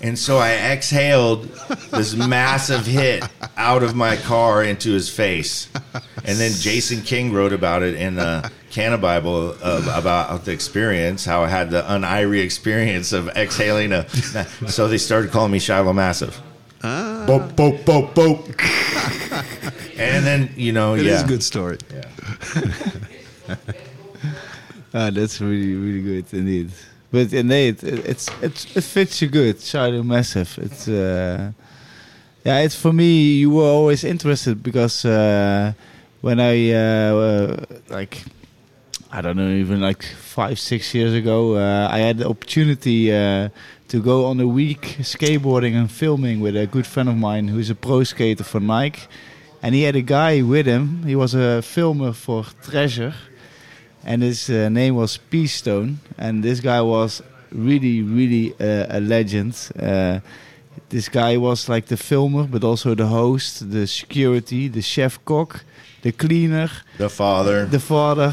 and 0.00 0.18
so 0.18 0.38
i 0.38 0.52
exhaled 0.52 1.44
this 1.90 2.14
massive 2.14 2.86
hit 2.86 3.28
out 3.56 3.82
of 3.82 3.94
my 3.94 4.16
car 4.16 4.62
into 4.62 4.92
his 4.92 5.08
face 5.08 5.68
and 6.24 6.38
then 6.38 6.52
jason 6.52 7.02
king 7.02 7.32
wrote 7.32 7.52
about 7.52 7.82
it 7.82 7.94
in 7.94 8.14
the 8.14 8.50
Cannabible 8.70 9.56
uh, 9.60 9.92
about 9.98 10.44
the 10.44 10.52
experience, 10.52 11.24
how 11.24 11.42
I 11.42 11.48
had 11.48 11.72
the 11.72 11.82
unirie 11.82 12.40
experience 12.40 13.12
of 13.12 13.28
exhaling 13.30 13.90
a. 13.90 14.06
So 14.68 14.86
they 14.86 14.98
started 14.98 15.32
calling 15.32 15.50
me 15.50 15.58
Shiloh 15.58 15.92
Massive. 15.92 16.40
Boop, 16.80 17.54
boop, 17.54 17.84
boop, 17.84 18.14
boop. 18.14 19.98
and 19.98 20.24
then, 20.24 20.50
you 20.56 20.72
know, 20.72 20.94
It 20.94 21.00
is 21.06 21.20
yeah. 21.20 21.24
a 21.24 21.28
good 21.28 21.42
story. 21.42 21.78
Yeah. 21.92 23.56
Ah, 24.92 25.08
that's 25.10 25.40
really 25.40 25.74
really 25.74 26.02
good 26.02 26.24
indeed. 26.34 26.70
But 27.12 27.32
indeed, 27.32 27.82
it, 27.84 28.04
it's 28.06 28.28
it's 28.42 28.76
it 28.76 28.82
fits 28.82 29.22
you 29.22 29.28
good. 29.28 29.60
Shiloh 29.60 30.02
Massive. 30.02 30.58
It's 30.60 30.88
uh, 30.88 31.52
yeah. 32.44 32.58
It's 32.58 32.74
for 32.74 32.92
me. 32.92 33.34
You 33.38 33.50
were 33.50 33.68
always 33.70 34.02
interested 34.02 34.62
because 34.64 35.04
uh, 35.04 35.74
when 36.22 36.40
I 36.40 36.72
uh, 36.72 37.14
uh, 37.14 37.64
like 37.88 38.24
I 39.12 39.20
don't 39.20 39.36
know 39.36 39.48
even 39.50 39.80
like 39.80 40.02
five 40.02 40.58
six 40.58 40.92
years 40.92 41.14
ago, 41.14 41.54
uh, 41.54 41.88
I 41.88 41.98
had 41.98 42.18
the 42.18 42.28
opportunity 42.28 43.12
uh, 43.14 43.50
to 43.90 44.00
go 44.00 44.24
on 44.26 44.40
a 44.40 44.46
week 44.48 44.96
skateboarding 45.00 45.74
and 45.74 45.90
filming 45.90 46.40
with 46.40 46.56
a 46.56 46.66
good 46.66 46.86
friend 46.86 47.08
of 47.08 47.16
mine 47.16 47.48
who's 47.48 47.70
a 47.70 47.74
pro 47.74 48.02
skater 48.04 48.44
for 48.44 48.60
Nike, 48.60 49.02
and 49.62 49.74
he 49.74 49.82
had 49.82 49.96
a 49.96 50.02
guy 50.02 50.42
with 50.42 50.66
him. 50.66 51.02
He 51.04 51.14
was 51.16 51.34
a 51.34 51.60
filmer 51.62 52.12
for 52.12 52.44
Thrasher 52.62 53.14
and 54.04 54.22
his 54.22 54.48
uh, 54.48 54.68
name 54.70 54.94
was 54.94 55.18
Peace 55.18 55.54
Stone, 55.56 55.98
and 56.16 56.42
this 56.42 56.60
guy 56.60 56.80
was 56.80 57.22
really, 57.52 58.00
really 58.02 58.54
uh, 58.58 58.86
a 58.96 59.00
legend. 59.00 59.54
Uh, 59.78 60.20
this 60.88 61.08
guy 61.10 61.36
was 61.36 61.68
like 61.68 61.84
the 61.86 61.96
filmer, 61.98 62.44
but 62.44 62.64
also 62.64 62.94
the 62.94 63.06
host, 63.08 63.70
the 63.70 63.86
security, 63.86 64.68
the 64.68 64.80
chef 64.80 65.22
cook, 65.26 65.64
the 66.00 66.12
cleaner, 66.12 66.70
The 66.96 67.10
father. 67.10 67.66
the 67.66 67.78
father, 67.78 68.32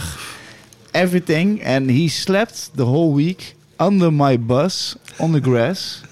everything. 0.94 1.62
And 1.62 1.90
he 1.92 2.08
slept 2.08 2.76
the 2.78 2.86
whole 2.86 3.12
week 3.12 3.56
under 3.80 4.12
my 4.12 4.38
bus 4.38 4.98
on 5.20 5.32
the 5.32 5.42
grass. 5.42 6.04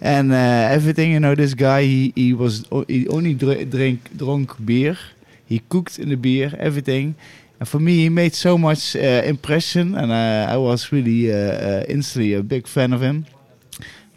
And 0.00 0.32
uh, 0.32 0.36
everything, 0.70 1.12
you 1.12 1.20
know, 1.20 1.34
this 1.34 1.54
guy, 1.54 1.82
he, 1.82 2.12
he 2.16 2.34
was 2.34 2.66
he 2.88 3.06
only 3.08 3.34
dr- 3.34 3.70
drink 3.70 4.16
drank 4.16 4.64
beer. 4.64 4.98
He 5.46 5.60
cooked 5.60 5.98
in 5.98 6.08
the 6.08 6.16
beer, 6.16 6.52
everything. 6.58 7.14
And 7.60 7.68
for 7.68 7.78
me, 7.78 7.98
he 7.98 8.08
made 8.08 8.34
so 8.34 8.58
much 8.58 8.96
uh, 8.96 9.22
impression, 9.24 9.94
and 9.94 10.10
uh, 10.10 10.52
I 10.52 10.56
was 10.56 10.90
really 10.90 11.30
uh, 11.30 11.36
uh, 11.36 11.84
instantly 11.88 12.34
a 12.34 12.42
big 12.42 12.66
fan 12.66 12.92
of 12.92 13.00
him. 13.00 13.26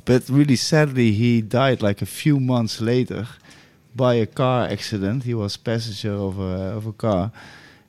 But 0.05 0.27
really 0.29 0.55
sadly, 0.55 1.11
he 1.11 1.41
died 1.41 1.83
like 1.83 2.01
a 2.01 2.07
few 2.07 2.39
months 2.39 2.81
later 2.81 3.27
by 3.95 4.15
a 4.15 4.25
car 4.25 4.67
accident. 4.67 5.23
He 5.23 5.35
was 5.35 5.57
passenger 5.57 6.13
of 6.13 6.39
a, 6.39 6.77
of 6.77 6.87
a 6.87 6.93
car, 6.93 7.31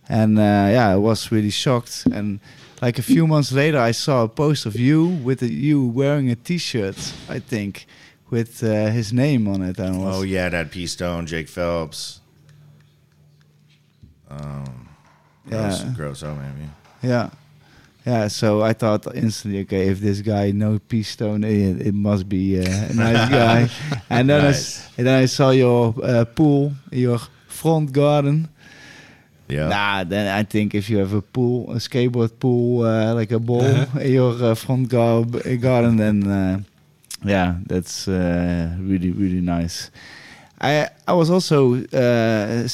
and 0.09 0.39
uh, 0.39 0.69
yeah, 0.71 0.89
I 0.91 0.97
was 0.97 1.33
really 1.33 1.51
shocked. 1.51 2.05
And 2.12 2.41
like 2.83 2.99
a 2.99 3.03
few 3.03 3.27
months 3.27 3.53
later, 3.53 3.79
I 3.79 3.93
saw 3.93 4.24
a 4.24 4.29
post 4.29 4.66
of 4.66 4.77
you 4.77 5.07
with 5.07 5.43
a, 5.43 5.53
you 5.53 5.85
wearing 5.87 6.31
a 6.31 6.37
T-shirt, 6.37 6.97
I 7.29 7.39
think, 7.39 7.87
with 8.31 8.62
uh, 8.62 8.87
his 8.91 9.12
name 9.12 9.49
on 9.49 9.62
it. 9.62 9.79
And 9.79 9.97
I 9.97 9.99
was, 9.99 10.16
Oh, 10.18 10.22
yeah, 10.22 10.49
that 10.51 10.70
P 10.70 10.87
Stone, 10.87 11.27
Jake 11.27 11.49
Phelps. 11.49 12.20
Um, 14.29 14.89
gross, 15.49 15.83
Yeah. 15.85 15.93
gross, 15.97 16.22
oh, 16.22 16.35
maybe. 16.35 16.68
Yeah. 17.03 17.31
Yeah, 18.05 18.29
so 18.29 18.62
I 18.62 18.72
thought 18.72 19.05
instantly, 19.16 19.62
okay, 19.62 19.89
if 19.89 19.99
this 20.01 20.20
guy 20.20 20.53
knows 20.53 20.79
Peace 20.87 21.09
Stone, 21.09 21.43
it, 21.43 21.89
it 21.89 21.95
must 21.95 22.29
be 22.29 22.61
uh, 22.61 22.62
a 22.62 22.93
nice 22.95 23.29
guy. 23.31 23.68
and 24.11 24.31
then 24.31 24.41
I, 24.41 24.45
Nice. 24.51 24.89
and 24.97 25.07
then 25.07 25.22
I 25.22 25.27
saw 25.27 25.51
your 25.51 25.93
uh, 26.03 26.24
pool, 26.24 26.72
your 26.93 27.18
front 27.49 27.93
garden, 27.93 28.49
Yeah. 29.49 29.69
Nah, 29.69 30.05
then 30.05 30.27
I 30.27 30.43
think 30.43 30.75
if 30.75 30.91
you 30.91 30.99
have 30.99 31.13
a 31.13 31.23
pool, 31.23 31.71
a 31.71 31.77
skateboard 31.77 32.39
pool, 32.41 32.85
uh, 32.85 33.15
like 33.15 33.31
a 33.31 33.39
ball 33.39 33.65
in 34.01 34.13
your 34.13 34.33
uh, 34.43 34.55
front 34.55 34.89
gar- 34.89 35.25
garden, 35.59 35.97
then 35.97 36.27
uh, 36.27 36.61
yeah, 37.25 37.57
that's 37.67 38.09
uh, 38.09 38.77
really 38.81 39.11
really 39.11 39.41
nice. 39.41 39.91
I 40.61 40.89
I 41.07 41.13
was 41.13 41.31
also 41.31 41.77
uh, 41.93 42.69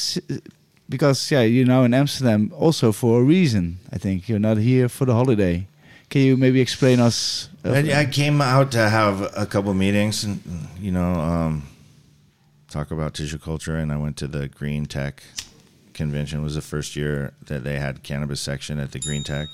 because 0.89 1.31
yeah, 1.31 1.41
you're 1.41 1.67
now 1.67 1.83
in 1.83 1.93
Amsterdam 1.93 2.51
also 2.55 2.91
for 2.91 3.21
a 3.21 3.23
reason. 3.23 3.77
I 3.91 3.97
think 3.97 4.27
you're 4.27 4.39
not 4.39 4.57
here 4.57 4.89
for 4.89 5.05
the 5.05 5.13
holiday. 5.13 5.67
Can 6.09 6.21
you 6.21 6.37
maybe 6.37 6.61
explain 6.61 6.99
us? 6.99 7.49
uh, 7.65 7.71
I, 7.71 8.01
I 8.01 8.05
came 8.05 8.41
out 8.41 8.71
to 8.71 8.89
have 8.89 9.21
a 9.35 9.45
couple 9.45 9.73
meetings 9.73 10.23
and 10.23 10.41
you 10.79 10.91
know 10.91 11.13
um, 11.13 11.63
talk 12.69 12.91
about 12.91 13.13
tissue 13.13 13.39
culture, 13.39 13.77
and 13.77 13.91
I 13.91 13.97
went 13.97 14.17
to 14.17 14.27
the 14.27 14.47
Green 14.47 14.85
Tech 14.85 15.23
convention. 15.93 16.41
Was 16.43 16.55
the 16.55 16.61
first 16.61 16.95
year 16.95 17.33
that 17.47 17.63
they 17.63 17.79
had 17.79 18.03
cannabis 18.03 18.41
section 18.41 18.79
at 18.79 18.91
the 18.91 18.99
Green 18.99 19.23
Tech. 19.23 19.47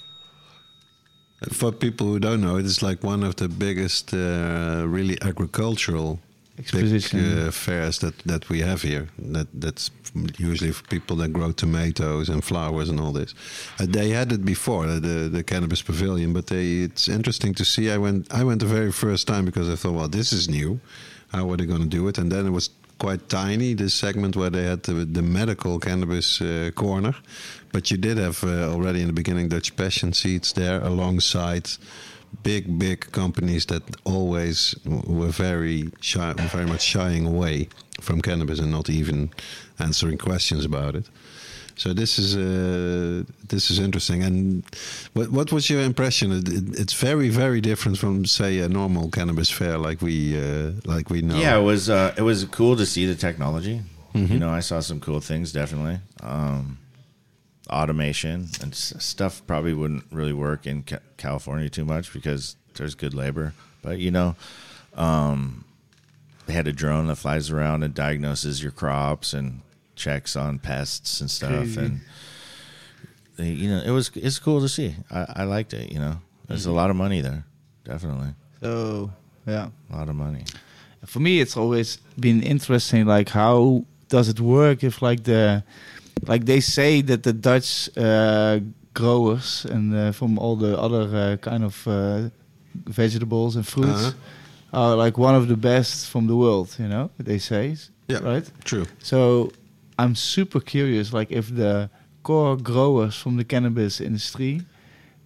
For 1.51 1.71
people 1.71 2.07
who 2.07 2.19
don't 2.19 2.41
know, 2.41 2.57
it 2.57 2.65
is 2.65 2.81
like 2.81 3.01
one 3.01 3.23
of 3.23 3.37
the 3.37 3.47
biggest, 3.47 4.13
uh, 4.13 4.83
really 4.85 5.17
agricultural 5.21 6.19
Exposition. 6.57 7.19
big, 7.19 7.47
uh, 7.47 7.51
fairs 7.51 7.99
that, 7.99 8.17
that 8.19 8.49
we 8.49 8.59
have 8.59 8.81
here. 8.81 9.07
That 9.17 9.47
that's 9.53 9.91
usually 10.37 10.73
for 10.73 10.83
people 10.87 11.15
that 11.17 11.31
grow 11.31 11.53
tomatoes 11.53 12.27
and 12.27 12.43
flowers 12.43 12.89
and 12.89 12.99
all 12.99 13.13
this. 13.13 13.33
Uh, 13.79 13.85
they 13.87 14.09
had 14.09 14.33
it 14.33 14.43
before 14.43 14.85
uh, 14.85 14.99
the 14.99 15.29
the 15.31 15.43
cannabis 15.43 15.81
pavilion, 15.81 16.33
but 16.33 16.47
they 16.47 16.83
it's 16.83 17.07
interesting 17.07 17.53
to 17.55 17.63
see. 17.63 17.89
I 17.89 17.97
went 17.97 18.27
I 18.33 18.43
went 18.43 18.59
the 18.59 18.65
very 18.65 18.91
first 18.91 19.25
time 19.25 19.45
because 19.45 19.69
I 19.69 19.75
thought, 19.77 19.93
well, 19.93 20.09
this 20.09 20.33
is 20.33 20.49
new. 20.49 20.81
How 21.31 21.49
are 21.49 21.57
they 21.57 21.65
going 21.65 21.83
to 21.89 21.97
do 21.97 22.07
it? 22.09 22.17
And 22.17 22.29
then 22.31 22.45
it 22.45 22.51
was 22.51 22.69
quite 22.99 23.27
tiny. 23.29 23.73
This 23.73 23.93
segment 23.93 24.35
where 24.35 24.49
they 24.49 24.63
had 24.63 24.83
the, 24.83 24.93
the 25.05 25.21
medical 25.21 25.79
cannabis 25.79 26.41
uh, 26.41 26.71
corner, 26.75 27.15
but 27.71 27.89
you 27.89 27.97
did 27.97 28.17
have 28.17 28.43
uh, 28.43 28.71
already 28.71 29.01
in 29.01 29.07
the 29.07 29.13
beginning 29.13 29.49
Dutch 29.49 29.75
passion 29.75 30.13
seeds 30.13 30.53
there 30.53 30.81
alongside 30.81 31.69
big 32.43 32.77
big 32.77 33.11
companies 33.11 33.65
that 33.65 33.83
always 34.03 34.75
were 34.85 35.31
very 35.31 35.89
shy, 35.99 36.33
very 36.33 36.65
much 36.65 36.81
shying 36.81 37.25
away 37.25 37.69
from 38.01 38.21
cannabis 38.21 38.59
and 38.59 38.71
not 38.71 38.89
even 38.89 39.31
answering 39.79 40.17
questions 40.17 40.65
about 40.65 40.95
it. 40.95 41.09
So 41.79 41.93
this 41.93 42.19
is 42.19 42.35
uh, 42.35 43.23
this 43.47 43.71
is 43.71 43.79
interesting. 43.79 44.21
And 44.21 44.63
what 45.13 45.31
what 45.31 45.51
was 45.53 45.69
your 45.69 45.79
impression? 45.81 46.31
It, 46.33 46.49
it, 46.49 46.79
it's 46.79 46.93
very 46.93 47.29
very 47.29 47.61
different 47.61 47.97
from 47.97 48.25
say 48.25 48.59
a 48.59 48.67
normal 48.67 49.09
cannabis 49.09 49.49
fair 49.49 49.77
like 49.77 50.01
we 50.01 50.37
uh, 50.37 50.73
like 50.83 51.09
we 51.09 51.21
know. 51.21 51.39
Yeah, 51.39 51.57
it 51.57 51.63
was 51.63 51.89
uh, 51.89 52.13
it 52.17 52.21
was 52.23 52.43
cool 52.51 52.75
to 52.75 52.85
see 52.85 53.05
the 53.05 53.15
technology. 53.15 53.81
You 54.13 54.39
know, 54.39 54.49
I 54.49 54.59
saw 54.59 54.81
some 54.81 54.99
cool 54.99 55.21
things 55.21 55.53
definitely. 55.53 55.99
Um, 56.21 56.79
automation 57.69 58.47
and 58.61 58.75
stuff 58.75 59.41
probably 59.47 59.73
wouldn't 59.73 60.03
really 60.11 60.33
work 60.33 60.67
in 60.67 60.83
ca- 60.83 60.99
California 61.15 61.69
too 61.69 61.85
much 61.85 62.11
because 62.11 62.57
there's 62.73 62.95
good 62.95 63.13
labor. 63.13 63.53
But 63.81 63.99
you 63.99 64.11
know, 64.11 64.35
um, 64.95 65.63
they 66.45 66.53
had 66.53 66.67
a 66.67 66.73
drone 66.73 67.07
that 67.07 67.15
flies 67.17 67.49
around 67.51 67.83
and 67.83 67.93
diagnoses 67.93 68.61
your 68.61 68.73
crops 68.73 69.31
and 69.33 69.61
checks 69.99 70.35
on 70.35 70.59
pests 70.59 71.21
and 71.21 71.29
stuff. 71.29 71.49
Crazy. 71.51 71.79
And 71.81 71.99
they, 73.37 73.49
you 73.61 73.69
know, 73.69 73.81
it 73.89 73.91
was 73.91 74.11
it's 74.15 74.39
cool 74.39 74.59
to 74.61 74.69
see. 74.69 74.95
I, 75.11 75.41
I 75.41 75.43
liked 75.55 75.73
it. 75.73 75.91
You 75.93 75.99
know, 75.99 76.15
there's 76.47 76.65
a 76.65 76.71
lot 76.71 76.89
of 76.89 76.95
money 76.95 77.21
there, 77.21 77.43
definitely 77.83 78.33
So 78.61 79.11
yeah. 79.45 79.67
a 79.91 79.95
lot 79.97 80.09
of 80.09 80.15
money. 80.15 80.43
for 81.05 81.19
me 81.21 81.33
it's 81.43 81.55
always 81.57 81.97
been 82.19 82.43
interesting 82.43 83.05
like 83.07 83.29
how 83.41 83.83
does 84.09 84.27
it 84.29 84.39
work 84.39 84.83
if 84.83 85.01
like 85.01 85.21
the 85.23 85.63
like 86.27 86.43
they 86.45 86.59
say 86.61 87.01
that 87.09 87.21
the 87.23 87.31
dutch 87.33 87.89
uh, 87.97 88.59
growers 88.93 89.65
and 89.73 89.85
uh, 89.95 90.11
from 90.11 90.37
all 90.37 90.55
the 90.57 90.73
other 90.85 91.03
uh, 91.15 91.37
kind 91.49 91.63
of 91.63 91.87
uh, 91.87 92.29
vegetables 93.01 93.55
and 93.55 93.65
fruits 93.65 94.03
Uh-huh. 94.07 94.79
are 94.81 94.95
like 95.05 95.17
one 95.17 95.35
of 95.41 95.47
the 95.47 95.55
best 95.55 96.09
from 96.11 96.27
the 96.27 96.35
world 96.35 96.67
you 96.79 96.87
know 96.93 97.09
they 97.17 97.39
say 97.39 97.75
Yeah. 98.07 98.21
right 98.33 98.45
True. 98.63 98.85
so 99.01 99.51
i'm 100.01 100.15
super 100.15 100.61
curious 100.75 101.13
like 101.19 101.29
if 101.39 101.45
the 101.55 101.89
core 102.23 102.57
growers 102.57 103.15
from 103.21 103.37
the 103.37 103.43
cannabis 103.53 103.99
industry 104.01 104.61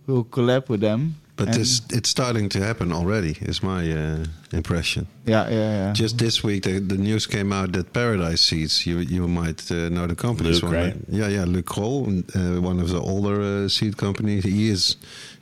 will 0.08 0.26
collab 0.36 0.64
with 0.70 0.82
them 0.82 1.02
But 1.36 1.48
and- 1.48 1.58
this 1.60 1.82
it's 1.98 2.10
starting 2.10 2.50
to 2.50 2.60
happen 2.60 2.92
already. 2.92 3.34
Is 3.52 3.60
my 3.64 3.82
uh, 3.92 4.26
impression. 4.60 5.04
yeah 5.26 5.50
yeah 5.50 5.72
yeah 5.82 5.94
Just 6.04 6.16
this 6.18 6.44
week, 6.44 6.62
the, 6.64 6.80
the 6.80 6.98
news 6.98 7.26
came 7.28 7.50
out 7.60 7.72
that 7.72 7.86
Paradise 7.92 8.42
Seeds. 8.50 8.86
You 8.86 9.00
you 9.16 9.28
might 9.28 9.62
uh, 9.72 9.90
know 9.96 10.06
the 10.08 10.16
company. 10.16 10.50
Luc, 10.52 10.64
one, 10.64 10.74
right? 10.84 10.96
Yeah, 11.20 11.30
yeah. 11.38 11.46
Luc 11.54 11.66
Krol, 11.66 12.06
uh, 12.36 12.62
one 12.70 12.80
of 12.84 12.90
the 12.90 13.00
older 13.14 13.38
uh, 13.42 13.68
seed 13.70 13.94
companies. 13.98 14.44
He 14.44 14.70
is 14.76 14.98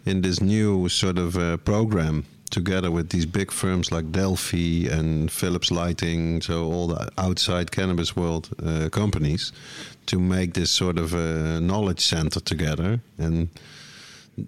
in 0.05 0.21
this 0.21 0.39
new 0.39 0.87
sort 0.89 1.17
of 1.17 1.35
uh, 1.35 1.43
program 1.57 2.23
together 2.51 2.91
with 2.91 3.09
these 3.09 3.25
big 3.25 3.51
firms 3.51 3.91
like 3.91 4.11
Delphy 4.11 4.87
and 4.87 5.31
Philips 5.31 5.71
Lighting. 5.71 6.41
So 6.41 6.65
all 6.65 6.87
the 6.87 7.09
outside 7.17 7.71
cannabis 7.71 8.15
world 8.15 8.49
uh, 8.63 8.89
companies 8.89 9.51
to 10.07 10.19
make 10.19 10.53
this 10.53 10.71
sort 10.71 10.97
of 10.97 11.13
uh, 11.13 11.59
knowledge 11.59 12.01
center 12.01 12.39
together 12.39 12.99
and 13.17 13.49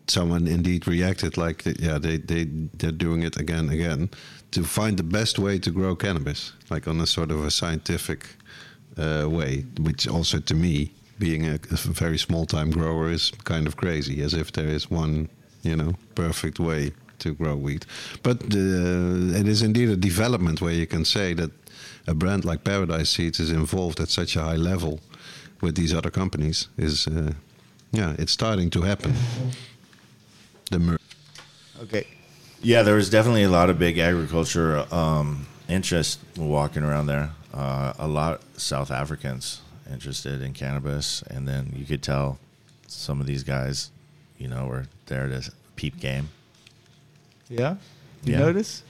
someone 0.07 0.47
indeed 0.47 0.87
reacted 0.87 1.37
like 1.37 1.65
yeah 1.79 1.97
they 1.97 2.17
they 2.17 2.45
they're 2.77 2.91
doing 2.91 3.21
it 3.21 3.37
again 3.37 3.69
again 3.69 4.09
to 4.51 4.63
find 4.63 4.97
the 4.97 5.03
best 5.03 5.37
way 5.37 5.59
to 5.59 5.71
grow 5.71 5.95
cannabis 5.95 6.53
like 6.69 6.87
on 6.87 6.99
a 7.01 7.05
sort 7.05 7.31
of 7.31 7.45
a 7.45 7.51
scientific 7.51 8.25
uh, 8.97 9.27
way 9.29 9.65
which 9.81 10.07
also 10.07 10.39
to 10.39 10.55
me 10.55 10.89
being 11.19 11.45
a, 11.47 11.55
a 11.55 11.77
very 11.93 12.17
small 12.17 12.45
time 12.45 12.71
grower 12.71 13.09
is 13.09 13.31
kind 13.43 13.67
of 13.67 13.75
crazy 13.75 14.21
as 14.21 14.33
if 14.33 14.51
there 14.53 14.67
is 14.69 14.89
one 14.89 15.29
you 15.63 15.75
know 15.75 15.93
perfect 16.15 16.59
way 16.59 16.91
to 17.23 17.29
grow 17.41 17.55
wheat 17.65 17.83
but 18.27 18.37
uh, 18.43 19.39
it 19.41 19.47
is 19.53 19.61
indeed 19.69 19.89
a 19.89 19.99
development 20.09 20.57
where 20.63 20.73
you 20.81 20.87
can 20.95 21.03
say 21.05 21.27
that 21.33 21.51
a 22.07 22.13
brand 22.21 22.43
like 22.49 22.61
paradise 22.63 23.09
seeds 23.15 23.39
is 23.39 23.51
involved 23.51 23.99
at 23.99 24.09
such 24.09 24.35
a 24.35 24.41
high 24.49 24.59
level 24.71 24.99
with 25.61 25.75
these 25.75 25.93
other 25.97 26.11
companies 26.11 26.67
is 26.77 27.07
uh, 27.07 27.31
yeah 27.99 28.21
it's 28.21 28.33
starting 28.33 28.69
to 28.69 28.81
happen 28.81 29.13
the 30.71 30.79
mer- 30.79 30.99
okay 31.83 32.05
Yeah, 32.65 32.83
there 32.87 32.95
was 32.95 33.09
definitely 33.09 33.43
a 33.43 33.49
lot 33.59 33.69
of 33.69 33.77
big 33.77 33.97
agriculture 33.99 34.85
um, 34.89 35.45
interest 35.67 36.19
walking 36.37 36.83
around 36.83 37.07
there. 37.07 37.27
Uh, 37.53 37.91
a 37.99 38.07
lot 38.07 38.39
South 38.55 38.89
Africans 38.89 39.59
interested 39.91 40.41
in 40.41 40.53
cannabis, 40.53 41.23
and 41.33 41.45
then 41.45 41.73
you 41.75 41.85
could 41.85 42.01
tell 42.01 42.37
some 42.87 43.19
of 43.21 43.27
these 43.27 43.43
guys, 43.43 43.91
you 44.37 44.47
know, 44.47 44.65
were 44.71 44.85
there 45.07 45.27
to 45.27 45.41
peep 45.75 45.99
game. 45.99 46.29
Yeah 47.49 47.75
you 48.25 48.33
Yeah. 48.33 48.39
notice 48.45 48.83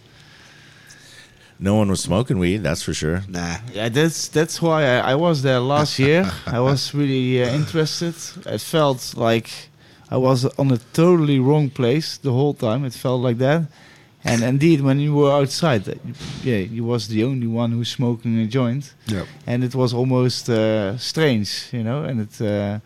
No 1.59 1.75
one 1.75 1.89
was 1.89 2.01
smoking 2.01 2.39
weed, 2.39 2.57
that's 2.63 2.81
for 2.83 2.93
sure. 2.93 3.21
nah 3.27 3.57
Yeah, 3.73 3.89
that's 3.89 4.27
that's 4.27 4.61
why 4.61 4.83
I, 4.83 5.11
I 5.13 5.15
was 5.15 5.41
there 5.41 5.59
last 5.61 5.97
year. 5.99 6.25
I 6.45 6.59
was 6.59 6.93
really 7.01 7.41
uh, 7.43 7.55
interested. 7.55 8.15
It 8.45 8.61
felt 8.61 9.13
like 9.15 9.49
I 10.11 10.17
was 10.17 10.45
on 10.57 10.71
a 10.71 10.77
totally 10.93 11.39
wrong 11.39 11.69
place 11.69 12.17
the 12.17 12.31
whole 12.31 12.53
time. 12.53 12.85
It 12.85 12.93
felt 12.93 13.21
like 13.21 13.37
that. 13.37 13.61
And 14.25 14.41
indeed, 14.43 14.81
when 14.81 14.99
you 14.99 15.13
were 15.15 15.31
outside, 15.31 15.87
uh, 15.87 15.93
yeah, 16.43 16.57
you 16.75 16.83
was 16.85 17.07
the 17.07 17.23
only 17.23 17.47
one 17.47 17.71
who's 17.71 17.89
smoking 17.91 18.39
a 18.39 18.45
joint, 18.47 18.93
yeah 19.07 19.25
and 19.47 19.63
it 19.63 19.73
was 19.75 19.93
almost 19.93 20.49
uh, 20.49 20.97
strange, 20.97 21.49
you 21.71 21.84
know. 21.84 22.03
And 22.03 22.19
it 22.21 22.41
uh, 22.41 22.80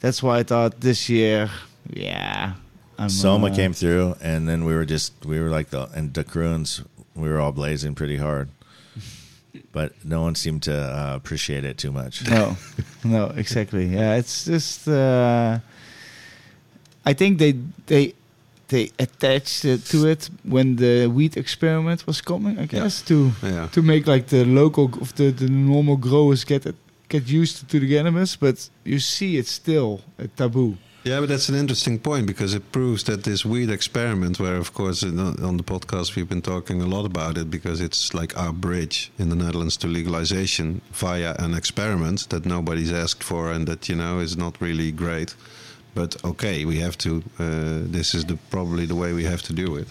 that's 0.00 0.22
why 0.22 0.40
I 0.40 0.44
thought 0.44 0.80
this 0.80 1.08
year, 1.08 1.50
yeah, 1.92 2.52
I'm, 2.98 3.08
Soma 3.08 3.46
uh, 3.46 3.54
came 3.54 3.72
through, 3.72 4.16
and 4.20 4.48
then 4.48 4.64
we 4.64 4.74
were 4.74 4.84
just 4.84 5.12
we 5.24 5.40
were 5.40 5.50
like 5.50 5.70
the 5.70 5.88
and 5.94 6.12
the 6.12 6.24
Kroons, 6.24 6.84
we 7.14 7.28
were 7.28 7.38
all 7.38 7.52
blazing 7.52 7.94
pretty 7.94 8.16
hard, 8.16 8.48
but 9.72 9.92
no 10.04 10.22
one 10.22 10.34
seemed 10.34 10.62
to 10.64 10.74
uh, 10.74 11.14
appreciate 11.14 11.64
it 11.64 11.78
too 11.78 11.92
much. 11.92 12.28
no, 12.28 12.56
no, 13.04 13.26
exactly. 13.36 13.86
Yeah, 13.86 14.16
it's 14.16 14.44
just. 14.44 14.88
Uh, 14.88 15.60
I 17.06 17.14
think 17.14 17.38
they 17.38 17.52
they 17.86 18.14
they 18.68 18.90
attached 18.98 19.64
it 19.64 19.84
to 19.86 20.06
it 20.06 20.28
when 20.42 20.76
the 20.76 21.06
weed 21.06 21.36
experiment 21.36 22.06
was 22.06 22.20
coming. 22.20 22.58
I 22.58 22.66
guess 22.66 23.02
to 23.02 23.32
yeah 23.42 23.68
to 23.72 23.82
make 23.82 24.06
like 24.06 24.26
the 24.26 24.44
local 24.44 24.86
of 25.00 25.14
the 25.14 25.30
the 25.30 25.48
normal 25.48 25.96
growers 25.96 26.44
get 26.44 26.66
it, 26.66 26.76
get 27.08 27.28
used 27.28 27.68
to 27.70 27.80
the 27.80 27.88
cannabis, 27.88 28.36
but 28.36 28.68
you 28.84 28.98
see 28.98 29.36
it's 29.38 29.50
still 29.50 30.00
a 30.18 30.28
taboo. 30.28 30.76
Yeah, 31.04 31.20
but 31.20 31.28
that's 31.28 31.48
an 31.48 31.54
interesting 31.54 31.98
point 31.98 32.26
because 32.26 32.54
it 32.54 32.72
proves 32.72 33.04
that 33.04 33.22
this 33.24 33.44
weed 33.44 33.70
experiment, 33.70 34.38
where 34.40 34.56
of 34.56 34.74
course 34.74 35.02
on 35.04 35.56
the 35.56 35.62
podcast 35.62 36.16
we've 36.16 36.28
been 36.28 36.42
talking 36.42 36.82
a 36.82 36.86
lot 36.86 37.06
about 37.06 37.38
it 37.38 37.50
because 37.50 37.80
it's 37.80 38.12
like 38.12 38.36
our 38.36 38.52
bridge 38.52 39.10
in 39.18 39.28
the 39.28 39.36
Netherlands 39.36 39.76
to 39.78 39.86
legalization 39.86 40.80
via 40.92 41.34
an 41.38 41.54
experiment 41.54 42.28
that 42.28 42.44
nobody's 42.44 42.92
asked 42.92 43.22
for 43.22 43.52
and 43.52 43.66
that 43.68 43.88
you 43.88 43.94
know 43.96 44.18
is 44.18 44.36
not 44.36 44.60
really 44.60 44.92
great. 44.92 45.34
But 45.94 46.22
okay, 46.24 46.64
we 46.64 46.78
have 46.80 46.98
to. 46.98 47.22
Uh, 47.38 47.90
this 47.90 48.14
is 48.14 48.24
the 48.24 48.36
probably 48.50 48.84
the 48.84 48.94
way 48.96 49.12
we 49.12 49.24
have 49.24 49.42
to 49.42 49.52
do 49.52 49.76
it. 49.76 49.88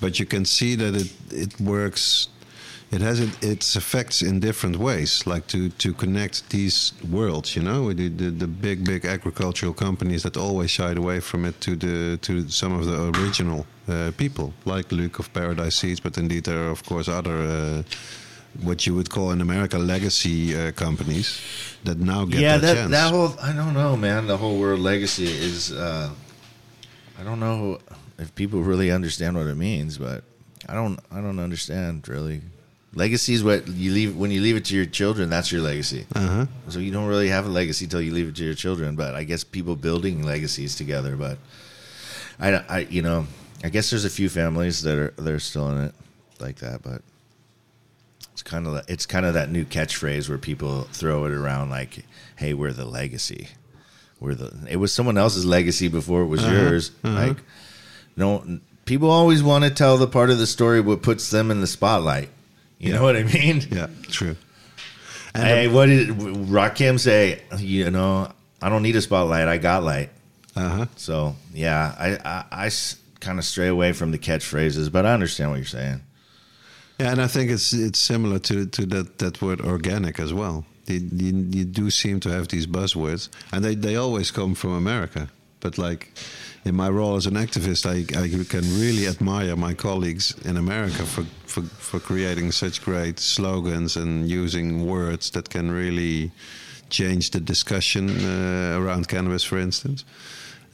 But 0.00 0.20
you 0.20 0.26
can 0.26 0.44
see 0.44 0.76
that 0.76 0.94
it 0.94 1.10
it 1.30 1.60
works. 1.60 2.28
It 2.90 3.02
has 3.02 3.20
it, 3.20 3.42
its 3.42 3.76
effects 3.76 4.22
in 4.22 4.40
different 4.40 4.76
ways, 4.76 5.26
like 5.26 5.46
to, 5.48 5.68
to 5.68 5.92
connect 5.92 6.48
these 6.48 6.94
worlds. 7.10 7.54
You 7.54 7.62
know, 7.62 7.92
the, 7.92 8.08
the 8.08 8.30
the 8.30 8.46
big 8.46 8.84
big 8.84 9.04
agricultural 9.04 9.74
companies 9.74 10.22
that 10.22 10.36
always 10.36 10.70
shied 10.70 10.96
away 10.96 11.20
from 11.20 11.44
it 11.44 11.60
to 11.60 11.76
the 11.76 12.16
to 12.22 12.48
some 12.48 12.72
of 12.72 12.86
the 12.86 13.12
original 13.18 13.66
uh, 13.88 14.12
people, 14.16 14.54
like 14.64 14.90
Luc 14.90 15.18
of 15.18 15.30
Paradise 15.34 15.76
Seeds, 15.76 16.00
but 16.00 16.16
indeed 16.16 16.44
there 16.44 16.64
are 16.64 16.70
of 16.70 16.82
course 16.84 17.08
other. 17.08 17.36
Uh, 17.36 17.82
what 18.62 18.86
you 18.86 18.94
would 18.94 19.10
call 19.10 19.30
in 19.30 19.40
America 19.40 19.78
legacy 19.78 20.56
uh, 20.56 20.72
companies 20.72 21.40
that 21.84 21.98
now 21.98 22.24
get 22.24 22.40
yeah, 22.40 22.56
that, 22.56 22.74
that 22.74 22.90
that 22.90 23.12
whole 23.12 23.34
I 23.40 23.52
don't 23.52 23.74
know, 23.74 23.96
man. 23.96 24.26
The 24.26 24.36
whole 24.36 24.58
word 24.58 24.78
legacy 24.78 25.26
is 25.26 25.70
uh, 25.70 26.10
I 27.20 27.22
don't 27.22 27.38
know 27.38 27.78
if 28.18 28.34
people 28.34 28.62
really 28.62 28.90
understand 28.90 29.36
what 29.36 29.46
it 29.46 29.56
means, 29.56 29.98
but 29.98 30.24
I 30.68 30.74
don't 30.74 30.98
I 31.12 31.20
don't 31.20 31.38
understand 31.38 32.08
really. 32.08 32.40
Legacy 32.94 33.34
is 33.34 33.44
what 33.44 33.68
you 33.68 33.92
leave 33.92 34.16
when 34.16 34.30
you 34.30 34.40
leave 34.40 34.56
it 34.56 34.64
to 34.66 34.74
your 34.76 34.86
children. 34.86 35.28
That's 35.28 35.52
your 35.52 35.60
legacy. 35.60 36.06
uh-huh. 36.14 36.46
So 36.68 36.78
you 36.78 36.90
don't 36.90 37.06
really 37.06 37.28
have 37.28 37.46
a 37.46 37.50
legacy 37.50 37.86
till 37.86 38.00
you 38.00 38.12
leave 38.12 38.28
it 38.28 38.36
to 38.36 38.44
your 38.44 38.54
children. 38.54 38.96
But 38.96 39.14
I 39.14 39.24
guess 39.24 39.44
people 39.44 39.76
building 39.76 40.22
legacies 40.22 40.74
together. 40.74 41.16
But 41.16 41.38
I, 42.40 42.54
I 42.54 42.78
you 42.90 43.02
know, 43.02 43.26
I 43.62 43.68
guess 43.68 43.90
there's 43.90 44.04
a 44.06 44.10
few 44.10 44.28
families 44.28 44.82
that 44.82 44.98
are 44.98 45.14
they're 45.18 45.38
still 45.38 45.70
in 45.70 45.84
it 45.84 45.94
like 46.40 46.56
that. 46.56 46.82
But 46.82 47.02
it's 48.32 48.42
kind 48.42 48.66
of 48.66 48.82
it's 48.88 49.04
kind 49.04 49.26
of 49.26 49.34
that 49.34 49.50
new 49.50 49.64
catchphrase 49.64 50.28
where 50.28 50.38
people 50.38 50.82
throw 50.92 51.24
it 51.26 51.32
around 51.32 51.68
like, 51.70 52.04
"Hey, 52.36 52.54
we're 52.54 52.72
the 52.72 52.86
legacy. 52.86 53.48
We're 54.18 54.34
the." 54.34 54.66
It 54.70 54.76
was 54.76 54.92
someone 54.94 55.18
else's 55.18 55.44
legacy 55.44 55.88
before 55.88 56.22
it 56.22 56.26
was 56.28 56.42
yours. 56.42 56.90
Like, 57.02 57.36
no, 58.16 58.60
people 58.86 59.10
always 59.10 59.42
want 59.42 59.64
to 59.64 59.70
tell 59.70 59.98
the 59.98 60.06
part 60.08 60.30
of 60.30 60.38
the 60.38 60.46
story 60.46 60.80
what 60.80 61.02
puts 61.02 61.30
them 61.30 61.50
in 61.50 61.60
the 61.60 61.66
spotlight. 61.66 62.30
You 62.78 62.92
know 62.92 63.02
what 63.02 63.16
I 63.16 63.24
mean? 63.24 63.62
Yeah, 63.70 63.88
true. 64.02 64.36
And 65.34 65.44
Hey, 65.44 65.68
what 65.68 65.86
did 65.86 66.08
Rakim 66.08 66.98
say? 66.98 67.42
You 67.58 67.90
know, 67.90 68.30
I 68.62 68.68
don't 68.68 68.82
need 68.82 68.96
a 68.96 69.02
spotlight. 69.02 69.48
I 69.48 69.58
got 69.58 69.82
light. 69.82 70.10
uh-huh. 70.56 70.86
So 70.96 71.36
yeah, 71.52 71.94
I 71.98 72.40
I, 72.50 72.70
kind 73.20 73.38
of 73.38 73.44
stray 73.44 73.68
away 73.68 73.92
from 73.92 74.10
the 74.12 74.18
catchphrases, 74.18 74.90
but 74.90 75.04
I 75.04 75.12
understand 75.12 75.50
what 75.50 75.56
you're 75.56 75.66
saying. 75.66 76.00
Yeah, 77.00 77.12
and 77.12 77.20
I 77.20 77.26
think 77.26 77.50
it's 77.50 77.72
it's 77.72 77.98
similar 77.98 78.38
to 78.40 78.66
to 78.66 78.86
that 78.86 79.18
that 79.18 79.42
word 79.42 79.60
organic 79.60 80.18
as 80.20 80.32
well. 80.32 80.64
You, 80.86 81.00
you, 81.12 81.46
you 81.50 81.64
do 81.64 81.90
seem 81.90 82.18
to 82.20 82.30
have 82.30 82.48
these 82.48 82.66
buzzwords, 82.66 83.28
and 83.52 83.62
they, 83.62 83.74
they 83.74 83.96
always 83.96 84.30
come 84.30 84.54
from 84.54 84.72
America. 84.72 85.28
But 85.60 85.76
like 85.76 86.12
in 86.64 86.74
my 86.76 86.88
role 86.88 87.16
as 87.16 87.26
an 87.26 87.34
activist, 87.34 87.86
I, 87.86 87.98
I 88.20 88.28
can 88.44 88.80
really 88.80 89.06
admire 89.06 89.56
my 89.56 89.74
colleagues 89.74 90.34
in 90.44 90.56
America 90.56 91.04
for, 91.06 91.24
for 91.46 91.62
for 91.62 92.00
creating 92.00 92.52
such 92.52 92.82
great 92.84 93.18
slogans 93.18 93.96
and 93.96 94.28
using 94.28 94.86
words 94.86 95.30
that 95.30 95.48
can 95.48 95.70
really 95.70 96.30
change 96.90 97.30
the 97.30 97.40
discussion 97.40 98.10
uh, 98.10 98.78
around 98.78 99.08
cannabis, 99.08 99.44
for 99.44 99.58
instance. 99.58 100.04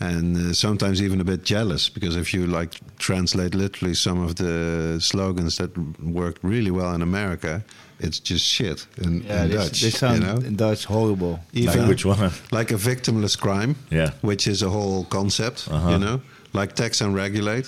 And 0.00 0.36
uh, 0.36 0.52
sometimes 0.52 1.00
even 1.00 1.20
a 1.20 1.24
bit 1.24 1.44
jealous 1.44 1.88
because 1.88 2.16
if 2.16 2.34
you 2.34 2.46
like 2.46 2.80
translate 2.98 3.54
literally 3.54 3.94
some 3.94 4.20
of 4.20 4.34
the 4.34 4.98
slogans 5.00 5.56
that 5.56 5.70
worked 6.02 6.42
really 6.42 6.70
well 6.70 6.94
in 6.94 7.02
America, 7.02 7.62
it's 8.06 8.20
just 8.30 8.44
shit 8.44 8.86
in, 9.04 9.12
Yeah, 9.22 9.42
in 9.44 9.48
they, 9.50 9.56
Dutch. 9.56 9.80
they 9.82 9.90
sound 9.90 10.18
you 10.18 10.26
know? 10.26 10.36
in 10.48 10.56
Dutch 10.56 10.84
horrible. 10.86 11.38
Even 11.52 11.78
Like 11.80 11.88
which 11.88 12.04
one? 12.04 12.30
like 12.58 12.70
a 12.74 12.78
victimless 12.78 13.36
crime, 13.36 13.74
Yeah. 13.90 14.10
which 14.22 14.46
is 14.46 14.62
a 14.62 14.68
whole 14.68 15.04
concept, 15.08 15.58
Uh-huh. 15.70 15.90
you 15.92 15.98
know, 15.98 16.20
like 16.52 16.72
tax 16.74 17.00
and 17.00 17.14
regulate. 17.16 17.66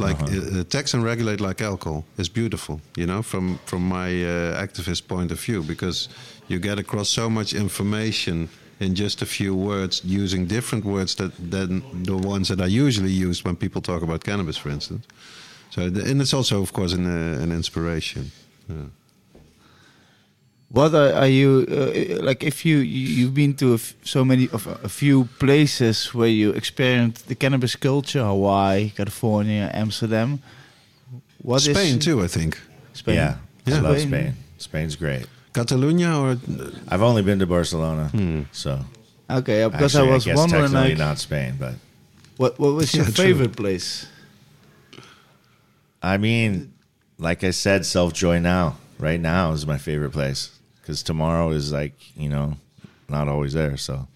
Like 0.00 0.22
Uh-huh. 0.22 0.56
uh, 0.56 0.60
uh, 0.60 0.64
tax 0.68 0.94
and 0.94 1.02
regulate 1.04 1.40
like 1.48 1.64
alcohol 1.64 2.04
is 2.16 2.28
beautiful, 2.30 2.80
you 2.96 3.06
know, 3.06 3.22
from 3.22 3.58
from 3.64 3.82
my 3.88 4.08
uh, 4.24 4.62
activist 4.64 5.02
point 5.06 5.32
of 5.32 5.38
view, 5.46 5.62
because 5.66 6.08
you 6.48 6.60
get 6.60 6.78
across 6.78 7.08
so 7.08 7.28
much 7.30 7.52
information 7.52 8.48
in 8.80 8.94
just 8.94 9.22
a 9.22 9.26
few 9.26 9.54
words, 9.56 10.00
using 10.04 10.46
different 10.48 10.84
words 10.84 11.14
that 11.14 11.32
than 11.50 11.82
the 12.04 12.16
ones 12.28 12.46
that 12.48 12.60
are 12.60 12.70
usually 12.86 13.26
used 13.28 13.44
when 13.44 13.56
people 13.56 13.80
talk 13.82 14.02
about 14.02 14.22
cannabis, 14.24 14.56
for 14.56 14.70
instance. 14.70 15.04
So, 15.70 15.80
the, 15.90 16.10
and 16.10 16.20
it's 16.20 16.32
also, 16.34 16.60
of 16.62 16.70
course, 16.72 16.94
an, 16.94 17.04
uh, 17.06 17.42
an 17.42 17.50
inspiration. 17.52 18.30
Yeah. 18.68 18.76
What 20.70 20.94
are, 20.94 21.12
are 21.14 21.26
you 21.28 21.64
uh, 21.70 22.22
like? 22.22 22.44
If 22.44 22.64
you, 22.66 22.76
you 22.78 23.06
you've 23.16 23.34
been 23.34 23.54
to 23.54 23.72
a 23.72 23.74
f- 23.76 23.94
so 24.04 24.22
many 24.22 24.48
of 24.52 24.66
a 24.84 24.88
few 24.88 25.24
places 25.38 26.12
where 26.14 26.28
you 26.28 26.50
experienced 26.52 27.26
the 27.28 27.34
cannabis 27.34 27.74
culture, 27.74 28.22
Hawaii, 28.22 28.90
California, 28.90 29.70
Amsterdam. 29.72 30.40
What 31.42 31.66
is 31.66 31.74
Spain 31.74 31.98
too, 31.98 32.22
I 32.22 32.26
think. 32.28 32.58
Spain. 32.92 33.14
Yeah, 33.14 33.36
I 33.66 33.80
love 33.80 33.98
Spain. 34.00 34.34
Spain's 34.58 34.94
great. 34.96 35.26
Catalonia 35.54 36.12
or 36.18 36.36
I've 36.88 37.02
only 37.02 37.22
been 37.22 37.38
to 37.38 37.46
Barcelona, 37.46 38.10
so 38.52 38.84
Okay, 39.30 39.66
because 39.68 39.96
actually, 39.96 40.10
I 40.10 40.14
was 40.14 40.24
guess 40.24 40.36
wondering, 40.36 40.62
technically 40.64 40.88
like, 40.90 40.98
not 40.98 41.18
Spain, 41.18 41.56
but 41.58 41.74
what 42.36 42.58
what 42.58 42.74
was 42.74 42.92
your 42.94 43.04
Yeah, 43.06 43.10
true. 43.12 43.24
favorite 43.24 43.56
place? 43.56 44.06
I 46.02 46.18
mean, 46.18 46.72
like 47.18 47.42
I 47.42 47.50
said, 47.52 47.86
Self 47.86 48.12
Joy 48.12 48.38
Now, 48.38 48.76
right 48.98 49.20
now 49.20 49.52
is 49.52 49.66
my 49.66 49.78
favorite 49.78 50.12
place 50.12 50.50
because 50.88 51.02
tomorrow 51.02 51.50
is 51.50 51.70
like 51.70 51.92
you 52.16 52.30
know 52.30 52.56
not 53.08 53.28
always 53.28 53.52
there. 53.52 53.76
So 53.76 54.08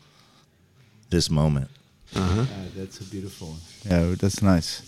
this 1.11 1.29
moment, 1.29 1.69
uh-huh. 2.17 2.41
Uh, 2.41 2.47
that's 2.77 3.01
a 3.01 3.05
beautiful 3.05 3.49
one. 3.49 3.61
Yeah, 3.85 4.15
that's 4.19 4.41
nice. 4.43 4.81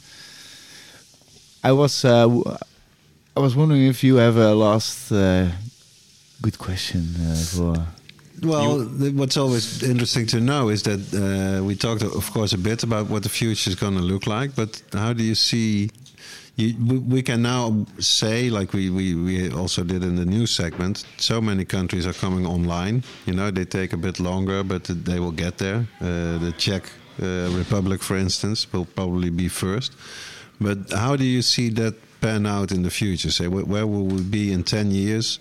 I 1.62 1.72
was 1.72 2.04
uh, 2.04 2.22
w- 2.22 2.56
I 3.36 3.40
was 3.40 3.54
wondering 3.54 3.86
if 3.86 4.02
you 4.02 4.16
have 4.16 4.36
a 4.38 4.54
last 4.54 5.12
uh, 5.12 5.50
good 6.40 6.58
question 6.58 7.02
uh, 7.20 7.34
for. 7.36 7.86
Well, 8.42 8.84
th- 8.98 9.12
what's 9.14 9.36
always 9.36 9.82
interesting 9.82 10.26
to 10.28 10.40
know 10.40 10.70
is 10.70 10.82
that 10.82 11.00
uh, 11.14 11.62
we 11.64 11.76
talked, 11.76 12.02
of 12.02 12.30
course, 12.32 12.52
a 12.54 12.58
bit 12.58 12.82
about 12.82 13.08
what 13.08 13.22
the 13.22 13.28
future 13.28 13.70
is 13.70 13.76
going 13.76 13.94
to 13.96 14.02
look 14.02 14.26
like. 14.26 14.54
But 14.56 14.82
how 14.92 15.12
do 15.12 15.22
you 15.22 15.34
see? 15.34 15.90
You, 16.56 16.74
we, 16.86 16.98
we 16.98 17.22
can 17.22 17.42
now 17.42 17.84
say, 17.98 18.48
like 18.48 18.72
we, 18.72 18.88
we, 18.90 19.14
we 19.14 19.50
also 19.50 19.82
did 19.82 20.04
in 20.04 20.14
the 20.14 20.24
news 20.24 20.52
segment, 20.52 21.04
so 21.16 21.40
many 21.40 21.64
countries 21.64 22.06
are 22.06 22.12
coming 22.12 22.46
online. 22.46 23.02
You 23.26 23.34
know, 23.34 23.50
they 23.50 23.64
take 23.64 23.92
a 23.92 23.96
bit 23.96 24.20
longer, 24.20 24.62
but 24.62 24.84
they 24.84 25.18
will 25.18 25.32
get 25.32 25.58
there. 25.58 25.86
Uh, 26.00 26.38
the 26.38 26.54
Czech 26.56 26.84
uh, 27.20 27.48
Republic, 27.50 28.02
for 28.02 28.16
instance, 28.16 28.72
will 28.72 28.84
probably 28.84 29.30
be 29.30 29.48
first. 29.48 29.92
But 30.60 30.92
how 30.92 31.16
do 31.16 31.24
you 31.24 31.42
see 31.42 31.70
that 31.70 31.94
pan 32.20 32.46
out 32.46 32.70
in 32.70 32.82
the 32.82 32.90
future? 32.90 33.30
Say, 33.32 33.46
wh- 33.46 33.68
where 33.68 33.86
will 33.86 34.06
we 34.06 34.22
be 34.22 34.52
in 34.52 34.62
10 34.62 34.92
years? 34.92 35.40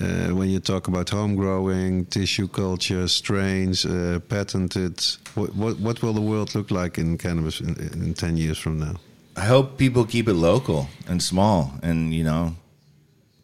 Uh, 0.00 0.28
when 0.28 0.48
you 0.48 0.60
talk 0.60 0.88
about 0.88 1.10
home 1.10 1.34
growing, 1.34 2.06
tissue 2.06 2.46
culture, 2.48 3.06
strains, 3.08 3.84
uh, 3.84 4.20
patented, 4.28 5.04
what, 5.34 5.54
what 5.56 5.80
what 5.80 6.02
will 6.02 6.12
the 6.12 6.20
world 6.20 6.54
look 6.54 6.70
like 6.70 6.98
in 6.98 7.18
cannabis 7.18 7.60
in, 7.60 7.74
in 7.92 8.14
ten 8.14 8.36
years 8.36 8.58
from 8.58 8.78
now? 8.78 8.94
I 9.38 9.44
hope 9.44 9.78
people 9.78 10.04
keep 10.04 10.26
it 10.26 10.34
local 10.34 10.88
and 11.06 11.22
small, 11.22 11.72
and 11.80 12.12
you 12.12 12.24
know, 12.24 12.56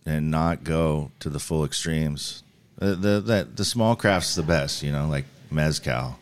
and 0.05 0.29
not 0.29 0.65
go 0.65 1.13
to 1.21 1.31
the 1.31 1.39
full 1.39 1.65
extremes. 1.65 2.43
The 2.79 2.97
the 2.97 3.21
the, 3.21 3.49
the 3.55 3.65
small 3.65 3.95
craft's 3.95 4.35
the 4.35 4.43
best, 4.43 4.83
you 4.83 4.91
know, 4.91 5.07
like 5.07 5.25
mezcal, 5.53 6.19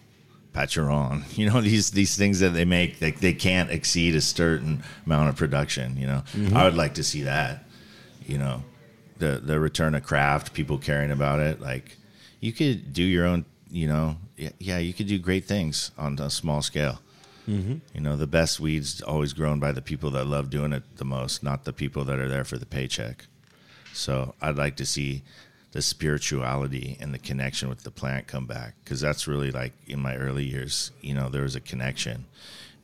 pacharán. 0.52 1.24
You 1.38 1.48
know 1.48 1.62
these 1.62 1.90
these 1.90 2.16
things 2.16 2.40
that 2.40 2.50
they 2.50 2.66
make, 2.66 2.98
they 2.98 3.12
they 3.12 3.32
can't 3.32 3.70
exceed 3.70 4.14
a 4.14 4.20
certain 4.20 4.82
amount 5.06 5.30
of 5.30 5.36
production. 5.36 5.96
You 5.96 6.06
know, 6.06 6.22
mm-hmm. 6.34 6.54
I 6.54 6.64
would 6.64 6.76
like 6.76 6.94
to 6.94 7.04
see 7.04 7.22
that. 7.22 7.64
You 8.26 8.36
know, 8.36 8.62
the 9.16 9.40
the 9.42 9.58
return 9.58 9.94
of 9.94 10.02
craft, 10.02 10.52
people 10.52 10.76
caring 10.76 11.10
about 11.10 11.40
it. 11.40 11.62
Like 11.62 11.96
you 12.40 12.52
could 12.52 12.92
do 12.92 13.02
your 13.02 13.24
own. 13.24 13.46
You 13.70 13.88
know, 13.88 14.16
yeah, 14.36 14.50
yeah 14.58 14.78
you 14.78 14.92
could 14.92 15.06
do 15.06 15.18
great 15.18 15.46
things 15.46 15.92
on 15.96 16.18
a 16.18 16.28
small 16.28 16.60
scale. 16.60 17.00
You 17.94 18.00
know, 18.00 18.16
the 18.16 18.26
best 18.26 18.60
weeds 18.60 19.00
always 19.00 19.32
grown 19.32 19.58
by 19.58 19.72
the 19.72 19.82
people 19.82 20.10
that 20.12 20.26
love 20.26 20.50
doing 20.50 20.72
it 20.72 20.96
the 20.96 21.04
most, 21.04 21.42
not 21.42 21.64
the 21.64 21.72
people 21.72 22.04
that 22.04 22.18
are 22.18 22.28
there 22.28 22.44
for 22.44 22.56
the 22.56 22.66
paycheck. 22.66 23.26
So 23.92 24.34
I'd 24.40 24.56
like 24.56 24.76
to 24.76 24.86
see 24.86 25.22
the 25.72 25.82
spirituality 25.82 26.96
and 27.00 27.12
the 27.12 27.18
connection 27.18 27.68
with 27.68 27.82
the 27.82 27.90
plant 27.90 28.26
come 28.26 28.46
back 28.46 28.74
because 28.84 29.00
that's 29.00 29.26
really 29.26 29.50
like 29.50 29.72
in 29.86 30.00
my 30.00 30.16
early 30.16 30.44
years, 30.44 30.92
you 31.00 31.14
know, 31.14 31.28
there 31.28 31.42
was 31.42 31.56
a 31.56 31.60
connection, 31.60 32.26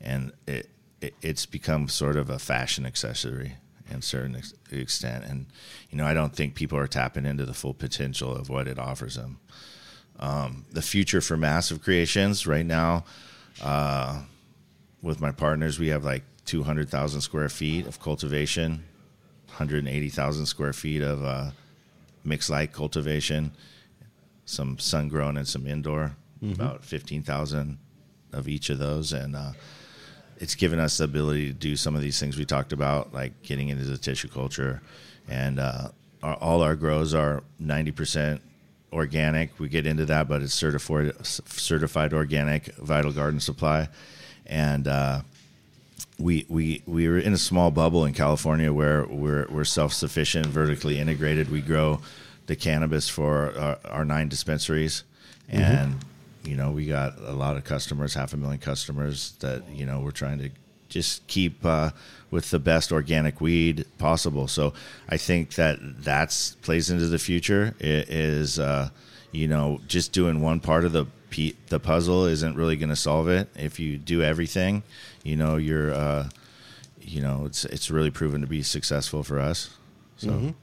and 0.00 0.32
it, 0.46 0.68
it 1.00 1.14
it's 1.22 1.46
become 1.46 1.88
sort 1.88 2.16
of 2.16 2.30
a 2.30 2.38
fashion 2.38 2.86
accessory 2.86 3.54
in 3.90 4.02
certain 4.02 4.36
ex- 4.36 4.54
extent, 4.70 5.24
and 5.24 5.46
you 5.90 5.98
know, 5.98 6.06
I 6.06 6.14
don't 6.14 6.34
think 6.34 6.54
people 6.54 6.78
are 6.78 6.86
tapping 6.86 7.26
into 7.26 7.44
the 7.44 7.54
full 7.54 7.74
potential 7.74 8.34
of 8.34 8.48
what 8.48 8.66
it 8.66 8.78
offers 8.78 9.14
them. 9.14 9.38
Um, 10.18 10.64
the 10.72 10.82
future 10.82 11.20
for 11.20 11.36
massive 11.36 11.82
creations 11.82 12.46
right 12.46 12.66
now. 12.66 13.04
Uh, 13.62 14.22
with 15.02 15.20
my 15.20 15.30
partners, 15.32 15.78
we 15.78 15.88
have 15.88 16.04
like 16.04 16.22
200,000 16.44 17.20
square 17.20 17.48
feet 17.48 17.86
of 17.86 18.00
cultivation, 18.00 18.84
180,000 19.46 20.46
square 20.46 20.72
feet 20.72 21.02
of 21.02 21.24
uh, 21.24 21.50
mixed 22.24 22.50
light 22.50 22.72
cultivation, 22.72 23.52
some 24.44 24.78
sun 24.78 25.08
grown 25.08 25.36
and 25.36 25.46
some 25.46 25.66
indoor, 25.66 26.16
about 26.52 26.84
15,000 26.84 27.78
of 28.32 28.48
each 28.48 28.70
of 28.70 28.78
those. 28.78 29.12
And 29.12 29.34
uh, 29.34 29.52
it's 30.38 30.54
given 30.54 30.78
us 30.78 30.98
the 30.98 31.04
ability 31.04 31.48
to 31.48 31.52
do 31.52 31.76
some 31.76 31.96
of 31.96 32.02
these 32.02 32.18
things 32.20 32.36
we 32.36 32.44
talked 32.44 32.72
about, 32.72 33.12
like 33.12 33.42
getting 33.42 33.68
into 33.68 33.84
the 33.84 33.98
tissue 33.98 34.28
culture 34.28 34.80
and 35.28 35.58
uh, 35.60 35.88
our, 36.22 36.34
all 36.36 36.62
our 36.62 36.74
grows 36.76 37.14
are 37.14 37.42
ninety 37.58 37.90
percent 37.92 38.40
organic. 38.92 39.58
We 39.60 39.68
get 39.68 39.86
into 39.86 40.04
that, 40.06 40.28
but 40.28 40.42
it's 40.42 40.54
certified 40.54 41.14
certified 41.24 42.12
organic 42.12 42.74
Vital 42.76 43.12
Garden 43.12 43.40
Supply, 43.40 43.88
and 44.48 44.88
uh, 44.88 45.20
we 46.18 46.46
we 46.48 46.82
we 46.86 47.08
were 47.08 47.18
in 47.18 47.32
a 47.32 47.38
small 47.38 47.70
bubble 47.70 48.04
in 48.04 48.12
California 48.12 48.72
where 48.72 49.06
we're 49.06 49.46
we're 49.50 49.64
self 49.64 49.92
sufficient, 49.92 50.46
vertically 50.46 50.98
integrated. 50.98 51.50
We 51.50 51.60
grow 51.60 52.00
the 52.46 52.56
cannabis 52.56 53.08
for 53.08 53.56
our, 53.56 53.78
our 53.84 54.04
nine 54.04 54.28
dispensaries, 54.28 55.04
and 55.48 55.96
you 56.44 56.56
know 56.56 56.72
we 56.72 56.86
got 56.86 57.18
a 57.18 57.32
lot 57.32 57.56
of 57.56 57.64
customers, 57.64 58.14
half 58.14 58.32
a 58.32 58.36
million 58.36 58.58
customers 58.58 59.32
that 59.40 59.62
you 59.70 59.86
know 59.86 60.00
we're 60.00 60.10
trying 60.10 60.38
to 60.38 60.50
just 60.88 61.26
keep 61.26 61.64
uh, 61.64 61.90
with 62.30 62.50
the 62.50 62.58
best 62.58 62.90
organic 62.90 63.40
weed 63.40 63.84
possible. 63.98 64.48
So 64.48 64.72
I 65.08 65.16
think 65.16 65.54
that 65.54 65.78
that's 66.02 66.54
plays 66.56 66.90
into 66.90 67.06
the 67.06 67.18
future. 67.18 67.74
It 67.78 68.08
is 68.08 68.58
uh, 68.58 68.90
you 69.30 69.46
know 69.46 69.80
just 69.86 70.12
doing 70.12 70.40
one 70.40 70.58
part 70.58 70.84
of 70.84 70.92
the 70.92 71.06
pe- 71.30 71.54
the 71.68 71.80
puzzle 71.80 72.24
isn't 72.26 72.56
really 72.56 72.76
going 72.76 72.88
to 72.88 72.96
solve 72.96 73.28
it. 73.28 73.48
If 73.56 73.78
you 73.78 73.98
do 73.98 74.22
everything, 74.22 74.82
you 75.22 75.36
know 75.36 75.56
you're 75.56 75.92
uh, 75.92 76.28
you 77.00 77.20
know 77.20 77.44
it's 77.46 77.64
it's 77.66 77.90
really 77.90 78.10
proven 78.10 78.40
to 78.40 78.46
be 78.46 78.62
successful 78.62 79.22
for 79.22 79.38
us. 79.38 79.70
So 80.16 80.54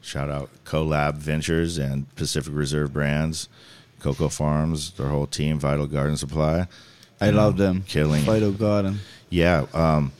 shout 0.00 0.28
out 0.30 0.50
Collab 0.64 1.14
Ventures 1.14 1.78
and 1.78 2.14
Pacific 2.14 2.52
Reserve 2.54 2.92
Brands, 2.92 3.48
Cocoa 4.00 4.28
Farms, 4.28 4.92
their 4.92 5.08
whole 5.08 5.26
team, 5.26 5.58
Vital 5.58 5.86
Garden 5.86 6.16
Supply. 6.16 6.66
I 7.20 7.30
love 7.30 7.56
them. 7.56 7.82
Killing. 7.88 8.22
Vital 8.22 8.52
Garden. 8.52 9.00
Yeah, 9.30 9.66
um, 9.72 10.12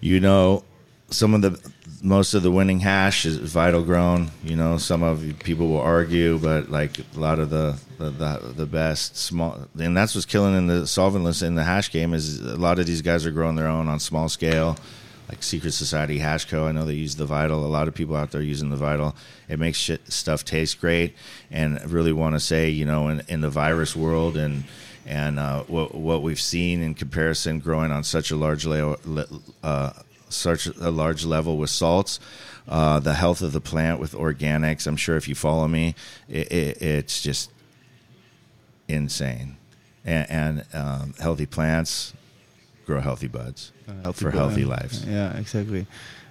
you 0.00 0.18
know, 0.20 0.64
some 1.10 1.32
of 1.34 1.42
the 1.42 1.72
most 2.04 2.34
of 2.34 2.42
the 2.42 2.50
winning 2.50 2.80
hash 2.80 3.24
is 3.24 3.38
vital 3.38 3.82
grown. 3.82 4.30
You 4.44 4.56
know, 4.56 4.76
some 4.76 5.02
of 5.02 5.24
people 5.42 5.68
will 5.68 5.80
argue, 5.80 6.38
but 6.38 6.70
like 6.70 6.98
a 6.98 7.18
lot 7.18 7.38
of 7.38 7.48
the 7.48 7.78
the, 7.98 8.10
the, 8.10 8.52
the 8.56 8.66
best 8.66 9.16
small, 9.16 9.58
and 9.78 9.96
that's 9.96 10.14
what's 10.14 10.26
killing 10.26 10.54
in 10.54 10.66
the 10.66 10.82
solventless 10.82 11.42
in 11.42 11.54
the 11.54 11.64
hash 11.64 11.90
game 11.90 12.12
is 12.12 12.40
a 12.40 12.56
lot 12.56 12.78
of 12.78 12.86
these 12.86 13.00
guys 13.00 13.24
are 13.24 13.30
growing 13.30 13.56
their 13.56 13.68
own 13.68 13.88
on 13.88 13.98
small 13.98 14.28
scale. 14.28 14.76
Like 15.30 15.42
Secret 15.42 15.72
Society 15.72 16.18
Hash 16.18 16.44
Co. 16.44 16.66
I 16.66 16.72
know 16.72 16.84
they 16.84 16.92
use 16.92 17.16
the 17.16 17.24
Vital. 17.24 17.64
A 17.64 17.66
lot 17.66 17.88
of 17.88 17.94
people 17.94 18.14
out 18.14 18.30
there 18.30 18.42
using 18.42 18.68
the 18.68 18.76
Vital. 18.76 19.16
It 19.48 19.58
makes 19.58 19.78
shit, 19.78 20.12
stuff 20.12 20.44
taste 20.44 20.78
great, 20.82 21.14
and 21.50 21.78
I 21.78 21.84
really 21.84 22.12
want 22.12 22.34
to 22.34 22.40
say, 22.40 22.68
you 22.68 22.84
know, 22.84 23.08
in, 23.08 23.22
in 23.28 23.40
the 23.40 23.48
virus 23.48 23.96
world 23.96 24.36
and 24.36 24.64
and 25.06 25.38
uh, 25.38 25.62
what 25.62 25.94
what 25.94 26.20
we've 26.22 26.40
seen 26.40 26.82
in 26.82 26.92
comparison, 26.92 27.58
growing 27.58 27.90
on 27.90 28.04
such 28.04 28.30
a 28.30 28.36
large 28.36 28.66
le- 28.66 28.98
uh, 29.62 29.92
such 30.28 30.66
a 30.66 30.90
large 30.90 31.24
level 31.24 31.56
with 31.56 31.70
salts, 31.70 32.20
uh, 32.68 33.00
the 33.00 33.14
health 33.14 33.42
of 33.42 33.52
the 33.52 33.60
plant 33.60 34.00
with 34.00 34.12
organics. 34.14 34.86
I'm 34.86 34.96
sure 34.96 35.16
if 35.16 35.28
you 35.28 35.34
follow 35.34 35.68
me, 35.68 35.94
it, 36.28 36.50
it, 36.52 36.82
it's 36.82 37.22
just 37.22 37.50
insane, 38.88 39.56
and, 40.04 40.30
and 40.30 40.64
um, 40.74 41.14
healthy 41.20 41.46
plants 41.46 42.12
grow 42.86 43.00
healthy 43.00 43.28
buds 43.28 43.72
for 44.12 44.30
healthy 44.30 44.64
bud. 44.64 44.70
lives. 44.70 45.04
Yeah, 45.06 45.36
exactly. 45.38 45.86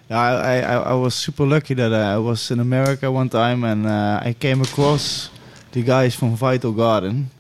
I, 0.09 0.59
I 0.59 0.75
I 0.91 0.93
was 0.93 1.15
super 1.15 1.45
lucky 1.45 1.73
that 1.75 1.93
I 1.93 2.17
was 2.17 2.51
in 2.51 2.59
America 2.59 3.11
one 3.11 3.29
time 3.29 3.63
and 3.63 3.87
uh, 3.87 4.19
I 4.21 4.33
came 4.33 4.61
across 4.61 5.29
the 5.71 5.81
guys 5.81 6.13
from 6.13 6.35
Vital 6.35 6.71
Garden, 6.71 7.31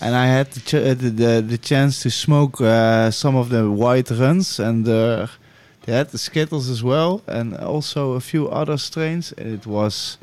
and 0.00 0.14
I 0.14 0.26
had 0.26 0.50
the 0.50 0.60
ch- 0.60 0.74
uh, 0.74 0.94
the, 0.94 1.10
the, 1.10 1.44
the 1.46 1.58
chance 1.58 2.02
to 2.02 2.10
smoke 2.10 2.60
uh, 2.60 3.10
some 3.10 3.36
of 3.36 3.48
the 3.48 3.70
White 3.70 4.10
Runtz 4.10 4.58
and 4.58 4.86
uh, 4.86 5.28
they 5.84 5.92
had 5.92 6.08
the 6.10 6.18
Skittles 6.18 6.68
as 6.70 6.82
well 6.82 7.22
and 7.26 7.56
also 7.56 8.12
a 8.12 8.20
few 8.20 8.48
other 8.48 8.76
strains. 8.78 9.32
And 9.38 9.52
it 9.54 9.66
was 9.66 10.18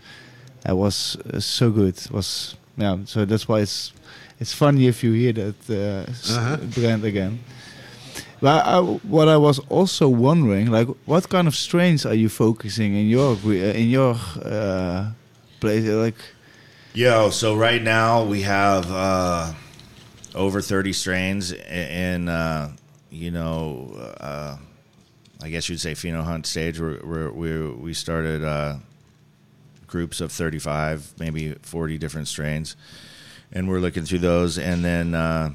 it 0.66 0.76
was 0.76 1.18
uh, 1.34 1.40
so 1.40 1.70
good. 1.72 1.98
It 1.98 2.12
was 2.12 2.56
yeah. 2.78 2.98
So 3.06 3.26
that's 3.26 3.48
why 3.48 3.62
it's 3.62 3.94
it's 4.40 4.54
funny 4.54 4.88
if 4.88 5.04
you 5.04 5.12
hear 5.14 5.34
that 5.34 5.70
uh, 5.70 6.12
Uh-huh. 6.38 6.58
brand 6.76 7.04
again. 7.06 7.40
But 8.42 8.66
I, 8.66 8.80
what 9.08 9.28
I 9.28 9.38
was 9.38 9.60
also 9.70 10.10
wondering, 10.10 10.72
like, 10.72 10.88
what 11.06 11.30
kind 11.30 11.48
of 11.48 11.56
strains 11.56 12.06
are 12.08 12.16
you 12.16 12.28
focusing 12.30 12.96
in 12.96 13.08
your 13.08 13.38
uh, 13.46 13.50
in 13.78 13.90
your 13.90 14.16
uh, 14.44 15.12
place? 15.60 15.86
Like, 15.88 16.18
Yo, 16.94 17.30
so 17.30 17.56
right 17.56 17.84
now 17.84 18.24
we 18.26 18.42
have 18.42 18.92
uh, 18.92 19.54
over 20.36 20.60
30 20.62 20.92
strains 20.94 21.52
in, 21.54 22.28
uh, 22.28 22.72
you 23.12 23.30
know, 23.32 23.94
uh, 24.20 24.58
I 25.44 25.50
guess 25.50 25.70
you'd 25.70 25.80
say 25.80 25.94
pheno 25.94 26.24
hunt 26.24 26.46
stage. 26.46 26.80
We're, 26.80 27.32
we 27.32 27.70
we 27.72 27.94
started 27.94 28.44
uh, 28.44 28.78
groups 29.88 30.22
of 30.22 30.32
35, 30.32 31.14
maybe 31.20 31.54
40 31.54 31.98
different 31.98 32.28
strains, 32.28 32.76
and 33.52 33.68
we're 33.68 33.80
looking 33.80 34.04
through 34.04 34.20
those, 34.20 34.58
and 34.58 34.84
then. 34.84 35.16
Uh, 35.16 35.54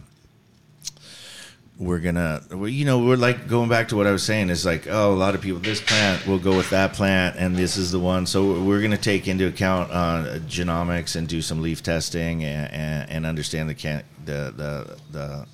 we're 1.79 1.99
gonna 1.99 2.41
you 2.67 2.87
know 2.87 3.05
we're 3.05 3.17
like 3.17 3.49
going 3.49 3.69
back 3.69 3.89
to 3.89 3.97
what 3.97 4.07
i 4.07 4.11
was 4.11 4.23
saying 4.23 4.49
is 4.49 4.65
like 4.65 4.87
oh 4.87 5.13
a 5.13 5.15
lot 5.15 5.35
of 5.35 5.43
people 5.43 5.61
this 5.61 5.79
plant 5.79 6.27
will 6.27 6.39
go 6.39 6.57
with 6.57 6.71
that 6.71 6.95
plant 6.95 7.37
and 7.37 7.55
this 7.55 7.77
is 7.77 7.93
the 7.93 7.99
one 7.99 8.25
so 8.25 8.63
we're 8.63 8.81
gonna 8.81 8.97
take 8.97 9.29
into 9.29 9.47
account 9.47 9.91
uh, 9.93 10.39
genomics 10.47 11.17
and 11.17 11.29
do 11.29 11.43
some 11.43 11.61
leaf 11.61 11.83
testing 11.83 12.45
and, 12.45 12.73
and, 12.73 13.11
and 13.11 13.27
understand 13.27 13.69
the 13.69 13.75
can 13.75 14.03
the 14.25 14.55
the 14.57 14.99
the 15.11 15.47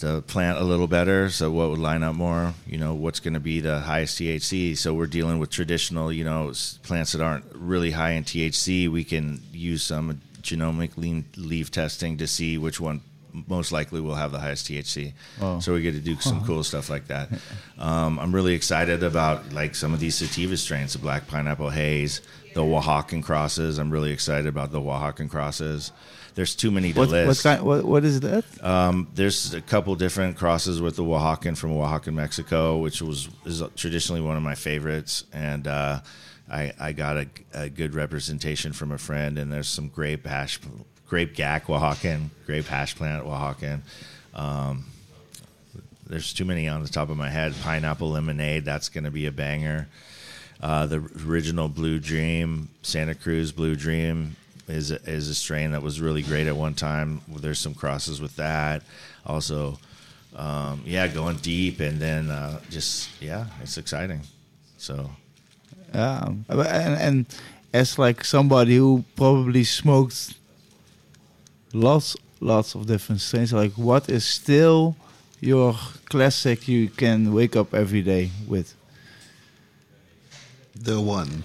the 0.00 0.22
plant 0.22 0.58
a 0.58 0.64
little 0.64 0.86
better 0.86 1.28
so 1.28 1.50
what 1.50 1.70
would 1.70 1.78
line 1.78 2.02
up 2.02 2.14
more? 2.14 2.54
You 2.66 2.78
know 2.78 2.94
what's 2.94 3.20
going 3.20 3.34
to 3.34 3.40
be 3.40 3.60
the 3.60 3.80
highest 3.80 4.18
thc 4.18 4.76
so 4.76 4.94
we're 4.94 5.06
dealing 5.06 5.38
with 5.38 5.50
traditional 5.50 6.12
you 6.12 6.24
know 6.24 6.52
plants 6.82 7.12
that 7.12 7.20
aren't 7.20 7.44
really 7.54 7.90
high 7.90 8.12
in 8.12 8.24
thc 8.24 8.88
we 8.90 9.04
can 9.04 9.40
use 9.52 9.82
some 9.82 10.20
genomic 10.40 10.96
lean 10.96 11.24
leaf 11.36 11.70
testing 11.70 12.16
to 12.18 12.26
see 12.26 12.58
which 12.58 12.80
one 12.80 13.00
most 13.46 13.72
likely 13.72 14.00
will 14.00 14.14
have 14.14 14.32
the 14.32 14.38
highest 14.40 14.68
thc 14.68 15.12
so 15.60 15.72
we 15.72 15.82
get 15.82 15.92
to 15.92 16.00
do 16.00 16.18
some 16.20 16.44
cool 16.44 16.62
stuff 16.62 16.90
like 16.90 17.06
that. 17.06 17.28
Um, 17.78 18.18
i'm 18.18 18.34
really 18.34 18.54
excited 18.54 19.02
about 19.02 19.52
like 19.52 19.74
some 19.74 19.94
of 19.94 20.00
these 20.00 20.16
sativa 20.16 20.56
strains 20.56 20.92
the 20.94 20.98
black 20.98 21.26
pineapple 21.28 21.70
haze 21.70 22.20
the 22.54 22.60
oaxacan 22.60 23.22
crosses. 23.22 23.78
I'm 23.78 23.90
really 23.90 24.12
excited 24.12 24.46
about 24.46 24.72
the 24.72 24.80
oaxacan 24.80 25.30
crosses 25.30 25.92
there's 26.34 26.54
too 26.54 26.70
many 26.70 26.92
to 26.92 26.98
what 26.98 27.08
list 27.10 27.44
what 27.44 27.50
kind? 27.50 27.66
What, 27.66 27.84
what 27.84 28.04
is 28.04 28.20
that? 28.20 28.44
um, 28.64 29.08
there's 29.14 29.54
a 29.54 29.60
couple 29.60 29.94
different 29.96 30.36
crosses 30.36 30.80
with 30.80 30.96
the 30.96 31.02
Oaxacan 31.02 31.56
from 31.56 31.72
Oaxaca, 31.72 32.10
Mexico, 32.10 32.78
which 32.78 33.02
was 33.02 33.28
is 33.44 33.62
traditionally 33.76 34.20
one 34.20 34.36
of 34.36 34.42
my 34.42 34.54
favorites, 34.54 35.24
and 35.32 35.66
uh, 35.66 36.00
I, 36.50 36.72
I 36.78 36.92
got 36.92 37.16
a, 37.16 37.26
a 37.54 37.68
good 37.68 37.94
representation 37.94 38.72
from 38.72 38.92
a 38.92 38.98
friend. 38.98 39.38
And 39.38 39.50
there's 39.50 39.68
some 39.68 39.88
grape 39.88 40.26
hash, 40.26 40.60
grape 41.06 41.34
gack 41.34 41.66
Oaxacan, 41.66 42.28
grape 42.46 42.66
hash 42.66 42.94
plant 42.96 43.24
Oaxacan. 43.24 43.80
Um, 44.34 44.86
there's 46.06 46.32
too 46.32 46.44
many 46.44 46.68
on 46.68 46.82
the 46.82 46.88
top 46.88 47.08
of 47.10 47.16
my 47.16 47.30
head. 47.30 47.54
Pineapple 47.62 48.10
lemonade, 48.10 48.64
that's 48.64 48.88
going 48.88 49.04
to 49.04 49.10
be 49.10 49.26
a 49.26 49.32
banger. 49.32 49.88
Uh, 50.60 50.86
the 50.86 50.98
original 51.26 51.68
Blue 51.68 51.98
Dream, 51.98 52.68
Santa 52.82 53.14
Cruz 53.14 53.50
Blue 53.50 53.74
Dream, 53.74 54.36
is 54.68 54.90
a, 54.90 54.96
is 55.08 55.28
a 55.28 55.34
strain 55.34 55.72
that 55.72 55.82
was 55.82 56.00
really 56.00 56.22
great 56.22 56.46
at 56.46 56.56
one 56.56 56.74
time. 56.74 57.20
There's 57.28 57.58
some 57.58 57.74
crosses 57.74 58.20
with 58.20 58.36
that. 58.36 58.82
Also, 59.26 59.78
um, 60.36 60.82
yeah, 60.84 61.06
going 61.08 61.36
deep, 61.36 61.80
and 61.80 62.00
then 62.00 62.30
uh, 62.30 62.60
just 62.70 63.10
yeah, 63.20 63.46
it's 63.62 63.76
exciting. 63.78 64.20
So 64.78 65.10
Yeah, 65.94 66.26
and, 66.48 66.94
and 67.00 67.26
as 67.72 67.98
like 67.98 68.24
somebody 68.24 68.76
who 68.76 69.04
probably 69.16 69.64
smoked 69.64 70.34
lots, 71.72 72.16
lots 72.40 72.74
of 72.74 72.86
different 72.86 73.20
strains, 73.20 73.52
like 73.52 73.72
what 73.72 74.08
is 74.08 74.24
still 74.24 74.96
your 75.40 75.74
classic 76.06 76.68
you 76.68 76.88
can 76.88 77.32
wake 77.34 77.56
up 77.56 77.74
every 77.74 78.02
day 78.02 78.30
with? 78.46 78.74
The 80.74 81.00
one. 81.00 81.44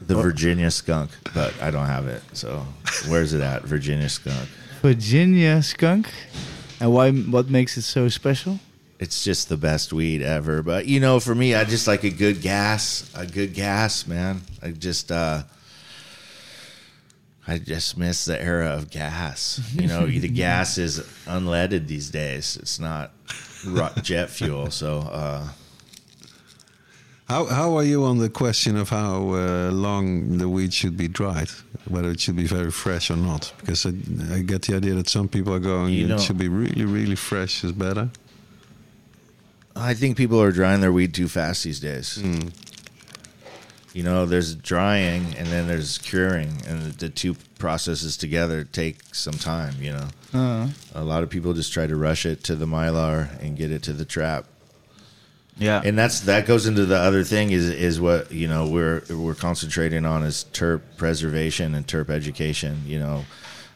The 0.00 0.14
Virginia 0.14 0.70
skunk, 0.70 1.10
but 1.34 1.54
I 1.60 1.70
don't 1.70 1.86
have 1.86 2.06
it. 2.06 2.22
So 2.32 2.66
where's 3.08 3.32
it 3.32 3.40
at? 3.40 3.62
Virginia 3.62 4.08
skunk. 4.08 4.48
Virginia 4.82 5.62
skunk, 5.62 6.08
and 6.80 6.92
why? 6.92 7.10
What 7.12 7.48
makes 7.48 7.76
it 7.76 7.82
so 7.82 8.08
special? 8.08 8.60
It's 9.00 9.22
just 9.22 9.48
the 9.48 9.56
best 9.56 9.92
weed 9.92 10.22
ever. 10.22 10.62
But 10.62 10.86
you 10.86 11.00
know, 11.00 11.20
for 11.20 11.34
me, 11.34 11.54
I 11.54 11.64
just 11.64 11.86
like 11.86 12.04
a 12.04 12.10
good 12.10 12.42
gas, 12.42 13.10
a 13.14 13.26
good 13.26 13.54
gas, 13.54 14.06
man. 14.06 14.42
I 14.62 14.72
just 14.72 15.12
uh 15.12 15.42
I 17.46 17.58
just 17.58 17.96
miss 17.96 18.24
the 18.24 18.40
era 18.40 18.70
of 18.70 18.90
gas. 18.90 19.60
You 19.72 19.86
know, 19.86 20.06
the 20.06 20.28
gas 20.28 20.78
is 20.78 21.00
unleaded 21.26 21.86
these 21.86 22.10
days. 22.10 22.56
It's 22.60 22.78
not 22.78 23.12
jet 24.02 24.30
fuel. 24.30 24.70
So 24.70 24.98
uh 24.98 25.48
How 27.28 27.44
how 27.44 27.76
are 27.76 27.84
you 27.84 28.04
on 28.04 28.18
the 28.18 28.30
question 28.30 28.76
of 28.76 28.88
how 28.88 29.34
uh, 29.34 29.70
long 29.70 30.38
the 30.38 30.48
weed 30.48 30.72
should 30.72 30.96
be 30.96 31.08
dried? 31.08 31.50
Whether 31.86 32.10
it 32.10 32.20
should 32.20 32.36
be 32.36 32.46
very 32.46 32.70
fresh 32.70 33.10
or 33.10 33.16
not? 33.16 33.52
Because 33.60 33.84
I, 33.86 33.90
I 34.34 34.40
get 34.42 34.62
the 34.62 34.76
idea 34.76 34.94
that 34.94 35.08
some 35.08 35.28
people 35.28 35.52
are 35.52 35.58
going, 35.60 35.92
You 35.92 36.04
it 36.06 36.08
know- 36.08 36.18
should 36.18 36.38
be 36.38 36.48
really, 36.48 36.84
really 36.84 37.16
fresh 37.16 37.64
is 37.64 37.72
better. 37.72 38.10
I 39.76 39.94
think 39.94 40.16
people 40.16 40.40
are 40.42 40.50
drying 40.52 40.80
their 40.80 40.92
weed 40.92 41.14
too 41.14 41.28
fast 41.28 41.62
these 41.64 41.78
days. 41.80 42.18
You 43.94 44.02
know, 44.02 44.26
there's 44.26 44.54
drying 44.54 45.34
and 45.38 45.46
then 45.48 45.66
there's 45.68 45.98
curing, 45.98 46.62
and 46.66 46.82
the, 46.82 47.06
the 47.06 47.08
two 47.08 47.36
processes 47.58 48.16
together 48.16 48.64
take 48.64 48.96
some 49.14 49.34
time. 49.34 49.74
You 49.80 49.92
know, 49.92 50.08
Uh, 50.34 50.68
a 50.94 51.04
lot 51.04 51.22
of 51.22 51.30
people 51.30 51.52
just 51.54 51.72
try 51.72 51.86
to 51.86 51.94
rush 51.96 52.26
it 52.26 52.42
to 52.44 52.56
the 52.56 52.66
mylar 52.66 53.28
and 53.42 53.56
get 53.56 53.70
it 53.70 53.82
to 53.84 53.92
the 53.92 54.04
trap 54.04 54.46
yeah. 55.58 55.80
and 55.84 55.98
that's 55.98 56.20
that 56.20 56.46
goes 56.46 56.66
into 56.66 56.86
the 56.86 56.96
other 56.96 57.24
thing 57.24 57.50
is 57.50 57.68
is 57.68 58.00
what 58.00 58.30
you 58.32 58.48
know 58.48 58.68
we're 58.68 59.02
we're 59.10 59.34
concentrating 59.34 60.04
on 60.04 60.22
is 60.22 60.46
terp 60.52 60.80
preservation 60.96 61.74
and 61.74 61.86
terp 61.86 62.10
education 62.10 62.82
you 62.86 62.98
know 62.98 63.24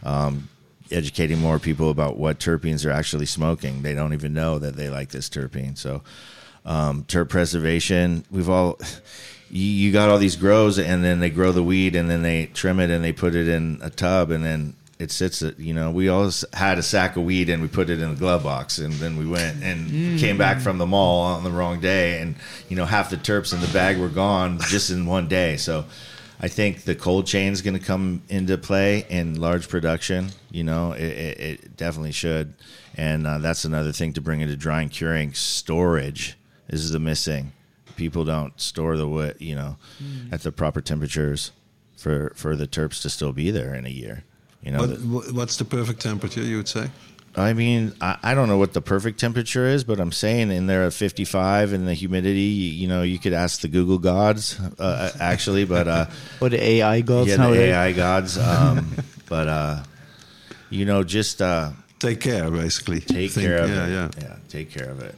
um, 0.04 0.48
educating 0.90 1.38
more 1.38 1.59
people 1.59 1.90
about 1.90 2.16
what 2.16 2.38
terpenes 2.38 2.86
are 2.86 2.92
actually 2.92 3.26
smoking 3.26 3.82
they 3.82 3.94
don't 3.94 4.12
even 4.12 4.32
know 4.32 4.59
that 4.59 4.76
they 4.76 4.88
like 4.88 5.10
this 5.10 5.28
terpene 5.28 5.76
so 5.76 6.02
um, 6.64 7.04
terp 7.04 7.28
preservation 7.28 8.24
we've 8.30 8.50
all 8.50 8.78
you, 9.50 9.66
you 9.66 9.92
got 9.92 10.09
all 10.09 10.18
these 10.18 10.36
grows 10.36 10.78
and 10.78 11.04
then 11.04 11.20
they 11.20 11.30
grow 11.30 11.52
the 11.52 11.62
weed 11.62 11.94
and 11.94 12.09
then 12.09 12.22
they 12.22 12.46
trim 12.46 12.80
it 12.80 12.90
and 12.90 13.04
they 13.04 13.12
put 13.12 13.34
it 13.34 13.48
in 13.48 13.78
a 13.82 13.90
tub 13.90 14.30
and 14.30 14.44
then 14.44 14.74
it 15.02 15.10
sits 15.10 15.42
at 15.42 15.58
you 15.58 15.74
know 15.74 15.90
we 15.90 16.08
always 16.08 16.44
had 16.52 16.78
a 16.78 16.82
sack 16.82 17.16
of 17.16 17.24
weed 17.24 17.48
and 17.48 17.60
we 17.60 17.66
put 17.66 17.90
it 17.90 18.00
in 18.00 18.10
the 18.10 18.16
glove 18.16 18.44
box 18.44 18.78
and 18.78 18.92
then 18.94 19.16
we 19.16 19.26
went 19.26 19.60
and 19.62 20.18
came 20.20 20.38
back 20.38 20.60
from 20.60 20.78
the 20.78 20.86
mall 20.86 21.22
on 21.22 21.42
the 21.42 21.50
wrong 21.50 21.80
day 21.80 22.20
and 22.20 22.36
you 22.68 22.76
know 22.76 22.84
half 22.84 23.10
the 23.10 23.16
terps 23.16 23.52
in 23.52 23.60
the 23.60 23.66
bag 23.68 23.98
were 23.98 24.08
gone 24.08 24.58
just 24.60 24.90
in 24.90 25.04
one 25.04 25.28
day. 25.28 25.56
So 25.56 25.84
i 26.40 26.48
think 26.48 26.82
the 26.84 26.94
cold 26.94 27.26
chain 27.26 27.52
is 27.52 27.62
going 27.62 27.78
to 27.78 27.84
come 27.84 28.22
into 28.28 28.56
play 28.58 29.04
in 29.08 29.40
large 29.40 29.68
production 29.68 30.28
you 30.50 30.64
know 30.64 30.92
it, 30.92 31.02
it, 31.02 31.40
it 31.40 31.76
definitely 31.76 32.12
should. 32.12 32.54
And 32.94 33.26
uh, 33.26 33.38
that's 33.38 33.64
another 33.64 33.90
thing 33.90 34.12
to 34.14 34.20
bring 34.20 34.40
into 34.40 34.56
drying 34.56 34.88
curing 34.90 35.32
storage 35.32 36.36
is 36.68 36.90
the 36.90 36.98
missing. 36.98 37.52
People 37.96 38.24
don't 38.24 38.60
store 38.60 38.96
the 38.96 39.08
wood 39.08 39.36
you 39.40 39.56
know 39.56 39.76
at 40.30 40.42
the 40.42 40.52
proper 40.52 40.80
temperatures 40.80 41.50
for 41.96 42.32
for 42.36 42.54
the 42.54 42.68
terps 42.68 43.02
to 43.02 43.10
still 43.10 43.32
be 43.32 43.50
there 43.50 43.74
in 43.74 43.84
a 43.84 43.90
year 43.90 44.24
you 44.62 44.70
know 44.72 44.78
What, 44.80 44.90
the- 45.26 45.32
what's 45.34 45.56
the 45.56 45.64
perfect 45.64 46.01
temperature, 46.01 46.43
you 46.43 46.56
would 46.59 46.68
say? 46.68 46.90
I 47.34 47.55
mean, 47.55 47.94
I, 48.01 48.18
I 48.22 48.34
don't 48.34 48.47
know 48.48 48.59
what 48.59 48.74
the 48.74 48.82
perfect 48.82 49.18
temperature 49.18 49.66
is, 49.66 49.84
but 49.84 49.98
I'm 49.98 50.12
saying 50.12 50.51
in 50.51 50.66
there 50.66 50.82
at 50.84 50.93
55 50.93 51.72
and 51.72 51.89
the 51.89 51.94
humidity, 51.94 52.40
you, 52.43 52.70
you 52.82 52.86
know, 52.89 53.01
you 53.02 53.18
could 53.18 53.32
ask 53.32 53.60
the 53.62 53.68
Google 53.68 53.98
gods, 53.98 54.60
uh, 54.78 55.10
actually, 55.18 55.64
but 55.64 55.89
uh, 55.89 56.06
or 56.43 56.51
the 56.51 56.62
AI 56.62 57.01
gods 57.01 57.30
yeah, 57.30 57.36
the 57.39 57.55
AI 57.55 57.93
gods. 57.93 58.36
Um, 58.36 58.94
but 59.30 59.48
uh, 59.48 59.82
you 60.68 60.84
know, 60.84 61.02
just 61.02 61.40
uh, 61.40 61.70
Take 62.01 62.20
care, 62.20 62.51
basically. 62.51 63.01
take 63.01 63.30
Think- 63.30 63.47
care 63.47 63.59
of 63.62 63.70
yeah, 63.70 63.86
it. 63.86 63.90
Yeah, 63.90 64.09
yeah, 64.20 64.36
take 64.51 64.70
care 64.70 64.90
of 64.90 65.01
it. 65.01 65.14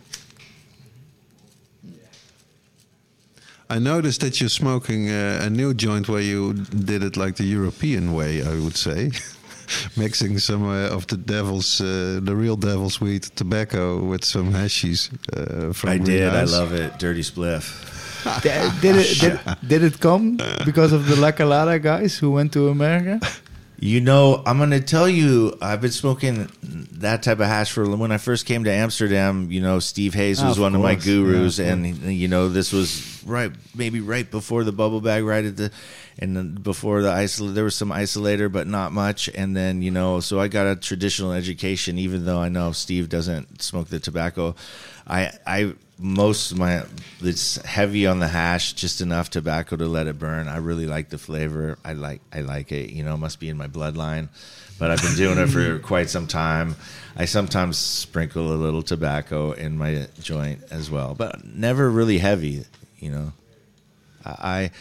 I 3.70 3.78
noticed 3.78 4.20
that 4.20 4.40
you're 4.40 4.50
smoking 4.50 5.08
uh, 5.10 5.40
a 5.42 5.50
new 5.50 5.74
joint 5.74 6.08
where 6.08 6.20
you 6.20 6.52
did 6.52 7.02
it 7.02 7.16
like 7.16 7.36
the 7.36 7.44
European 7.44 8.12
way, 8.12 8.42
I 8.44 8.54
would 8.60 8.76
say. 8.76 9.10
Mixing 9.96 10.38
some 10.38 10.68
uh, 10.68 10.88
of 10.88 11.06
the 11.06 11.16
devil's, 11.16 11.80
uh, 11.80 12.20
the 12.22 12.34
real 12.34 12.56
devil's 12.56 13.00
weed 13.00 13.22
tobacco 13.34 14.04
with 14.04 14.24
some 14.24 14.52
hashies 14.52 15.10
uh, 15.32 15.72
from 15.72 15.90
I 15.90 15.98
did. 15.98 16.34
I 16.34 16.44
love 16.44 16.72
it. 16.72 16.98
Dirty 16.98 17.22
spliff. 17.22 17.92
Did, 18.42 18.72
did 18.80 18.96
it 18.96 19.20
did, 19.20 19.40
did 19.68 19.82
it 19.82 20.00
come 20.00 20.38
because 20.64 20.92
of 20.92 21.06
the 21.06 21.16
La 21.16 21.30
Calada 21.32 21.78
guys 21.78 22.18
who 22.18 22.30
went 22.30 22.52
to 22.52 22.68
America? 22.68 23.20
You 23.76 24.00
know, 24.00 24.42
I'm 24.46 24.58
going 24.58 24.70
to 24.70 24.80
tell 24.80 25.08
you, 25.08 25.58
I've 25.60 25.80
been 25.80 25.90
smoking 25.90 26.48
that 26.62 27.22
type 27.22 27.40
of 27.40 27.46
hash 27.46 27.72
for 27.72 27.84
when 27.96 28.12
I 28.12 28.18
first 28.18 28.46
came 28.46 28.64
to 28.64 28.70
Amsterdam. 28.70 29.50
You 29.50 29.60
know, 29.60 29.78
Steve 29.78 30.14
Hayes 30.14 30.42
Oh, 30.42 30.46
was 30.46 30.56
of 30.58 30.62
one 30.62 30.74
of 30.74 30.80
my 30.80 30.94
gurus, 30.94 31.58
Yeah, 31.58 31.72
and 31.72 31.86
you 31.86 32.28
know, 32.28 32.48
this 32.48 32.72
was 32.72 33.22
right, 33.26 33.50
maybe 33.74 34.00
right 34.00 34.30
before 34.30 34.64
the 34.64 34.72
bubble 34.72 35.00
bag, 35.00 35.24
right 35.24 35.44
at 35.44 35.56
the, 35.56 35.70
and 36.18 36.62
before 36.62 37.02
the 37.02 37.10
isolate. 37.10 37.54
There 37.56 37.64
was 37.64 37.74
some 37.74 37.90
isolator, 37.90 38.50
but 38.50 38.66
not 38.66 38.92
much. 38.92 39.28
And 39.34 39.56
then 39.56 39.82
you 39.82 39.90
know, 39.90 40.20
so 40.20 40.38
I 40.40 40.48
got 40.48 40.66
a 40.66 40.76
traditional 40.76 41.32
education, 41.32 41.98
even 41.98 42.24
though 42.24 42.38
I 42.38 42.48
know 42.48 42.72
Steve 42.72 43.08
doesn't 43.08 43.60
smoke 43.60 43.88
the 43.88 43.98
tobacco. 43.98 44.54
I, 45.06 45.32
I 45.46 45.74
most 46.04 46.52
of 46.52 46.58
my 46.58 46.82
it's 47.22 47.56
heavy 47.64 48.06
on 48.06 48.18
the 48.18 48.28
hash, 48.28 48.74
just 48.74 49.00
enough 49.00 49.30
tobacco 49.30 49.74
to 49.76 49.86
let 49.86 50.06
it 50.06 50.18
burn. 50.18 50.48
I 50.48 50.58
really 50.58 50.86
like 50.86 51.08
the 51.08 51.16
flavor. 51.16 51.78
I 51.82 51.94
like 51.94 52.20
I 52.30 52.42
like 52.42 52.72
it. 52.72 52.90
You 52.90 53.02
know, 53.04 53.14
it 53.14 53.18
must 53.18 53.40
be 53.40 53.48
in 53.48 53.56
my 53.56 53.68
bloodline. 53.68 54.28
But 54.78 54.90
I've 54.90 55.00
been 55.00 55.14
doing 55.14 55.38
it 55.38 55.46
for 55.46 55.78
quite 55.78 56.10
some 56.10 56.26
time. 56.26 56.76
I 57.16 57.24
sometimes 57.24 57.78
sprinkle 57.78 58.52
a 58.52 58.58
little 58.58 58.82
tobacco 58.82 59.52
in 59.52 59.78
my 59.78 60.08
joint 60.20 60.62
as 60.70 60.90
well, 60.90 61.14
but 61.14 61.42
never 61.46 61.88
really 61.88 62.18
heavy. 62.18 62.64
You 62.98 63.10
know, 63.10 63.32
I 64.26 64.72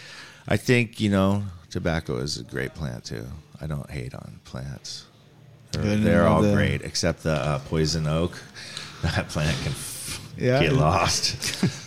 I 0.45 0.57
think 0.57 0.99
you 0.99 1.09
know 1.09 1.43
tobacco 1.69 2.17
is 2.17 2.37
a 2.37 2.43
great 2.43 2.73
plant 2.73 3.05
too. 3.05 3.25
I 3.61 3.67
don't 3.67 3.89
hate 3.89 4.13
on 4.13 4.41
plants. 4.43 5.05
They're, 5.71 5.95
they're 5.95 6.27
all 6.27 6.41
the- 6.41 6.53
great 6.53 6.81
except 6.81 7.23
the 7.23 7.33
uh, 7.35 7.59
poison 7.59 8.07
oak. 8.07 8.37
That 9.03 9.27
plant 9.27 9.57
can 9.63 9.73
Yeah. 10.37 10.61
get 10.61 10.73
lost. 10.73 11.63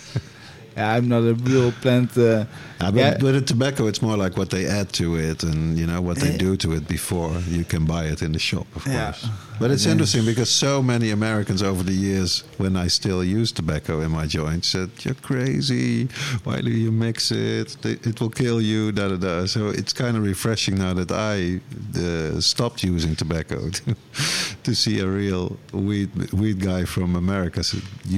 Yeah, 0.77 0.93
I'm 0.93 1.09
not 1.09 1.23
a 1.23 1.33
real 1.33 1.73
plant. 1.73 2.19
Uh, 2.19 2.45
Yeah, 2.81 2.91
but 2.91 2.99
Yeah. 3.01 3.23
with 3.25 3.35
the 3.35 3.41
tobacco, 3.41 3.87
it's 3.87 4.03
more 4.03 4.17
like 4.17 4.37
what 4.37 4.51
they 4.51 4.67
add 4.67 4.93
to 4.95 5.17
it 5.17 5.43
and 5.43 5.79
you 5.79 5.87
know 5.87 6.01
what 6.03 6.19
they 6.19 6.37
do 6.37 6.57
to 6.59 6.73
it 6.73 6.87
before 6.87 7.33
you 7.49 7.65
can 7.65 7.85
buy 7.87 8.05
it 8.13 8.21
in 8.23 8.33
the 8.33 8.39
shop, 8.39 8.67
of 8.77 8.87
Yeah. 8.87 9.13
course. 9.13 9.27
But 9.59 9.71
it's 9.71 9.87
interesting 9.87 10.27
because 10.27 10.51
so 10.51 10.83
many 10.83 11.11
Americans 11.11 11.63
over 11.63 11.83
the 11.83 11.95
years, 11.95 12.45
when 12.59 12.77
I 12.77 12.89
still 12.89 13.25
use 13.25 13.51
tobacco 13.53 14.03
in 14.03 14.11
my 14.11 14.27
joints, 14.27 14.69
said, 14.69 14.91
"You're 15.03 15.15
crazy. 15.31 16.09
Why 16.45 16.61
do 16.61 16.71
you 16.71 16.93
mix 16.93 17.31
it? 17.31 17.77
It 17.85 18.21
will 18.21 18.29
kill 18.43 18.61
you." 18.61 18.93
Da 18.93 19.09
da 19.09 19.17
da. 19.17 19.47
So 19.47 19.69
it's 19.69 19.95
kind 19.95 20.15
of 20.19 20.23
refreshing 20.23 20.77
now 20.77 20.93
that 21.01 21.11
I 21.11 21.61
uh, 21.99 22.41
stopped 22.41 22.85
using 22.85 23.17
tobacco 23.17 23.71
to, 23.71 23.97
to 24.65 24.75
see 24.75 25.01
a 25.01 25.07
real 25.07 25.57
weed 25.73 26.11
weed 26.33 26.59
guy 26.61 26.85
from 26.85 27.17
America 27.17 27.63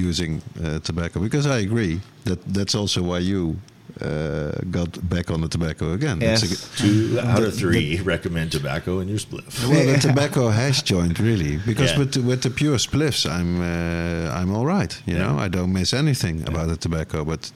using 0.07 0.41
uh, 0.61 0.79
tobacco 0.79 1.19
because 1.21 1.45
I 1.47 1.59
agree 1.59 2.01
that 2.25 2.39
that's 2.53 2.75
also 2.75 3.01
why 3.01 3.19
you 3.19 3.55
uh, 4.01 4.51
got 4.71 4.89
back 5.09 5.29
on 5.31 5.41
the 5.41 5.47
tobacco 5.47 5.93
again. 5.93 6.19
Yes. 6.21 6.43
a- 6.43 6.77
Two 6.77 7.19
out 7.21 7.43
of 7.43 7.53
three 7.55 7.99
recommend 8.01 8.51
tobacco 8.51 8.99
in 8.99 9.07
your 9.07 9.19
spliff. 9.19 9.67
well, 9.69 9.85
the 9.85 9.97
tobacco 9.99 10.49
hash 10.49 10.81
joint, 10.83 11.19
really, 11.19 11.57
because 11.65 11.91
Yeah. 11.91 11.99
with 11.99 12.11
the, 12.13 12.21
with 12.21 12.41
the 12.41 12.49
pure 12.49 12.77
spliffs, 12.77 13.25
I'm 13.29 13.59
uh, 13.61 14.41
I'm 14.41 14.51
all 14.55 14.65
right. 14.65 14.93
You 15.05 15.15
Yeah. 15.15 15.23
know, 15.27 15.45
I 15.45 15.49
don't 15.49 15.71
miss 15.73 15.93
anything 15.93 16.47
about 16.47 16.67
the 16.69 16.77
tobacco. 16.77 17.25
But 17.25 17.51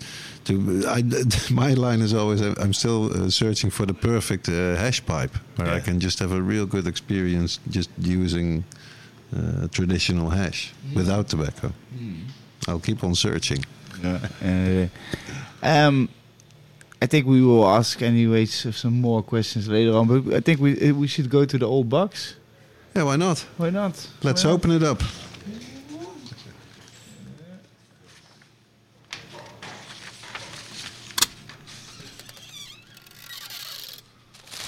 to 0.46 0.54
I, 0.88 1.04
my 1.64 1.74
line 1.74 2.02
is 2.04 2.14
always 2.14 2.42
uh, 2.42 2.54
I'm 2.64 2.74
still 2.74 3.06
uh, 3.12 3.30
searching 3.30 3.72
for 3.72 3.86
the 3.86 3.94
perfect 3.94 4.48
uh, 4.50 4.76
hash 4.76 5.02
pipe 5.06 5.36
where 5.58 5.70
I 5.78 5.80
can 5.82 6.00
just 6.00 6.20
have 6.20 6.32
a 6.36 6.42
real 6.42 6.66
good 6.66 6.88
experience 6.88 7.60
just 7.70 7.90
using 8.00 8.64
uh, 9.36 9.68
traditional 9.72 10.30
hash 10.30 10.74
without 10.96 11.28
tobacco. 11.30 11.72
I'll 12.68 12.80
keep 12.82 13.04
on 13.04 13.16
searching. 13.16 13.64
uh, 14.04 14.88
um, 15.62 16.10
I 17.04 17.06
think 17.06 17.28
we 17.28 17.42
will 17.42 17.68
ask 17.68 18.02
anyways 18.02 18.74
some 18.74 19.02
more 19.02 19.22
questions 19.22 19.68
later 19.68 19.92
on, 19.92 20.08
but 20.08 20.34
I 20.34 20.40
think 20.40 20.62
we 20.62 20.72
uh, 20.90 20.94
we 20.94 21.06
should 21.08 21.30
go 21.30 21.44
to 21.44 21.58
the 21.58 21.66
old 21.66 21.90
box. 21.90 22.36
Yeah, 22.96 23.04
why 23.04 23.18
not? 23.18 23.40
Why 23.58 23.72
not? 23.72 24.08
Let's 24.24 24.46
Why 24.46 24.52
not? 24.52 24.56
open 24.56 24.72
it 24.72 24.84
up. 24.84 25.02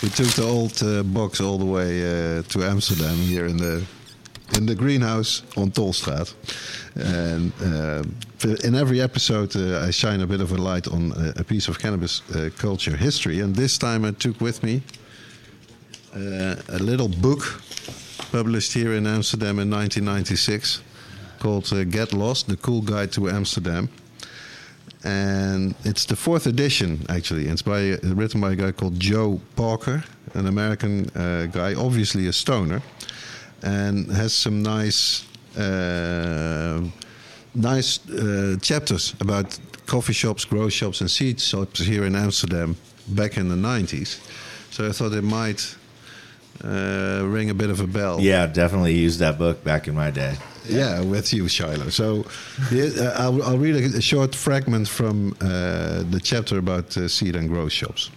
We 0.04 0.10
took 0.10 0.28
the 0.36 0.44
old 0.44 0.84
uh, 0.84 1.04
box 1.04 1.40
all 1.40 1.58
the 1.58 1.72
way 1.78 2.04
uh, 2.04 2.42
to 2.50 2.64
Amsterdam 2.66 3.16
here 3.16 3.46
in 3.46 3.56
the 3.56 3.86
in 4.58 4.66
the 4.66 4.76
greenhouse 4.76 5.42
on 5.56 5.72
Tolstraat. 5.72 6.34
And 6.96 7.52
uh, 7.62 8.04
in 8.64 8.76
every 8.76 9.02
episode, 9.02 9.56
uh, 9.56 9.86
I 9.86 9.92
shine 9.92 10.22
a 10.22 10.28
bit 10.28 10.42
of 10.42 10.52
a 10.52 10.58
light 10.58 10.88
on 10.88 11.12
uh, 11.12 11.34
a 11.36 11.44
piece 11.44 11.68
of 11.68 11.78
cannabis 11.78 12.22
culture 12.58 12.96
history. 12.96 13.42
And 13.42 13.56
this 13.56 13.78
time, 13.78 14.06
I 14.06 14.12
took 14.12 14.40
with 14.40 14.64
me 14.64 14.82
a 16.14 16.80
little 16.80 17.10
book 17.10 17.62
published 18.32 18.74
here 18.74 18.94
in 18.94 19.06
Amsterdam 19.06 19.60
in 19.60 19.70
1996 19.70 20.82
called 21.40 21.72
uh, 21.72 21.84
Get 21.84 22.14
Lost 22.14 22.48
The 22.48 22.58
Cool 22.58 22.82
Guide 22.82 23.12
to 23.14 23.30
Amsterdam. 23.30 23.90
And 25.04 25.76
it's 25.84 26.06
the 26.06 26.16
fourth 26.16 26.48
edition, 26.48 27.06
actually. 27.10 27.46
It's 27.46 27.62
by, 27.62 27.98
written 28.02 28.42
by 28.42 28.54
a 28.54 28.56
guy 28.56 28.72
called 28.72 29.00
Joe 29.00 29.40
Pauker, 29.56 30.04
an 30.34 30.48
American 30.48 31.10
uh, 31.16 31.46
guy, 31.46 31.76
obviously 31.76 32.28
a 32.28 32.34
stoner, 32.34 32.82
and 33.62 34.10
has 34.12 34.34
some 34.34 34.64
nice, 34.64 35.26
nice 37.56 38.10
uh, 38.10 38.58
chapters 38.62 39.14
about 39.20 39.58
coffee 39.86 40.14
shops, 40.14 40.46
grow 40.46 40.70
shops, 40.70 41.02
and 41.02 41.10
seed 41.10 41.40
shops 41.40 41.80
here 41.80 42.06
in 42.06 42.16
Amsterdam 42.16 42.76
back 43.08 43.38
in 43.38 43.50
the 43.50 43.56
90s. 43.56 44.20
So 44.72 44.88
I 44.88 44.92
thought 44.92 45.14
it 45.14 45.24
might 45.24 45.76
uh, 46.64 47.24
ring 47.26 47.50
a 47.50 47.54
bit 47.54 47.70
of 47.70 47.80
a 47.80 47.88
bell. 47.88 48.20
Yeah, 48.20 48.48
definitely 48.48 48.94
used 48.94 49.20
that 49.20 49.38
book 49.38 49.64
back 49.64 49.88
in 49.88 49.96
my 49.96 50.12
day. 50.12 50.36
Yeah, 50.68 51.02
with 51.02 51.32
you, 51.34 51.48
Shiloh. 51.48 51.90
So 51.90 52.26
uh, 52.72 53.14
I'll, 53.18 53.44
I'll 53.44 53.58
read 53.58 53.76
a, 53.76 54.02
short 54.02 54.34
fragment 54.34 54.88
from 54.88 55.36
uh, 55.40 56.04
the 56.10 56.20
chapter 56.24 56.58
about 56.58 56.94
seed 56.94 57.36
and 57.36 57.48
grow 57.48 57.70
shops. 57.70 58.10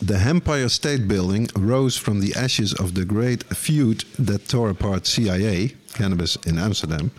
The 0.00 0.16
Empire 0.16 0.68
State 0.68 1.08
Building 1.08 1.48
rose 1.56 1.96
from 1.96 2.20
the 2.20 2.32
ashes 2.36 2.72
of 2.72 2.94
the 2.94 3.04
great 3.04 3.42
feud 3.44 4.04
that 4.16 4.48
tore 4.48 4.70
apart 4.70 5.06
CIA, 5.06 5.74
cannabis 5.94 6.36
in 6.46 6.56
Amsterdam, 6.56 7.10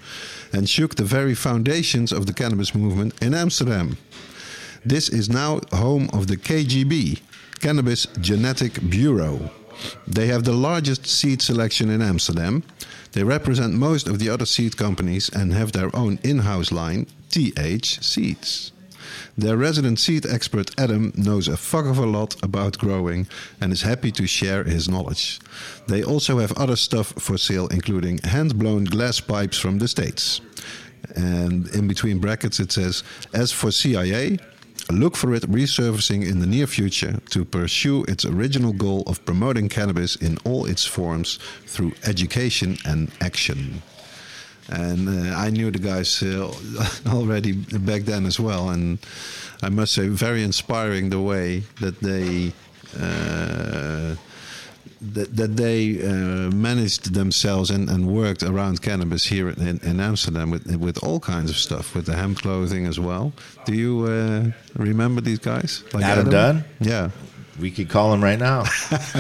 and 0.54 0.68
shook 0.68 0.96
the 0.96 1.04
very 1.04 1.36
foundations 1.36 2.14
of 2.14 2.26
the 2.26 2.32
cannabis 2.32 2.74
movement 2.74 3.22
in 3.22 3.34
Amsterdam. 3.34 3.98
This 4.86 5.10
is 5.10 5.30
now 5.30 5.60
home 5.74 6.10
of 6.14 6.28
the 6.28 6.38
KGB, 6.38 7.20
Cannabis 7.60 8.08
Genetic 8.22 8.90
Bureau. 8.90 9.52
They 10.08 10.28
have 10.28 10.46
the 10.46 10.54
largest 10.54 11.06
seed 11.06 11.42
selection 11.42 11.90
in 11.90 12.02
Amsterdam. 12.02 12.64
They 13.12 13.26
represent 13.26 13.74
most 13.74 14.08
of 14.08 14.20
the 14.20 14.30
other 14.30 14.46
seed 14.46 14.78
companies 14.78 15.30
and 15.30 15.52
have 15.52 15.74
their 15.74 15.94
own 15.94 16.18
in 16.24 16.40
house 16.40 16.72
line, 16.72 17.08
TH 17.30 18.02
Seeds. 18.02 18.72
Their 19.38 19.58
resident 19.58 20.00
seed 20.00 20.26
expert 20.26 20.72
Adam 20.78 21.12
knows 21.16 21.48
a 21.48 21.58
fuck 21.58 21.86
of 21.86 21.98
a 21.98 22.06
lot 22.06 22.36
about 22.44 22.78
growing 22.78 23.28
and 23.62 23.72
is 23.72 23.82
happy 23.82 24.12
to 24.12 24.28
share 24.28 24.64
his 24.64 24.90
knowledge. 24.90 25.40
They 25.88 26.04
also 26.04 26.40
have 26.40 26.52
other 26.54 26.76
stuff 26.76 27.14
for 27.18 27.38
sale, 27.38 27.68
including 27.68 28.20
hand 28.20 28.58
blown 28.58 28.86
glass 28.86 29.20
pipes 29.20 29.58
from 29.58 29.80
the 29.80 29.88
States. 29.88 30.42
And 31.16 31.68
in 31.76 31.88
between 31.88 32.20
brackets, 32.20 32.60
it 32.60 32.72
says, 32.72 33.04
As 33.34 33.52
for 33.52 33.72
CIA, 33.72 34.38
look 34.92 35.16
for 35.16 35.34
it 35.34 35.44
resurfacing 35.44 36.30
in 36.30 36.40
the 36.40 36.48
near 36.48 36.68
future 36.68 37.20
to 37.30 37.46
pursue 37.46 38.04
its 38.08 38.26
original 38.26 38.74
goal 38.74 39.04
of 39.08 39.24
promoting 39.26 39.70
cannabis 39.70 40.16
in 40.16 40.38
all 40.46 40.66
its 40.66 40.86
forms 40.86 41.40
through 41.66 41.94
education 42.06 42.78
and 42.86 43.12
action. 43.22 43.82
And 44.72 45.10
uh, 45.10 45.36
I 45.36 45.50
knew 45.50 45.72
the 45.72 45.80
guys 45.80 46.22
uh, 46.22 46.52
already 47.08 47.54
back 47.54 48.04
then 48.04 48.26
as 48.26 48.40
well, 48.40 48.70
and 48.70 49.00
I 49.64 49.70
must 49.70 49.94
say, 49.94 50.08
very 50.08 50.44
inspiring 50.44 51.10
the 51.10 51.20
way 51.20 51.64
that 51.82 52.00
they 52.02 52.54
uh, 53.00 54.16
that, 55.02 55.36
that 55.36 55.56
they 55.56 56.02
uh, 56.02 56.52
managed 56.52 57.14
themselves 57.14 57.70
and, 57.72 57.90
and 57.90 58.08
worked 58.08 58.44
around 58.44 58.82
cannabis 58.82 59.26
here 59.26 59.50
in, 59.50 59.80
in 59.84 60.00
Amsterdam 60.00 60.52
with 60.52 60.76
with 60.76 61.04
all 61.04 61.20
kinds 61.20 61.50
of 61.50 61.58
stuff, 61.58 61.96
with 61.96 62.06
the 62.06 62.16
hemp 62.16 62.40
clothing 62.40 62.86
as 62.86 63.00
well. 63.00 63.32
Do 63.66 63.74
you 63.74 64.06
uh, 64.06 64.52
remember 64.76 65.22
these 65.22 65.40
guys? 65.40 65.84
Like 65.94 66.04
Adam 66.04 66.30
Dunn? 66.30 66.64
Yeah. 66.80 67.10
We 67.60 67.72
could 67.72 67.90
call 67.90 68.14
him 68.14 68.24
right 68.24 68.40
now. 68.40 68.64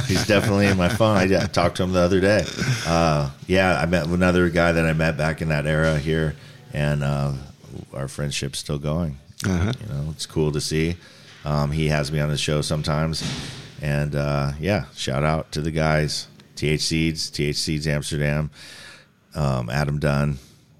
He's 0.07 0.26
definitely 0.28 0.68
in 0.68 0.78
my 0.78 0.90
phone. 0.90 1.18
I 1.18 1.28
talked 1.48 1.78
to 1.78 1.84
him 1.84 1.91
the 1.91 1.99
other 1.99 2.20
day. 2.22 2.45
Uh, 2.86 3.30
yeah, 3.48 3.80
I 3.80 3.86
met 3.86 4.07
another 4.07 4.49
guy 4.49 4.72
that 4.72 4.86
I 4.86 4.94
met 4.94 5.18
back 5.18 5.41
in 5.41 5.49
that 5.49 5.66
era 5.66 5.99
here, 5.99 6.36
and 6.74 7.03
uh, 7.03 7.34
our 7.94 8.07
friendship's 8.07 8.60
still 8.60 8.80
going. 8.80 9.18
Uh-huh. 9.45 9.74
You 9.82 9.94
know, 9.94 10.10
it's 10.11 10.26
cool 10.26 10.52
to 10.53 10.61
see. 10.61 10.95
Um, 11.45 11.72
he 11.72 11.88
has 11.88 12.11
me 12.11 12.20
on 12.20 12.30
his 12.30 12.40
show 12.40 12.61
sometimes, 12.61 13.24
and 13.82 14.16
uh, 14.16 14.52
yeah, 14.60 14.86
shout 14.95 15.24
out 15.24 15.52
to 15.53 15.61
the 15.61 15.72
guys, 15.72 16.28
TH 16.56 16.82
Seeds, 16.82 17.30
TH 17.30 17.56
Seeds 17.56 17.88
Amsterdam, 17.88 18.52
um, 19.36 19.70
Adam 19.70 19.99
Dunn, 19.99 20.38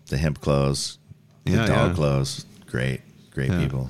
the 0.08 0.18
hemp 0.18 0.42
clothes, 0.42 0.98
the 1.46 1.52
Yeah, 1.54 1.66
dog 1.66 1.90
yeah. 1.92 1.96
clothes. 1.96 2.46
Great, 2.68 3.02
great 3.32 3.50
Yeah. 3.52 3.60
people. 3.62 3.90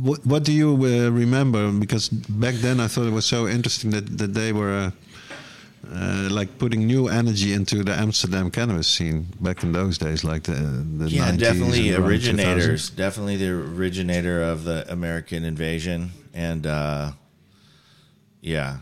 What, 0.00 0.24
what 0.26 0.44
do 0.44 0.52
you 0.52 0.72
uh, 0.72 1.10
remember? 1.10 1.70
Because 1.72 2.08
back 2.08 2.54
then 2.56 2.80
I 2.80 2.88
thought 2.88 3.06
it 3.06 3.12
was 3.12 3.26
so 3.26 3.46
interesting 3.46 3.90
that, 3.90 4.18
that 4.18 4.34
they 4.34 4.52
were 4.52 4.72
uh, 4.72 4.90
uh, 5.90 6.28
like 6.30 6.58
putting 6.58 6.86
new 6.86 7.08
energy 7.08 7.52
into 7.52 7.82
the 7.82 7.92
Amsterdam 7.92 8.50
cannabis 8.50 8.88
scene 8.88 9.26
back 9.40 9.62
in 9.62 9.72
those 9.72 9.98
days, 9.98 10.24
like 10.24 10.44
the, 10.44 10.52
the 10.52 11.08
yeah, 11.08 11.32
90s 11.32 11.38
definitely 11.38 11.94
originators. 11.94 12.90
Definitely 12.90 13.36
the 13.36 13.50
originator 13.50 14.42
of 14.42 14.64
the 14.64 14.90
American 14.90 15.44
invasion, 15.44 16.12
and 16.32 16.66
uh, 16.66 17.12
yeah, 18.40 18.78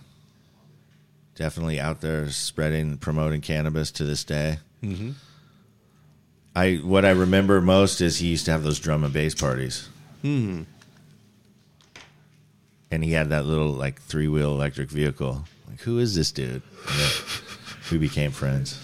definitely 1.37 1.81
out 1.81 2.01
there 2.01 2.29
spreading, 2.31 2.99
promoting 2.99 3.41
cannabis 3.41 3.91
to 3.93 4.05
this 4.05 4.25
day. 4.25 4.59
Mm-hmm. 4.83 5.13
I 6.55 6.77
what 6.77 7.05
I 7.05 7.11
remember 7.11 7.61
most 7.61 8.01
is 8.01 8.19
he 8.19 8.29
used 8.29 8.45
to 8.47 8.51
have 8.51 8.63
those 8.63 8.79
drum 8.79 9.05
and 9.05 9.13
bass 9.13 9.35
parties, 9.35 9.89
2000. 9.89 10.00
Hmm. 10.23 10.63
and 12.91 13.05
he 13.05 13.13
had 13.13 13.29
that 13.31 13.47
little 13.47 13.69
like 13.71 14.01
three 14.03 14.29
wheel 14.29 14.53
electric 14.53 14.91
vehicle. 14.91 15.45
Like, 15.69 15.81
who 15.81 15.99
is 15.99 16.15
this 16.15 16.31
dude? 16.33 16.63
We 17.91 17.99
became 17.99 18.31
friends, 18.31 18.79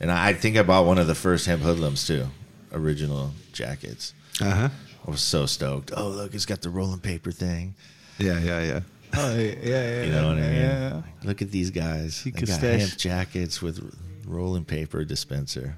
and 0.00 0.10
I, 0.10 0.28
I 0.28 0.32
think 0.32 0.56
I 0.56 0.62
bought 0.62 0.86
one 0.86 0.98
of 0.98 1.06
the 1.06 1.14
first 1.14 1.46
hemp 1.46 1.62
Hoodlambs 1.62 2.06
too, 2.06 2.26
original 2.72 3.32
jackets. 3.52 4.14
Uh 4.40 4.50
huh. 4.50 4.68
I 5.06 5.10
was 5.10 5.20
so 5.20 5.44
stoked. 5.46 5.92
Oh, 5.94 6.08
look, 6.08 6.34
it's 6.34 6.46
got 6.46 6.62
the 6.62 6.70
rolling 6.70 7.00
paper 7.00 7.30
thing. 7.30 7.74
Yeah, 8.18 8.38
yeah, 8.40 8.62
yeah. 8.62 8.80
Oh, 9.16 9.32
yeah, 9.38 9.52
yeah, 9.62 10.02
You 10.02 10.10
know 10.10 10.26
what 10.28 10.38
I 10.38 10.40
mean? 10.40 10.54
Yeah. 10.54 11.02
Look 11.22 11.40
at 11.40 11.52
these 11.52 11.70
guys. 11.70 12.24
They 12.24 12.30
Secret 12.32 12.46
got 12.48 12.56
stash. 12.58 12.80
hemp 12.80 12.96
jackets 12.96 13.62
with 13.62 13.94
rolling 14.26 14.64
paper 14.64 15.04
dispenser. 15.04 15.76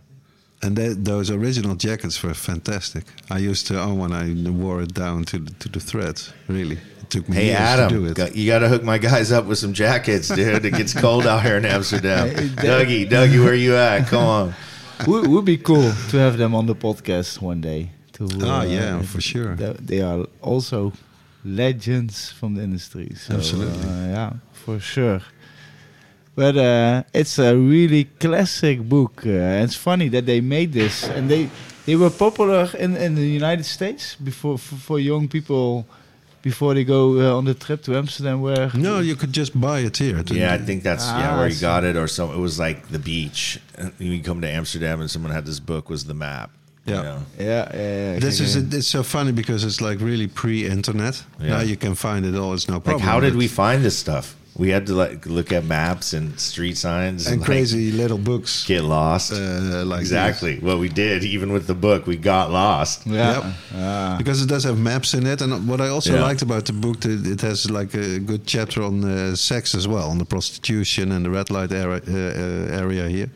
And 0.63 0.75
they, 0.77 0.89
those 0.95 1.31
original 1.31 1.75
jackets 1.77 2.23
were 2.23 2.33
fantastic. 2.35 3.05
I 3.31 3.39
used 3.39 3.67
to 3.69 3.81
own 3.81 3.99
one. 3.99 4.13
I 4.13 4.33
wore 4.51 4.81
it 4.83 4.95
down 4.95 5.25
to 5.27 5.39
the, 5.39 5.51
to 5.53 5.69
the 5.69 5.81
threads. 5.81 6.33
Really, 6.49 6.77
it 7.01 7.11
took 7.11 7.29
me 7.29 7.37
Hey, 7.37 7.47
years 7.49 7.89
to 7.91 7.95
do 7.95 8.07
it. 8.07 8.15
got- 8.17 8.35
you 8.35 8.47
got 8.47 8.61
to 8.61 8.69
hook 8.69 8.83
my 8.83 8.97
guys 8.99 9.31
up 9.33 9.45
with 9.45 9.59
some 9.59 9.75
jackets, 9.75 10.29
dude. 10.29 10.65
It 10.65 10.75
gets 10.75 10.95
cold 10.95 11.27
out 11.27 11.43
here 11.43 11.57
in 11.59 11.65
Amsterdam. 11.67 12.31
Dougie, 12.57 13.07
Dougie, 13.09 13.45
where 13.45 13.55
you 13.55 13.77
at? 13.77 14.07
Come 14.09 14.25
on. 14.25 14.55
would, 15.07 15.27
would 15.29 15.45
be 15.45 15.59
cool 15.59 15.93
to 16.11 16.17
have 16.17 16.39
them 16.39 16.55
on 16.55 16.65
the 16.67 16.75
podcast 16.75 17.41
one 17.43 17.61
day. 17.61 17.91
To, 18.15 18.27
Ah, 18.43 18.61
uh, 18.61 18.65
yeah, 18.65 19.03
for 19.03 19.21
sure. 19.21 19.55
They, 19.57 19.73
they 19.79 20.01
are 20.01 20.25
also 20.41 20.95
legends 21.45 22.31
from 22.33 22.55
the 22.55 22.63
industry. 22.63 23.13
So, 23.15 23.35
Absolutely. 23.35 23.89
uh, 23.89 24.07
yeah, 24.09 24.33
for 24.53 24.81
sure. 24.81 25.21
But 26.37 26.57
uh, 26.57 27.03
it's 27.15 27.39
a 27.39 27.57
really 27.57 28.05
classic 28.05 28.81
book. 28.83 29.23
Uh, 29.27 29.65
it's 29.65 29.75
funny 29.75 30.09
that 30.11 30.27
they 30.27 30.41
made 30.43 30.73
this, 30.73 31.05
and 31.09 31.31
they 31.31 31.49
they 31.87 31.97
were 31.97 32.11
popular 32.11 32.69
in, 32.79 32.95
in 32.97 33.15
the 33.15 33.27
United 33.27 33.65
States 33.65 34.17
before 34.17 34.59
for, 34.59 34.77
for 34.77 34.99
young 35.01 35.29
people 35.29 35.87
before 36.43 36.75
they 36.75 36.85
go 36.85 37.03
uh, 37.21 37.39
on 37.39 37.45
the 37.47 37.55
trip 37.55 37.83
to 37.85 37.97
Amsterdam. 37.97 38.43
Where 38.43 38.71
No, 38.75 39.01
you 39.01 39.17
could 39.17 39.33
just 39.33 39.59
buy 39.59 39.81
it 39.81 39.97
here. 39.97 40.23
to- 40.23 40.35
Yeah, 40.35 40.53
I 40.55 40.59
think 40.59 40.83
that's 40.83 41.07
yeah 41.07 41.33
Ah, 41.33 41.39
where 41.39 41.49
you 41.49 41.59
got 41.61 41.85
it, 41.85 41.97
or 41.97 42.07
some. 42.07 42.31
It 42.31 42.39
was 42.39 42.59
like 42.59 42.89
the 42.91 42.99
beach. 42.99 43.59
You 43.99 44.21
come 44.23 44.41
to 44.43 44.49
Amsterdam, 44.49 45.01
and 45.01 45.11
someone 45.11 45.33
had 45.33 45.47
this 45.47 45.59
book. 45.61 45.89
Was 45.89 46.05
the 46.05 46.15
map? 46.15 46.51
you 46.85 46.95
Yeah. 46.95 47.03
know? 47.03 47.19
yeah, 47.39 47.47
yeah, 47.75 48.13
yeah. 48.13 48.19
This 48.21 48.41
is 48.41 48.57
okay. 48.57 48.77
it's 48.77 48.87
so 48.89 49.03
funny 49.03 49.33
because 49.33 49.65
it's 49.65 49.81
like 49.81 50.01
really 50.01 50.27
pre-internet. 50.29 51.25
Yeah. 51.41 51.49
Now 51.57 51.61
you 51.63 51.77
can 51.77 51.95
find 51.95 52.25
it 52.27 52.35
all. 52.37 52.53
It's 52.55 52.69
no 52.69 52.75
Like, 52.75 52.85
problem. 52.85 53.09
how 53.09 53.21
did 53.21 53.35
we 53.37 53.49
find 53.49 53.83
this 53.83 53.97
stuff? 53.99 54.37
We 54.59 54.71
had 54.71 54.87
to 54.87 54.95
like 54.95 55.27
look 55.27 55.53
at 55.53 55.65
maps 55.65 56.15
and 56.15 56.41
street 56.41 56.79
signs 56.79 57.27
and 57.27 57.41
like, 57.41 57.47
crazy 57.47 57.93
little 57.93 58.17
books? 58.19 58.65
get 58.67 58.85
lost. 58.85 59.33
uh, 59.33 59.85
like 59.85 60.01
exactly 60.01 60.59
what 60.61 60.79
we 60.79 60.89
did. 60.89 61.25
Even 61.25 61.53
with 61.53 61.67
the 61.67 61.75
book, 61.75 62.07
we 62.07 62.17
got 62.17 62.51
lost. 62.51 63.07
yeah. 63.07 63.35
Yep. 63.35 63.45
Ah. 63.75 64.15
because 64.19 64.43
it 64.43 64.49
does 64.49 64.65
have 64.65 64.79
maps 64.79 65.13
in 65.15 65.27
it. 65.27 65.43
And 65.43 65.69
what 65.69 65.81
I 65.81 65.89
also 65.89 66.15
Yeah. 66.15 66.23
liked 66.29 66.43
about 66.43 66.65
the 66.65 66.73
book, 66.73 67.01
that 67.01 67.27
it 67.27 67.41
has 67.43 67.71
like 67.71 67.93
a 67.95 68.19
good 68.19 68.47
chapter 68.47 68.83
on 68.83 69.05
uh, 69.05 69.37
sex 69.37 69.75
as 69.75 69.87
well, 69.87 70.09
on 70.11 70.19
the 70.19 70.25
prostitution 70.25 71.13
and 71.13 71.25
the 71.27 71.31
red 71.31 71.51
light 71.51 71.73
area, 71.73 72.01
uh, 72.09 72.13
uh, 72.13 72.81
area 72.83 73.09
here, 73.09 73.29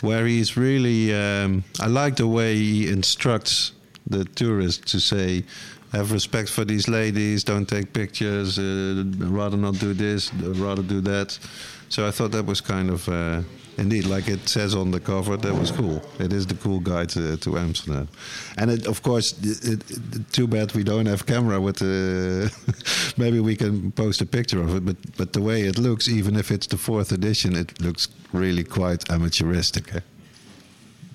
where 0.00 0.26
he's 0.26 0.56
really. 0.56 1.14
Um, 1.14 1.62
I 1.80 1.86
like 1.86 2.16
the 2.16 2.26
way 2.26 2.56
he 2.56 2.88
instructs 2.90 3.72
the 4.10 4.24
tourists 4.24 4.90
to 4.92 4.98
say. 5.00 5.44
Have 5.92 6.12
respect 6.12 6.48
for 6.48 6.64
these 6.64 6.88
ladies. 6.88 7.44
Don't 7.44 7.66
take 7.66 7.92
pictures. 7.92 8.58
Uh, 8.58 9.04
rather 9.18 9.56
not 9.56 9.78
do 9.78 9.94
this. 9.94 10.32
Rather 10.34 10.82
do 10.82 11.00
that. 11.02 11.38
So 11.88 12.06
I 12.06 12.10
thought 12.10 12.32
that 12.32 12.44
was 12.44 12.60
kind 12.60 12.90
of 12.90 13.08
uh, 13.08 13.42
indeed 13.78 14.06
like 14.06 14.28
it 14.28 14.48
says 14.48 14.74
on 14.74 14.90
the 14.90 15.00
cover. 15.00 15.36
That 15.36 15.54
was 15.54 15.70
cool. 15.70 16.02
It 16.18 16.32
is 16.32 16.46
the 16.46 16.54
cool 16.54 16.80
guide 16.80 17.08
to, 17.10 17.36
to 17.36 17.58
Amsterdam, 17.58 18.08
and 18.56 18.70
it, 18.70 18.86
of 18.86 19.02
course, 19.02 19.34
it, 19.42 19.90
it, 19.90 20.32
too 20.32 20.46
bad 20.46 20.74
we 20.74 20.82
don't 20.82 21.06
have 21.06 21.26
camera 21.26 21.60
with 21.60 21.76
the. 21.76 22.50
maybe 23.16 23.40
we 23.40 23.56
can 23.56 23.92
post 23.92 24.20
a 24.20 24.26
picture 24.26 24.60
of 24.60 24.74
it, 24.74 24.84
but 24.84 24.96
but 25.16 25.32
the 25.32 25.40
way 25.40 25.62
it 25.62 25.78
looks, 25.78 26.08
even 26.08 26.36
if 26.36 26.50
it's 26.50 26.66
the 26.66 26.78
fourth 26.78 27.12
edition, 27.12 27.56
it 27.56 27.80
looks 27.80 28.08
really 28.32 28.64
quite 28.64 29.04
amateuristic, 29.08 29.94
eh? 29.94 30.00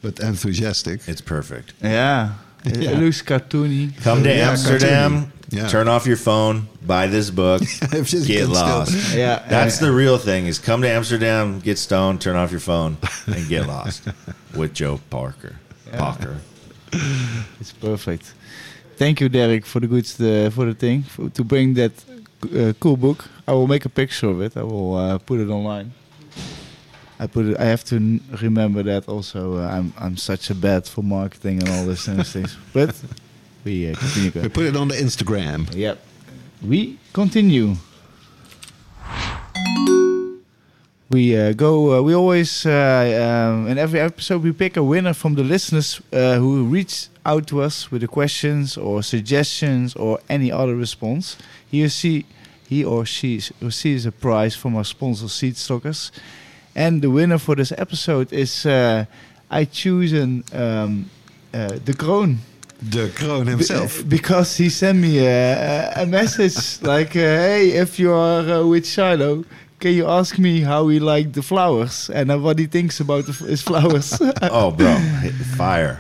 but 0.01 0.19
enthusiastic. 0.19 1.01
It's 1.07 1.21
perfect. 1.21 1.73
Yeah. 1.81 2.33
It, 2.65 2.77
Yeah. 2.77 2.91
it 2.91 2.99
looks 2.99 3.21
cartoony. 3.21 3.91
Come 4.03 4.23
to 4.23 4.29
Yeah, 4.29 4.49
Amsterdam. 4.51 5.11
cartoony. 5.11 5.27
Yeah. 5.53 5.67
Turn 5.67 5.87
off 5.89 6.05
your 6.07 6.17
phone. 6.17 6.67
Buy 6.85 7.07
this 7.07 7.29
book. 7.29 7.61
If 7.93 8.13
you 8.13 8.19
get 8.25 8.45
can 8.45 8.55
still- 8.55 8.67
lost. 8.67 9.13
Yeah, 9.15 9.43
That's 9.49 9.81
yeah. 9.81 9.87
the 9.87 9.93
real 9.93 10.17
thing. 10.17 10.47
Is 10.47 10.59
come 10.59 10.81
to 10.83 10.89
Amsterdam, 10.89 11.59
get 11.59 11.77
stoned, 11.77 12.21
turn 12.21 12.35
off 12.37 12.51
your 12.51 12.61
phone, 12.61 12.97
and 13.27 13.47
get 13.49 13.67
lost 13.67 14.03
with 14.55 14.73
Joe 14.73 14.99
Pauker. 15.09 15.55
Pauker. 15.91 16.37
It's 17.59 17.73
perfect. 17.73 18.33
Thank 18.97 19.19
you, 19.21 19.29
Derek, 19.29 19.65
for 19.65 19.79
the 19.79 19.87
good 19.87 20.05
uh, 20.19 20.49
for 20.51 20.65
the 20.65 20.73
thing 20.73 21.03
for, 21.03 21.29
to 21.29 21.43
bring 21.43 21.73
that 21.75 21.91
uh, 22.43 22.73
cool 22.79 22.97
book. 22.97 23.25
I 23.47 23.51
will 23.53 23.67
make 23.67 23.85
a 23.85 23.89
picture 23.89 24.29
of 24.29 24.41
it. 24.41 24.55
I 24.55 24.63
will 24.63 24.95
uh, 24.95 25.17
put 25.17 25.39
it 25.39 25.49
online. 25.49 25.91
I 27.21 27.27
put 27.27 27.45
it. 27.45 27.57
I 27.59 27.65
have 27.65 27.83
to 27.85 28.19
remember 28.41 28.81
that 28.81 29.07
also. 29.07 29.57
Uh, 29.57 29.67
I'm 29.67 29.93
I'm 29.95 30.17
such 30.17 30.49
a 30.49 30.55
bad 30.55 30.87
for 30.87 31.03
marketing 31.03 31.59
and 31.61 31.69
all 31.69 31.85
this 31.85 32.05
kind 32.07 32.19
of 32.19 32.27
things. 32.27 32.57
But 32.73 32.99
we 33.63 33.91
uh, 33.91 33.95
continue. 33.95 34.31
We 34.41 34.49
put 34.49 34.65
it 34.65 34.75
on 34.75 34.87
the 34.87 34.95
Instagram. 34.95 35.69
Yep. 35.75 35.99
We 36.65 36.97
continue. 37.13 37.75
We 41.11 41.37
uh, 41.37 41.53
go. 41.53 41.99
Uh, 41.99 42.01
we 42.01 42.15
always 42.15 42.65
uh, 42.65 42.71
um, 42.71 43.67
in 43.67 43.77
every 43.77 43.99
episode 43.99 44.41
we 44.41 44.51
pick 44.51 44.75
a 44.77 44.83
winner 44.83 45.13
from 45.13 45.35
the 45.35 45.43
listeners 45.43 46.01
uh, 46.11 46.37
who 46.37 46.63
reach 46.65 47.09
out 47.23 47.45
to 47.47 47.61
us 47.61 47.91
with 47.91 48.01
the 48.01 48.07
questions 48.07 48.77
or 48.77 49.03
suggestions 49.03 49.95
or 49.95 50.19
any 50.27 50.51
other 50.51 50.75
response. 50.75 51.37
He 51.69 51.83
or 51.83 51.89
she, 51.89 52.25
he 52.67 52.83
or 52.83 53.05
she 53.05 53.41
receives 53.61 54.07
a 54.07 54.11
prize 54.11 54.55
from 54.55 54.75
our 54.75 54.85
sponsor 54.85 55.25
Seedstockers, 55.27 56.09
and 56.75 57.01
the 57.01 57.09
winner 57.09 57.37
for 57.37 57.55
this 57.55 57.71
episode 57.77 58.31
is 58.33 58.65
uh, 58.65 59.05
I 59.49 59.65
choose 59.65 60.13
an 60.13 60.43
um, 60.53 61.09
uh, 61.53 61.79
the 61.85 61.93
Kroon. 61.93 62.37
The 62.81 63.09
Kroon 63.09 63.47
himself. 63.47 63.97
Be- 63.99 64.17
because 64.17 64.57
he 64.57 64.69
sent 64.69 64.97
me 64.99 65.19
a, 65.19 65.91
a, 65.97 66.03
a 66.03 66.05
message 66.05 66.81
like, 66.93 67.15
uh, 67.15 67.19
"Hey, 67.19 67.71
if 67.71 67.99
you 67.99 68.11
are 68.11 68.41
uh, 68.49 68.65
with 68.65 68.87
Shiloh, 68.87 69.43
can 69.79 69.93
you 69.93 70.07
ask 70.07 70.39
me 70.39 70.61
how 70.61 70.87
he 70.87 70.99
liked 70.99 71.33
the 71.33 71.41
flowers 71.41 72.09
and 72.09 72.31
uh, 72.31 72.37
what 72.39 72.57
he 72.59 72.65
thinks 72.67 72.99
about 72.99 73.25
his 73.25 73.61
flowers?" 73.61 74.19
Oh, 74.41 74.71
bro, 74.71 74.97
fire! 75.57 75.99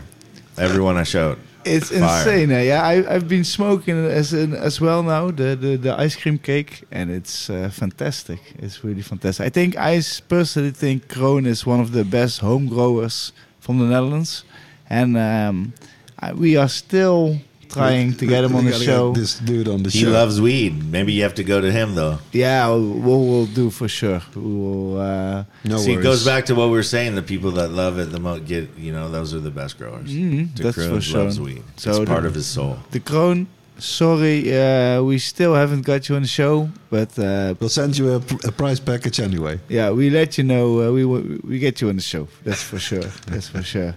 Everyone 0.57 0.97
I 0.97 1.03
showed. 1.03 1.37
It's 1.65 1.89
Fire. 1.89 2.01
insane. 2.19 2.51
eh? 2.51 2.63
Yeah, 2.63 2.83
I, 2.83 3.15
I've 3.15 3.27
been 3.27 3.43
smoking 3.43 3.95
as 4.05 4.33
an, 4.33 4.53
as 4.53 4.79
well 4.81 5.03
now 5.03 5.31
the, 5.31 5.55
the 5.55 5.77
the 5.77 5.99
ice 5.99 6.15
cream 6.15 6.37
cake, 6.37 6.83
and 6.91 7.09
it's 7.11 7.49
uh, 7.49 7.69
fantastic. 7.71 8.39
It's 8.59 8.83
really 8.83 9.01
fantastic. 9.01 9.45
I 9.45 9.49
think 9.49 9.75
I 9.77 10.01
personally 10.27 10.71
think 10.71 11.07
Kroon 11.07 11.45
is 11.45 11.65
one 11.65 11.79
of 11.79 11.91
the 11.91 12.03
best 12.03 12.39
home 12.41 12.67
growers 12.67 13.31
from 13.59 13.79
the 13.79 13.85
Netherlands, 13.85 14.43
and 14.89 15.17
um, 15.17 15.73
I, 16.19 16.33
we 16.33 16.57
are 16.57 16.69
still 16.69 17.37
trying 17.71 18.13
to 18.15 18.25
get 18.25 18.43
him 18.43 18.55
on 18.55 18.65
the 18.65 18.73
show. 18.73 19.11
Get 19.13 19.19
this 19.21 19.39
dude 19.39 19.67
on 19.67 19.83
the 19.83 19.89
He 19.89 19.99
show. 20.03 20.09
loves 20.11 20.39
weed. 20.41 20.83
Maybe 20.91 21.13
you 21.13 21.23
have 21.23 21.35
to 21.35 21.43
go 21.43 21.61
to 21.61 21.71
him 21.71 21.95
though. 21.95 22.19
Yeah, 22.31 22.67
we'll, 22.69 23.25
we'll 23.25 23.45
do 23.45 23.69
for 23.69 23.87
sure. 23.87 24.21
We 24.35 24.41
will. 24.41 24.99
Uh, 24.99 25.43
no 25.65 25.77
See, 25.77 25.93
it 25.93 26.01
goes 26.03 26.25
back 26.25 26.45
to 26.47 26.55
what 26.55 26.65
we 26.67 26.73
were 26.73 26.83
saying. 26.83 27.15
The 27.15 27.21
people 27.23 27.51
that 27.51 27.69
love 27.71 27.97
it 27.99 28.11
the 28.11 28.19
most 28.19 28.45
get, 28.45 28.69
you 28.77 28.91
know, 28.91 29.09
those 29.09 29.33
are 29.33 29.39
the 29.39 29.51
best 29.51 29.77
growers. 29.77 30.09
Mhm, 30.11 30.53
De 30.55 30.63
that's 30.63 30.77
Kroon 30.77 30.95
for 30.95 31.01
sure. 31.01 31.23
loves 31.23 31.39
weed. 31.39 31.63
So 31.77 31.89
it's 31.91 31.99
the- 31.99 32.05
part 32.05 32.25
of 32.25 32.33
his 32.35 32.45
soul. 32.45 32.77
the 32.91 32.99
Kroon. 32.99 33.47
Sorry, 33.81 34.55
uh, 34.55 35.01
we 35.01 35.17
still 35.17 35.55
haven't 35.55 35.81
got 35.85 36.07
you 36.07 36.15
on 36.15 36.21
the 36.21 36.27
show, 36.27 36.69
but 36.91 37.17
uh, 37.17 37.55
We'll 37.59 37.67
send 37.69 37.97
you 37.97 38.11
a, 38.11 38.17
a 38.47 38.51
prize 38.51 38.79
package 38.79 39.19
anyway. 39.19 39.59
yeah, 39.69 39.89
we 39.89 40.11
let 40.11 40.37
you 40.37 40.43
know. 40.43 40.81
Uh, 40.81 40.91
we 40.91 41.03
we 41.03 41.57
get 41.57 41.81
you 41.81 41.89
on 41.89 41.95
the 41.95 42.01
show. 42.03 42.27
That's 42.43 42.61
for 42.61 42.77
sure. 42.77 43.01
That's 43.27 43.47
for 43.49 43.63
sure. 43.63 43.95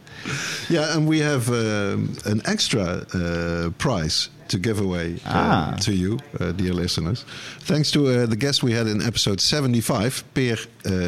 Yeah, 0.71 0.97
and 0.97 1.07
we 1.07 1.19
have 1.21 1.51
um, 1.51 2.17
an 2.25 2.41
extra 2.47 3.05
uh, 3.13 3.71
prize 3.77 4.31
to 4.49 4.59
give 4.59 4.81
away 4.81 5.15
uh, 5.27 5.31
Ah. 5.35 5.77
to 5.81 5.93
you, 5.93 6.19
uh, 6.41 6.53
dear 6.53 6.73
listeners. 6.75 7.25
Thanks 7.61 7.91
to 7.93 8.07
uh, 8.09 8.27
the 8.27 8.37
guest 8.37 8.63
we 8.63 8.73
had 8.73 8.87
in 8.87 9.03
episode 9.03 9.41
75, 9.41 10.23
Peer 10.35 10.57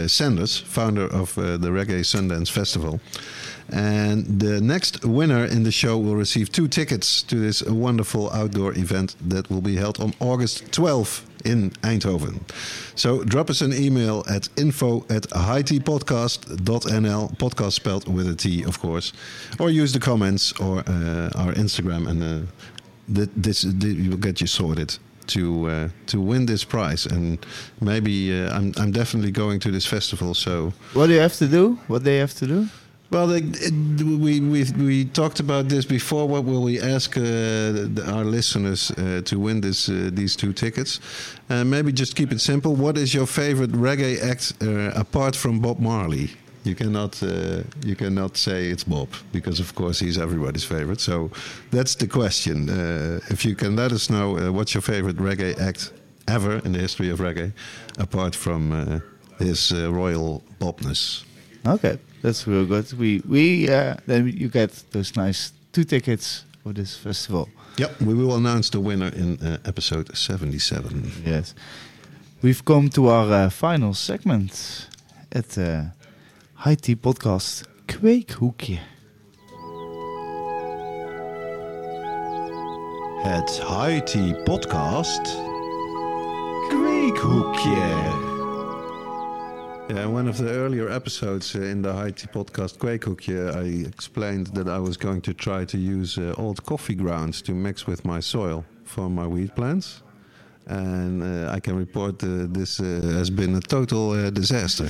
Sanders, 0.09 0.59
founder 0.59 1.07
of 1.07 1.35
the 1.35 1.71
Reggae 1.71 2.03
Sundance 2.05 2.51
Festival. 2.51 3.01
And 3.69 4.41
the 4.41 4.61
next 4.61 5.05
winner 5.05 5.45
in 5.45 5.65
the 5.65 5.73
show 5.73 5.99
will 5.99 6.15
receive 6.15 6.51
two 6.53 6.69
tickets 6.69 7.23
to 7.25 7.35
this 7.37 7.63
wonderful 7.65 8.31
outdoor 8.33 8.73
event 8.79 9.17
that 9.29 9.51
will 9.51 9.61
be 9.61 9.75
held 9.77 9.99
on 10.01 10.15
August 10.21 10.71
12th 10.71 11.23
in 11.45 11.71
Eindhoven. 11.83 12.41
So 12.95 13.25
drop 13.25 13.51
us 13.51 13.61
an 13.63 13.73
email 13.73 14.23
at 14.31 14.49
info 14.57 15.05
at 15.11 15.27
hightpodcast.nl, 16.17 17.37
podcast 17.39 17.73
spelled 17.73 18.07
with 18.13 18.29
a 18.29 18.35
T, 18.35 18.63
of 18.65 18.79
course, 18.81 19.13
or 19.59 19.71
use 19.71 19.93
the 19.93 20.01
comments 20.01 20.53
or 20.61 20.79
uh, 20.87 21.31
our 21.35 21.53
Instagram, 21.55 22.07
and 22.09 22.23
uh, 22.23 22.47
th- 23.15 23.31
this, 23.37 23.63
th- 23.63 24.09
will 24.09 24.17
get 24.17 24.41
you 24.41 24.47
sorted 24.47 24.99
to 25.27 25.69
uh, 25.69 25.89
to 26.07 26.21
win 26.21 26.47
this 26.47 26.65
prize. 26.65 27.07
And 27.07 27.39
maybe 27.81 28.33
uh, 28.33 28.57
I'm 28.57 28.73
I'm 28.77 28.93
definitely 28.93 29.33
going 29.33 29.61
to 29.61 29.71
this 29.71 29.87
festival, 29.87 30.35
so. 30.35 30.73
What 30.95 31.07
do 31.07 31.13
you 31.13 31.21
have 31.21 31.37
to 31.37 31.47
do? 31.49 31.79
What 31.89 32.05
they 32.05 32.19
have 32.19 32.35
to 32.35 32.47
do? 32.47 32.69
Well, 33.11 33.29
they, 33.29 33.39
it, 33.39 33.73
we, 34.03 34.41
we 34.41 34.65
we 34.77 35.05
talked 35.05 35.39
about 35.39 35.69
this 35.69 35.85
before. 35.87 36.29
What 36.29 36.45
will 36.45 36.63
we 36.63 36.81
ask 36.81 37.17
uh, 37.17 37.23
the, 37.23 38.05
our 38.13 38.25
listeners 38.25 38.91
uh, 38.91 39.23
to 39.25 39.39
win 39.39 39.61
this 39.61 39.89
uh, 39.89 40.11
these 40.13 40.37
two 40.37 40.53
tickets? 40.53 41.01
Uh, 41.49 41.65
maybe 41.65 41.93
just 41.93 42.17
keep 42.17 42.33
it 42.33 42.41
simple. 42.41 42.75
What 42.75 42.99
is 42.99 43.15
your 43.15 43.27
favorite 43.27 43.73
reggae 43.73 44.21
act 44.23 44.55
uh, 44.61 45.01
apart 45.01 45.37
from 45.37 45.61
Bob 45.61 45.79
Marley? 45.79 46.31
You 46.67 46.75
cannot 46.75 47.23
uh, 47.23 47.63
you 47.85 47.95
cannot 47.97 48.37
say 48.37 48.71
it's 48.73 48.85
Bob 48.85 49.09
because 49.33 49.61
of 49.61 49.75
course 49.75 50.01
he's 50.01 50.19
everybody's 50.19 50.65
favorite. 50.65 51.01
So 51.01 51.31
that's 51.71 51.95
the 51.95 52.07
question. 52.07 52.69
Uh, 52.69 53.21
if 53.31 53.45
you 53.45 53.55
can 53.55 53.77
let 53.77 53.93
us 53.93 54.09
know 54.09 54.37
uh, 54.37 54.53
what's 54.53 54.75
your 54.75 54.83
favorite 54.83 55.17
reggae 55.17 55.57
act 55.61 55.93
ever 56.27 56.61
in 56.65 56.73
the 56.73 56.81
history 56.81 57.11
of 57.11 57.21
reggae, 57.21 57.53
apart 57.99 58.35
from 58.35 58.73
uh, 58.73 58.99
his 59.39 59.73
uh, 59.73 59.93
royal 59.93 60.43
Bobness. 60.59 61.25
Okay, 61.67 61.99
that's 62.23 62.47
real 62.47 62.67
good. 62.67 62.93
We 62.99 63.23
we 63.29 63.69
uh, 63.69 63.95
then 64.07 64.27
you 64.27 64.49
get 64.49 64.85
those 64.91 65.15
nice 65.17 65.53
two 65.73 65.85
tickets 65.85 66.45
for 66.63 66.73
this 66.73 66.97
festival. 66.97 67.49
Yep, 67.79 68.01
we 68.01 68.15
will 68.15 68.35
announce 68.35 68.71
the 68.71 68.81
winner 68.81 69.09
in 69.15 69.39
uh, 69.41 69.59
episode 69.65 70.17
77. 70.17 71.13
Yes. 71.27 71.55
We've 72.43 72.65
come 72.65 72.89
to 72.91 73.09
our 73.09 73.33
uh, 73.33 73.51
final 73.51 73.93
segment 73.95 74.89
at 75.33 75.59
uh, 75.59 75.83
High 76.57 76.77
Tea 76.77 76.97
Podcast 76.97 77.69
Kweekhoekje. 77.87 78.79
Het 83.23 83.51
High 83.69 84.03
Tea 84.05 84.35
Podcast. 84.43 85.21
Kweekhoekje. 86.69 88.25
Yeah, 89.89 90.03
in 90.03 90.13
one 90.15 90.29
of 90.29 90.37
the 90.37 90.49
earlier 90.51 90.89
episodes 90.89 91.55
uh, 91.55 91.71
in 91.71 91.83
the 91.83 91.93
High 91.93 92.13
Tea 92.13 92.29
Podcast 92.33 92.77
Kweekhoekje, 92.79 93.53
I 93.55 93.87
explained 93.87 94.47
that 94.55 94.67
I 94.67 94.79
was 94.79 94.97
going 94.97 95.23
to 95.23 95.33
try 95.35 95.65
to 95.65 95.77
use 95.79 96.19
uh, 96.19 96.33
old 96.39 96.65
coffee 96.65 96.97
grounds 96.97 97.43
to 97.43 97.53
mix 97.53 97.87
with 97.87 98.05
my 98.05 98.21
soil 98.21 98.65
for 98.85 99.11
my 99.11 99.27
wheat 99.27 99.55
plants. 99.55 100.03
And 100.67 101.23
uh, 101.23 101.53
I 101.53 101.61
can 101.61 101.77
report 101.77 102.23
uh, 102.25 102.47
this 102.49 102.81
uh, 102.81 102.85
has 103.19 103.31
been 103.31 103.55
a 103.55 103.61
total 103.61 104.11
uh, 104.11 104.31
disaster. 104.31 104.89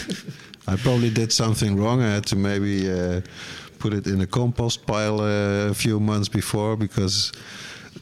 I 0.67 0.77
probably 0.77 1.11
did 1.11 1.33
something 1.33 1.77
wrong. 1.77 2.03
I 2.03 2.15
had 2.15 2.27
to 2.27 2.37
maybe 2.37 2.91
uh, 2.91 3.21
put 3.79 3.93
it 3.93 4.07
in 4.07 4.21
a 4.21 4.27
compost 4.27 4.87
pile 4.87 5.21
a 5.21 5.75
few 5.75 6.01
months 6.01 6.29
before 6.29 6.77
because 6.77 7.33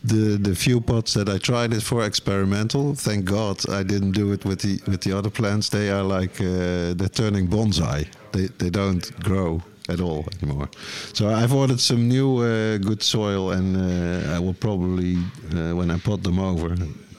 the 0.05 0.39
the 0.39 0.55
few 0.55 0.81
pots 0.81 1.15
that 1.15 1.29
I 1.29 1.39
tried 1.39 1.73
it 1.73 1.83
for 1.83 2.05
experimental. 2.05 2.95
Thank 2.95 3.25
God 3.25 3.57
I 3.69 3.83
didn't 3.83 4.13
do 4.13 4.33
it 4.33 4.45
with 4.45 4.61
the 4.61 4.81
with 4.87 5.01
the 5.01 5.13
other 5.17 5.31
plants. 5.31 5.69
They 5.69 5.91
are 5.91 6.03
like 6.03 6.41
uh, 6.41 6.95
they're 6.95 7.15
turning 7.15 7.49
bonsai. 7.49 8.07
They 8.33 8.49
they 8.59 8.71
don't 8.71 9.05
grow 9.23 9.63
at 9.89 10.01
all 10.01 10.25
anymore. 10.43 10.69
So 11.13 11.29
I've 11.29 11.53
ordered 11.53 11.81
some 11.81 12.09
new 12.09 12.39
uh, 12.39 12.79
good 12.79 13.03
soil, 13.03 13.51
and 13.53 13.77
uh, 13.77 14.37
I 14.37 14.39
will 14.39 14.55
probably 14.55 15.17
when 15.51 15.91
I 15.91 15.99
pot 15.99 16.23
them 16.23 16.39
over, 16.39 16.77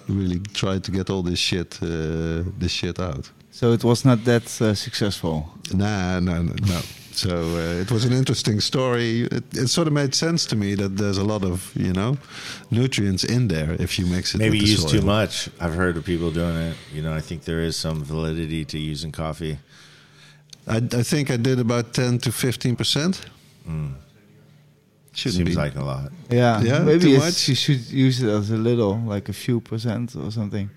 really 0.08 0.40
try 0.54 0.80
to 0.80 0.92
get 0.92 1.10
all 1.10 1.24
this 1.24 1.40
shit 1.40 1.80
uh, 1.82 2.44
this 2.58 2.72
shit 2.72 3.00
out. 3.00 3.32
So 3.52 3.72
it 3.72 3.84
was 3.84 4.04
not 4.04 4.26
that 4.26 4.62
uh, 4.62 4.74
successful. 4.74 5.50
Nah, 5.74 6.20
no, 6.20 6.42
no, 6.42 6.54
no. 6.68 6.82
So 7.12 7.30
uh, 7.30 7.82
it 7.82 7.90
was 7.92 8.04
an 8.04 8.12
interesting 8.12 8.60
story. 8.60 9.22
It, 9.22 9.44
it 9.56 9.68
sort 9.70 9.88
of 9.88 9.94
made 9.94 10.14
sense 10.14 10.46
to 10.48 10.56
me 10.58 10.76
that 10.76 10.98
there's 10.98 11.18
a 11.18 11.24
lot 11.24 11.44
of 11.44 11.72
you 11.76 11.94
know 11.94 12.18
nutrients 12.70 13.24
in 13.24 13.48
there 13.48 13.76
if 13.80 13.98
you 13.98 14.06
mix 14.06 14.36
it. 14.36 14.40
Maybe 14.40 14.58
with 14.60 14.66
the 14.66 14.72
use 14.72 14.82
soil. 14.82 14.92
too 14.92 15.02
much. 15.02 15.50
I've 15.60 15.76
heard 15.76 15.96
of 15.98 16.04
people 16.04 16.32
doing 16.32 16.58
it. 16.58 16.76
You 16.94 17.02
know, 17.02 17.14
I 17.14 17.22
think 17.22 17.44
there 17.46 17.62
is 17.62 17.78
some 17.78 18.04
validity 18.04 18.66
to 18.66 18.78
using 18.78 19.12
coffee. 19.14 19.58
I, 20.68 20.78
I 20.78 21.04
think 21.04 21.32
I 21.32 21.38
did 21.38 21.60
about 21.60 21.94
ten 21.94 22.18
to 22.20 22.32
fifteen 22.32 22.76
percent. 22.76 23.26
Shouldn't 25.16 25.38
Seems 25.38 25.50
be. 25.52 25.56
like 25.56 25.76
a 25.76 25.84
lot. 25.84 26.12
Yeah, 26.30 26.62
Yeah, 26.62 26.80
maybe 26.80 27.06
too 27.06 27.18
much? 27.20 27.48
you 27.50 27.56
should 27.56 27.82
use 27.90 28.22
it 28.22 28.30
as 28.30 28.52
a 28.52 28.58
little, 28.58 28.98
like 29.08 29.30
a 29.30 29.34
few 29.34 29.60
percent 29.62 30.16
or 30.16 30.30
something. 30.32 30.70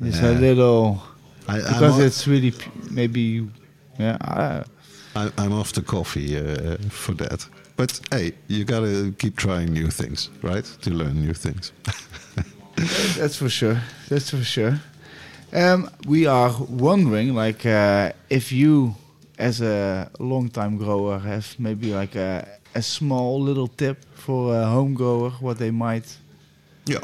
It's 0.00 0.20
a 0.20 0.32
little 0.32 1.02
I, 1.46 1.58
because 1.58 1.98
I'm, 1.98 2.06
it's 2.06 2.26
really 2.26 2.50
p- 2.50 2.70
maybe 2.90 3.48
yeah. 3.98 4.16
I, 4.20 4.64
I, 5.14 5.30
I'm 5.38 5.52
off 5.52 5.72
the 5.74 5.82
coffee 5.82 6.36
uh, 6.36 6.76
for 6.88 7.12
that. 7.14 7.46
But 7.76 8.00
hey, 8.10 8.32
you 8.48 8.64
gotta 8.64 9.12
keep 9.18 9.36
trying 9.36 9.72
new 9.72 9.90
things, 9.90 10.30
right? 10.42 10.64
To 10.82 10.90
learn 10.90 11.20
new 11.20 11.34
things. 11.34 11.72
That's 13.18 13.36
for 13.36 13.48
sure. 13.48 13.80
That's 14.08 14.30
for 14.30 14.42
sure. 14.42 14.80
Um, 15.52 15.90
we 16.06 16.26
are 16.26 16.54
wondering, 16.68 17.34
like, 17.34 17.66
uh, 17.66 18.12
if 18.30 18.50
you, 18.52 18.94
as 19.38 19.60
a 19.60 20.10
long-time 20.18 20.78
grower, 20.78 21.18
have 21.18 21.54
maybe 21.58 21.92
like 21.92 22.14
a, 22.16 22.48
a 22.74 22.82
small 22.82 23.40
little 23.40 23.68
tip 23.68 24.04
for 24.14 24.56
a 24.56 24.64
home 24.66 24.94
grower, 24.94 25.30
what 25.40 25.58
they 25.58 25.70
might. 25.70 26.16
yeah. 26.86 27.00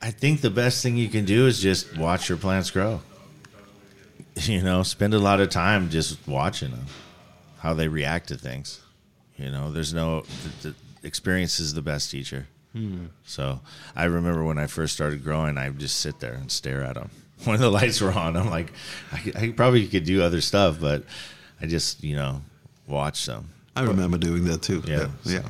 I 0.00 0.12
think 0.12 0.40
the 0.42 0.50
best 0.50 0.82
thing 0.82 0.96
you 0.96 1.08
can 1.08 1.24
do 1.24 1.46
is 1.48 1.60
just 1.60 1.96
watch 1.98 2.28
your 2.28 2.38
plants 2.38 2.70
grow. 2.70 3.00
You 4.42 4.62
know, 4.62 4.84
spend 4.84 5.14
a 5.14 5.18
lot 5.18 5.40
of 5.40 5.50
time 5.50 5.90
just 5.90 6.16
watching 6.28 6.70
them, 6.70 6.86
how 7.58 7.74
they 7.74 7.88
react 7.88 8.28
to 8.28 8.36
things. 8.36 8.80
You 9.36 9.50
know, 9.50 9.72
there's 9.72 9.92
no 9.92 10.20
the, 10.62 10.68
the 10.68 10.74
experience 11.02 11.58
is 11.58 11.74
the 11.74 11.82
best 11.82 12.12
teacher. 12.12 12.46
Hmm. 12.72 13.06
So 13.24 13.60
I 13.96 14.04
remember 14.04 14.44
when 14.44 14.56
I 14.56 14.68
first 14.68 14.94
started 14.94 15.24
growing, 15.24 15.58
I 15.58 15.68
would 15.68 15.80
just 15.80 15.98
sit 15.98 16.20
there 16.20 16.34
and 16.34 16.52
stare 16.52 16.84
at 16.84 16.94
them. 16.94 17.10
When 17.44 17.58
the 17.58 17.68
lights 17.68 18.00
were 18.00 18.12
on, 18.12 18.36
I'm 18.36 18.48
like, 18.48 18.72
I, 19.12 19.32
I 19.34 19.48
probably 19.50 19.88
could 19.88 20.04
do 20.04 20.22
other 20.22 20.40
stuff, 20.40 20.78
but 20.80 21.02
I 21.60 21.66
just 21.66 22.04
you 22.04 22.14
know 22.14 22.40
watch 22.88 23.26
them. 23.26 23.48
I 23.76 23.82
remember 23.82 24.18
doing 24.18 24.44
that 24.46 24.62
too. 24.62 24.82
Yeah. 24.86 25.08
yeah. 25.24 25.42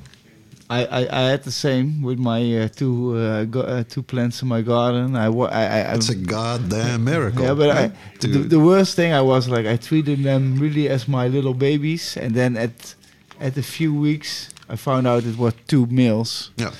I, 0.71 0.85
I, 0.85 1.01
I 1.21 1.31
had 1.31 1.45
the 1.45 1.51
same 1.51 2.03
with 2.03 2.19
my 2.19 2.41
uh, 2.65 2.69
two 2.69 3.17
uh, 3.17 3.45
go, 3.45 3.61
uh, 3.61 3.85
two 3.89 4.03
plants 4.03 4.43
in 4.43 4.49
my 4.49 4.61
garden. 4.61 5.17
I 5.17 5.31
wa- 5.31 5.47
I, 5.51 5.63
I, 5.65 5.81
I 5.81 5.95
It's 5.95 6.11
a 6.11 6.15
goddamn 6.15 7.05
miracle. 7.05 7.43
Yeah, 7.43 7.55
but 7.55 7.71
I, 7.71 7.91
the, 8.21 8.29
the 8.29 8.61
worst 8.61 8.95
thing 8.95 9.15
I 9.15 9.23
was 9.23 9.49
like 9.49 9.65
I 9.65 9.77
treated 9.79 10.23
them 10.23 10.59
really 10.59 10.91
as 10.91 11.09
my 11.09 11.27
little 11.29 11.55
babies, 11.55 12.19
and 12.19 12.35
then 12.35 12.57
at 12.59 12.95
at 13.41 13.57
a 13.57 13.63
few 13.63 13.95
weeks 13.95 14.51
I 14.69 14.77
found 14.77 15.07
out 15.07 15.25
it 15.25 15.39
was 15.39 15.55
two 15.69 15.87
males, 15.87 16.51
yeah. 16.59 16.73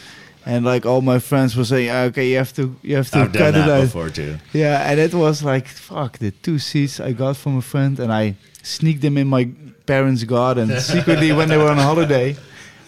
and 0.45 0.67
like 0.67 0.85
all 0.85 1.01
my 1.01 1.19
friends 1.19 1.57
were 1.57 1.65
saying, 1.65 1.89
"Ah, 1.89 2.03
okay, 2.11 2.29
you 2.29 2.37
have 2.37 2.53
to 2.57 2.77
you 2.83 2.97
have 2.97 3.09
to 3.13 3.21
I've 3.21 3.33
cut 3.33 3.39
done 3.39 3.55
it 3.63 3.67
that 3.67 3.71
out. 3.81 3.85
before 3.85 4.11
too. 4.11 4.37
Yeah, 4.53 4.91
and 4.91 5.01
it 5.01 5.15
was 5.15 5.43
like 5.43 5.67
fuck 5.67 6.19
the 6.19 6.31
two 6.31 6.59
seeds 6.59 7.01
I 7.01 7.13
got 7.13 7.39
from 7.39 7.57
a 7.57 7.63
friend, 7.63 7.99
and 7.99 8.13
I 8.13 8.35
sneaked 8.63 9.01
them 9.01 9.17
in 9.17 9.29
my 9.29 9.49
parents' 9.89 10.25
garden 10.25 10.79
secretly 10.93 11.33
when 11.33 11.49
they 11.49 11.57
were 11.57 11.71
on 11.71 11.79
holiday. 11.79 12.37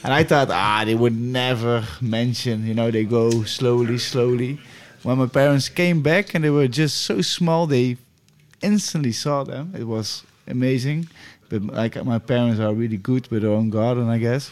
And 0.05 0.13
I 0.13 0.23
thought, 0.25 0.49
ah, 0.51 0.83
they 0.85 0.95
would 0.95 1.19
never 1.19 1.85
mention, 2.01 2.67
you 2.67 2.75
know, 2.75 2.91
they 2.91 3.05
go 3.05 3.45
slowly, 3.45 3.99
slowly. 3.99 4.59
When 5.03 5.19
my 5.19 5.27
parents 5.27 5.69
came 5.69 6.03
back 6.03 6.35
and 6.35 6.45
they 6.45 6.51
were 6.51 6.69
just 6.69 6.97
so 7.09 7.21
small, 7.23 7.67
they 7.67 7.97
instantly 8.63 9.13
saw 9.13 9.45
them. 9.45 9.75
It 9.77 9.85
was 9.85 10.25
amazing. 10.47 11.09
But 11.49 11.63
like 11.65 12.05
my 12.05 12.19
parents 12.19 12.61
are 12.61 12.73
really 12.73 12.97
good 12.97 13.29
with 13.31 13.43
their 13.43 13.51
own 13.53 13.71
garden, 13.71 14.09
I 14.09 14.19
guess. 14.19 14.51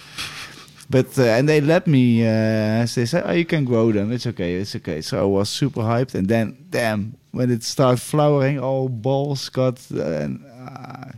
But 0.91 1.19
uh, 1.19 1.37
and 1.37 1.49
they 1.49 1.61
let 1.61 1.87
me. 1.87 2.27
Uh, 2.27 2.87
they 2.95 3.07
said, 3.07 3.23
"Oh, 3.27 3.33
you 3.33 3.45
can 3.45 3.65
grow 3.67 3.93
them. 3.93 4.11
It's 4.11 4.27
okay. 4.27 4.55
It's 4.55 4.75
okay." 4.77 5.03
So 5.03 5.21
I 5.21 5.25
was 5.25 5.51
super 5.51 5.83
hyped, 5.83 6.15
and 6.15 6.27
then, 6.29 6.57
damn, 6.71 7.15
when 7.31 7.51
it 7.51 7.63
started 7.63 8.01
flowering, 8.01 8.59
all 8.59 8.89
balls 8.89 9.51
got. 9.51 9.77
Uh, 9.93 10.25
and, 10.25 10.45
uh, 10.47 11.13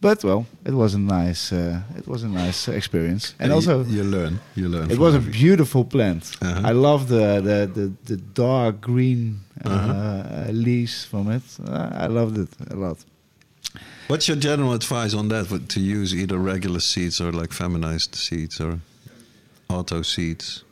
but 0.00 0.24
well, 0.24 0.44
it 0.64 0.72
was 0.74 0.94
a 0.94 0.98
nice. 0.98 1.52
Uh, 1.52 1.80
it 1.98 2.06
was 2.06 2.22
a 2.22 2.28
nice 2.28 2.68
experience, 2.68 3.34
and 3.38 3.48
you- 3.48 3.54
also 3.54 3.84
you, 3.84 4.02
learn. 4.04 4.38
You 4.54 4.68
learn. 4.68 4.90
it 4.90 4.98
was 4.98 5.14
a 5.14 5.18
beautiful 5.18 5.84
plant. 5.84 6.22
Uh-huh. 6.42 6.68
I 6.70 6.72
love 6.72 7.06
the 7.08 7.40
the 7.42 7.66
the, 7.80 7.92
the 8.04 8.16
dark 8.34 8.80
green 8.80 9.40
uh, 9.64 9.68
Uh-huh. 9.68 9.92
uh, 9.92 10.52
leaves 10.52 11.04
from 11.04 11.30
it. 11.30 11.42
Uh, 11.58 12.04
I 12.04 12.06
loved 12.08 12.38
it 12.38 12.48
a 12.70 12.76
lot. 12.76 12.98
What's 14.08 14.26
your 14.26 14.38
general 14.40 14.72
advice 14.72 15.14
on 15.16 15.28
that? 15.28 15.50
What- 15.50 15.68
To 15.68 15.80
use 15.80 16.14
either 16.14 16.38
regular 16.38 16.80
seeds 16.80 17.20
or 17.20 17.32
like 17.32 17.52
feminized 17.54 18.14
seeds 18.14 18.60
or 18.60 18.80
auto 19.68 20.02
seeds? 20.02 20.64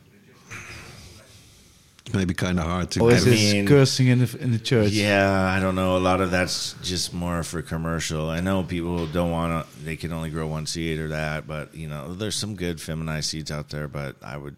Maybe 2.15 2.35
kind 2.35 2.59
of 2.59 2.65
hard 2.65 2.91
to. 2.93 3.01
Or 3.01 3.13
is 3.13 3.25
this 3.25 3.53
mean- 3.53 3.67
cursing 3.67 4.07
in 4.09 4.21
the 4.21 4.39
in 4.41 4.53
the 4.53 4.59
church? 4.59 4.93
Yeah, 4.93 5.31
I 5.31 5.61
don't 5.61 5.75
know. 5.75 5.97
A 5.97 5.99
lot 5.99 6.21
of 6.21 6.31
that's 6.31 6.75
just 6.83 7.13
more 7.13 7.43
for 7.43 7.61
commercial. 7.63 8.31
I 8.31 8.41
know 8.41 8.63
people 8.63 9.07
don't 9.07 9.31
want 9.31 9.67
to; 9.67 9.85
they 9.85 9.97
can 9.97 10.13
only 10.13 10.31
grow 10.31 10.47
one 10.47 10.67
seed 10.67 10.99
or 10.99 11.09
that. 11.09 11.47
But 11.47 11.75
you 11.75 11.89
know, 11.89 12.15
there's 12.15 12.37
some 12.37 12.55
good 12.55 12.81
feminized 12.81 13.31
seeds 13.31 13.51
out 13.51 13.69
there. 13.71 13.89
But 13.89 14.17
I 14.23 14.37
would 14.37 14.57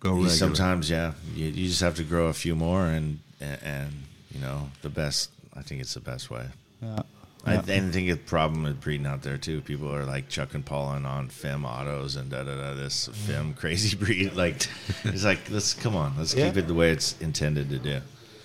go 0.00 0.10
regular. 0.10 0.30
sometimes, 0.30 0.90
yeah, 0.90 1.12
you, 1.34 1.46
you 1.46 1.68
just 1.68 1.80
have 1.80 1.96
to 1.96 2.04
grow 2.04 2.26
a 2.26 2.34
few 2.34 2.54
more, 2.54 2.86
and, 2.86 3.20
and 3.40 3.58
and 3.62 3.92
you 4.30 4.40
know, 4.40 4.70
the 4.82 4.90
best. 4.90 5.30
I 5.54 5.62
think 5.62 5.80
it's 5.80 5.94
the 5.94 6.00
best 6.00 6.30
way. 6.30 6.46
Yeah. 6.82 7.02
I, 7.48 7.54
Yeah. 7.54 7.60
I 7.60 7.90
think 7.90 8.08
the 8.10 8.16
problem 8.16 8.62
with 8.64 8.80
breeding 8.80 9.06
out 9.06 9.22
there 9.22 9.38
too. 9.38 9.60
People 9.60 9.92
are 9.94 10.04
like 10.04 10.28
chucking 10.28 10.62
pollen 10.64 11.04
on 11.06 11.28
fem 11.28 11.64
autos 11.64 12.16
and 12.16 12.30
da 12.30 12.42
da 12.44 12.54
da. 12.56 12.74
This 12.74 13.08
fem 13.12 13.54
crazy 13.54 13.96
breed, 14.02 14.34
like 14.34 14.66
it's 15.04 15.24
like 15.24 15.50
let's 15.50 15.74
come 15.74 15.96
on, 15.96 16.14
let's 16.18 16.34
Yeah. 16.34 16.48
keep 16.48 16.56
it 16.58 16.66
the 16.68 16.74
way 16.74 16.90
it's 16.90 17.16
intended 17.20 17.68
to 17.70 17.78
do. 17.78 18.00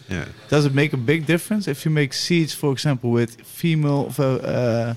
Yeah. 0.09 0.25
Does 0.49 0.65
it 0.65 0.73
make 0.73 0.93
a 0.93 0.97
big 0.97 1.25
difference 1.25 1.67
if 1.67 1.85
you 1.85 1.91
make 1.91 2.13
seeds, 2.13 2.53
for 2.53 2.71
example, 2.73 3.09
with 3.11 3.41
female, 3.41 4.11
uh, 4.19 4.93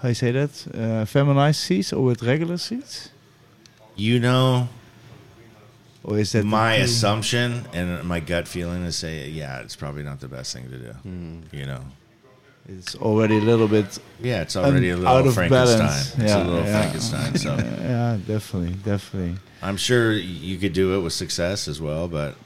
how 0.00 0.08
you 0.08 0.14
say 0.14 0.32
that, 0.32 0.66
uh, 0.74 1.04
feminized 1.04 1.60
seeds, 1.60 1.92
or 1.92 2.04
with 2.04 2.22
regular 2.22 2.58
seeds, 2.58 3.10
You 3.96 4.18
know, 4.18 4.68
or 6.02 6.18
is 6.18 6.32
that 6.32 6.44
my 6.44 6.74
assumption 6.74 7.64
and 7.72 8.02
my 8.04 8.18
gut 8.20 8.48
feeling 8.48 8.82
is 8.84 8.96
say, 8.96 9.28
yeah, 9.30 9.60
it's 9.60 9.76
probably 9.76 10.02
not 10.02 10.18
the 10.20 10.28
best 10.28 10.52
thing 10.52 10.68
to 10.68 10.78
do. 10.78 10.92
Hmm. 10.92 11.38
You 11.52 11.66
know, 11.66 11.84
It's 12.66 12.94
already 12.94 13.36
a 13.36 13.40
little 13.42 13.68
bit 13.68 13.98
yeah, 14.22 14.40
it's 14.42 14.56
already 14.56 14.88
a 14.90 14.96
little 14.96 15.08
out 15.14 15.26
of 15.26 15.34
Frankenstein. 15.34 15.78
balance. 15.78 16.14
It's 16.14 16.22
Yeah, 16.22 16.42
a 16.42 16.44
little 16.44 16.64
yeah. 16.64 16.80
Frankenstein. 16.80 17.34
So 17.36 17.56
yeah, 17.82 18.18
definitely, 18.26 18.74
definitely. 18.84 19.36
I'm 19.62 19.76
sure 19.76 20.12
you 20.12 20.56
could 20.58 20.72
do 20.72 20.94
it 20.98 21.02
with 21.02 21.12
success 21.12 21.68
as 21.68 21.80
well, 21.80 22.08
but 22.08 22.36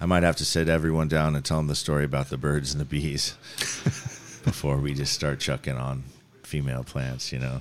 I 0.00 0.06
might 0.06 0.24
have 0.24 0.36
to 0.36 0.44
sit 0.44 0.68
everyone 0.68 1.06
down 1.08 1.36
and 1.36 1.44
tell 1.44 1.58
them 1.58 1.68
the 1.68 1.76
story 1.76 2.04
about 2.04 2.28
the 2.28 2.36
birds 2.36 2.72
and 2.72 2.80
the 2.80 2.84
bees 2.84 3.34
before 4.44 4.78
we 4.78 4.94
just 4.94 5.12
start 5.12 5.38
chucking 5.38 5.76
on 5.76 6.02
female 6.42 6.82
plants. 6.82 7.32
You 7.32 7.38
know, 7.38 7.60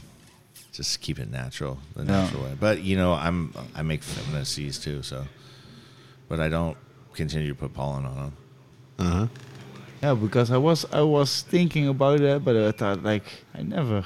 just 0.73 1.01
keep 1.01 1.19
it 1.19 1.29
natural, 1.29 1.77
the 1.95 2.03
Yeah. 2.03 2.23
natural 2.23 2.43
way. 2.45 2.55
But 2.59 2.81
you 2.81 2.97
know, 2.97 3.13
I'm 3.13 3.53
I 3.75 3.83
make 3.83 4.01
feminine 4.01 4.45
seeds 4.45 4.79
too, 4.79 5.03
so 5.03 5.25
but 6.29 6.39
I 6.39 6.49
don't 6.49 6.77
continue 7.13 7.49
to 7.49 7.55
put 7.55 7.73
pollen 7.75 8.05
on 8.05 8.15
them. 8.15 8.33
Uh 8.97 9.03
huh. 9.03 9.27
Yeah, 10.01 10.15
because 10.15 10.51
I 10.51 10.57
was 10.57 10.85
I 10.91 11.01
was 11.01 11.41
thinking 11.43 11.87
about 11.87 12.19
that, 12.19 12.43
but 12.43 12.55
I 12.55 12.71
thought 12.71 13.03
like 13.03 13.23
I 13.53 13.61
never 13.61 14.03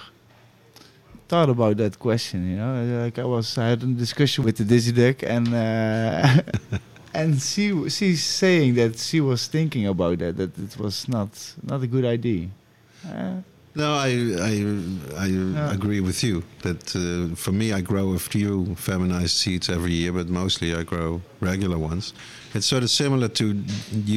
thought 1.27 1.49
about 1.49 1.77
that 1.77 1.97
question. 1.99 2.49
You 2.49 2.57
know, 2.57 3.03
like 3.03 3.17
I 3.19 3.23
was 3.26 3.57
I 3.57 3.69
had 3.69 3.84
a 3.84 3.88
discussion 3.88 4.43
with 4.43 4.57
the 4.57 4.65
Dizzy 4.65 4.91
Duck, 4.91 5.23
and 5.23 5.47
uh, 5.53 6.41
and 7.13 7.41
she 7.41 7.89
she's 7.89 8.23
saying 8.23 8.76
that 8.76 8.97
she 8.99 9.22
was 9.22 9.47
thinking 9.47 9.88
about 9.88 10.19
that 10.19 10.35
that 10.38 10.57
it 10.57 10.77
was 10.77 11.07
not 11.07 11.30
not 11.63 11.81
a 11.84 11.88
good 11.88 12.05
idea. 12.05 12.49
Uh, 13.07 13.41
No, 13.77 13.91
I 14.07 14.11
I 14.51 14.53
I 15.26 15.73
agree 15.73 15.99
with 16.01 16.23
you 16.23 16.43
that 16.61 16.95
uh, 16.95 17.35
for 17.35 17.51
me 17.51 17.73
I 17.73 17.81
grow 17.81 18.13
a 18.15 18.19
few 18.19 18.76
feminized 18.76 19.35
seeds 19.35 19.69
every 19.69 19.91
year, 19.91 20.13
but 20.13 20.27
mostly 20.30 20.73
I 20.73 20.84
grow 20.84 21.22
regular 21.41 21.77
ones. 21.77 22.13
It's 22.53 22.65
sort 22.67 22.84
of 22.84 22.89
similar 22.89 23.27
to 23.39 23.45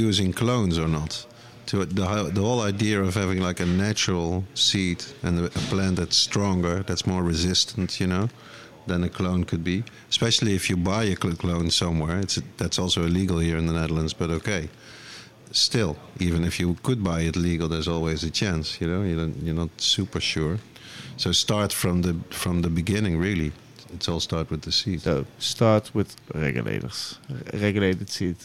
using 0.06 0.32
clones 0.32 0.78
or 0.78 0.88
not. 0.88 1.26
To 1.68 1.84
the 1.84 2.30
the 2.32 2.42
whole 2.42 2.62
idea 2.62 3.02
of 3.02 3.14
having 3.14 3.40
like 3.40 3.60
a 3.60 3.66
natural 3.66 4.44
seed 4.54 5.04
and 5.22 5.46
a, 5.46 5.48
plant 5.70 5.96
that's 5.96 6.16
stronger, 6.16 6.82
that's 6.82 7.06
more 7.06 7.22
resistant, 7.22 8.00
you 8.00 8.06
know, 8.06 8.28
than 8.86 9.04
a 9.04 9.08
clone 9.08 9.44
could 9.44 9.62
be. 9.62 9.84
Especially 10.08 10.54
if 10.54 10.70
you 10.70 10.76
buy 10.76 11.04
a 11.04 11.16
clone 11.16 11.70
somewhere, 11.70 12.18
it's 12.20 12.40
that's 12.56 12.78
also 12.78 13.02
illegal 13.02 13.38
here 13.38 13.58
in 13.58 13.66
the 13.66 13.74
Netherlands, 13.74 14.14
but 14.14 14.30
okay 14.30 14.68
still, 15.52 15.96
even 16.18 16.44
if 16.44 16.60
you 16.60 16.76
could 16.82 17.02
buy 17.02 17.20
it 17.22 17.36
legal, 17.36 17.68
there's 17.68 17.88
always 17.88 18.24
a 18.24 18.30
chance. 18.30 18.80
You 18.80 18.88
know, 18.88 19.02
you 19.02 19.34
you're 19.42 19.54
not 19.54 19.70
super 19.80 20.20
sure. 20.20 20.58
So 21.16 21.32
start 21.32 21.72
from 21.72 22.02
the 22.02 22.14
from 22.30 22.62
the 22.62 22.70
beginning. 22.70 23.18
Really, 23.18 23.52
it's 23.94 24.08
all 24.08 24.20
start 24.20 24.50
with 24.50 24.62
the 24.62 24.72
seed. 24.72 25.02
so 25.02 25.24
start 25.38 25.94
with 25.94 26.16
regulators, 26.34 27.18
regulated 27.52 28.10
seed. 28.10 28.36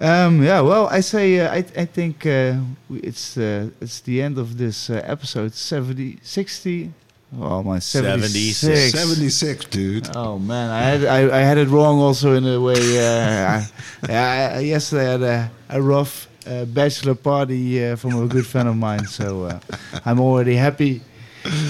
Um, 0.00 0.42
yeah, 0.44 0.60
well, 0.60 0.86
I 0.86 1.00
say 1.00 1.40
uh, 1.40 1.50
I 1.52 1.58
I 1.58 1.84
think 1.84 2.24
uh, 2.24 2.54
we, 2.88 3.00
it's 3.00 3.36
uh, 3.36 3.70
it's 3.80 4.00
the 4.00 4.22
end 4.22 4.38
of 4.38 4.56
this 4.56 4.90
uh, 4.90 5.02
episode 5.04 5.54
70, 5.54 6.20
60. 6.22 6.92
Oh 7.36 7.62
my, 7.62 7.78
76. 7.78 8.56
76. 8.58 8.92
Seventy-six, 8.92 9.64
dude. 9.66 10.08
Oh 10.16 10.38
man, 10.38 10.70
I 10.70 10.80
had 10.80 11.04
I, 11.04 11.38
I 11.38 11.40
had 11.40 11.58
it 11.58 11.68
wrong 11.68 11.98
also 12.00 12.34
in 12.34 12.46
a 12.46 12.60
way. 12.60 12.98
Uh, 12.98 13.62
I, 14.08 14.14
I, 14.14 14.58
yesterday 14.60 15.06
I 15.08 15.10
had 15.10 15.22
a, 15.22 15.50
a 15.70 15.82
rough 15.82 16.28
uh, 16.46 16.64
bachelor 16.64 17.14
party 17.16 17.84
uh, 17.84 17.96
from 17.96 18.22
a 18.22 18.26
good 18.26 18.46
friend 18.46 18.68
of 18.68 18.76
mine, 18.76 19.04
so 19.06 19.44
uh, 19.44 19.60
I'm 20.06 20.20
already 20.20 20.54
happy. 20.54 21.02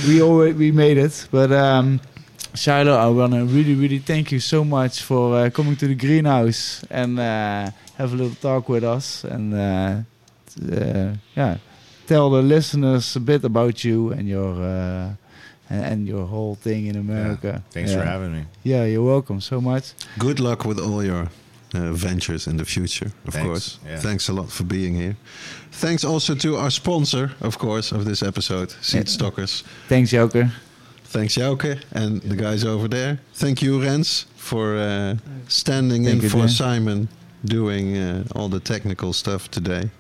We 0.07 0.23
already 0.23 0.53
we 0.53 0.71
made 0.71 0.99
it, 0.99 1.27
but 1.31 1.51
um, 1.51 2.01
Shiloh, 2.59 2.97
I 2.97 3.07
wanna 3.09 3.45
really 3.45 3.75
really 3.75 3.99
thank 4.01 4.33
you 4.33 4.41
so 4.41 4.65
much 4.65 5.03
for 5.03 5.37
uh, 5.37 5.51
coming 5.51 5.77
to 5.77 5.87
the 5.87 5.95
greenhouse 5.95 6.85
and 6.91 7.19
uh, 7.19 7.71
have 7.97 8.13
a 8.13 8.17
little 8.17 8.35
talk 8.41 8.69
with 8.69 8.85
us 8.85 9.25
and 9.25 9.55
uh, 9.55 10.03
uh, 10.73 11.15
yeah, 11.37 11.57
tell 12.07 12.31
the 12.31 12.43
listeners 12.43 13.17
a 13.17 13.21
bit 13.21 13.45
about 13.45 13.85
you 13.85 14.13
and 14.13 14.29
your. 14.29 14.55
Uh, 14.63 15.15
and, 15.71 15.85
and 15.85 16.09
your 16.09 16.25
whole 16.27 16.55
thing 16.55 16.87
in 16.87 16.97
America. 16.97 17.63
Thanks 17.73 17.91
Yeah. 17.91 17.99
for 18.01 18.05
having 18.07 18.33
me. 18.33 18.45
Yeah, 18.65 18.87
you're 18.87 19.05
welcome 19.05 19.39
so 19.43 19.61
much. 19.61 19.93
Good 20.19 20.41
luck 20.41 20.65
with 20.65 20.79
all 20.81 21.05
your 21.05 21.29
uh, 21.75 21.93
ventures 21.93 22.47
in 22.47 22.57
the 22.57 22.65
future. 22.65 23.13
Of 23.27 23.35
Thanks, 23.35 23.47
course. 23.47 23.79
yeah. 23.87 24.01
Thanks 24.01 24.29
a 24.31 24.33
lot 24.33 24.51
for 24.51 24.65
being 24.65 24.95
here. 24.95 25.17
Thanks 25.71 26.05
also 26.05 26.35
to 26.37 26.57
our 26.57 26.71
sponsor, 26.71 27.33
of 27.43 27.59
course, 27.59 27.93
of 27.93 28.05
this 28.07 28.23
episode, 28.23 28.71
Seedstockers. 28.81 29.63
Thanks, 29.89 30.11
Joker. 30.11 30.51
Thanks, 31.11 31.37
Jouke, 31.37 31.79
and 31.93 32.21
the 32.21 32.37
guys 32.37 32.65
over 32.65 32.87
there. 32.87 33.19
Thank 33.33 33.63
you, 33.63 33.81
Rens, 33.81 34.27
for 34.37 34.77
uh, 34.77 35.17
standing 35.49 36.05
Thank 36.05 36.23
in 36.23 36.29
for. 36.29 36.49
Simon, 36.49 37.09
doing 37.47 37.97
uh, 37.97 38.25
all 38.35 38.51
the 38.51 38.61
technical 38.61 39.15
stuff 39.15 39.51
today. 39.51 39.91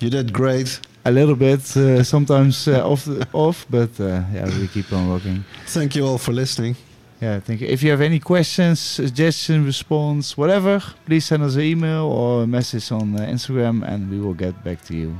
You 0.00 0.10
did 0.10 0.34
great. 0.34 0.80
A 1.06 1.10
little 1.10 1.34
bit, 1.34 1.76
uh, 1.78 2.04
sometimes 2.04 2.68
uh, 2.68 2.86
off, 2.86 3.08
off, 3.32 3.64
but 3.70 3.98
uh, 3.98 4.22
yeah, 4.34 4.58
we 4.58 4.68
keep 4.68 4.92
on 4.92 5.08
working. 5.08 5.44
Thank 5.66 5.96
you 5.96 6.06
all 6.06 6.18
for 6.18 6.32
listening. 6.32 6.76
Yeah, 7.22 7.40
thank 7.40 7.62
you. 7.62 7.66
If 7.66 7.82
you 7.82 7.90
have 7.90 8.02
any 8.02 8.20
questions, 8.20 8.80
suggestion, 8.80 9.64
response, 9.64 10.36
whatever, 10.36 10.82
please 11.06 11.24
send 11.24 11.42
us 11.42 11.54
an 11.54 11.62
email 11.62 12.04
or 12.04 12.42
a 12.42 12.46
message 12.46 12.92
on 12.92 13.16
uh, 13.16 13.20
Instagram, 13.20 13.82
and 13.82 14.10
we 14.10 14.20
will 14.20 14.34
get 14.34 14.62
back 14.62 14.82
to 14.88 14.94
you. 14.94 15.18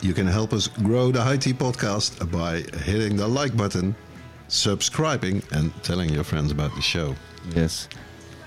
You 0.00 0.12
can 0.12 0.28
help 0.28 0.52
us 0.52 0.68
grow 0.68 1.10
the 1.10 1.22
High 1.22 1.38
Tea 1.38 1.54
podcast 1.54 2.30
by 2.30 2.62
hitting 2.84 3.16
the 3.16 3.26
like 3.26 3.56
button, 3.56 3.96
subscribing, 4.48 5.42
and 5.52 5.72
telling 5.82 6.10
your 6.10 6.24
friends 6.24 6.50
about 6.52 6.74
the 6.74 6.82
show. 6.82 7.14
Yes. 7.54 7.88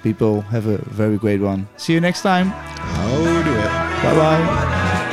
People, 0.03 0.41
have 0.41 0.67
a 0.67 0.77
very 0.77 1.17
great 1.17 1.41
one. 1.41 1.67
See 1.77 1.93
you 1.93 1.99
next 1.99 2.21
time. 2.21 2.47
How 2.47 3.17
do 3.17 3.51
it? 3.51 4.03
Bye 4.03 4.15
bye. 4.15 5.05